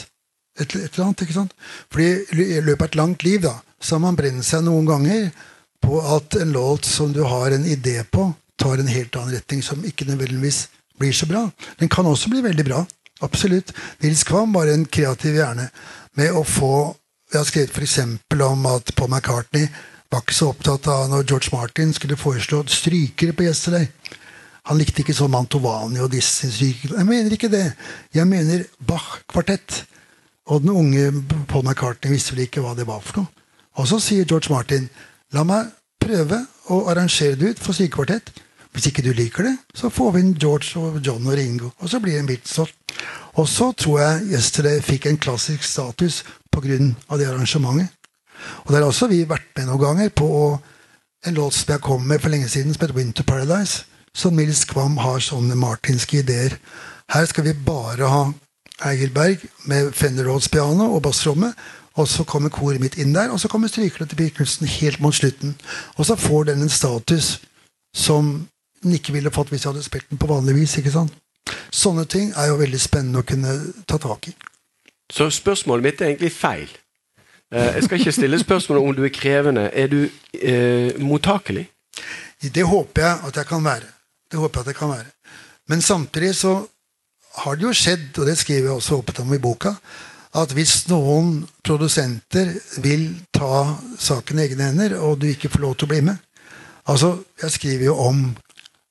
et, 0.60 0.74
et, 0.74 0.92
eller 0.92 1.08
annet. 1.08 1.24
ikke 1.24 1.36
sant? 1.36 1.54
Fordi 1.92 2.44
i 2.46 2.60
løpet 2.62 2.84
av 2.84 2.88
et 2.88 3.00
langt 3.00 3.24
liv 3.26 3.42
da, 3.44 3.56
så 3.80 3.96
har 3.96 4.04
man 4.04 4.18
brent 4.18 4.46
seg 4.46 4.64
noen 4.66 4.88
ganger 4.88 5.30
på 5.80 6.00
at 6.16 6.36
en 6.40 6.52
låt 6.54 6.88
som 6.88 7.12
du 7.12 7.22
har 7.24 7.56
en 7.56 7.66
idé 7.66 8.00
på, 8.04 8.30
tar 8.60 8.80
en 8.80 8.92
helt 8.92 9.16
annen 9.16 9.38
retning 9.38 9.62
som 9.64 9.84
ikke 9.88 10.06
nødvendigvis 10.08 10.66
blir 11.00 11.14
så 11.16 11.26
bra. 11.26 11.46
Den 11.80 11.88
kan 11.88 12.06
også 12.06 12.28
bli 12.32 12.42
veldig 12.44 12.66
bra. 12.68 12.84
Absolutt. 13.24 13.72
Nils 14.00 14.24
Kvam 14.24 14.52
var 14.52 14.68
en 14.68 14.84
kreativ 14.84 15.36
hjerne 15.36 15.70
med 16.16 16.36
å 16.36 16.44
få 16.44 16.92
Jeg 17.30 17.38
har 17.38 17.46
skrevet 17.46 17.70
f.eks. 17.70 17.98
om 18.42 18.64
at 18.66 18.90
Paul 18.98 19.10
McCartney 19.10 19.68
var 20.10 20.24
ikke 20.24 20.34
så 20.34 20.48
opptatt 20.50 20.88
av 20.90 21.04
når 21.12 21.28
George 21.30 21.52
Martin 21.54 21.92
skulle 21.94 22.18
foreslå 22.18 22.64
strykere 22.66 23.36
på 23.38 23.46
Yesterday. 23.46 23.86
Han 24.66 24.80
likte 24.80 25.04
ikke 25.04 25.14
så 25.14 25.28
Mantovani 25.30 26.02
og 26.02 26.10
disse 26.10 26.50
strykere. 26.50 26.98
Jeg 26.98 27.06
mener 27.06 27.36
ikke 27.36 27.52
det. 27.52 27.68
Jeg 28.14 28.26
mener 28.26 28.64
Bach-kvartett. 28.82 29.84
Og 30.50 30.64
den 30.64 30.74
unge 30.74 31.22
Paul 31.46 31.62
McCartney 31.62 32.16
visste 32.16 32.34
vel 32.34 32.48
ikke 32.48 32.64
hva 32.64 32.74
det 32.74 32.88
var 32.90 32.98
for 33.04 33.22
noe. 33.22 33.46
Og 33.78 33.86
så 33.86 34.00
sier 34.02 34.26
George 34.26 34.50
Martin 34.50 34.90
la 35.30 35.46
meg 35.46 35.70
prøve 36.02 36.42
å 36.74 36.82
arrangere 36.90 37.38
det 37.38 37.54
ut 37.54 37.62
for 37.62 37.78
strykekvartett. 37.78 38.34
Hvis 38.74 38.90
ikke 38.90 39.06
du 39.06 39.12
liker 39.14 39.46
det, 39.46 39.54
så 39.74 39.90
får 39.90 40.12
vi 40.14 40.24
inn 40.24 40.34
George 40.34 40.82
og 40.82 40.98
John 41.02 41.26
og 41.26 41.38
Ringo. 41.38 41.70
Og 41.78 41.90
så 41.90 42.02
blir 42.02 42.18
det 42.18 42.24
en 42.24 42.28
Beatles. 42.34 42.74
Og 43.38 43.48
så 43.48 43.72
tror 43.72 44.00
jeg 44.00 44.34
Yesterday 44.34 44.80
fikk 44.82 45.06
en 45.06 45.18
klassisk 45.18 45.62
status 45.62 46.24
pga. 46.52 46.78
det 47.16 47.26
arrangementet. 47.28 47.88
Og 48.64 48.72
der 48.72 48.80
har 48.80 48.86
også 48.86 49.06
vi 49.06 49.28
vært 49.28 49.46
med 49.56 49.66
noen 49.66 49.80
ganger 49.80 50.08
på 50.08 50.58
en 51.26 51.34
låt 51.34 51.54
som 51.54 51.72
jeg 51.74 51.80
kom 51.80 52.02
med 52.02 52.20
for 52.20 52.32
lenge 52.32 52.48
siden, 52.48 52.74
som 52.74 52.80
heter 52.80 52.96
Winter 52.96 53.22
Paradise. 53.22 53.84
Så 54.14 54.30
Nils 54.30 54.64
Kvam 54.64 54.96
har 54.96 55.20
sånne 55.20 55.54
martinske 55.54 56.18
ideer. 56.18 56.56
Her 57.12 57.26
skal 57.26 57.44
vi 57.44 57.52
bare 57.66 58.08
ha 58.08 58.24
Egilberg 58.90 59.44
med 59.68 59.92
Fender 59.94 60.24
Rhodes 60.24 60.48
piano 60.48 60.94
og 60.94 61.02
bassrommet. 61.02 61.54
Og 61.94 62.08
så 62.08 62.24
kommer 62.24 62.48
koret 62.48 62.80
mitt 62.80 62.96
inn 62.98 63.14
der, 63.14 63.30
og 63.30 63.40
så 63.40 63.48
kommer 63.48 63.68
strykerne 63.68 64.08
til 64.08 64.16
Birkelsen 64.16 64.66
helt 64.66 65.00
mot 65.00 65.14
slutten. 65.14 65.56
Og 65.98 66.06
så 66.06 66.16
får 66.16 66.44
den 66.44 66.62
en 66.62 66.72
status 66.72 67.40
som 67.94 68.48
den 68.82 68.92
ikke 68.96 69.12
ville 69.12 69.30
fått 69.34 69.50
hvis 69.50 69.64
jeg 69.64 69.72
hadde 69.72 69.84
spilt 69.84 70.10
den 70.10 70.18
på 70.18 70.30
vanlig 70.30 70.54
vis. 70.54 70.78
ikke 70.78 70.94
sant? 70.94 71.12
Sånne 71.70 72.04
ting 72.10 72.32
er 72.36 72.50
jo 72.50 72.58
veldig 72.60 72.80
spennende 72.82 73.22
å 73.22 73.26
kunne 73.26 73.56
ta 73.86 73.98
tak 74.02 74.30
i. 74.30 74.34
Så 75.10 75.30
spørsmålet 75.34 75.86
mitt 75.86 76.00
er 76.00 76.12
egentlig 76.12 76.32
feil. 76.34 76.70
Eh, 77.50 77.74
jeg 77.76 77.86
skal 77.86 78.00
ikke 78.00 78.14
stille 78.14 78.38
spørsmålet 78.38 78.82
om 78.82 78.96
du 78.96 79.04
er 79.04 79.14
krevende. 79.14 79.70
Er 79.74 79.90
du 79.90 80.02
eh, 80.34 80.98
mottakelig? 81.02 81.66
Det 82.40 82.64
håper 82.64 83.02
jeg 83.02 83.18
at 83.26 83.40
jeg 83.40 83.46
kan 83.46 83.64
være. 83.64 83.88
Det 84.30 84.38
håper 84.38 84.60
jeg 84.60 84.66
at 84.66 84.72
jeg 84.72 84.78
kan 84.78 84.92
være. 84.94 85.10
Men 85.68 85.82
samtidig 85.82 86.34
så 86.36 86.54
har 87.42 87.56
det 87.56 87.66
jo 87.66 87.74
skjedd, 87.74 88.18
og 88.18 88.26
det 88.26 88.38
skriver 88.38 88.70
jeg 88.70 88.76
også 88.76 88.96
åpent 88.98 89.20
om 89.22 89.34
i 89.34 89.42
boka, 89.42 89.74
at 90.34 90.52
hvis 90.54 90.86
noen 90.90 91.40
produsenter 91.66 92.52
vil 92.82 93.08
ta 93.34 93.76
saken 93.98 94.38
i 94.38 94.46
egne 94.46 94.70
hender, 94.70 94.96
og 95.02 95.20
du 95.20 95.26
ikke 95.30 95.50
får 95.50 95.64
lov 95.64 95.76
til 95.76 95.88
å 95.88 95.94
bli 95.94 96.02
med 96.10 96.26
Altså, 96.88 97.18
Jeg 97.42 97.50
skriver 97.50 97.84
jo 97.84 97.94
om 97.94 98.36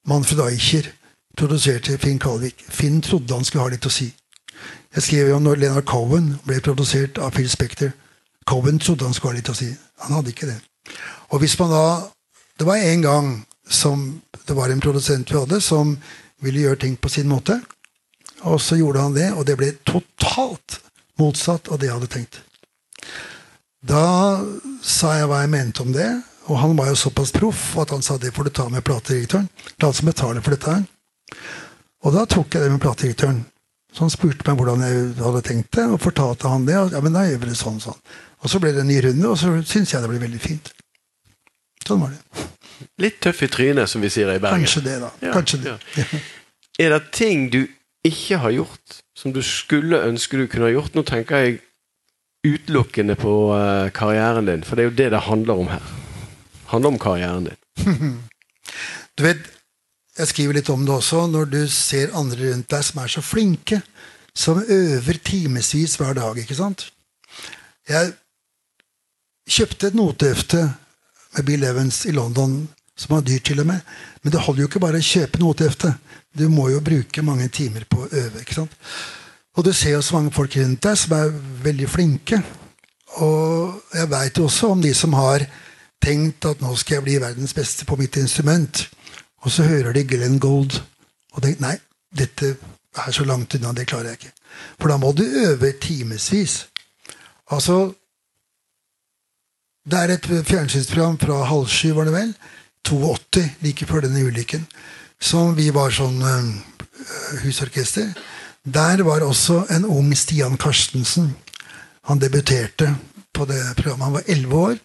Manfred 0.07 0.39
Eicher 0.45 0.91
produserte 1.39 1.97
Finn 1.97 2.19
Kalvik. 2.19 2.65
Finn 2.67 3.01
trodde 3.01 3.33
han 3.33 3.45
skulle 3.47 3.63
ha 3.63 3.73
litt 3.73 3.87
å 3.87 3.93
si. 3.93 4.09
Jeg 4.95 5.05
skrev 5.05 5.29
jo 5.31 5.39
når 5.39 5.61
Leonard 5.61 5.87
Cohen 5.87 6.33
ble 6.47 6.59
produsert 6.65 7.19
av 7.21 7.35
Phil 7.37 7.49
Spector. 7.49 7.93
Cohen 8.49 8.79
trodde 8.81 9.07
han 9.07 9.15
skulle 9.15 9.35
ha 9.35 9.39
litt 9.39 9.51
å 9.51 9.57
si. 9.57 9.69
Han 10.03 10.17
hadde 10.17 10.33
ikke 10.33 10.49
det. 10.49 10.57
Og 11.29 11.43
hvis 11.43 11.59
man 11.59 11.75
da 11.75 11.83
Det 12.59 12.65
var 12.67 12.75
en 12.75 13.01
gang 13.01 13.27
som 13.69 14.21
det 14.45 14.53
var 14.53 14.67
en 14.69 14.81
produsent 14.83 15.31
vi 15.31 15.37
hadde, 15.37 15.61
som 15.61 15.93
ville 16.43 16.59
gjøre 16.59 16.79
ting 16.81 16.97
på 16.99 17.07
sin 17.09 17.29
måte. 17.29 17.55
Og 18.41 18.59
så 18.59 18.75
gjorde 18.75 18.99
han 18.99 19.15
det, 19.15 19.29
og 19.31 19.45
det 19.47 19.55
ble 19.55 19.69
totalt 19.87 20.81
motsatt 21.21 21.71
av 21.71 21.79
det 21.79 21.87
jeg 21.87 21.95
hadde 21.95 22.11
tenkt. 22.11 22.41
Da 23.79 24.43
sa 24.83 25.13
jeg 25.15 25.29
hva 25.31 25.39
jeg 25.45 25.53
mente 25.53 25.85
om 25.85 25.95
det, 25.95 26.09
og 26.51 26.59
han 26.59 26.75
var 26.75 26.91
jo 26.91 26.99
såpass 26.99 27.31
proff 27.31 27.77
at 27.79 27.95
han 27.95 28.03
sa 28.03 28.17
det 28.19 28.33
får 28.35 28.49
du 28.49 28.55
ta 28.59 28.67
med 28.67 28.83
platedirektøren. 28.83 29.47
Han 29.79 29.95
som 29.95 30.11
betaler 30.11 30.43
for 30.43 30.57
dette 30.57 30.73
her. 30.73 30.83
Og 32.05 32.15
da 32.15 32.25
tok 32.29 32.55
jeg 32.55 32.63
det 32.63 32.73
med 32.73 32.81
platedirektøren. 32.83 33.41
Så 33.93 34.05
han 34.05 34.13
spurte 34.13 34.45
meg 34.45 34.59
hvordan 34.59 34.83
jeg 34.85 35.05
hadde 35.17 35.41
tenkt 35.45 35.71
det, 35.75 35.87
og 35.89 36.01
fortalte 36.03 36.51
han 36.51 36.67
det. 36.67 36.77
Og, 36.77 36.93
ja, 36.93 37.01
men 37.03 37.15
da 37.15 37.25
gjør 37.25 37.41
vi 37.41 37.49
det 37.49 37.57
sånn, 37.57 37.79
sånn. 37.81 37.97
Og 38.39 38.51
så 38.51 38.61
ble 38.61 38.71
det 38.75 38.83
en 38.83 38.91
ny 38.91 38.99
runde, 39.03 39.31
og 39.31 39.39
så 39.41 39.55
syns 39.67 39.95
jeg 39.95 40.03
det 40.03 40.11
ble 40.11 40.21
veldig 40.21 40.41
fint. 40.43 40.69
Sånn 41.87 42.03
var 42.03 42.13
det. 42.13 42.45
Litt 43.01 43.17
tøff 43.23 43.41
i 43.43 43.49
trynet, 43.51 43.89
som 43.91 44.03
vi 44.03 44.11
sier 44.13 44.29
i 44.31 44.39
Bergen. 44.39 44.61
Kanskje 44.61 44.83
det, 44.85 44.99
da. 45.01 45.09
Ja, 45.25 45.33
Kanskje 45.35 45.61
det. 45.63 45.75
Ja. 45.97 46.21
Er 46.79 46.93
det 46.95 47.01
ting 47.15 47.49
du 47.51 47.63
ikke 48.07 48.39
har 48.39 48.53
gjort, 48.55 48.99
som 49.17 49.33
du 49.35 49.41
skulle 49.43 49.99
ønske 50.05 50.39
du 50.39 50.45
kunne 50.47 50.69
ha 50.69 50.71
gjort? 50.71 50.93
Nå 50.95 51.03
tenker 51.07 51.43
jeg 51.43 51.59
utelukkende 52.47 53.17
på 53.19 53.33
uh, 53.51 53.89
karrieren 53.91 54.47
din, 54.47 54.63
for 54.63 54.79
det 54.79 54.85
er 54.85 54.91
jo 54.91 54.97
det 55.01 55.09
det 55.11 55.25
handler 55.27 55.65
om 55.65 55.71
her. 55.73 55.89
Det 56.53 56.69
handler 56.71 56.93
om 56.93 56.99
karrieren 57.01 57.49
din. 57.49 58.19
du 59.17 59.25
vet, 59.25 59.49
jeg 60.19 60.31
skriver 60.33 60.59
litt 60.59 60.69
om 60.73 60.83
det 60.85 60.93
også. 60.93 61.25
Når 61.31 61.51
du 61.51 61.61
ser 61.71 62.15
andre 62.17 62.51
rundt 62.51 62.69
deg 62.71 62.85
som 62.85 62.99
er 63.03 63.11
så 63.11 63.23
flinke, 63.23 63.81
som 64.35 64.59
øver 64.61 65.19
timevis 65.23 65.95
hver 65.99 66.17
dag, 66.17 66.37
ikke 66.37 66.57
sant? 66.57 66.89
Jeg 67.89 68.11
kjøpte 69.49 69.89
et 69.89 69.97
notehefte 69.97 70.65
med 71.35 71.47
Bill 71.47 71.63
Evans 71.63 72.03
i 72.05 72.13
London, 72.15 72.61
som 72.99 73.15
var 73.15 73.23
dyrt 73.25 73.47
til 73.47 73.63
og 73.63 73.69
med. 73.71 73.79
Men 74.21 74.35
det 74.35 74.43
holder 74.43 74.65
jo 74.65 74.69
ikke 74.69 74.83
bare 74.83 74.99
å 74.99 75.09
kjøpe 75.09 75.41
notehefte. 75.41 75.93
Du 76.35 76.45
må 76.51 76.67
jo 76.69 76.83
bruke 76.83 77.23
mange 77.25 77.47
timer 77.47 77.87
på 77.89 78.03
å 78.03 78.11
øve. 78.11 78.43
ikke 78.43 78.59
sant? 78.59 78.75
Og 79.57 79.65
du 79.65 79.71
ser 79.73 79.95
jo 79.95 80.03
så 80.05 80.19
mange 80.19 80.35
folk 80.35 80.55
rundt 80.59 80.83
deg 80.83 80.99
som 80.99 81.15
er 81.17 81.33
veldig 81.63 81.89
flinke. 81.89 82.41
Og 83.23 83.79
jeg 83.95 84.11
veit 84.11 84.37
jo 84.37 84.45
også 84.45 84.75
om 84.75 84.83
de 84.83 84.93
som 84.93 85.15
har 85.17 85.47
tenkt 86.03 86.45
at 86.47 86.61
nå 86.61 86.75
skal 86.79 86.99
jeg 86.99 87.07
bli 87.07 87.17
verdens 87.23 87.55
beste 87.55 87.87
på 87.87 87.97
mitt 87.99 88.15
instrument. 88.21 88.85
Og 89.45 89.51
så 89.51 89.63
hører 89.63 89.93
de 89.95 90.03
Glenn 90.07 90.39
Gold 90.39 90.81
og 91.33 91.43
tenker 91.43 91.63
nei, 91.63 91.77
dette 92.15 92.55
er 92.97 93.13
så 93.15 93.25
langt 93.27 93.55
unna, 93.55 93.71
det 93.73 93.87
klarer 93.87 94.11
jeg 94.11 94.19
ikke. 94.19 94.33
For 94.81 94.91
da 94.91 94.97
må 94.97 95.11
du 95.13 95.23
øve 95.23 95.71
timevis. 95.81 96.65
Altså 97.51 97.93
Det 99.89 99.97
er 99.97 100.11
et 100.13 100.25
fjernsynsprogram 100.45 101.15
fra 101.17 101.43
halv 101.49 101.67
sju, 101.67 101.93
var 101.95 102.05
det 102.05 102.13
vel? 102.13 102.33
82, 102.85 103.45
like 103.61 103.85
før 103.85 104.03
denne 104.05 104.21
ulykken, 104.27 104.67
som 105.19 105.55
vi 105.57 105.69
var 105.73 105.89
sånn 105.89 106.19
uh, 106.21 107.39
husorkester. 107.41 108.11
Der 108.63 109.01
var 109.07 109.25
også 109.25 109.63
en 109.73 109.87
ung 109.89 110.11
Stian 110.15 110.57
Karstensen. 110.61 111.31
Han 112.05 112.21
debuterte 112.21 112.91
på 113.33 113.47
det 113.49 113.61
programmet. 113.79 114.05
Han 114.05 114.17
var 114.19 114.27
elleve 114.27 114.55
år. 114.55 114.77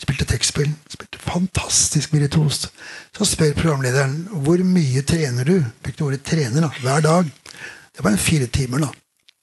Spilte 0.00 0.26
tekstspill. 0.28 0.70
Spilte 0.90 1.20
fantastisk 1.22 2.12
virtuost. 2.14 2.68
Så 3.16 3.26
spør 3.28 3.54
programlederen 3.58 4.24
hvor 4.44 4.62
mye 4.66 5.02
trener 5.06 5.48
du 5.48 5.56
brukte 5.82 6.06
ordet 6.06 6.22
trener 6.26 6.66
da, 6.66 6.70
hver 6.82 7.04
dag. 7.04 7.32
Det 7.94 8.04
var 8.04 8.14
en 8.14 8.18
fire 8.18 8.46
timer, 8.50 8.86
da, 8.86 8.90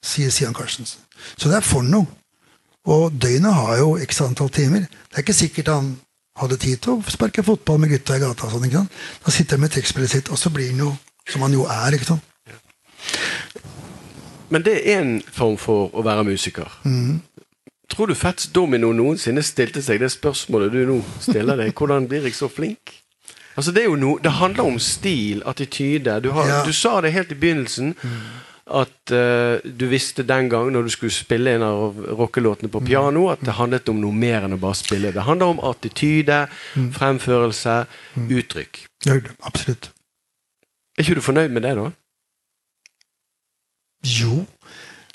sier 0.04 0.30
Sian 0.30 0.54
Carstensen. 0.56 1.00
Så 1.36 1.48
det 1.48 1.60
er 1.60 1.66
for 1.66 1.86
noe. 1.86 2.08
Og 2.90 3.14
døgnet 3.14 3.54
har 3.54 3.76
jo 3.78 3.94
x 4.02 4.20
antall 4.24 4.50
timer. 4.50 4.88
Det 4.90 5.20
er 5.20 5.24
ikke 5.24 5.38
sikkert 5.38 5.70
han 5.70 5.94
hadde 6.40 6.58
tid 6.58 6.80
til 6.82 6.96
å 6.96 7.12
sparke 7.12 7.44
fotball 7.46 7.78
med 7.78 7.92
gutta 7.92 8.16
i 8.18 8.22
gata. 8.22 8.50
Sånn, 8.50 8.68
da 8.72 9.32
sitter 9.32 9.56
han 9.56 9.64
med 9.66 9.74
tekstspillet 9.74 10.10
sitt, 10.10 10.30
og 10.32 10.40
så 10.40 10.50
blir 10.50 10.72
han 10.72 10.82
jo 10.82 10.92
som 11.30 11.44
han 11.46 11.54
jo 11.54 11.66
er. 11.70 11.94
ikke 11.94 12.08
sant? 12.08 12.28
Men 14.52 14.64
det 14.66 14.74
er 14.82 15.00
en 15.00 15.12
form 15.32 15.56
for 15.56 15.94
å 15.96 16.02
være 16.04 16.26
musiker. 16.28 16.68
Mm. 16.84 17.22
Tror 17.92 18.08
du 18.08 18.14
Fats 18.16 18.48
Domino 18.48 18.92
noensinne 18.96 19.42
stilte 19.44 19.82
seg 19.84 20.00
det 20.00 20.08
spørsmålet 20.14 20.72
du 20.72 20.80
nå 20.88 20.98
stiller 21.20 21.58
deg? 21.60 21.74
Hvordan 21.76 22.08
blir 22.08 22.24
jeg 22.24 22.38
så 22.38 22.48
flink? 22.48 22.94
Altså 23.52 23.72
Det 23.76 23.84
no, 24.00 24.16
det 24.16 24.32
handler 24.38 24.64
om 24.64 24.78
stil, 24.80 25.42
attityde. 25.44 26.20
Du, 26.24 26.30
har, 26.32 26.48
ja. 26.48 26.62
du 26.64 26.72
sa 26.72 27.00
det 27.04 27.12
helt 27.12 27.32
i 27.32 27.36
begynnelsen. 27.36 27.92
At 28.72 29.12
uh, 29.12 29.60
du 29.64 29.84
visste 29.90 30.24
den 30.24 30.48
gang 30.48 30.70
når 30.72 30.86
du 30.86 30.90
skulle 30.94 31.12
spille 31.12 31.52
en 31.52 31.64
av 31.66 31.98
rockelåtene 32.16 32.70
på 32.72 32.80
piano, 32.80 33.26
at 33.28 33.42
det 33.44 33.58
handlet 33.58 33.90
om 33.92 34.00
noe 34.00 34.16
mer 34.16 34.46
enn 34.46 34.56
å 34.56 34.60
bare 34.62 34.78
spille. 34.78 35.12
Det 35.12 35.26
handler 35.26 35.52
om 35.52 35.60
attityde, 35.68 36.46
fremførelse, 36.96 37.82
uttrykk. 38.22 38.86
Ja, 39.04 39.18
absolutt. 39.44 39.90
Er 40.96 41.04
ikke 41.04 41.18
du 41.20 41.24
fornøyd 41.26 41.52
med 41.52 41.66
det, 41.66 41.74
da? 41.76 41.90
Jo, 44.08 44.46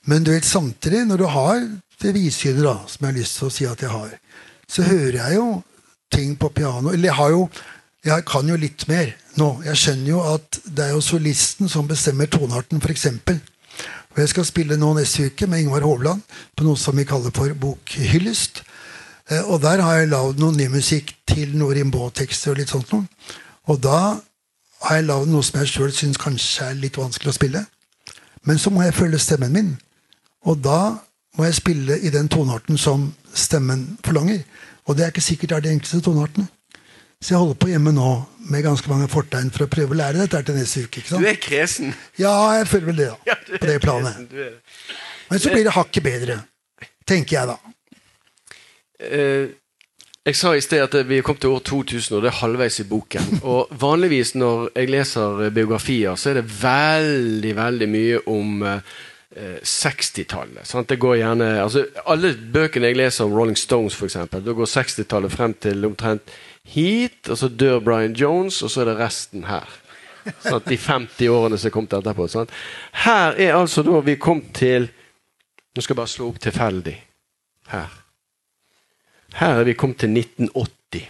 men 0.06 0.24
du 0.28 0.32
vet 0.36 0.46
samtidig, 0.46 1.08
når 1.08 1.24
du 1.24 1.28
har 1.34 1.66
det 2.02 2.14
vidsynet 2.16 2.64
da, 2.66 2.76
som 2.86 3.06
jeg 3.06 3.12
har 3.12 3.18
lyst 3.20 3.40
til 3.40 3.48
å 3.48 3.54
si 3.54 3.68
at 3.70 3.82
jeg 3.82 3.94
har, 3.94 4.14
så 4.70 4.86
hører 4.86 5.18
jeg 5.22 5.40
jo 5.40 5.48
ting 6.12 6.36
på 6.40 6.50
piano 6.56 6.92
Eller 6.94 7.10
jeg 7.10 7.18
har 7.18 7.34
jo 7.34 7.48
jeg 8.08 8.24
kan 8.30 8.48
jo 8.48 8.56
litt 8.56 8.86
mer 8.88 9.10
nå. 9.36 9.48
Jeg 9.66 9.80
skjønner 9.82 10.10
jo 10.10 10.20
at 10.24 10.60
det 10.64 10.86
er 10.86 10.94
jo 10.96 11.04
solisten 11.04 11.68
som 11.68 11.88
bestemmer 11.90 12.30
tonearten, 12.32 12.80
f.eks. 12.80 13.08
Og 14.14 14.22
jeg 14.22 14.32
skal 14.32 14.48
spille 14.48 14.78
nå 14.80 14.94
neste 14.96 15.28
uke 15.28 15.48
med 15.50 15.66
Ingvar 15.66 15.84
Hovland 15.84 16.22
på 16.56 16.64
noe 16.64 16.80
som 16.80 16.96
vi 16.96 17.06
kaller 17.10 17.34
for 17.36 17.52
bokhyllest. 17.60 18.64
Eh, 19.30 19.44
og 19.44 19.60
der 19.66 19.84
har 19.84 20.00
jeg 20.00 20.12
lagd 20.14 20.40
noe 20.40 20.56
ny 20.56 20.70
musikk 20.72 21.12
til 21.28 21.58
noen 21.58 21.76
rimbaud-tekster 21.82 22.54
og 22.54 22.62
litt 22.62 22.72
sånt 22.72 22.94
noe. 22.94 23.06
Og 23.68 23.82
da 23.84 24.00
har 24.88 25.02
jeg 25.02 25.10
lagd 25.10 25.34
noe 25.34 25.44
som 25.44 25.60
jeg 25.60 25.74
sjøl 25.74 25.94
syns 25.94 26.22
kanskje 26.22 26.70
er 26.70 26.80
litt 26.80 26.98
vanskelig 27.02 27.34
å 27.34 27.38
spille. 27.38 27.66
Men 28.48 28.62
så 28.62 28.72
må 28.72 28.86
jeg 28.86 28.96
følge 28.96 29.20
stemmen 29.20 29.54
min. 29.54 29.74
Og 30.48 30.62
da 30.64 30.80
må 31.38 31.46
jeg 31.46 31.60
spille 31.60 32.00
i 32.02 32.12
den 32.14 32.30
tonearten 32.32 32.80
som 32.82 33.12
stemmen 33.34 33.98
forlanger. 34.06 34.42
Og 34.88 34.98
det 34.98 35.06
er 35.06 35.14
ikke 35.14 35.26
sikkert 35.26 35.52
det 35.52 35.58
er 35.58 35.66
de 35.68 35.74
enkleste 35.76 36.02
toneartene. 36.06 36.48
Så 37.22 37.34
jeg 37.34 37.42
holder 37.42 37.58
på 37.58 37.70
hjemme 37.72 37.92
nå 37.96 38.10
med 38.52 38.64
ganske 38.64 38.90
mange 38.92 39.08
fortegn 39.10 39.50
for 39.54 39.66
å 39.66 39.70
prøve 39.72 39.96
å 39.96 39.98
lære 39.98 40.22
dette 40.22 40.42
til 40.46 40.58
neste 40.58 40.84
uke. 40.86 41.02
Du 41.10 41.26
er 41.26 41.40
kresen. 41.42 41.96
Ja, 42.22 42.34
jeg 42.60 42.68
føler 42.70 42.92
vel 42.92 43.00
det. 43.02 43.08
da, 43.10 43.32
ja, 43.32 43.38
På 43.58 43.70
det 43.70 43.78
planet. 43.82 44.36
Men 45.32 45.42
så 45.42 45.54
blir 45.54 45.66
det 45.66 45.74
hakket 45.76 46.06
bedre. 46.06 46.38
Tenker 47.08 47.40
jeg, 47.40 47.56
da. 47.56 47.58
Uh, 49.02 49.50
jeg 50.28 50.36
sa 50.36 50.54
i 50.54 50.62
sted 50.62 50.84
at 50.84 50.96
vi 51.08 51.18
er 51.18 51.26
kommet 51.26 51.42
til 51.42 51.56
år 51.56 51.64
2000, 51.66 52.18
og 52.18 52.24
det 52.24 52.30
er 52.30 52.40
halvveis 52.42 52.80
i 52.84 52.88
boken. 52.88 53.38
Og 53.54 53.74
vanligvis 53.82 54.36
når 54.38 54.70
jeg 54.76 54.94
leser 54.94 55.50
biografier, 55.56 56.16
så 56.20 56.32
er 56.32 56.42
det 56.42 56.50
veldig, 56.62 57.54
veldig 57.58 57.90
mye 57.98 58.24
om 58.30 58.62
uh, 58.62 58.98
60-tallet. 59.36 60.88
Det 60.88 60.96
går 60.96 61.18
gjerne, 61.20 61.48
altså 61.62 61.84
Alle 62.08 62.32
bøkene 62.34 62.88
jeg 62.88 62.98
leser 62.98 63.26
om 63.28 63.34
Rolling 63.36 63.58
Stones, 63.60 63.96
for 63.96 64.08
eksempel, 64.08 64.44
da 64.46 64.56
går 64.56 64.70
60-tallet 64.72 65.34
frem 65.34 65.54
til 65.60 65.86
omtrent 65.86 66.32
hit, 66.68 67.28
og 67.30 67.38
så 67.38 67.50
dør 67.50 67.80
Brian 67.84 68.16
Jones, 68.16 68.62
og 68.64 68.72
så 68.72 68.82
er 68.82 68.92
det 68.92 68.98
resten 69.02 69.44
her. 69.48 69.68
Sånn 70.44 70.64
de 70.68 70.78
50 70.80 71.30
årene 71.32 71.60
som 71.60 71.70
er 71.70 71.76
kommet 71.76 71.94
etterpå. 71.96 72.28
Sånn. 72.32 72.50
Her 73.06 73.38
er 73.40 73.56
altså 73.56 73.84
da 73.88 74.02
vi 74.04 74.18
kom 74.20 74.42
til 74.56 74.90
Nå 75.78 75.84
skal 75.84 75.94
jeg 75.94 76.00
bare 76.00 76.10
slå 76.10 76.28
opp 76.32 76.40
tilfeldig. 76.42 76.96
Her. 77.70 77.92
Her 79.38 79.60
er 79.60 79.68
vi 79.68 79.76
kommet 79.78 80.00
til 80.02 80.16
1980. 80.18 81.04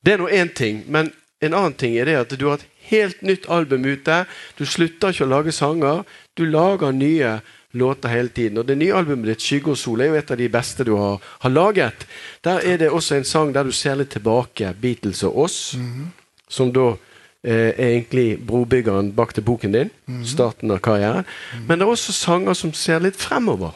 Det 0.00 0.12
er 0.12 0.22
nå 0.22 0.28
én 0.30 0.52
ting, 0.54 0.84
men 0.86 1.10
en 1.42 1.56
annen 1.56 1.74
ting 1.74 1.96
er 1.98 2.06
det 2.06 2.14
at 2.20 2.36
du 2.38 2.46
har 2.46 2.60
et 2.60 2.79
helt 2.90 3.22
nytt 3.22 3.48
album 3.48 3.86
ute. 3.86 4.24
Du 4.58 4.66
slutter 4.66 5.14
ikke 5.14 5.26
å 5.26 5.30
lage 5.30 5.54
sanger. 5.54 6.04
Du 6.36 6.44
lager 6.46 6.92
nye 6.92 7.40
låter 7.72 8.08
hele 8.08 8.28
tiden. 8.28 8.58
Og 8.58 8.66
Det 8.66 8.78
nye 8.78 8.94
albumet 8.94 9.26
ditt, 9.26 9.42
'Skygge 9.42 9.70
og 9.70 9.78
sol', 9.78 10.00
er 10.00 10.06
jo 10.06 10.14
et 10.14 10.30
av 10.30 10.36
de 10.36 10.48
beste 10.48 10.84
du 10.84 10.96
har, 10.96 11.20
har, 11.40 11.50
laget. 11.50 12.06
Der 12.44 12.58
er 12.58 12.76
det 12.76 12.90
også 12.90 13.14
en 13.14 13.24
sang 13.24 13.54
der 13.54 13.62
du 13.62 13.72
ser 13.72 13.94
litt 13.94 14.10
tilbake, 14.10 14.74
'Beatles 14.80 15.22
og 15.22 15.36
oss', 15.36 15.76
mm 15.76 15.86
-hmm. 15.86 16.06
som 16.48 16.72
da 16.72 16.96
eh, 17.44 17.72
er 17.78 17.88
egentlig 17.88 18.46
brobyggeren 18.46 19.12
bak 19.12 19.34
til 19.34 19.42
boken 19.42 19.72
din. 19.72 19.90
Mm 20.06 20.20
-hmm. 20.20 20.26
Starten 20.26 20.70
av 20.70 20.78
karrieren. 20.78 21.24
Mm 21.24 21.58
-hmm. 21.58 21.68
Men 21.68 21.78
det 21.78 21.84
er 21.84 21.90
også 21.90 22.12
sanger 22.12 22.54
som 22.54 22.72
ser 22.72 22.98
litt 22.98 23.16
fremover. 23.16 23.70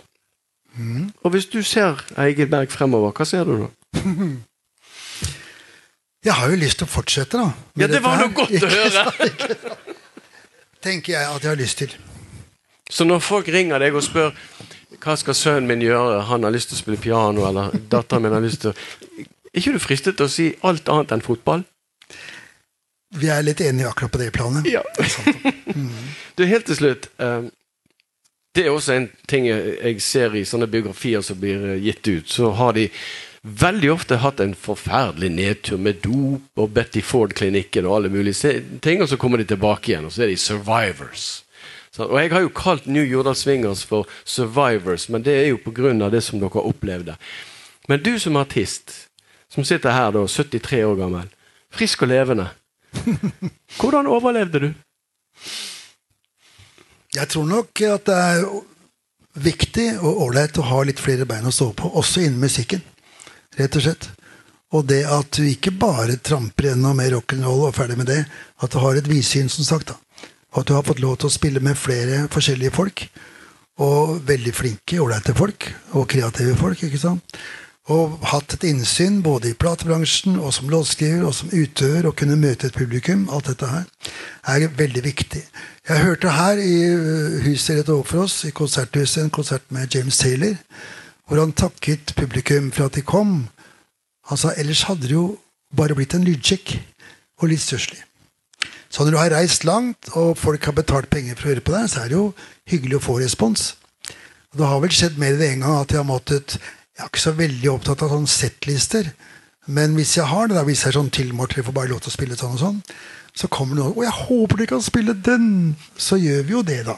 Mhm. 0.76 1.10
Og 1.22 1.30
hvis 1.30 1.46
du 1.46 1.62
ser 1.62 2.04
Eigeberg 2.18 2.70
fremover, 2.70 3.12
hva 3.12 3.24
ser 3.24 3.44
du 3.44 3.58
da? 3.58 3.66
Jeg 6.24 6.32
har 6.32 6.50
jo 6.50 6.56
lyst 6.56 6.80
til 6.80 6.88
å 6.88 6.90
fortsette, 6.90 7.36
da. 7.36 7.50
Ja, 7.76 7.88
det 7.90 8.00
var 8.04 8.16
noe 8.22 8.32
godt 8.32 8.54
å 8.64 8.70
høre! 8.70 9.04
tenker 10.84 11.14
jeg 11.14 11.28
at 11.28 11.44
jeg 11.44 11.50
har 11.50 11.60
lyst 11.60 11.80
til. 11.80 11.94
Så 12.92 13.06
når 13.08 13.22
folk 13.24 13.48
ringer 13.52 13.80
deg 13.80 13.96
og 13.96 14.04
spør 14.04 14.34
hva 15.04 15.16
skal 15.20 15.36
sønnen 15.36 15.68
min 15.68 15.82
gjøre, 15.84 16.22
han 16.28 16.44
har 16.46 16.52
lyst 16.54 16.70
til 16.70 16.78
å 16.78 16.80
spille 16.80 17.00
piano, 17.00 17.44
eller 17.48 17.74
datteren 17.92 18.24
min 18.24 18.36
har 18.36 18.44
lyst 18.44 18.64
til 18.64 18.72
å 18.72 18.76
Er 19.54 19.60
ikke 19.60 19.72
du 19.76 19.82
fristet 19.82 20.16
til 20.18 20.26
å 20.26 20.32
si 20.32 20.44
alt 20.66 20.88
annet 20.90 21.12
enn 21.14 21.20
fotball? 21.22 21.60
Vi 23.14 23.28
er 23.30 23.44
litt 23.46 23.60
enige 23.62 23.86
akkurat 23.86 24.10
på 24.10 24.18
det 24.18 24.32
planet. 24.34 24.66
Ja. 24.66 24.82
Mm. 25.70 25.92
Du, 26.36 26.42
helt 26.50 26.66
til 26.66 26.74
slutt. 26.74 27.06
Um, 27.22 27.52
det 28.58 28.64
er 28.64 28.72
også 28.74 28.96
en 28.96 29.06
ting 29.30 29.46
jeg 29.46 30.00
ser 30.02 30.34
i 30.34 30.42
sånne 30.42 30.66
biografier 30.70 31.22
som 31.22 31.38
blir 31.38 31.62
eh, 31.76 31.78
gitt 31.84 32.08
ut. 32.08 32.26
Så 32.30 32.50
har 32.58 32.74
de 32.74 32.88
veldig 33.44 33.90
ofte 33.92 34.16
hatt 34.22 34.40
en 34.40 34.54
forferdelig 34.56 35.28
nedtur 35.34 35.80
med 35.80 36.00
dop 36.04 36.60
og 36.60 36.70
Betty 36.72 37.02
Ford-klinikken 37.04 37.84
og 37.84 37.98
alle 37.98 38.12
mulige 38.12 38.54
ting, 38.82 39.02
og 39.02 39.08
så 39.08 39.18
kommer 39.20 39.38
de 39.38 39.48
tilbake 39.52 39.92
igjen, 39.92 40.06
og 40.08 40.12
så 40.12 40.24
er 40.24 40.32
de 40.32 40.36
survivors. 40.40 41.44
Og 41.98 42.18
Jeg 42.20 42.32
har 42.32 42.40
jo 42.40 42.48
kalt 42.48 42.86
New 42.86 43.04
Jordal 43.04 43.36
Swingers 43.36 43.84
for 43.84 44.08
survivors, 44.24 45.08
men 45.08 45.22
det 45.22 45.34
er 45.44 45.48
jo 45.48 45.60
pga. 45.62 46.10
det 46.10 46.22
som 46.22 46.40
dere 46.40 46.64
opplevde. 46.64 47.16
Men 47.88 48.02
du 48.02 48.18
som 48.18 48.36
artist, 48.36 49.08
som 49.48 49.64
sitter 49.64 49.92
her 49.92 50.10
da, 50.10 50.26
73 50.26 50.84
år 50.84 50.96
gammel, 50.96 51.28
frisk 51.70 52.02
og 52.02 52.08
levende, 52.08 52.48
hvordan 53.78 54.06
overlevde 54.06 54.60
du? 54.60 54.72
Jeg 57.14 57.28
tror 57.28 57.44
nok 57.44 57.80
at 57.80 58.06
det 58.06 58.14
er 58.14 58.44
viktig 59.34 59.98
og 60.00 60.22
ålreit 60.26 60.58
å 60.58 60.66
ha 60.66 60.82
litt 60.82 60.98
flere 60.98 61.26
bein 61.26 61.46
å 61.46 61.52
stå 61.52 61.72
på, 61.72 61.90
også 61.94 62.24
innen 62.24 62.40
musikken. 62.40 62.82
Rett 63.58 63.78
og 63.78 63.86
slett. 63.86 64.10
Og 64.74 64.86
det 64.90 65.04
at 65.06 65.30
du 65.36 65.44
ikke 65.46 65.74
bare 65.78 66.16
tramper 66.18 66.70
gjennom 66.70 66.96
mer 66.98 67.14
rock'n'roll 67.14 67.68
og 67.68 67.76
ferdig 67.76 67.98
med 68.00 68.10
det, 68.10 68.24
at 68.62 68.72
du 68.72 68.80
har 68.82 68.98
et 68.98 69.10
vidsyn, 69.10 69.48
som 69.48 69.64
sagt. 69.64 69.88
da 69.88 70.28
Og 70.52 70.62
at 70.62 70.68
du 70.68 70.74
har 70.74 70.86
fått 70.86 71.02
lov 71.02 71.18
til 71.18 71.30
å 71.30 71.34
spille 71.34 71.60
med 71.60 71.78
flere 71.78 72.26
forskjellige 72.30 72.74
folk. 72.74 73.08
Og 73.78 74.20
veldig 74.26 74.54
flinke, 74.54 75.00
ålreite 75.02 75.34
folk. 75.34 75.68
Og 75.92 76.08
kreative 76.08 76.56
folk. 76.56 76.82
ikke 76.82 76.98
sant? 76.98 77.22
Og 77.92 78.16
hatt 78.30 78.54
et 78.56 78.64
innsyn 78.64 79.18
både 79.20 79.50
i 79.50 79.56
platebransjen 79.60 80.38
og 80.38 80.54
som 80.56 80.70
låtskriver 80.72 81.26
og 81.28 81.34
som 81.36 81.50
utøver 81.52 82.06
og 82.08 82.16
kunne 82.16 82.38
møte 82.40 82.70
et 82.70 82.76
publikum. 82.76 83.26
Alt 83.28 83.50
dette 83.50 83.68
her 83.68 83.84
er 84.48 84.70
veldig 84.78 85.02
viktig. 85.04 85.42
Jeg 85.88 86.04
hørte 86.06 86.32
her 86.32 86.62
i 86.62 86.78
øh, 86.88 87.42
huset 87.44 87.76
rett 87.76 87.90
overfor 87.92 88.24
oss, 88.24 88.38
i 88.48 88.54
konserthuset, 88.56 89.26
en 89.26 89.30
konsert 89.30 89.68
med 89.68 89.92
James 89.92 90.16
Taylor, 90.18 90.56
hvor 91.26 91.40
han 91.40 91.54
takket 91.56 92.14
publikum 92.16 92.70
for 92.72 92.88
at 92.88 92.96
de 92.96 93.04
kom. 93.06 93.46
Han 94.28 94.40
sa 94.40 94.52
ellers 94.56 94.84
hadde 94.88 95.08
det 95.08 95.16
jo 95.16 95.38
bare 95.74 95.96
blitt 95.96 96.14
en 96.16 96.26
lydsjekk 96.26 96.76
og 97.42 97.48
litt 97.50 97.62
stusslig. 97.64 98.02
Så 98.88 99.02
når 99.02 99.10
du 99.10 99.18
har 99.18 99.32
reist 99.34 99.64
langt, 99.66 100.10
og 100.14 100.38
folk 100.38 100.64
har 100.68 100.76
betalt 100.76 101.10
penger 101.10 101.34
for 101.34 101.48
å 101.48 101.52
høre 101.52 101.64
på 101.66 101.74
deg, 101.74 101.88
så 101.90 102.04
er 102.04 102.12
det 102.12 102.18
jo 102.18 102.28
hyggelig 102.70 103.00
å 103.00 103.06
få 103.08 103.18
respons. 103.18 103.72
Og 104.52 104.60
det 104.60 104.68
har 104.70 104.82
vel 104.84 104.94
skjedd 104.94 105.16
mer 105.18 105.34
enn 105.34 105.46
en 105.48 105.64
gang 105.64 105.78
at 105.80 105.94
jeg 105.94 106.02
har 106.02 106.08
måttet 106.08 106.58
Jeg 106.94 107.02
er 107.02 107.08
ikke 107.10 107.24
så 107.24 107.32
veldig 107.34 107.70
opptatt 107.72 108.02
av 108.06 108.12
sånne 108.12 108.30
settlister. 108.30 109.08
Men 109.66 109.96
hvis 109.98 110.12
jeg 110.14 110.28
har 110.30 110.46
det, 110.46 110.54
da, 110.54 110.62
hvis 110.62 110.84
jeg 110.84 110.92
er 110.92 110.98
sånn 111.00 111.10
tilmålt 111.10 111.56
får 111.58 111.74
bare 111.74 111.90
lov 111.90 112.04
til 112.04 112.12
å 112.12 112.14
spille 112.14 112.36
sånn 112.38 112.54
og 112.54 112.60
sånn, 112.60 112.76
så 113.34 113.50
kommer 113.50 113.74
det 113.74 113.82
noen 113.82 113.96
og 113.96 114.04
'Jeg 114.04 114.14
håper 114.28 114.56
du 114.56 114.66
kan 114.70 114.82
spille 114.82 115.14
den!' 115.14 115.74
Så 115.98 116.16
gjør 116.22 116.42
vi 116.46 116.52
jo 116.52 116.62
det, 116.62 116.84
da. 116.86 116.94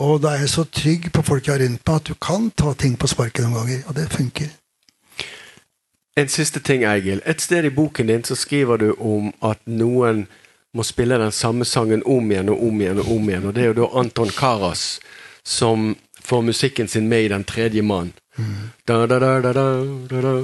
Og 0.00 0.20
da 0.22 0.32
er 0.32 0.46
jeg 0.46 0.52
så 0.54 0.64
trygg 0.64 1.10
på 1.12 1.22
folk 1.22 1.46
jeg 1.46 1.54
har 1.54 1.62
rundt 1.64 1.82
meg, 1.84 1.96
at 1.96 2.08
du 2.08 2.14
kan 2.16 2.48
ta 2.56 2.72
ting 2.74 2.96
på 2.96 3.08
sparket 3.10 3.44
noen 3.44 3.58
ganger. 3.58 3.82
Og 3.88 3.96
det 3.98 4.08
funker. 4.12 4.48
En 6.16 6.28
siste 6.28 6.60
ting, 6.64 6.84
Eigil. 6.88 7.20
Et 7.28 7.40
sted 7.40 7.64
i 7.68 7.72
boken 7.74 8.08
din 8.08 8.24
så 8.24 8.36
skriver 8.36 8.80
du 8.80 8.88
om 8.98 9.32
at 9.44 9.60
noen 9.66 10.26
må 10.72 10.84
spille 10.86 11.18
den 11.18 11.32
samme 11.32 11.66
sangen 11.68 12.02
om 12.06 12.30
igjen 12.30 12.48
og 12.52 12.62
om 12.64 12.80
igjen. 12.80 13.02
Og 13.02 13.12
om 13.16 13.28
igjen. 13.28 13.48
Og 13.50 13.54
det 13.54 13.62
er 13.64 13.72
jo 13.72 13.78
da 13.82 13.90
Anton 14.00 14.32
Karas 14.36 14.84
som 15.44 15.94
får 16.20 16.42
musikken 16.48 16.88
sin 16.88 17.08
med 17.08 17.24
i 17.24 17.28
Den 17.28 17.44
tredje 17.44 17.82
mann. 17.82 18.12
Mm. 18.36 18.70
da, 18.86 19.06
da, 19.06 19.18
da, 19.18 19.40
da, 19.40 19.52
da, 20.08 20.20
da. 20.20 20.34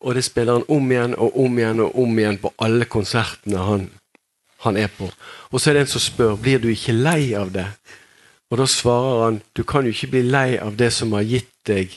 Og 0.00 0.14
det 0.14 0.24
spiller 0.24 0.52
han 0.52 0.64
om 0.68 0.90
igjen 0.92 1.14
og 1.14 1.36
om 1.44 1.58
igjen 1.58 1.80
og 1.80 1.98
om 1.98 2.18
igjen 2.18 2.38
på 2.42 2.52
alle 2.58 2.84
konsertene 2.84 3.58
han, 3.58 3.88
han 4.66 4.76
er 4.76 4.90
på. 4.98 5.10
Og 5.50 5.60
så 5.60 5.70
er 5.70 5.74
det 5.74 5.84
en 5.86 5.92
som 5.94 6.02
spør 6.02 6.36
blir 6.42 6.62
du 6.62 6.68
ikke 6.70 6.94
lei 6.94 7.34
av 7.38 7.52
det. 7.54 7.68
Og 8.52 8.58
da 8.60 8.68
svarer 8.68 9.22
han 9.24 9.40
du 9.56 9.64
kan 9.64 9.86
jo 9.88 9.94
ikke 9.94 10.12
bli 10.12 10.22
lei 10.28 10.48
av 10.60 10.76
det 10.76 10.90
som 10.92 11.14
har 11.16 11.24
gitt 11.24 11.48
deg 11.68 11.94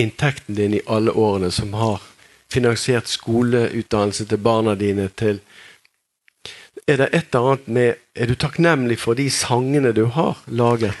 inntekten 0.00 0.56
din 0.56 0.78
i 0.78 0.80
alle 0.88 1.12
årene, 1.12 1.50
som 1.52 1.74
har 1.76 2.00
finansiert 2.50 3.10
skoleutdannelse 3.10 4.24
til 4.30 4.40
barna 4.40 4.74
dine, 4.74 5.08
til 5.08 5.42
Er 6.88 6.96
det 6.96 7.08
et 7.12 7.34
eller 7.34 7.52
annet 7.52 7.68
med 7.68 7.94
Er 8.16 8.26
du 8.26 8.34
takknemlig 8.34 8.98
for 8.98 9.14
de 9.14 9.30
sangene 9.30 9.92
du 9.92 10.06
har 10.06 10.38
laget? 10.46 10.96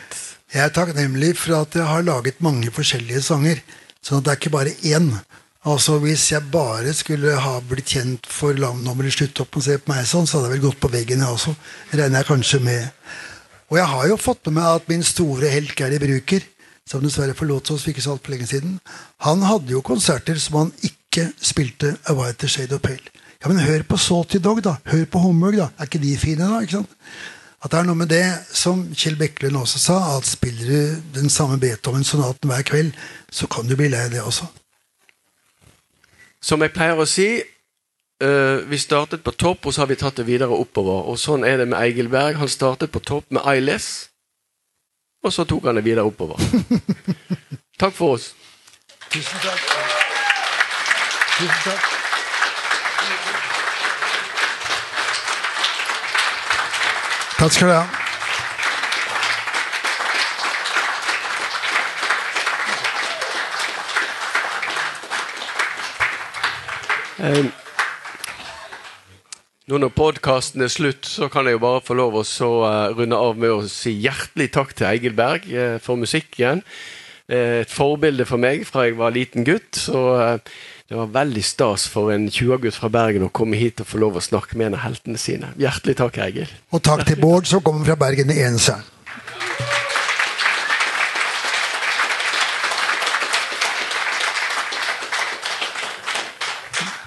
Jeg 0.52 0.64
er 0.64 0.74
takknemlig 0.74 1.36
for 1.38 1.62
at 1.62 1.74
jeg 1.74 1.86
har 1.86 2.02
laget 2.02 2.40
mange 2.40 2.70
forskjellige 2.70 3.22
sanger. 3.22 3.62
At 4.02 4.24
det 4.24 4.28
er 4.28 4.38
ikke 4.38 4.50
bare 4.50 4.76
én. 4.84 5.12
Altså 5.64 5.98
Hvis 5.98 6.32
jeg 6.32 6.50
bare 6.52 6.92
skulle 6.92 7.36
ha 7.36 7.60
blitt 7.60 7.86
kjent 7.86 8.26
for 8.26 8.52
nå 8.52 8.94
må 8.94 9.02
du 9.02 9.10
slutte 9.10 9.42
opp 9.42 9.56
og 9.56 9.62
se 9.62 9.78
på 9.78 9.92
meg 9.92 10.06
sånn, 10.06 10.26
så 10.26 10.38
hadde 10.38 10.50
jeg 10.50 10.58
vel 10.58 10.68
gått 10.68 10.80
på 10.80 10.88
veggen, 10.88 11.20
jeg 11.20 11.28
også. 11.28 11.54
Regner 11.92 12.18
jeg 12.18 12.26
kanskje 12.26 12.60
med. 12.60 12.88
Og 13.70 13.78
jeg 13.78 13.86
har 13.86 14.08
jo 14.10 14.18
fått 14.18 14.48
med 14.48 14.58
meg 14.58 14.80
at 14.80 14.88
min 14.90 15.04
store 15.06 15.50
helt 15.52 15.76
Gary 15.78 16.00
Bruker, 16.02 16.42
som 16.90 17.02
dessverre 17.04 17.36
forlot 17.38 17.70
oss 17.70 17.84
for 17.84 17.92
ikke 17.92 18.02
så 18.02 18.16
altfor 18.16 18.34
lenge 18.34 18.48
siden, 18.50 18.78
han 19.22 19.44
hadde 19.46 19.70
jo 19.76 19.82
konserter 19.86 20.38
som 20.42 20.58
han 20.58 20.72
ikke 20.86 21.28
spilte 21.38 21.94
A 22.10 22.16
White 22.18 22.50
Shade 22.50 22.74
of 22.74 22.82
Pale. 22.82 23.12
Ja, 23.40 23.48
men 23.48 23.62
hør 23.62 23.84
på 23.88 23.96
Salty 23.96 24.40
Dog, 24.42 24.58
da. 24.66 24.74
Hør 24.90 25.06
på 25.08 25.22
Homburg, 25.22 25.56
da. 25.56 25.68
Er 25.78 25.86
ikke 25.88 26.02
de 26.02 26.16
fine, 26.18 26.48
da? 26.50 26.58
ikke 26.60 26.80
sant? 26.80 26.96
At 27.60 27.72
det 27.72 27.78
er 27.78 27.86
noe 27.88 28.00
med 28.00 28.10
det, 28.10 28.24
som 28.56 28.82
Kjell 28.96 29.18
Bekkelund 29.20 29.60
også 29.60 29.80
sa, 29.80 29.96
at 30.16 30.28
spiller 30.28 30.66
du 30.66 31.00
den 31.20 31.30
samme 31.32 31.58
Beethoven-sonaten 31.60 32.50
hver 32.50 32.66
kveld, 32.66 32.92
så 33.32 33.48
kan 33.52 33.68
du 33.68 33.76
bli 33.76 33.90
lei 33.92 34.06
det 34.12 34.22
også. 34.24 34.48
Som 36.40 36.64
jeg 36.64 36.72
pleier 36.72 37.00
å 37.00 37.08
si, 37.08 37.28
øh, 38.20 38.70
vi 38.70 38.78
startet 38.78 39.24
på 39.24 39.30
topp, 39.30 39.66
og 39.66 39.74
så 39.74 39.80
har 39.82 39.86
vi 39.86 39.98
tatt 40.00 40.16
det 40.16 40.26
videre 40.26 40.56
oppover. 40.56 41.06
Og 41.10 41.18
sånn 41.18 41.44
er 41.44 41.56
det 41.60 41.68
med 41.68 41.80
Egil 41.80 42.08
Berg. 42.12 42.38
Han 42.40 42.48
startet 42.48 42.92
på 42.92 43.00
topp 43.00 43.30
med 43.30 43.46
ILS, 43.56 44.08
og 45.24 45.32
så 45.32 45.44
tok 45.44 45.68
han 45.68 45.80
det 45.80 45.84
videre 45.84 46.08
oppover. 46.08 46.40
Takk 47.80 47.94
for 47.96 48.18
oss. 48.18 48.34
Tusen 49.10 49.40
takk. 49.40 49.62
Tusen 51.38 51.64
takk. 51.64 51.88
Takk 57.40 57.52
skal 57.56 57.68
du 57.68 57.74
ha. 57.74 57.86
Eh, 67.20 67.44
Nå 69.70 69.78
når 69.78 69.92
podkasten 69.94 70.64
er 70.66 70.70
slutt, 70.72 71.06
så 71.06 71.28
kan 71.30 71.46
jeg 71.46 71.54
jo 71.54 71.62
bare 71.62 71.82
få 71.86 71.94
lov 71.94 72.16
å 72.18 72.24
så 72.26 72.48
uh, 72.64 72.96
runde 72.96 73.14
av 73.14 73.36
med 73.38 73.52
å 73.54 73.68
si 73.70 73.92
hjertelig 74.02 74.48
takk 74.56 74.74
til 74.74 74.88
Eigil 74.88 75.14
Berg 75.14 75.46
uh, 75.46 75.76
for 75.82 76.00
musikken. 76.00 76.64
Eh, 77.30 77.60
et 77.62 77.70
forbilde 77.70 78.26
for 78.26 78.42
meg 78.42 78.64
fra 78.66 78.88
jeg 78.88 78.96
var 78.98 79.14
liten 79.14 79.46
gutt. 79.46 79.78
Så 79.78 80.00
eh, 80.18 80.54
det 80.90 80.98
var 80.98 81.12
veldig 81.14 81.42
stas 81.46 81.86
for 81.90 82.10
en 82.10 82.26
20-gutt 82.26 82.74
fra 82.74 82.90
Bergen 82.90 83.28
å 83.28 83.30
komme 83.30 83.58
hit 83.60 83.82
og 83.82 83.86
få 83.86 84.00
lov 84.02 84.18
å 84.18 84.24
snakke 84.24 84.58
med 84.58 84.70
en 84.70 84.80
av 84.80 84.84
heltene 84.88 85.20
sine. 85.20 85.52
Hjertelig 85.60 86.00
takk, 86.00 86.18
Eigil. 86.24 86.50
Og 86.74 86.82
takk 86.82 87.06
til 87.06 87.20
Bård, 87.22 87.46
som 87.46 87.62
kommer 87.62 87.86
fra 87.86 87.98
Bergen 88.00 88.32
i 88.34 88.40
eneste. 88.42 88.80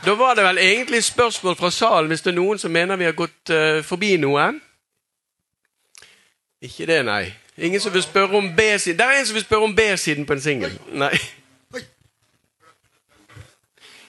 Da 0.04 0.16
var 0.20 0.36
det 0.36 0.44
vel 0.44 0.58
egentlig 0.60 1.04
spørsmål 1.04 1.56
fra 1.56 1.72
salen, 1.72 2.10
hvis 2.12 2.22
det 2.22 2.34
er 2.34 2.40
noen 2.40 2.60
som 2.60 2.72
mener 2.72 3.00
vi 3.00 3.08
har 3.08 3.16
gått 3.16 3.54
uh, 3.54 3.80
forbi 3.86 4.18
noe. 4.20 4.50
Ikke 6.64 6.88
det, 6.90 7.00
nei. 7.08 7.24
Ingen 7.58 7.80
som 7.80 7.94
vil 7.94 8.04
spørre 8.04 8.38
om 8.40 8.50
B-siden. 8.58 8.98
Det 9.00 9.06
er 9.06 9.20
en 9.20 9.30
som 9.30 9.38
vil 9.38 9.46
spørre 9.46 9.70
om 9.70 9.76
B-siden 9.76 10.26
på 10.26 10.36
en 10.36 10.42
singel. 10.42 10.76
Nei. 10.92 11.14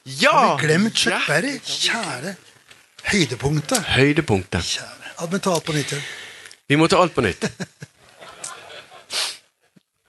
Ja! 0.04 0.32
Har 0.32 0.58
vi 0.58 0.66
glemt 0.66 0.98
Chuck 0.98 1.28
Berry? 1.28 1.54
Kjære 1.64 2.34
høydepunktet. 3.04 3.84
Høydepunktet. 3.94 4.64
Kjære. 4.64 5.14
Alt 5.18 5.64
på 5.64 5.72
nytt. 5.72 5.94
Vi 6.68 6.76
må 6.76 6.88
ta 6.88 7.00
alt 7.02 7.14
på 7.14 7.24
nytt. 7.24 7.46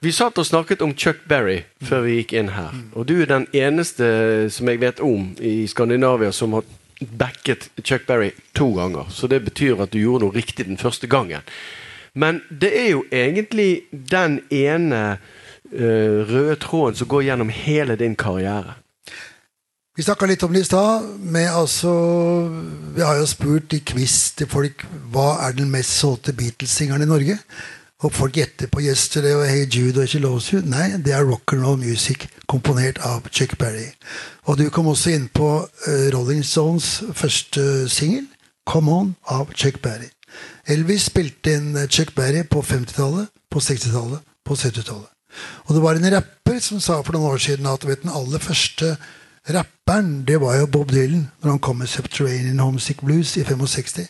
Vi 0.06 0.12
satt 0.14 0.36
og 0.38 0.46
snakket 0.46 0.84
om 0.86 0.92
Chuck 0.94 1.24
Berry 1.26 1.64
før 1.82 2.04
vi 2.04 2.20
gikk 2.20 2.36
inn 2.38 2.52
her. 2.54 2.70
Og 2.94 3.08
du 3.08 3.16
er 3.18 3.26
den 3.26 3.48
eneste 3.50 4.06
som 4.54 4.68
jeg 4.70 4.78
vet 4.78 5.00
om 5.02 5.32
i 5.42 5.64
Skandinavia 5.66 6.30
som 6.30 6.52
har 6.54 6.62
backet 7.18 7.66
Chuck 7.82 8.04
Berry 8.06 8.28
to 8.54 8.68
ganger. 8.76 9.10
Så 9.10 9.26
det 9.26 9.40
betyr 9.48 9.82
at 9.82 9.90
du 9.90 9.98
gjorde 9.98 10.28
noe 10.28 10.36
riktig 10.36 10.68
den 10.68 10.78
første 10.78 11.10
gangen. 11.10 11.42
Men 12.14 12.38
det 12.54 12.70
er 12.78 12.86
jo 12.92 13.02
egentlig 13.10 13.88
den 13.90 14.44
ene 14.54 15.18
uh, 15.74 16.18
røde 16.30 16.54
tråden 16.62 17.00
som 17.02 17.10
går 17.10 17.26
gjennom 17.26 17.50
hele 17.50 17.98
din 17.98 18.14
karriere. 18.14 18.76
Vi 19.96 20.06
snakka 20.06 20.28
litt 20.30 20.46
om 20.46 20.54
det 20.54 20.62
i 20.62 20.68
stad. 20.68 21.10
Men 21.18 21.50
altså, 21.50 21.90
Vi 22.94 23.02
har 23.02 23.18
jo 23.18 23.26
spurt 23.26 23.74
i 23.74 23.82
quiz 23.82 24.36
til 24.38 24.46
folk 24.46 24.86
hva 25.10 25.32
er 25.48 25.58
den 25.58 25.74
mest 25.74 25.98
solgte 25.98 26.36
Beatles-singeren 26.36 27.02
i 27.02 27.10
Norge. 27.10 27.40
Og 28.04 28.12
folk 28.12 28.34
gjetter 28.36 28.68
på 28.68 28.80
'Yesterday' 28.80 29.36
og 29.36 29.46
'Hey 29.48 29.66
Jude' 29.66 30.00
og 30.00 30.08
'She 30.08 30.18
Loves 30.18 30.48
You'. 30.52 30.68
Nei, 30.68 30.96
det 30.96 31.12
er 31.12 31.24
rock 31.24 31.52
and 31.52 31.64
roll 31.64 31.78
music 31.78 32.28
komponert 32.46 32.98
av 32.98 33.28
Chuck 33.32 33.58
Berry. 33.58 33.88
Og 34.44 34.58
du 34.58 34.68
kom 34.70 34.86
også 34.86 35.10
inn 35.10 35.28
på 35.28 35.48
uh, 35.86 36.08
Rolling 36.14 36.44
Stones 36.44 37.02
første 37.12 37.88
singel, 37.88 38.26
'Come 38.70 38.92
On', 38.92 39.14
av 39.26 39.48
Chuck 39.54 39.82
Berry. 39.82 40.10
Elvis 40.66 41.02
spilte 41.08 41.54
inn 41.56 41.76
eh, 41.76 41.88
Chuck 41.88 42.14
Berry 42.14 42.42
på 42.42 42.60
50-tallet, 42.62 43.28
på 43.50 43.58
60-tallet, 43.58 44.20
på 44.44 44.54
70-tallet. 44.54 45.10
Og 45.64 45.74
det 45.74 45.82
var 45.82 45.94
en 45.94 46.14
rapper 46.14 46.58
som 46.60 46.80
sa 46.80 47.02
for 47.02 47.12
noen 47.12 47.32
år 47.32 47.38
siden 47.38 47.66
at 47.66 47.86
vet, 47.86 48.02
den 48.02 48.12
aller 48.12 48.38
første 48.38 48.96
rapperen, 49.48 50.24
det 50.28 50.40
var 50.40 50.56
jo 50.56 50.66
Bob 50.66 50.90
Dylan 50.90 51.30
når 51.42 51.50
han 51.50 51.58
kom 51.58 51.76
med 51.76 51.86
'Subterranean 51.86 52.58
Homesick 52.58 53.00
Blues' 53.02 53.38
i 53.40 53.44
65. 53.44 54.08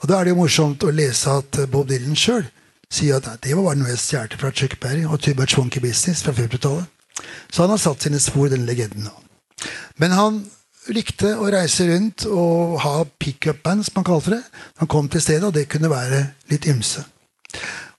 Og 0.00 0.08
da 0.08 0.18
er 0.18 0.24
det 0.24 0.30
jo 0.30 0.42
morsomt 0.42 0.84
å 0.84 0.90
lese 0.90 1.30
at 1.30 1.58
eh, 1.58 1.70
Bob 1.70 1.88
Dylan 1.88 2.16
sjøl 2.16 2.44
sier 2.92 3.18
at 3.18 3.28
det 3.44 3.54
var 3.56 3.70
bare 3.70 3.80
noe 3.80 3.92
jeg 3.92 4.00
stjal 4.02 4.34
fra 4.38 4.52
Chuck 4.52 4.78
Berry 4.82 5.04
og 5.06 5.20
Tubert 5.20 5.56
Much 5.58 5.80
Business 5.80 6.22
fra 6.24 6.34
50-tallet. 6.36 6.84
Så 7.52 7.62
han 7.62 7.72
har 7.72 7.80
satt 7.80 8.02
sine 8.02 8.20
spor, 8.20 8.48
den 8.48 8.66
legenden. 8.66 9.08
Men 9.96 10.14
han 10.16 10.42
likte 10.90 11.36
å 11.38 11.48
reise 11.52 11.86
rundt 11.88 12.26
og 12.26 12.78
ha 12.82 13.02
pickup-band, 13.22 13.86
som 13.86 14.00
han 14.00 14.08
kalte 14.08 14.36
det. 14.36 14.42
Han 14.82 14.90
kom 14.90 15.08
til 15.08 15.22
stedet, 15.22 15.44
og 15.46 15.54
det 15.54 15.68
kunne 15.70 15.92
være 15.92 16.24
litt 16.50 16.66
ymse. 16.70 17.04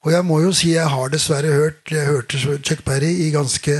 Og 0.03 0.11
jeg 0.11 0.25
må 0.27 0.41
jo 0.43 0.51
si 0.55 0.73
jeg 0.73 0.89
har 0.89 1.11
dessverre 1.13 1.53
hørt 1.53 1.91
Jeg 1.93 2.09
hørte 2.09 2.57
Chuck 2.59 2.81
Berry 2.83 3.13
i 3.23 3.29
ganske 3.31 3.77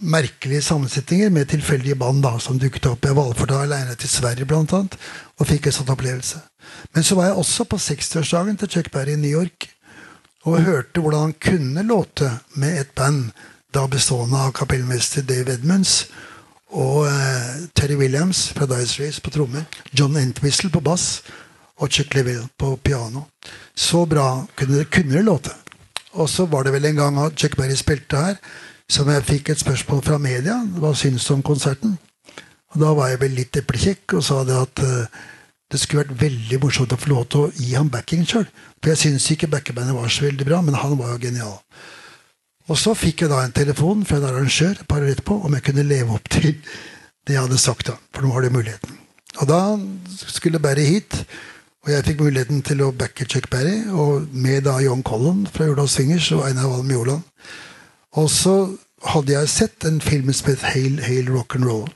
merkelige 0.00 0.62
sammensetninger 0.62 1.28
med 1.30 1.50
tilfeldige 1.50 1.96
band 1.98 2.22
da, 2.22 2.38
som 2.38 2.58
dukket 2.58 2.86
opp. 2.86 3.04
Jeg 3.04 3.16
valgte 3.16 3.48
da 3.50 3.64
alene 3.64 3.96
til 3.98 4.08
Sverige 4.08 4.46
blant 4.48 4.72
annet, 4.72 4.96
og 5.36 5.48
fikk 5.50 5.66
en 5.66 5.76
sånn 5.76 5.92
opplevelse. 5.92 6.40
Men 6.94 7.04
så 7.04 7.18
var 7.18 7.28
jeg 7.28 7.42
også 7.42 7.66
på 7.68 7.76
60-årsdagen 7.76 8.56
til 8.60 8.70
Chuck 8.76 8.92
Berry 8.94 9.16
i 9.16 9.20
New 9.20 9.32
York 9.32 9.68
og 10.44 10.62
hørte 10.64 11.00
hvordan 11.00 11.20
han 11.20 11.36
kunne 11.40 11.82
låte 11.86 12.30
med 12.54 12.80
et 12.80 12.92
band 12.96 13.30
da 13.74 13.86
bestående 13.86 14.38
av 14.38 14.54
kapellmester 14.56 15.22
Dave 15.22 15.52
Edmunds 15.54 16.08
og 16.70 17.06
eh, 17.06 17.66
Terry 17.74 17.96
Williams 17.98 18.48
fra 18.54 18.66
Dice 18.70 19.02
Race 19.02 19.20
på 19.20 19.30
trommer, 19.34 19.66
John 19.92 20.16
Entwistle 20.16 20.70
på 20.70 20.80
bass 20.80 21.22
og 21.80 21.90
Chuck 21.90 22.14
Leavell 22.14 22.46
på 22.58 22.76
piano. 22.76 23.26
Så 23.74 24.04
bra 24.06 24.44
kunne 24.56 24.84
kunne 24.84 25.16
det 25.16 25.24
låte. 25.24 25.50
Og 26.12 26.28
så 26.28 26.46
var 26.46 26.64
det 26.64 26.72
vel 26.72 26.84
en 26.84 26.96
gang 26.96 27.18
at 27.24 27.36
Chuck 27.38 27.56
Berry 27.56 27.76
spilte 27.78 28.16
her, 28.16 28.38
som 28.90 29.08
jeg 29.08 29.24
fikk 29.24 29.50
et 29.50 29.60
spørsmål 29.60 30.02
fra 30.02 30.18
media. 30.18 30.58
Hva 30.78 30.94
syns 30.94 31.26
du 31.26 31.34
om 31.34 31.42
konserten? 31.42 31.98
Og 32.70 32.80
Da 32.80 32.94
var 32.94 33.08
jeg 33.08 33.20
vel 33.20 33.36
litt 33.38 33.56
eplekjekk 33.56 34.14
og 34.18 34.24
sa 34.24 34.42
det 34.44 34.58
at 34.58 34.82
uh, 34.82 35.06
det 35.70 35.78
skulle 35.78 36.04
vært 36.04 36.20
veldig 36.20 36.58
morsomt 36.64 36.92
å 36.94 36.98
få 36.98 37.12
lov 37.12 37.26
til 37.30 37.44
å 37.46 37.50
gi 37.54 37.74
ham 37.76 37.90
backing 37.92 38.24
sjøl. 38.26 38.48
For 38.80 38.92
jeg 38.92 39.02
syns 39.04 39.28
ikke 39.30 39.50
backerbandet 39.52 39.94
var 39.94 40.10
så 40.10 40.26
veldig 40.26 40.46
bra, 40.48 40.60
men 40.66 40.78
han 40.78 40.96
var 40.98 41.12
jo 41.14 41.20
genial. 41.28 41.60
Og 42.70 42.78
så 42.78 42.94
fikk 42.98 43.24
jeg 43.24 43.32
da 43.32 43.44
en 43.44 43.54
telefon 43.54 44.02
fra 44.06 44.18
en 44.18 44.26
arrangør 44.28 44.74
et 44.74 44.88
par 44.90 45.02
år 45.02 45.14
etterpå 45.14 45.36
om 45.46 45.54
jeg 45.56 45.66
kunne 45.66 45.86
leve 45.86 46.16
opp 46.18 46.26
til 46.30 46.58
det 47.26 47.36
jeg 47.36 47.44
hadde 47.44 47.58
sagt. 47.62 47.86
da, 47.86 47.96
For 48.14 48.26
nå 48.26 48.34
har 48.34 48.42
du 48.42 48.54
muligheten. 48.54 48.98
Og 49.38 49.46
da 49.50 49.62
skulle 50.26 50.62
Barry 50.62 50.86
hit. 50.86 51.22
Og 51.80 51.92
jeg 51.94 52.04
fikk 52.04 52.20
muligheten 52.20 52.60
til 52.66 52.82
å 52.84 52.90
backe 52.92 53.24
Chuck 53.24 53.46
Berry, 53.48 53.86
og 53.88 54.28
med 54.36 54.66
da 54.66 54.74
John 54.84 55.00
Collin 55.06 55.46
fra 55.48 55.64
Jordal 55.64 55.88
Swingers 55.88 56.28
og 56.36 56.42
Einar 56.44 56.68
Valm 56.68 56.90
Joland. 56.92 57.22
Og 58.20 58.28
så 58.28 58.56
hadde 59.14 59.32
jeg 59.32 59.48
sett 59.48 59.86
en 59.88 60.00
film 60.04 60.28
som 60.36 60.50
het 60.50 60.66
Hail, 60.74 60.98
Hail 61.06 61.30
Rock 61.32 61.56
and 61.56 61.64
Roll. 61.64 61.88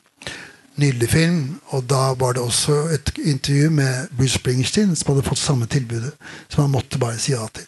Nydelig 0.76 1.08
film. 1.10 1.60
Og 1.66 1.84
da 1.90 2.14
var 2.18 2.32
det 2.32 2.42
også 2.42 2.72
et 2.94 3.12
intervju 3.18 3.70
med 3.70 4.08
Bruce 4.16 4.38
Springsteen, 4.38 4.96
som 4.96 5.14
hadde 5.14 5.28
fått 5.28 5.38
samme 5.38 5.66
tilbudet. 5.66 6.12
Som 6.48 6.64
han 6.64 6.74
måtte 6.74 6.98
bare 6.98 7.18
si 7.18 7.32
ja 7.32 7.46
til. 7.54 7.66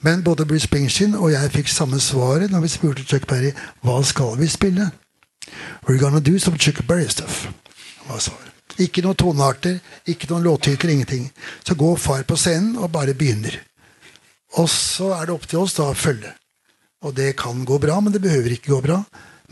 Men 0.00 0.24
både 0.24 0.46
Bruce 0.46 0.66
Springsteen 0.66 1.14
og 1.14 1.32
jeg 1.32 1.50
fikk 1.50 1.68
samme 1.68 2.00
svaret 2.00 2.50
når 2.50 2.64
vi 2.64 2.68
spurte 2.68 3.04
Chuck 3.06 3.26
Berry 3.30 3.52
hva 3.82 4.02
skal 4.04 4.34
vi 4.40 4.48
spille. 4.50 4.90
We're 5.86 5.98
gonna 5.98 6.20
do 6.20 6.38
some 6.38 6.58
Chuck 6.58 6.86
Berry 6.86 7.08
stuff. 7.08 7.48
var 8.08 8.18
svaret. 8.18 8.50
Ikke 8.78 9.02
noen 9.04 9.16
tonearter, 9.16 9.78
ikke 10.08 10.26
noen 10.30 10.46
låttitler, 10.46 10.90
ingenting. 10.90 11.30
Så 11.64 11.74
går 11.74 11.96
far 11.96 12.22
på 12.22 12.36
scenen 12.36 12.76
og 12.76 12.92
bare 12.92 13.14
begynner. 13.14 13.58
Og 14.58 14.68
så 14.68 15.12
er 15.16 15.26
det 15.26 15.34
opp 15.34 15.46
til 15.48 15.62
oss 15.62 15.76
da 15.76 15.90
å 15.90 15.96
følge. 15.96 16.32
Og 17.02 17.14
det 17.16 17.34
kan 17.36 17.64
gå 17.68 17.78
bra, 17.82 18.00
men 18.00 18.12
det 18.14 18.22
behøver 18.22 18.54
ikke 18.56 18.74
gå 18.74 18.80
bra. 18.84 19.02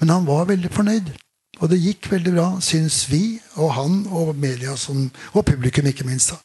Men 0.00 0.08
han 0.08 0.26
var 0.26 0.48
veldig 0.48 0.70
fornøyd. 0.72 1.12
Og 1.60 1.68
det 1.68 1.80
gikk 1.80 2.08
veldig 2.12 2.32
bra, 2.34 2.46
syns 2.64 3.02
vi, 3.10 3.38
og 3.60 3.74
han 3.76 4.04
og 4.08 4.32
media, 4.40 4.76
som, 4.80 5.10
og 5.34 5.44
publikum, 5.44 5.86
ikke 5.86 6.06
minst. 6.08 6.32
da. 6.32 6.38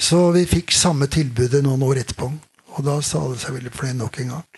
Så 0.00 0.30
vi 0.34 0.46
fikk 0.48 0.72
samme 0.74 1.06
tilbudet 1.12 1.62
noen 1.62 1.82
år 1.86 2.02
etterpå. 2.02 2.30
Og 2.76 2.86
da 2.86 2.96
sa 3.04 3.20
alle 3.20 3.38
seg 3.38 3.56
veldig 3.58 3.72
fornøyd 3.74 4.00
nok 4.00 4.18
en 4.22 4.34
gang. 4.34 4.48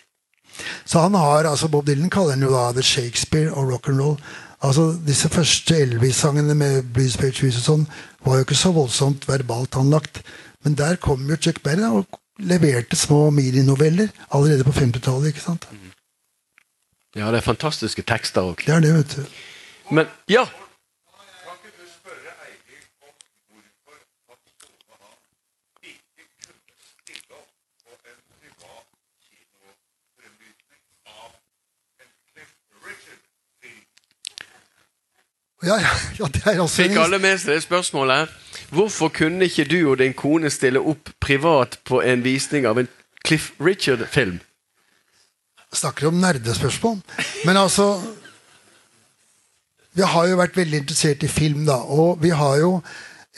Så 0.85 1.01
han 1.01 1.17
har, 1.17 1.49
altså 1.49 1.67
Bob 1.67 1.87
Dylan 1.87 2.11
kaller 2.13 2.37
han 2.37 2.45
jo 2.45 2.51
da 2.53 2.71
The 2.73 2.83
Shakespeare 2.85 3.51
og 3.51 3.71
rock'n'roll. 3.73 4.17
Altså, 4.63 4.93
Disse 5.05 5.29
første 5.29 5.77
Elvis-sangene 5.81 6.55
med 6.55 6.89
Blues 6.93 7.17
Page 7.17 7.43
Hus 7.43 7.57
og 7.59 7.65
sånn 7.65 7.87
var 8.23 8.39
jo 8.39 8.45
ikke 8.45 8.57
så 8.57 8.71
voldsomt 8.75 9.27
verbalt 9.27 9.75
anlagt. 9.81 10.21
Men 10.63 10.77
der 10.79 10.95
kom 11.01 11.25
jo 11.29 11.37
Chuck 11.41 11.59
Berry 11.65 11.83
og 11.89 12.19
leverte 12.39 12.95
små 12.95 13.27
mininoveller 13.33 14.13
allerede 14.29 14.63
på 14.63 14.75
50-tallet. 14.77 15.33
ikke 15.33 15.43
sant? 15.43 15.67
Ja, 17.17 17.29
det 17.29 17.41
er 17.41 17.49
fantastiske 17.49 18.05
tekster 18.07 18.53
òg. 18.53 18.63
Det 18.65 18.73
er 18.73 18.85
det, 18.85 18.93
vet 19.01 19.17
du. 19.17 19.41
Men 19.93 20.07
ja! 20.25 20.47
Ja, 35.63 35.77
ja, 36.19 36.27
også 36.61 36.81
Fikk 36.81 36.97
alle 36.99 37.21
med 37.23 37.37
seg 37.39 37.53
det 37.53 37.61
spørsmålet? 37.63 38.31
Hvorfor 38.73 39.13
kunne 39.13 39.45
ikke 39.47 39.63
du 39.69 39.77
og 39.93 40.01
din 40.01 40.15
kone 40.17 40.49
stille 40.51 40.81
opp 40.81 41.13
privat 41.23 41.77
på 41.87 42.01
en 42.03 42.25
visning 42.25 42.65
av 42.67 42.81
en 42.81 42.89
Cliff 43.23 43.53
Richard-film? 43.63 44.41
Snakker 45.73 46.09
om 46.09 46.19
nerdespørsmål. 46.19 46.99
Men 47.45 47.61
altså 47.61 47.93
Vi 49.93 50.01
har 50.01 50.27
jo 50.27 50.37
vært 50.39 50.57
veldig 50.57 50.79
interessert 50.83 51.23
i 51.23 51.29
film, 51.29 51.65
da. 51.65 51.75
Og 51.85 52.21
vi 52.23 52.29
har 52.33 52.57
jo 52.57 52.79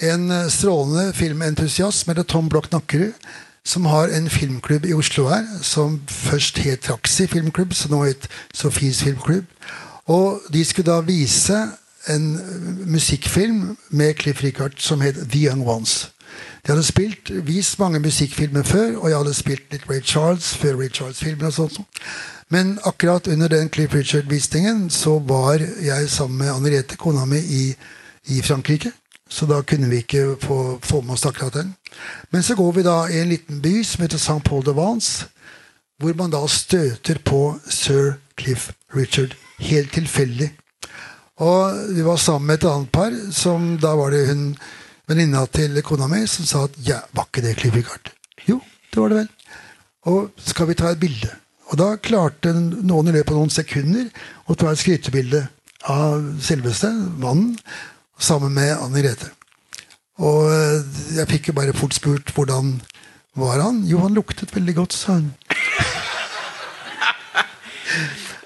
en 0.04 0.30
strålende 0.50 1.14
filmentusiast 1.14 2.08
med 2.08 2.24
Tom 2.28 2.50
Bloch 2.50 2.72
Nakkerud, 2.72 3.14
som 3.66 3.86
har 3.86 4.08
en 4.14 4.30
filmklubb 4.30 4.86
i 4.86 4.94
Oslo 4.94 5.28
her, 5.28 5.46
som 5.62 6.02
først 6.08 6.58
het 6.58 6.86
Traxi 6.86 7.28
filmklubb, 7.28 7.74
så 7.74 7.90
nå 7.90 8.04
het 8.04 8.28
Sofies 8.54 9.04
filmklubb. 9.04 9.46
Og 10.06 10.42
de 10.54 10.66
skulle 10.66 10.92
da 10.92 11.02
vise 11.02 11.58
en 12.08 12.40
musikkfilm 12.86 13.78
med 13.90 14.14
Cliff 14.14 14.44
Richard 14.44 14.78
som 14.78 15.02
het 15.02 15.16
The 15.16 15.48
Young 15.48 15.68
Ones. 15.68 16.12
De 16.66 16.72
hadde 16.72 16.84
spilt, 16.84 17.32
vist 17.46 17.80
mange 17.80 18.00
musikkfilmer 18.00 18.64
før, 18.64 18.98
og 18.98 19.10
jeg 19.10 19.18
hadde 19.18 19.34
spilt 19.34 19.72
litt 19.72 19.90
Ray 19.90 20.02
Charles 20.02 20.54
før 20.58 20.80
Ray 20.80 20.90
Charles-filmer 20.94 21.48
og 21.48 21.54
sånt. 21.54 21.80
Men 22.50 22.80
akkurat 22.84 23.28
under 23.28 23.50
den 23.50 23.70
Cliff 23.70 23.94
Richard-visningen 23.94 24.90
så 24.90 25.20
var 25.20 25.64
jeg 25.82 26.10
sammen 26.10 26.38
med 26.38 26.52
Anne-Rete, 26.54 26.98
kona 26.98 27.26
mi, 27.26 27.38
i, 27.38 27.76
i, 28.26 28.42
Frankrike. 28.42 28.92
Så 29.30 29.46
da 29.50 29.62
kunne 29.62 29.90
vi 29.90 30.04
ikke 30.04 30.36
få, 30.42 30.80
få 30.84 31.02
med 31.02 31.14
oss 31.14 31.26
akkurat 31.26 31.54
den. 31.54 31.74
Men 32.30 32.44
så 32.44 32.56
går 32.56 32.72
vi 32.72 32.84
da 32.86 33.08
i 33.10 33.20
en 33.22 33.30
liten 33.30 33.62
by 33.62 33.80
som 33.84 34.06
heter 34.06 34.22
St. 34.22 34.44
Paul 34.46 34.66
de 34.66 34.76
Vance, 34.78 35.26
hvor 35.98 36.14
man 36.14 36.30
da 36.30 36.44
støter 36.48 37.18
på 37.26 37.58
sir 37.66 38.20
Cliff 38.38 38.70
Richard 38.96 39.34
helt 39.60 39.94
tilfeldig. 39.94 40.52
Og 41.42 41.80
vi 41.96 42.04
var 42.06 42.22
sammen 42.22 42.48
med 42.48 42.62
et 42.62 42.70
annet 42.70 42.92
par, 42.92 43.16
som 43.32 43.74
da 43.82 43.96
var 43.98 44.14
det 44.14 44.28
hun 44.30 44.52
venninna 45.10 45.46
til 45.46 45.82
kona 45.84 46.08
mi 46.08 46.22
som 46.30 46.46
sa 46.46 46.64
at 46.68 46.78
ja, 46.86 47.00
var 47.14 47.28
ikke 47.28 47.44
det 47.48 47.58
Cliff 47.58 47.76
Richard? 47.76 48.14
Jo, 48.46 48.60
det 48.94 49.02
var 49.02 49.10
det 49.10 49.18
vel. 49.24 49.34
Og 50.06 50.30
skal 50.38 50.70
vi 50.70 50.78
ta 50.78 50.94
et 50.94 51.02
bilde? 51.02 51.34
Og 51.72 51.80
da 51.82 51.96
klarte 51.98 52.54
noen 52.56 53.10
i 53.10 53.16
løpet 53.16 53.34
av 53.34 53.40
noen 53.40 53.54
sekunder 53.54 54.10
å 54.46 54.58
ta 54.58 54.72
et 54.72 54.82
skrytebilde 54.82 55.46
av 55.90 56.28
selveste 56.42 56.92
mannen 57.22 57.56
sammen 58.22 58.54
med 58.56 58.76
Anne 58.78 59.02
Grete. 59.04 59.32
Og 60.22 60.48
jeg 61.16 61.28
fikk 61.32 61.50
jo 61.50 61.58
bare 61.58 61.76
fort 61.76 61.96
spurt 61.98 62.32
hvordan 62.36 62.78
var 63.36 63.60
han. 63.60 63.82
Jo, 63.90 64.00
han 64.06 64.16
luktet 64.16 64.54
veldig 64.56 64.76
godt, 64.78 64.94
sa 64.96 65.20
hun. 65.20 65.34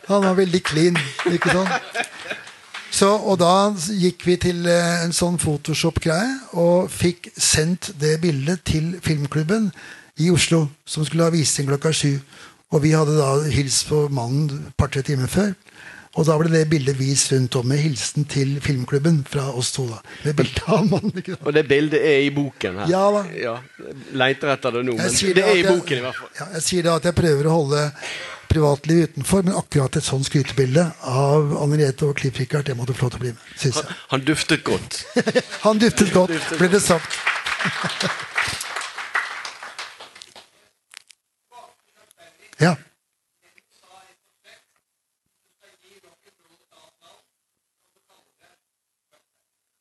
Han 0.10 0.24
var 0.26 0.34
veldig 0.40 0.60
clean, 0.66 0.96
ikke 1.30 1.52
sant? 1.54 1.70
Så, 2.90 3.12
og 3.14 3.38
da 3.38 3.70
gikk 3.94 4.26
vi 4.26 4.36
til 4.42 4.66
eh, 4.66 5.04
en 5.06 5.14
sånn 5.14 5.38
Photoshop-greie 5.38 6.58
og 6.58 6.90
fikk 6.90 7.30
sendt 7.38 7.92
det 8.02 8.16
bildet 8.24 8.64
til 8.66 8.96
filmklubben 9.06 9.70
i 10.20 10.32
Oslo, 10.34 10.66
som 10.90 11.06
skulle 11.06 11.28
ha 11.28 11.34
visning 11.34 11.70
klokka 11.70 11.94
sju. 11.94 12.16
Og 12.72 12.84
vi 12.84 12.92
hadde 12.94 13.16
da 13.18 13.30
hilst 13.50 13.88
på 13.90 14.04
mannen 14.14 14.50
et 14.68 14.76
par-tre 14.78 15.02
timer 15.06 15.28
før. 15.32 15.54
Og 16.18 16.26
da 16.26 16.36
ble 16.42 16.50
det 16.52 16.64
bildet 16.72 16.98
vist 17.00 17.30
rundt 17.32 17.54
om 17.60 17.68
med 17.70 17.78
hilsen 17.82 18.26
til 18.30 18.56
filmklubben 18.66 19.22
fra 19.30 19.48
oss 19.58 19.70
to. 19.76 19.86
da, 19.88 20.00
med 20.26 20.36
bildet 20.40 20.64
av 20.68 20.84
mannen. 20.90 21.14
Ikke 21.22 21.36
sant? 21.36 21.46
Og 21.48 21.54
det 21.56 21.64
bildet 21.70 22.02
er 22.02 22.24
i 22.26 22.32
boken 22.34 22.80
her? 22.82 22.90
Ja 22.92 23.04
da. 23.14 23.22
Ja, 23.38 23.54
Leiter 24.18 24.52
etter 24.56 24.74
det 24.78 24.84
nå, 24.88 24.98
men 24.98 25.14
det 25.38 25.44
er 25.46 25.54
i 25.54 25.62
jeg- 25.64 25.70
boken 25.70 25.98
i 25.98 26.04
hvert 26.08 26.18
fall. 26.18 26.30
Ja, 26.42 26.48
jeg 26.58 26.66
sier 26.66 26.84
da 26.90 26.96
at 27.00 27.06
jeg 27.10 27.16
prøver 27.18 27.50
å 27.50 27.56
holde 27.60 27.84
privatliv 28.50 29.04
utenfor, 29.06 29.44
men 29.46 29.54
akkurat 29.54 29.96
et 30.00 30.04
sånt 30.10 30.26
skrytebilde 30.26 30.88
av 31.06 31.54
Anne-Rete 31.62 32.08
og 32.10 32.16
Cliff 32.18 32.40
Richard, 32.42 32.66
det 32.66 32.76
måtte 32.78 32.96
få 32.98 33.06
lov 33.06 33.12
til 33.14 33.20
å 33.22 33.26
bli 33.28 33.34
med. 33.36 33.44
Synes 33.62 33.76
jeg. 33.84 33.98
Han 34.10 34.26
duftet 34.26 34.64
godt. 34.66 35.04
Han 35.68 35.78
duftet 35.86 36.14
godt, 36.18 36.34
ble 36.58 36.68
det 36.74 36.82
sagt. 36.82 37.20
Ja. 42.60 42.76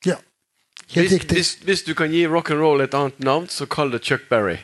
Ja. 0.06 0.16
Helt 0.88 1.08
Hvis, 1.08 1.12
riktig. 1.12 1.36
hvis, 1.36 1.54
hvis 1.64 1.82
du 1.82 1.94
kan 1.94 2.10
gi 2.10 2.26
rock 2.26 2.50
and 2.50 2.60
roll 2.60 2.80
et 2.80 2.94
annet 2.94 3.18
navn, 3.20 3.48
så 3.48 3.66
kall 3.66 3.90
det 3.92 4.04
Chuck 4.04 4.28
Berry. 4.30 4.56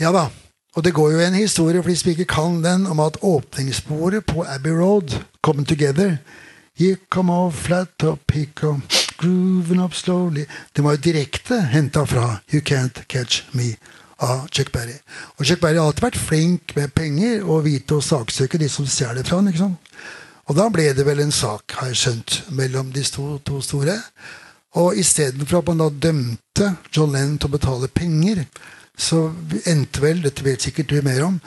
Ja 0.00 0.12
da. 0.12 0.28
Og 0.76 0.84
det 0.84 0.92
går 0.94 1.12
jo 1.12 1.20
en 1.20 1.34
historie, 1.34 1.82
for 1.82 1.88
de 1.90 1.96
som 1.96 2.10
ikke 2.10 2.24
kan 2.28 2.58
den, 2.64 2.86
om 2.86 3.00
at 3.00 3.16
åpningssporet 3.22 4.26
på 4.26 4.44
Abbey 4.44 4.70
Road, 4.70 5.24
'Come 5.42 5.64
Together' 5.64 6.18
You 6.80 6.96
come 7.10 7.32
off 7.32 7.54
flat 7.54 7.88
top, 7.98 8.30
he 8.32 8.46
come 8.54 8.82
grooving 9.16 9.80
up 9.84 9.94
slowly 9.94 10.44
Det 10.76 10.84
var 10.84 10.90
jo 10.90 10.96
direkte 10.96 11.60
henta 11.60 12.04
fra 12.06 12.36
'You 12.52 12.60
Can't 12.60 13.02
Catch 13.08 13.42
Me' 13.52 13.76
av 14.24 14.46
Chuck 14.48 14.72
Berry. 14.72 14.96
Og 15.36 15.44
Chuck 15.44 15.60
Berry 15.60 15.78
har 15.78 15.90
alltid 15.90 16.06
vært 16.06 16.20
flink 16.20 16.76
med 16.76 16.94
penger 16.96 17.44
og 17.44 17.66
vite 17.66 17.98
å 17.98 18.04
saksøke 18.04 18.60
de 18.60 18.68
som 18.72 18.88
stjeler 18.88 19.26
fra 19.26 19.42
sant? 19.56 19.92
Og 20.46 20.54
da 20.54 20.68
ble 20.70 20.92
det 20.94 21.04
vel 21.06 21.20
en 21.24 21.34
sak, 21.34 21.74
har 21.80 21.90
jeg 21.90 22.00
skjønt, 22.00 22.36
mellom 22.54 22.92
de 22.94 23.02
to, 23.02 23.38
to 23.42 23.60
store. 23.60 23.96
Og 24.78 24.98
istedenfor 25.00 25.58
at 25.58 25.70
man 25.72 25.82
da 25.82 25.88
dømte 25.90 26.68
John 26.94 27.12
Lennon 27.12 27.38
til 27.40 27.50
å 27.50 27.56
betale 27.56 27.90
penger, 27.90 28.44
så 28.96 29.26
endte 29.66 30.00
vel, 30.04 30.22
dette 30.22 30.44
vet 30.46 30.62
sikkert 30.62 30.92
du 30.92 31.00
mer 31.04 31.24
om, 31.26 31.40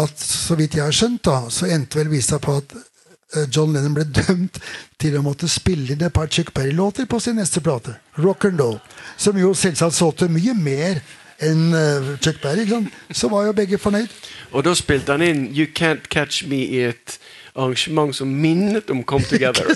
at 0.00 0.16
så 0.20 0.56
vidt 0.58 0.78
jeg 0.78 0.86
har 0.86 0.96
skjønt, 0.96 1.22
da, 1.28 1.50
så 1.52 1.68
endte 1.68 2.00
vel 2.00 2.08
visa 2.12 2.40
på 2.42 2.56
at 2.62 2.72
eh, 2.76 3.44
John 3.52 3.76
Lennon 3.76 3.94
ble 3.96 4.06
dømt 4.22 4.58
til 5.00 5.18
å 5.18 5.24
måtte 5.26 5.50
spille 5.52 5.92
inn 5.92 6.08
et 6.08 6.16
par 6.16 6.32
Chuck 6.32 6.54
Berry-låter 6.56 7.08
på 7.10 7.20
sin 7.20 7.36
neste 7.40 7.60
plate. 7.64 7.98
Rock 8.24 8.48
and 8.48 8.60
roll. 8.60 8.80
Som 9.20 9.36
jo 9.40 9.52
selvsagt 9.56 9.98
solgte 9.98 10.32
mye 10.32 10.56
mer 10.56 11.04
enn 11.40 11.74
uh, 11.74 12.18
Chuck 12.20 12.40
Berry. 12.42 12.60
Ikke 12.64 12.70
sant? 12.70 12.88
Så 13.12 13.28
var 13.28 13.44
jo 13.46 13.52
begge 13.52 13.78
fornøyd. 13.78 14.08
Og 14.52 14.64
da 14.64 14.74
spilte 14.74 15.12
han 15.12 15.22
inn 15.22 15.46
You 15.56 15.66
Can't 15.78 16.08
Catch 16.10 16.46
Me 16.48 16.56
i 16.64 16.78
et 16.88 17.18
arrangement 17.56 18.16
som 18.16 18.28
minnet 18.28 18.90
om 18.90 19.04
Come 19.04 19.24
Together. 19.24 19.66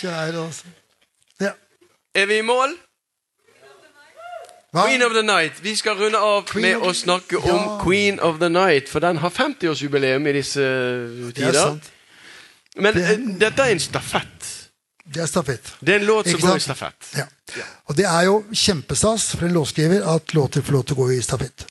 Kjære 0.00 0.46
altså. 0.46 0.64
Ja. 1.40 1.50
er 2.14 2.26
vi 2.26 2.38
i 2.38 2.42
mål? 2.46 2.76
Hva? 4.72 4.84
Queen 4.86 5.02
of 5.02 5.10
the 5.16 5.22
Night. 5.26 5.58
Vi 5.64 5.74
skal 5.74 5.92
runde 5.98 6.18
av 6.18 6.44
Queen 6.46 6.62
med 6.62 6.76
of 6.76 6.86
å 6.86 6.92
snakke 6.94 7.40
Ja. 7.44 7.52
om 7.56 7.80
Queen 7.86 8.20
of 8.20 8.38
the 8.38 8.48
Night, 8.48 8.88
for 8.88 9.00
den 9.02 9.16
har 9.18 9.30
50-årsjubileum 9.34 10.26
i 10.30 10.32
disse 10.36 10.60
Det 10.62 11.28
er 11.28 11.32
tider. 11.32 11.52
sant. 11.52 11.88
Men 12.76 12.94
Det- 12.94 13.02
eh, 13.10 13.18
dette 13.40 13.62
er 13.62 13.72
en 13.72 13.78
stafett. 13.82 14.39
Det 15.10 15.22
er 15.24 15.26
stafett. 15.26 15.72
Det 15.80 15.94
er 15.94 15.98
en 15.98 16.06
låt 16.06 16.28
som 16.30 16.40
går 16.40 16.60
i 16.60 16.62
stafett. 16.62 17.06
Ja. 17.18 17.24
Og 17.90 17.96
det 17.98 18.06
er 18.06 18.28
jo 18.28 18.36
kjempestas 18.54 19.32
for 19.34 19.48
en 19.48 19.56
låtskriver 19.56 20.04
at 20.06 20.34
låter 20.36 20.62
får 20.62 20.76
lov 20.76 20.84
til 20.86 20.94
å 20.94 21.02
gå 21.02 21.06
i 21.16 21.22
stafett. 21.24 21.64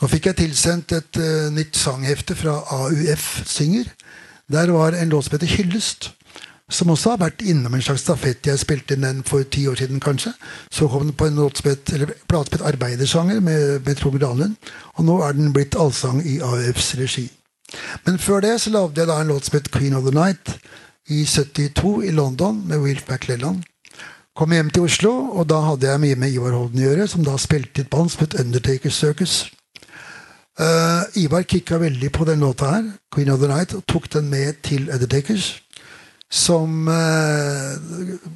Nå 0.00 0.08
fikk 0.08 0.30
jeg 0.30 0.38
tilsendt 0.38 0.94
et 0.96 1.20
uh, 1.20 1.48
nytt 1.52 1.76
sanghefte 1.76 2.36
fra 2.38 2.56
AUF 2.78 3.26
Synger. 3.44 3.90
Der 4.48 4.72
var 4.72 4.96
en 4.96 5.12
låt 5.12 5.26
som 5.26 5.36
heter 5.36 5.52
Hyllest. 5.58 6.12
Som 6.72 6.90
også 6.90 7.12
har 7.12 7.20
vært 7.20 7.44
innom 7.44 7.76
en 7.76 7.84
slags 7.84 8.02
stafett. 8.06 8.48
Jeg 8.48 8.62
spilte 8.64 8.96
inn 8.96 9.04
den 9.04 9.20
for 9.28 9.44
ti 9.44 9.66
år 9.68 9.76
siden, 9.78 10.00
kanskje. 10.02 10.32
Så 10.72 10.88
kom 10.88 11.04
den 11.04 11.14
på 11.14 11.28
en 11.28 11.36
plate 12.26 12.58
som 12.58 12.66
Arbeidersanger 12.66 13.44
med, 13.44 13.84
med 13.84 14.00
Trond 14.00 14.16
Granlund. 14.18 14.56
Og 14.96 15.04
nå 15.04 15.20
er 15.22 15.36
den 15.36 15.52
blitt 15.52 15.76
allsang 15.76 16.24
i 16.24 16.40
AUFs 16.40 16.94
regi. 16.96 17.28
Men 18.06 18.18
før 18.18 18.40
det 18.40 18.56
så 18.62 18.72
lagde 18.72 19.02
jeg 19.02 19.10
da 19.10 19.20
en 19.20 19.30
låt 19.30 19.46
som 19.46 19.58
het 19.58 19.70
Queen 19.74 19.94
of 19.94 20.06
the 20.06 20.14
Night 20.14 20.56
i 21.06 21.24
72 21.24 22.04
i 22.04 22.10
London 22.10 22.62
med 22.66 22.82
Wilf 22.82 23.08
McClellan. 23.08 23.62
Kom 24.36 24.52
hjem 24.52 24.70
til 24.70 24.84
Oslo, 24.84 25.12
og 25.32 25.46
da 25.48 25.62
hadde 25.64 25.88
jeg 25.88 26.00
mye 26.02 26.16
med 26.20 26.34
Ivar 26.34 26.52
Holden 26.52 26.82
å 26.82 26.88
gjøre, 26.90 27.06
som 27.08 27.22
da 27.24 27.38
spilte 27.40 27.80
i 27.80 27.86
et 27.86 27.92
band 27.92 28.10
som 28.12 28.26
het 28.26 28.36
Undertaker 28.42 28.92
Circus. 28.92 29.46
Uh, 30.60 31.04
Ivar 31.20 31.44
kicka 31.48 31.78
veldig 31.80 32.10
på 32.12 32.26
den 32.28 32.44
låta 32.44 32.68
her, 32.74 32.90
Queen 33.12 33.30
of 33.32 33.40
the 33.40 33.48
Night, 33.48 33.72
og 33.76 33.86
tok 33.88 34.10
den 34.12 34.28
med 34.28 34.60
til 34.64 34.90
Undertakers. 34.92 35.54
Som 36.28 36.88
uh, 36.90 37.76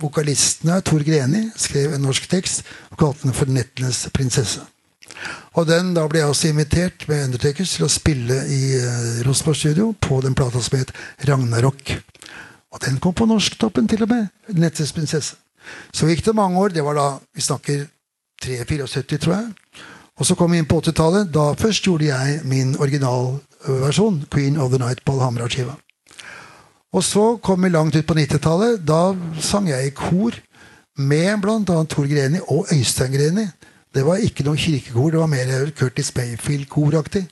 vokalistene, 0.01 0.79
Tor 0.81 1.05
Greni, 1.05 1.49
skrev 1.59 1.93
en 1.97 2.05
norsk 2.07 2.29
tekst 2.31 2.63
og 2.93 3.01
kalte 3.01 3.27
den 3.27 3.37
for 3.37 3.51
'Nettenes 3.51 4.07
prinsesse'. 4.15 4.65
Og 5.59 5.67
den, 5.67 5.95
Da 5.95 6.07
ble 6.09 6.19
jeg 6.19 6.29
også 6.29 6.49
invitert 6.49 7.09
med 7.09 7.25
Undertakers 7.25 7.75
til 7.77 7.85
å 7.85 7.93
spille 7.93 8.37
i 8.47 8.63
uh, 8.79 9.27
Rosenborg 9.27 9.57
Studio 9.57 9.95
på 10.01 10.21
den 10.21 10.35
plata 10.35 10.63
som 10.63 10.79
het 10.79 10.93
Ragnarok. 11.29 12.01
Og 12.71 12.83
den 12.85 13.01
kom 13.03 13.15
på 13.15 13.27
norsktoppen 13.27 13.89
til 13.89 14.03
og 14.03 14.09
med. 14.09 14.27
'Nettenes 14.49 14.93
prinsesse'. 14.93 15.37
Så 15.93 16.07
gikk 16.07 16.25
det 16.25 16.35
mange 16.35 16.59
år. 16.59 16.69
Det 16.69 16.85
var 16.85 16.95
da 16.95 17.19
vi 17.35 17.41
snakker 17.41 17.87
73-74, 18.43 19.19
tror 19.19 19.35
jeg. 19.35 19.53
Og 20.17 20.27
så 20.27 20.35
kom 20.35 20.53
vi 20.53 20.59
inn 20.59 20.69
på 20.69 20.81
80-tallet. 20.81 21.33
Da 21.35 21.53
først 21.53 21.85
gjorde 21.85 22.05
jeg 22.05 22.41
min 22.45 22.77
originalversjon, 22.77 24.25
'Queen 24.31 24.59
of 24.59 24.71
the 24.71 24.79
Night', 24.79 25.05
på 25.05 25.13
Alhambra-skiva. 25.13 25.75
Og 26.93 27.05
så 27.05 27.37
kom 27.43 27.63
vi 27.63 27.69
langt 27.69 27.97
ut 27.97 28.07
på 28.07 28.15
90-tallet. 28.15 28.87
Da 28.87 29.15
sang 29.41 29.69
jeg 29.69 29.87
i 29.87 29.91
kor 29.91 30.35
med 30.97 31.41
bl.a. 31.41 31.85
Tor 31.85 32.07
Greni 32.07 32.39
og 32.49 32.67
Øystein 32.73 33.13
Greni. 33.13 33.47
Det 33.95 34.07
var 34.07 34.23
ikke 34.23 34.45
noe 34.47 34.57
kirkekor, 34.57 35.11
det 35.11 35.19
var 35.19 35.27
mer 35.27 35.71
Curtis 35.79 36.13
Bayfield-koraktig. 36.15 37.25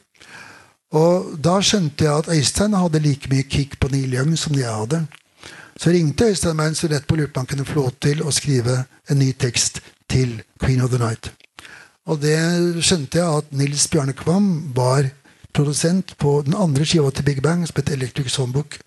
Og 0.92 1.36
da 1.44 1.58
skjønte 1.60 2.04
jeg 2.04 2.18
at 2.18 2.30
Øystein 2.32 2.74
hadde 2.74 3.02
like 3.04 3.28
mye 3.30 3.42
kick 3.42 3.76
på 3.80 3.90
Neil 3.92 4.14
Young 4.14 4.38
som 4.38 4.54
jeg 4.54 4.72
hadde. 4.72 5.06
Så 5.78 5.90
ringte 5.90 6.24
Øystein 6.24 6.60
en 6.60 6.74
student 6.74 7.06
på 7.06 7.16
lurte 7.16 7.32
på 7.32 7.40
om 7.40 7.46
han 7.46 7.46
kunne 7.46 7.64
få 7.64 7.74
lov 7.74 7.92
til 8.02 8.22
å 8.22 8.32
skrive 8.34 8.84
en 9.10 9.18
ny 9.18 9.30
tekst 9.32 9.80
til 10.10 10.42
Queen 10.58 10.80
of 10.82 10.90
the 10.90 10.98
Night. 10.98 11.30
Og 12.06 12.18
det 12.22 12.38
skjønte 12.82 13.20
jeg 13.20 13.38
at 13.38 13.52
Nils 13.52 13.86
Bjarne 13.88 14.12
Kvam 14.16 14.72
var 14.74 15.10
produsent 15.54 16.16
på 16.18 16.42
den 16.46 16.56
andre 16.56 16.86
skiva 16.86 17.10
til 17.10 17.24
Big 17.24 17.42
Bang, 17.42 17.66
som 17.66 17.78
het 17.78 17.92
Electric 17.94 18.32
Songbook. 18.32 18.78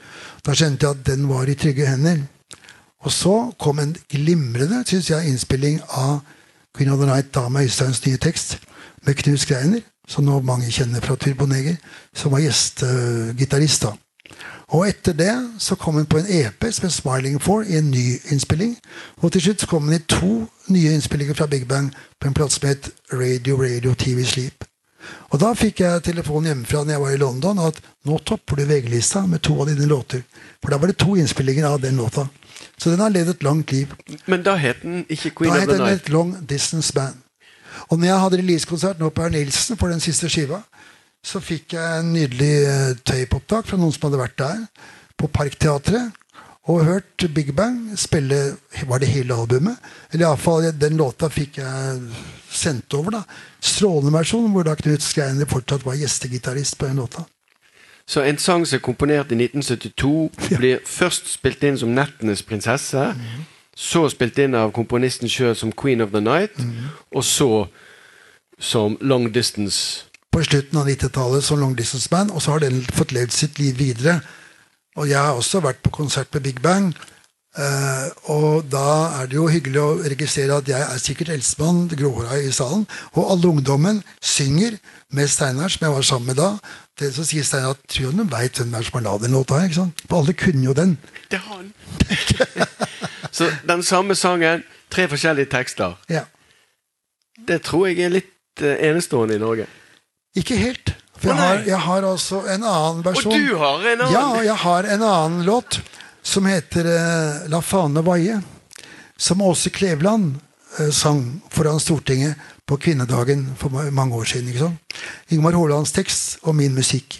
Da 0.45 0.55
skjønte 0.57 0.87
jeg 0.87 0.97
at 0.97 1.05
den 1.07 1.29
var 1.29 1.47
i 1.47 1.55
trygge 1.55 1.87
hender. 1.87 2.25
Og 3.01 3.11
så 3.11 3.35
kom 3.59 3.79
en 3.79 3.95
glimrende 4.09 4.83
synes 4.87 5.09
jeg, 5.09 5.29
innspilling 5.29 5.79
av 5.87 6.19
Queen 6.75 6.91
of 6.91 6.99
the 6.99 7.07
Night 7.07 7.33
da 7.33 7.47
med 7.49 7.69
Øysteins 7.69 8.05
nye 8.05 8.17
tekst, 8.17 8.59
med 9.05 9.15
Knut 9.15 9.39
Skreiner, 9.39 9.81
som 10.07 10.25
nå 10.25 10.41
mange 10.45 10.71
kjenner 10.71 11.01
fra 11.01 11.15
Turboneger, 11.15 11.75
som 12.13 12.31
var 12.31 12.43
gjestegitarist 12.43 13.87
da. 13.87 13.95
Og 14.71 14.85
etter 14.87 15.13
det 15.13 15.33
så 15.59 15.75
kom 15.75 15.97
hun 15.99 16.05
på 16.07 16.21
en 16.21 16.29
EP 16.31 16.63
som 16.71 16.85
het 16.87 16.93
Smiling 16.95 17.41
For, 17.43 17.63
i 17.67 17.75
en 17.77 17.89
ny 17.91 18.05
innspilling. 18.31 18.77
Og 19.19 19.31
til 19.31 19.41
slutt 19.41 19.61
så 19.65 19.67
kom 19.67 19.89
hun 19.89 19.97
i 19.97 20.03
to 20.07 20.45
nye 20.71 20.93
innspillinger 20.95 21.35
fra 21.35 21.45
Big 21.51 21.65
Bang 21.67 21.89
på 22.19 22.27
en 22.29 22.33
plass 22.37 22.55
som 22.59 22.69
het 22.69 22.87
Radio 23.11 23.57
Radio 23.59 23.93
TV 23.93 24.23
Sleep. 24.25 24.63
Og 25.33 25.39
da 25.41 25.49
fikk 25.57 25.81
jeg 25.81 26.03
telefon 26.05 26.45
hjemmefra 26.47 26.83
når 26.85 26.93
jeg 26.93 27.01
var 27.01 27.15
i 27.15 27.19
London 27.19 27.59
at 27.65 27.79
nå 28.07 28.19
topper 28.23 28.61
du 28.61 28.67
VG-lista 28.69 29.25
med 29.27 29.41
to 29.43 29.57
av 29.59 29.67
dine 29.67 29.87
låter. 29.89 30.21
For 30.61 30.71
da 30.71 30.77
var 30.77 30.91
det 30.91 30.99
to 31.01 31.17
innspillinger 31.19 31.67
av 31.67 31.81
den 31.81 31.97
låta. 31.99 32.27
Så 32.77 32.93
den 32.93 32.99
har 33.01 33.09
levd 33.11 33.29
et 33.35 33.43
langt 33.43 33.71
liv. 33.71 33.91
Men 34.25 34.43
da 34.45 34.55
het 34.55 34.83
den 34.85 35.03
ikke 35.09 35.33
Queen 35.35 35.51
Da 35.51 35.57
of 35.57 35.61
het 35.61 35.69
the 35.69 35.77
den 35.77 35.87
Night. 35.87 36.01
et 36.05 36.09
Long 36.09 36.35
Distance 36.49 36.93
Band. 36.93 37.15
Og 37.89 37.99
når 37.99 38.07
jeg 38.07 38.19
hadde 38.19 38.37
releasekonsert 38.37 38.99
nå 38.99 39.09
på 39.09 39.21
Herr 39.25 39.31
Nilsen 39.33 39.77
for 39.77 39.87
den 39.91 39.99
siste 39.99 40.29
skiva, 40.29 40.61
så 41.23 41.39
fikk 41.43 41.75
jeg 41.77 41.99
en 41.99 42.13
nydelig 42.13 42.53
eh, 42.65 42.95
tape-opptak 43.05 43.67
fra 43.69 43.77
noen 43.77 43.93
som 43.93 44.09
hadde 44.09 44.21
vært 44.21 44.39
der, 44.41 44.65
på 45.17 45.29
Parkteatret, 45.29 46.17
og 46.69 46.85
hørt 46.85 47.25
Big 47.33 47.55
Bang 47.55 47.97
spille 47.97 48.55
Var 48.87 48.99
det 49.01 49.07
hele 49.07 49.33
albumet? 49.33 49.77
Eller 50.11 50.27
iallfall 50.27 50.67
den 50.77 50.97
låta 50.97 51.29
fikk 51.29 51.57
jeg 51.57 52.01
sendt 52.53 52.93
over. 52.93 53.11
da 53.11 53.21
Strålende 53.59 54.13
versjon, 54.13 54.51
hvor 54.51 54.63
da 54.63 54.75
Knut 54.75 55.01
Skreiner 55.01 55.49
fortsatt 55.49 55.85
var 55.85 55.97
gjestegitarist 55.97 56.77
på 56.77 56.85
den 56.85 57.01
låta. 57.01 57.25
Så 58.05 58.21
en 58.21 58.37
sang 58.37 58.65
som 58.67 58.75
er 58.77 58.81
komponert 58.81 59.31
i 59.31 59.35
1972, 59.35 60.29
blir 60.57 60.79
først 60.85 61.33
spilt 61.33 61.63
inn 61.63 61.77
som 61.77 61.89
'Nettenes 61.89 62.43
prinsesse', 62.43 63.15
så 63.75 64.09
spilt 64.09 64.37
inn 64.37 64.55
av 64.55 64.71
komponisten 64.71 65.29
sjøl 65.29 65.55
som 65.55 65.71
'Queen 65.71 66.01
of 66.01 66.09
the 66.09 66.19
Night', 66.19 66.65
og 67.11 67.23
så 67.23 67.67
som 68.59 68.97
'Long 69.01 69.37
Distance'. 69.37 70.10
På 70.31 70.43
slutten 70.47 70.79
av 70.79 70.87
90-tallet 70.87 71.43
som 71.43 71.59
long 71.59 71.73
distance 71.75 72.09
band, 72.09 72.31
og 72.31 72.41
så 72.41 72.55
har 72.55 72.63
den 72.63 72.81
fått 72.95 73.11
levd 73.15 73.35
sitt 73.35 73.59
liv 73.59 73.77
videre. 73.79 74.21
Og 74.99 75.07
jeg 75.07 75.19
har 75.19 75.35
også 75.35 75.61
vært 75.63 75.81
på 75.83 75.91
konsert 75.93 76.31
med 76.33 76.43
Big 76.47 76.61
Bang. 76.63 76.91
Uh, 77.51 78.07
og 78.31 78.69
da 78.71 79.19
er 79.19 79.27
det 79.27 79.35
jo 79.35 79.49
hyggelig 79.51 79.79
å 79.81 79.95
registrere 80.07 80.61
at 80.61 80.69
jeg 80.71 80.79
er 80.79 81.01
sikkert 81.03 81.33
eldstemann, 81.33 81.89
gråhåra 81.91 82.37
i 82.39 82.51
salen. 82.55 82.85
Og 83.11 83.33
alle 83.33 83.49
ungdommen 83.49 83.99
synger 84.23 84.77
med 85.11 85.27
Steinar, 85.27 85.71
som 85.71 85.83
jeg 85.83 85.95
var 85.97 86.07
sammen 86.07 86.31
med 86.31 86.39
da. 86.39 86.53
Det 86.99 87.11
Så 87.15 87.25
sier 87.27 87.43
Steinar 87.43 87.75
at 87.75 87.83
tror 87.91 88.15
du 88.15 88.23
veit 88.23 88.55
hvem 88.55 88.71
det 88.71 88.79
er 88.79 88.87
som 88.87 88.99
har 88.99 89.07
lagd 89.09 89.25
den 89.27 89.35
låta 89.35 89.59
her? 89.59 89.91
For 90.07 90.21
alle 90.21 90.37
kunne 90.39 90.63
jo 90.63 90.75
den. 90.77 90.95
Det 91.27 91.41
er 91.41 91.47
han! 91.49 91.73
så 93.35 93.51
den 93.67 93.83
samme 93.83 94.15
sangen, 94.15 94.63
tre 94.89 95.09
forskjellige 95.11 95.51
tekster. 95.51 95.99
Ja. 96.09 96.23
Det 97.47 97.61
tror 97.67 97.89
jeg 97.89 97.99
er 98.05 98.15
litt 98.15 98.63
eh, 98.63 98.79
enestående 98.87 99.35
i 99.35 99.43
Norge. 99.43 99.67
Ikke 100.37 100.55
helt. 100.55 100.93
For 101.21 101.29
jeg 101.29 101.37
har, 101.37 101.63
jeg 101.67 101.79
har 101.85 102.05
også 102.07 102.39
en 102.49 102.63
annen 102.65 103.01
versjon. 103.05 103.33
Og 103.33 103.49
du 103.49 103.57
har 103.61 103.83
en 103.91 104.05
annen! 104.07 104.13
Ja, 104.15 104.43
jeg 104.45 104.57
har 104.63 104.87
en 104.95 105.03
annen 105.05 105.43
låt 105.45 105.81
som 106.23 106.47
heter 106.49 106.87
uh, 106.87 107.49
La 107.51 107.61
fane 107.61 108.01
vaie. 108.05 108.39
Som 109.21 109.43
Åse 109.45 109.69
Kleveland 109.69 110.39
uh, 110.79 110.89
sang 110.89 111.41
foran 111.53 111.81
Stortinget 111.83 112.39
på 112.65 112.79
kvinnedagen 112.81 113.51
for 113.59 113.91
mange 113.91 114.15
år 114.15 114.31
siden. 114.31 114.49
ikke 114.49 114.65
sant? 114.65 114.97
Ingmar 115.29 115.57
Haalands 115.57 115.93
tekst 115.93 116.39
og 116.41 116.55
min 116.57 116.73
musikk. 116.73 117.19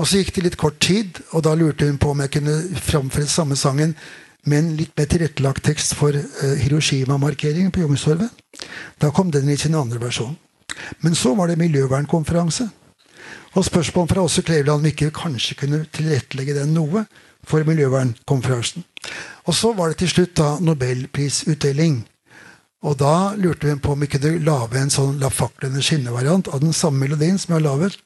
Og 0.00 0.08
så 0.08 0.20
gikk 0.20 0.34
det 0.34 0.46
litt 0.48 0.60
kort 0.60 0.80
tid, 0.82 1.20
og 1.32 1.44
da 1.46 1.52
lurte 1.54 1.86
hun 1.86 2.00
på 2.00 2.12
om 2.12 2.20
jeg 2.24 2.32
kunne 2.36 2.56
framføre 2.80 3.28
samme 3.28 3.56
sangen 3.60 3.92
med 4.48 4.58
en 4.58 4.70
litt 4.76 4.96
mer 4.98 5.06
tilrettelagt 5.06 5.62
tekst 5.68 5.94
for 5.96 6.16
uh, 6.16 6.54
Hiroshima-markeringen 6.58 7.72
på 7.72 7.86
Youngstorget. 7.86 8.32
Da 9.00 9.12
kom 9.14 9.30
den 9.32 9.48
i 9.48 9.56
sin 9.56 9.78
andre 9.78 10.02
versjon. 10.02 10.34
Men 11.00 11.14
så 11.18 11.34
var 11.38 11.50
det 11.50 11.58
miljøvernkonferanse. 11.60 12.68
Og 13.52 13.66
spørsmål 13.66 14.08
fra 14.08 14.22
Åse 14.24 14.42
Kleveland 14.42 14.80
om 14.80 14.88
ikke 14.88 15.10
vi 15.10 15.16
kanskje 15.16 15.58
kunne 15.60 15.84
tilrettelegge 15.92 16.56
den 16.56 16.72
noe 16.76 17.04
for 17.46 17.64
miljøvernkonferansen. 17.68 18.84
Og 19.44 19.54
så 19.54 19.72
var 19.76 19.90
det 19.90 20.00
til 20.02 20.12
slutt 20.12 20.36
da 20.38 20.54
nobelprisutdeling. 20.62 22.02
Og 22.82 22.96
da 22.98 23.34
lurte 23.38 23.68
vi 23.68 23.78
på 23.78 23.92
om 23.94 24.00
vi 24.02 24.10
kunne 24.10 24.38
lage 24.42 24.80
en 24.80 24.90
sånn 24.90 25.20
La 25.22 25.30
faklene 25.30 25.82
skinne-variant 25.84 26.48
av 26.50 26.62
den 26.64 26.74
samme 26.74 27.04
melodien 27.04 27.38
som 27.38 27.54
jeg 27.54 27.60
har 27.60 27.68
laget. 27.68 27.98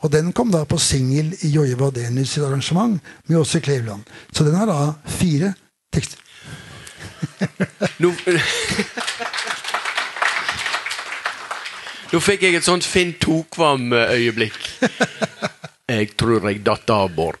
Og 0.00 0.12
den 0.12 0.32
kom 0.36 0.50
da 0.52 0.64
på 0.68 0.78
singel 0.80 1.32
i 1.44 1.52
Joje 1.52 1.76
Wadenius 1.80 2.34
sitt 2.34 2.44
arrangement 2.44 2.98
med 3.28 3.38
Åse 3.40 3.60
Kleveland. 3.60 4.04
Så 4.32 4.44
den 4.44 4.56
har 4.56 4.68
da 4.68 4.94
fire 5.04 5.54
tekster. 5.92 6.20
Nå, 8.00 8.12
Nå 12.10 12.18
fikk 12.18 12.42
jeg 12.42 12.56
et 12.58 12.66
sånt 12.66 12.86
Finn 12.86 13.12
Tokvam-øyeblikk. 13.22 14.58
Jeg 15.90 16.12
tror 16.18 16.44
jeg 16.46 16.60
datt 16.62 16.90
av, 16.94 17.08
Bård. 17.14 17.38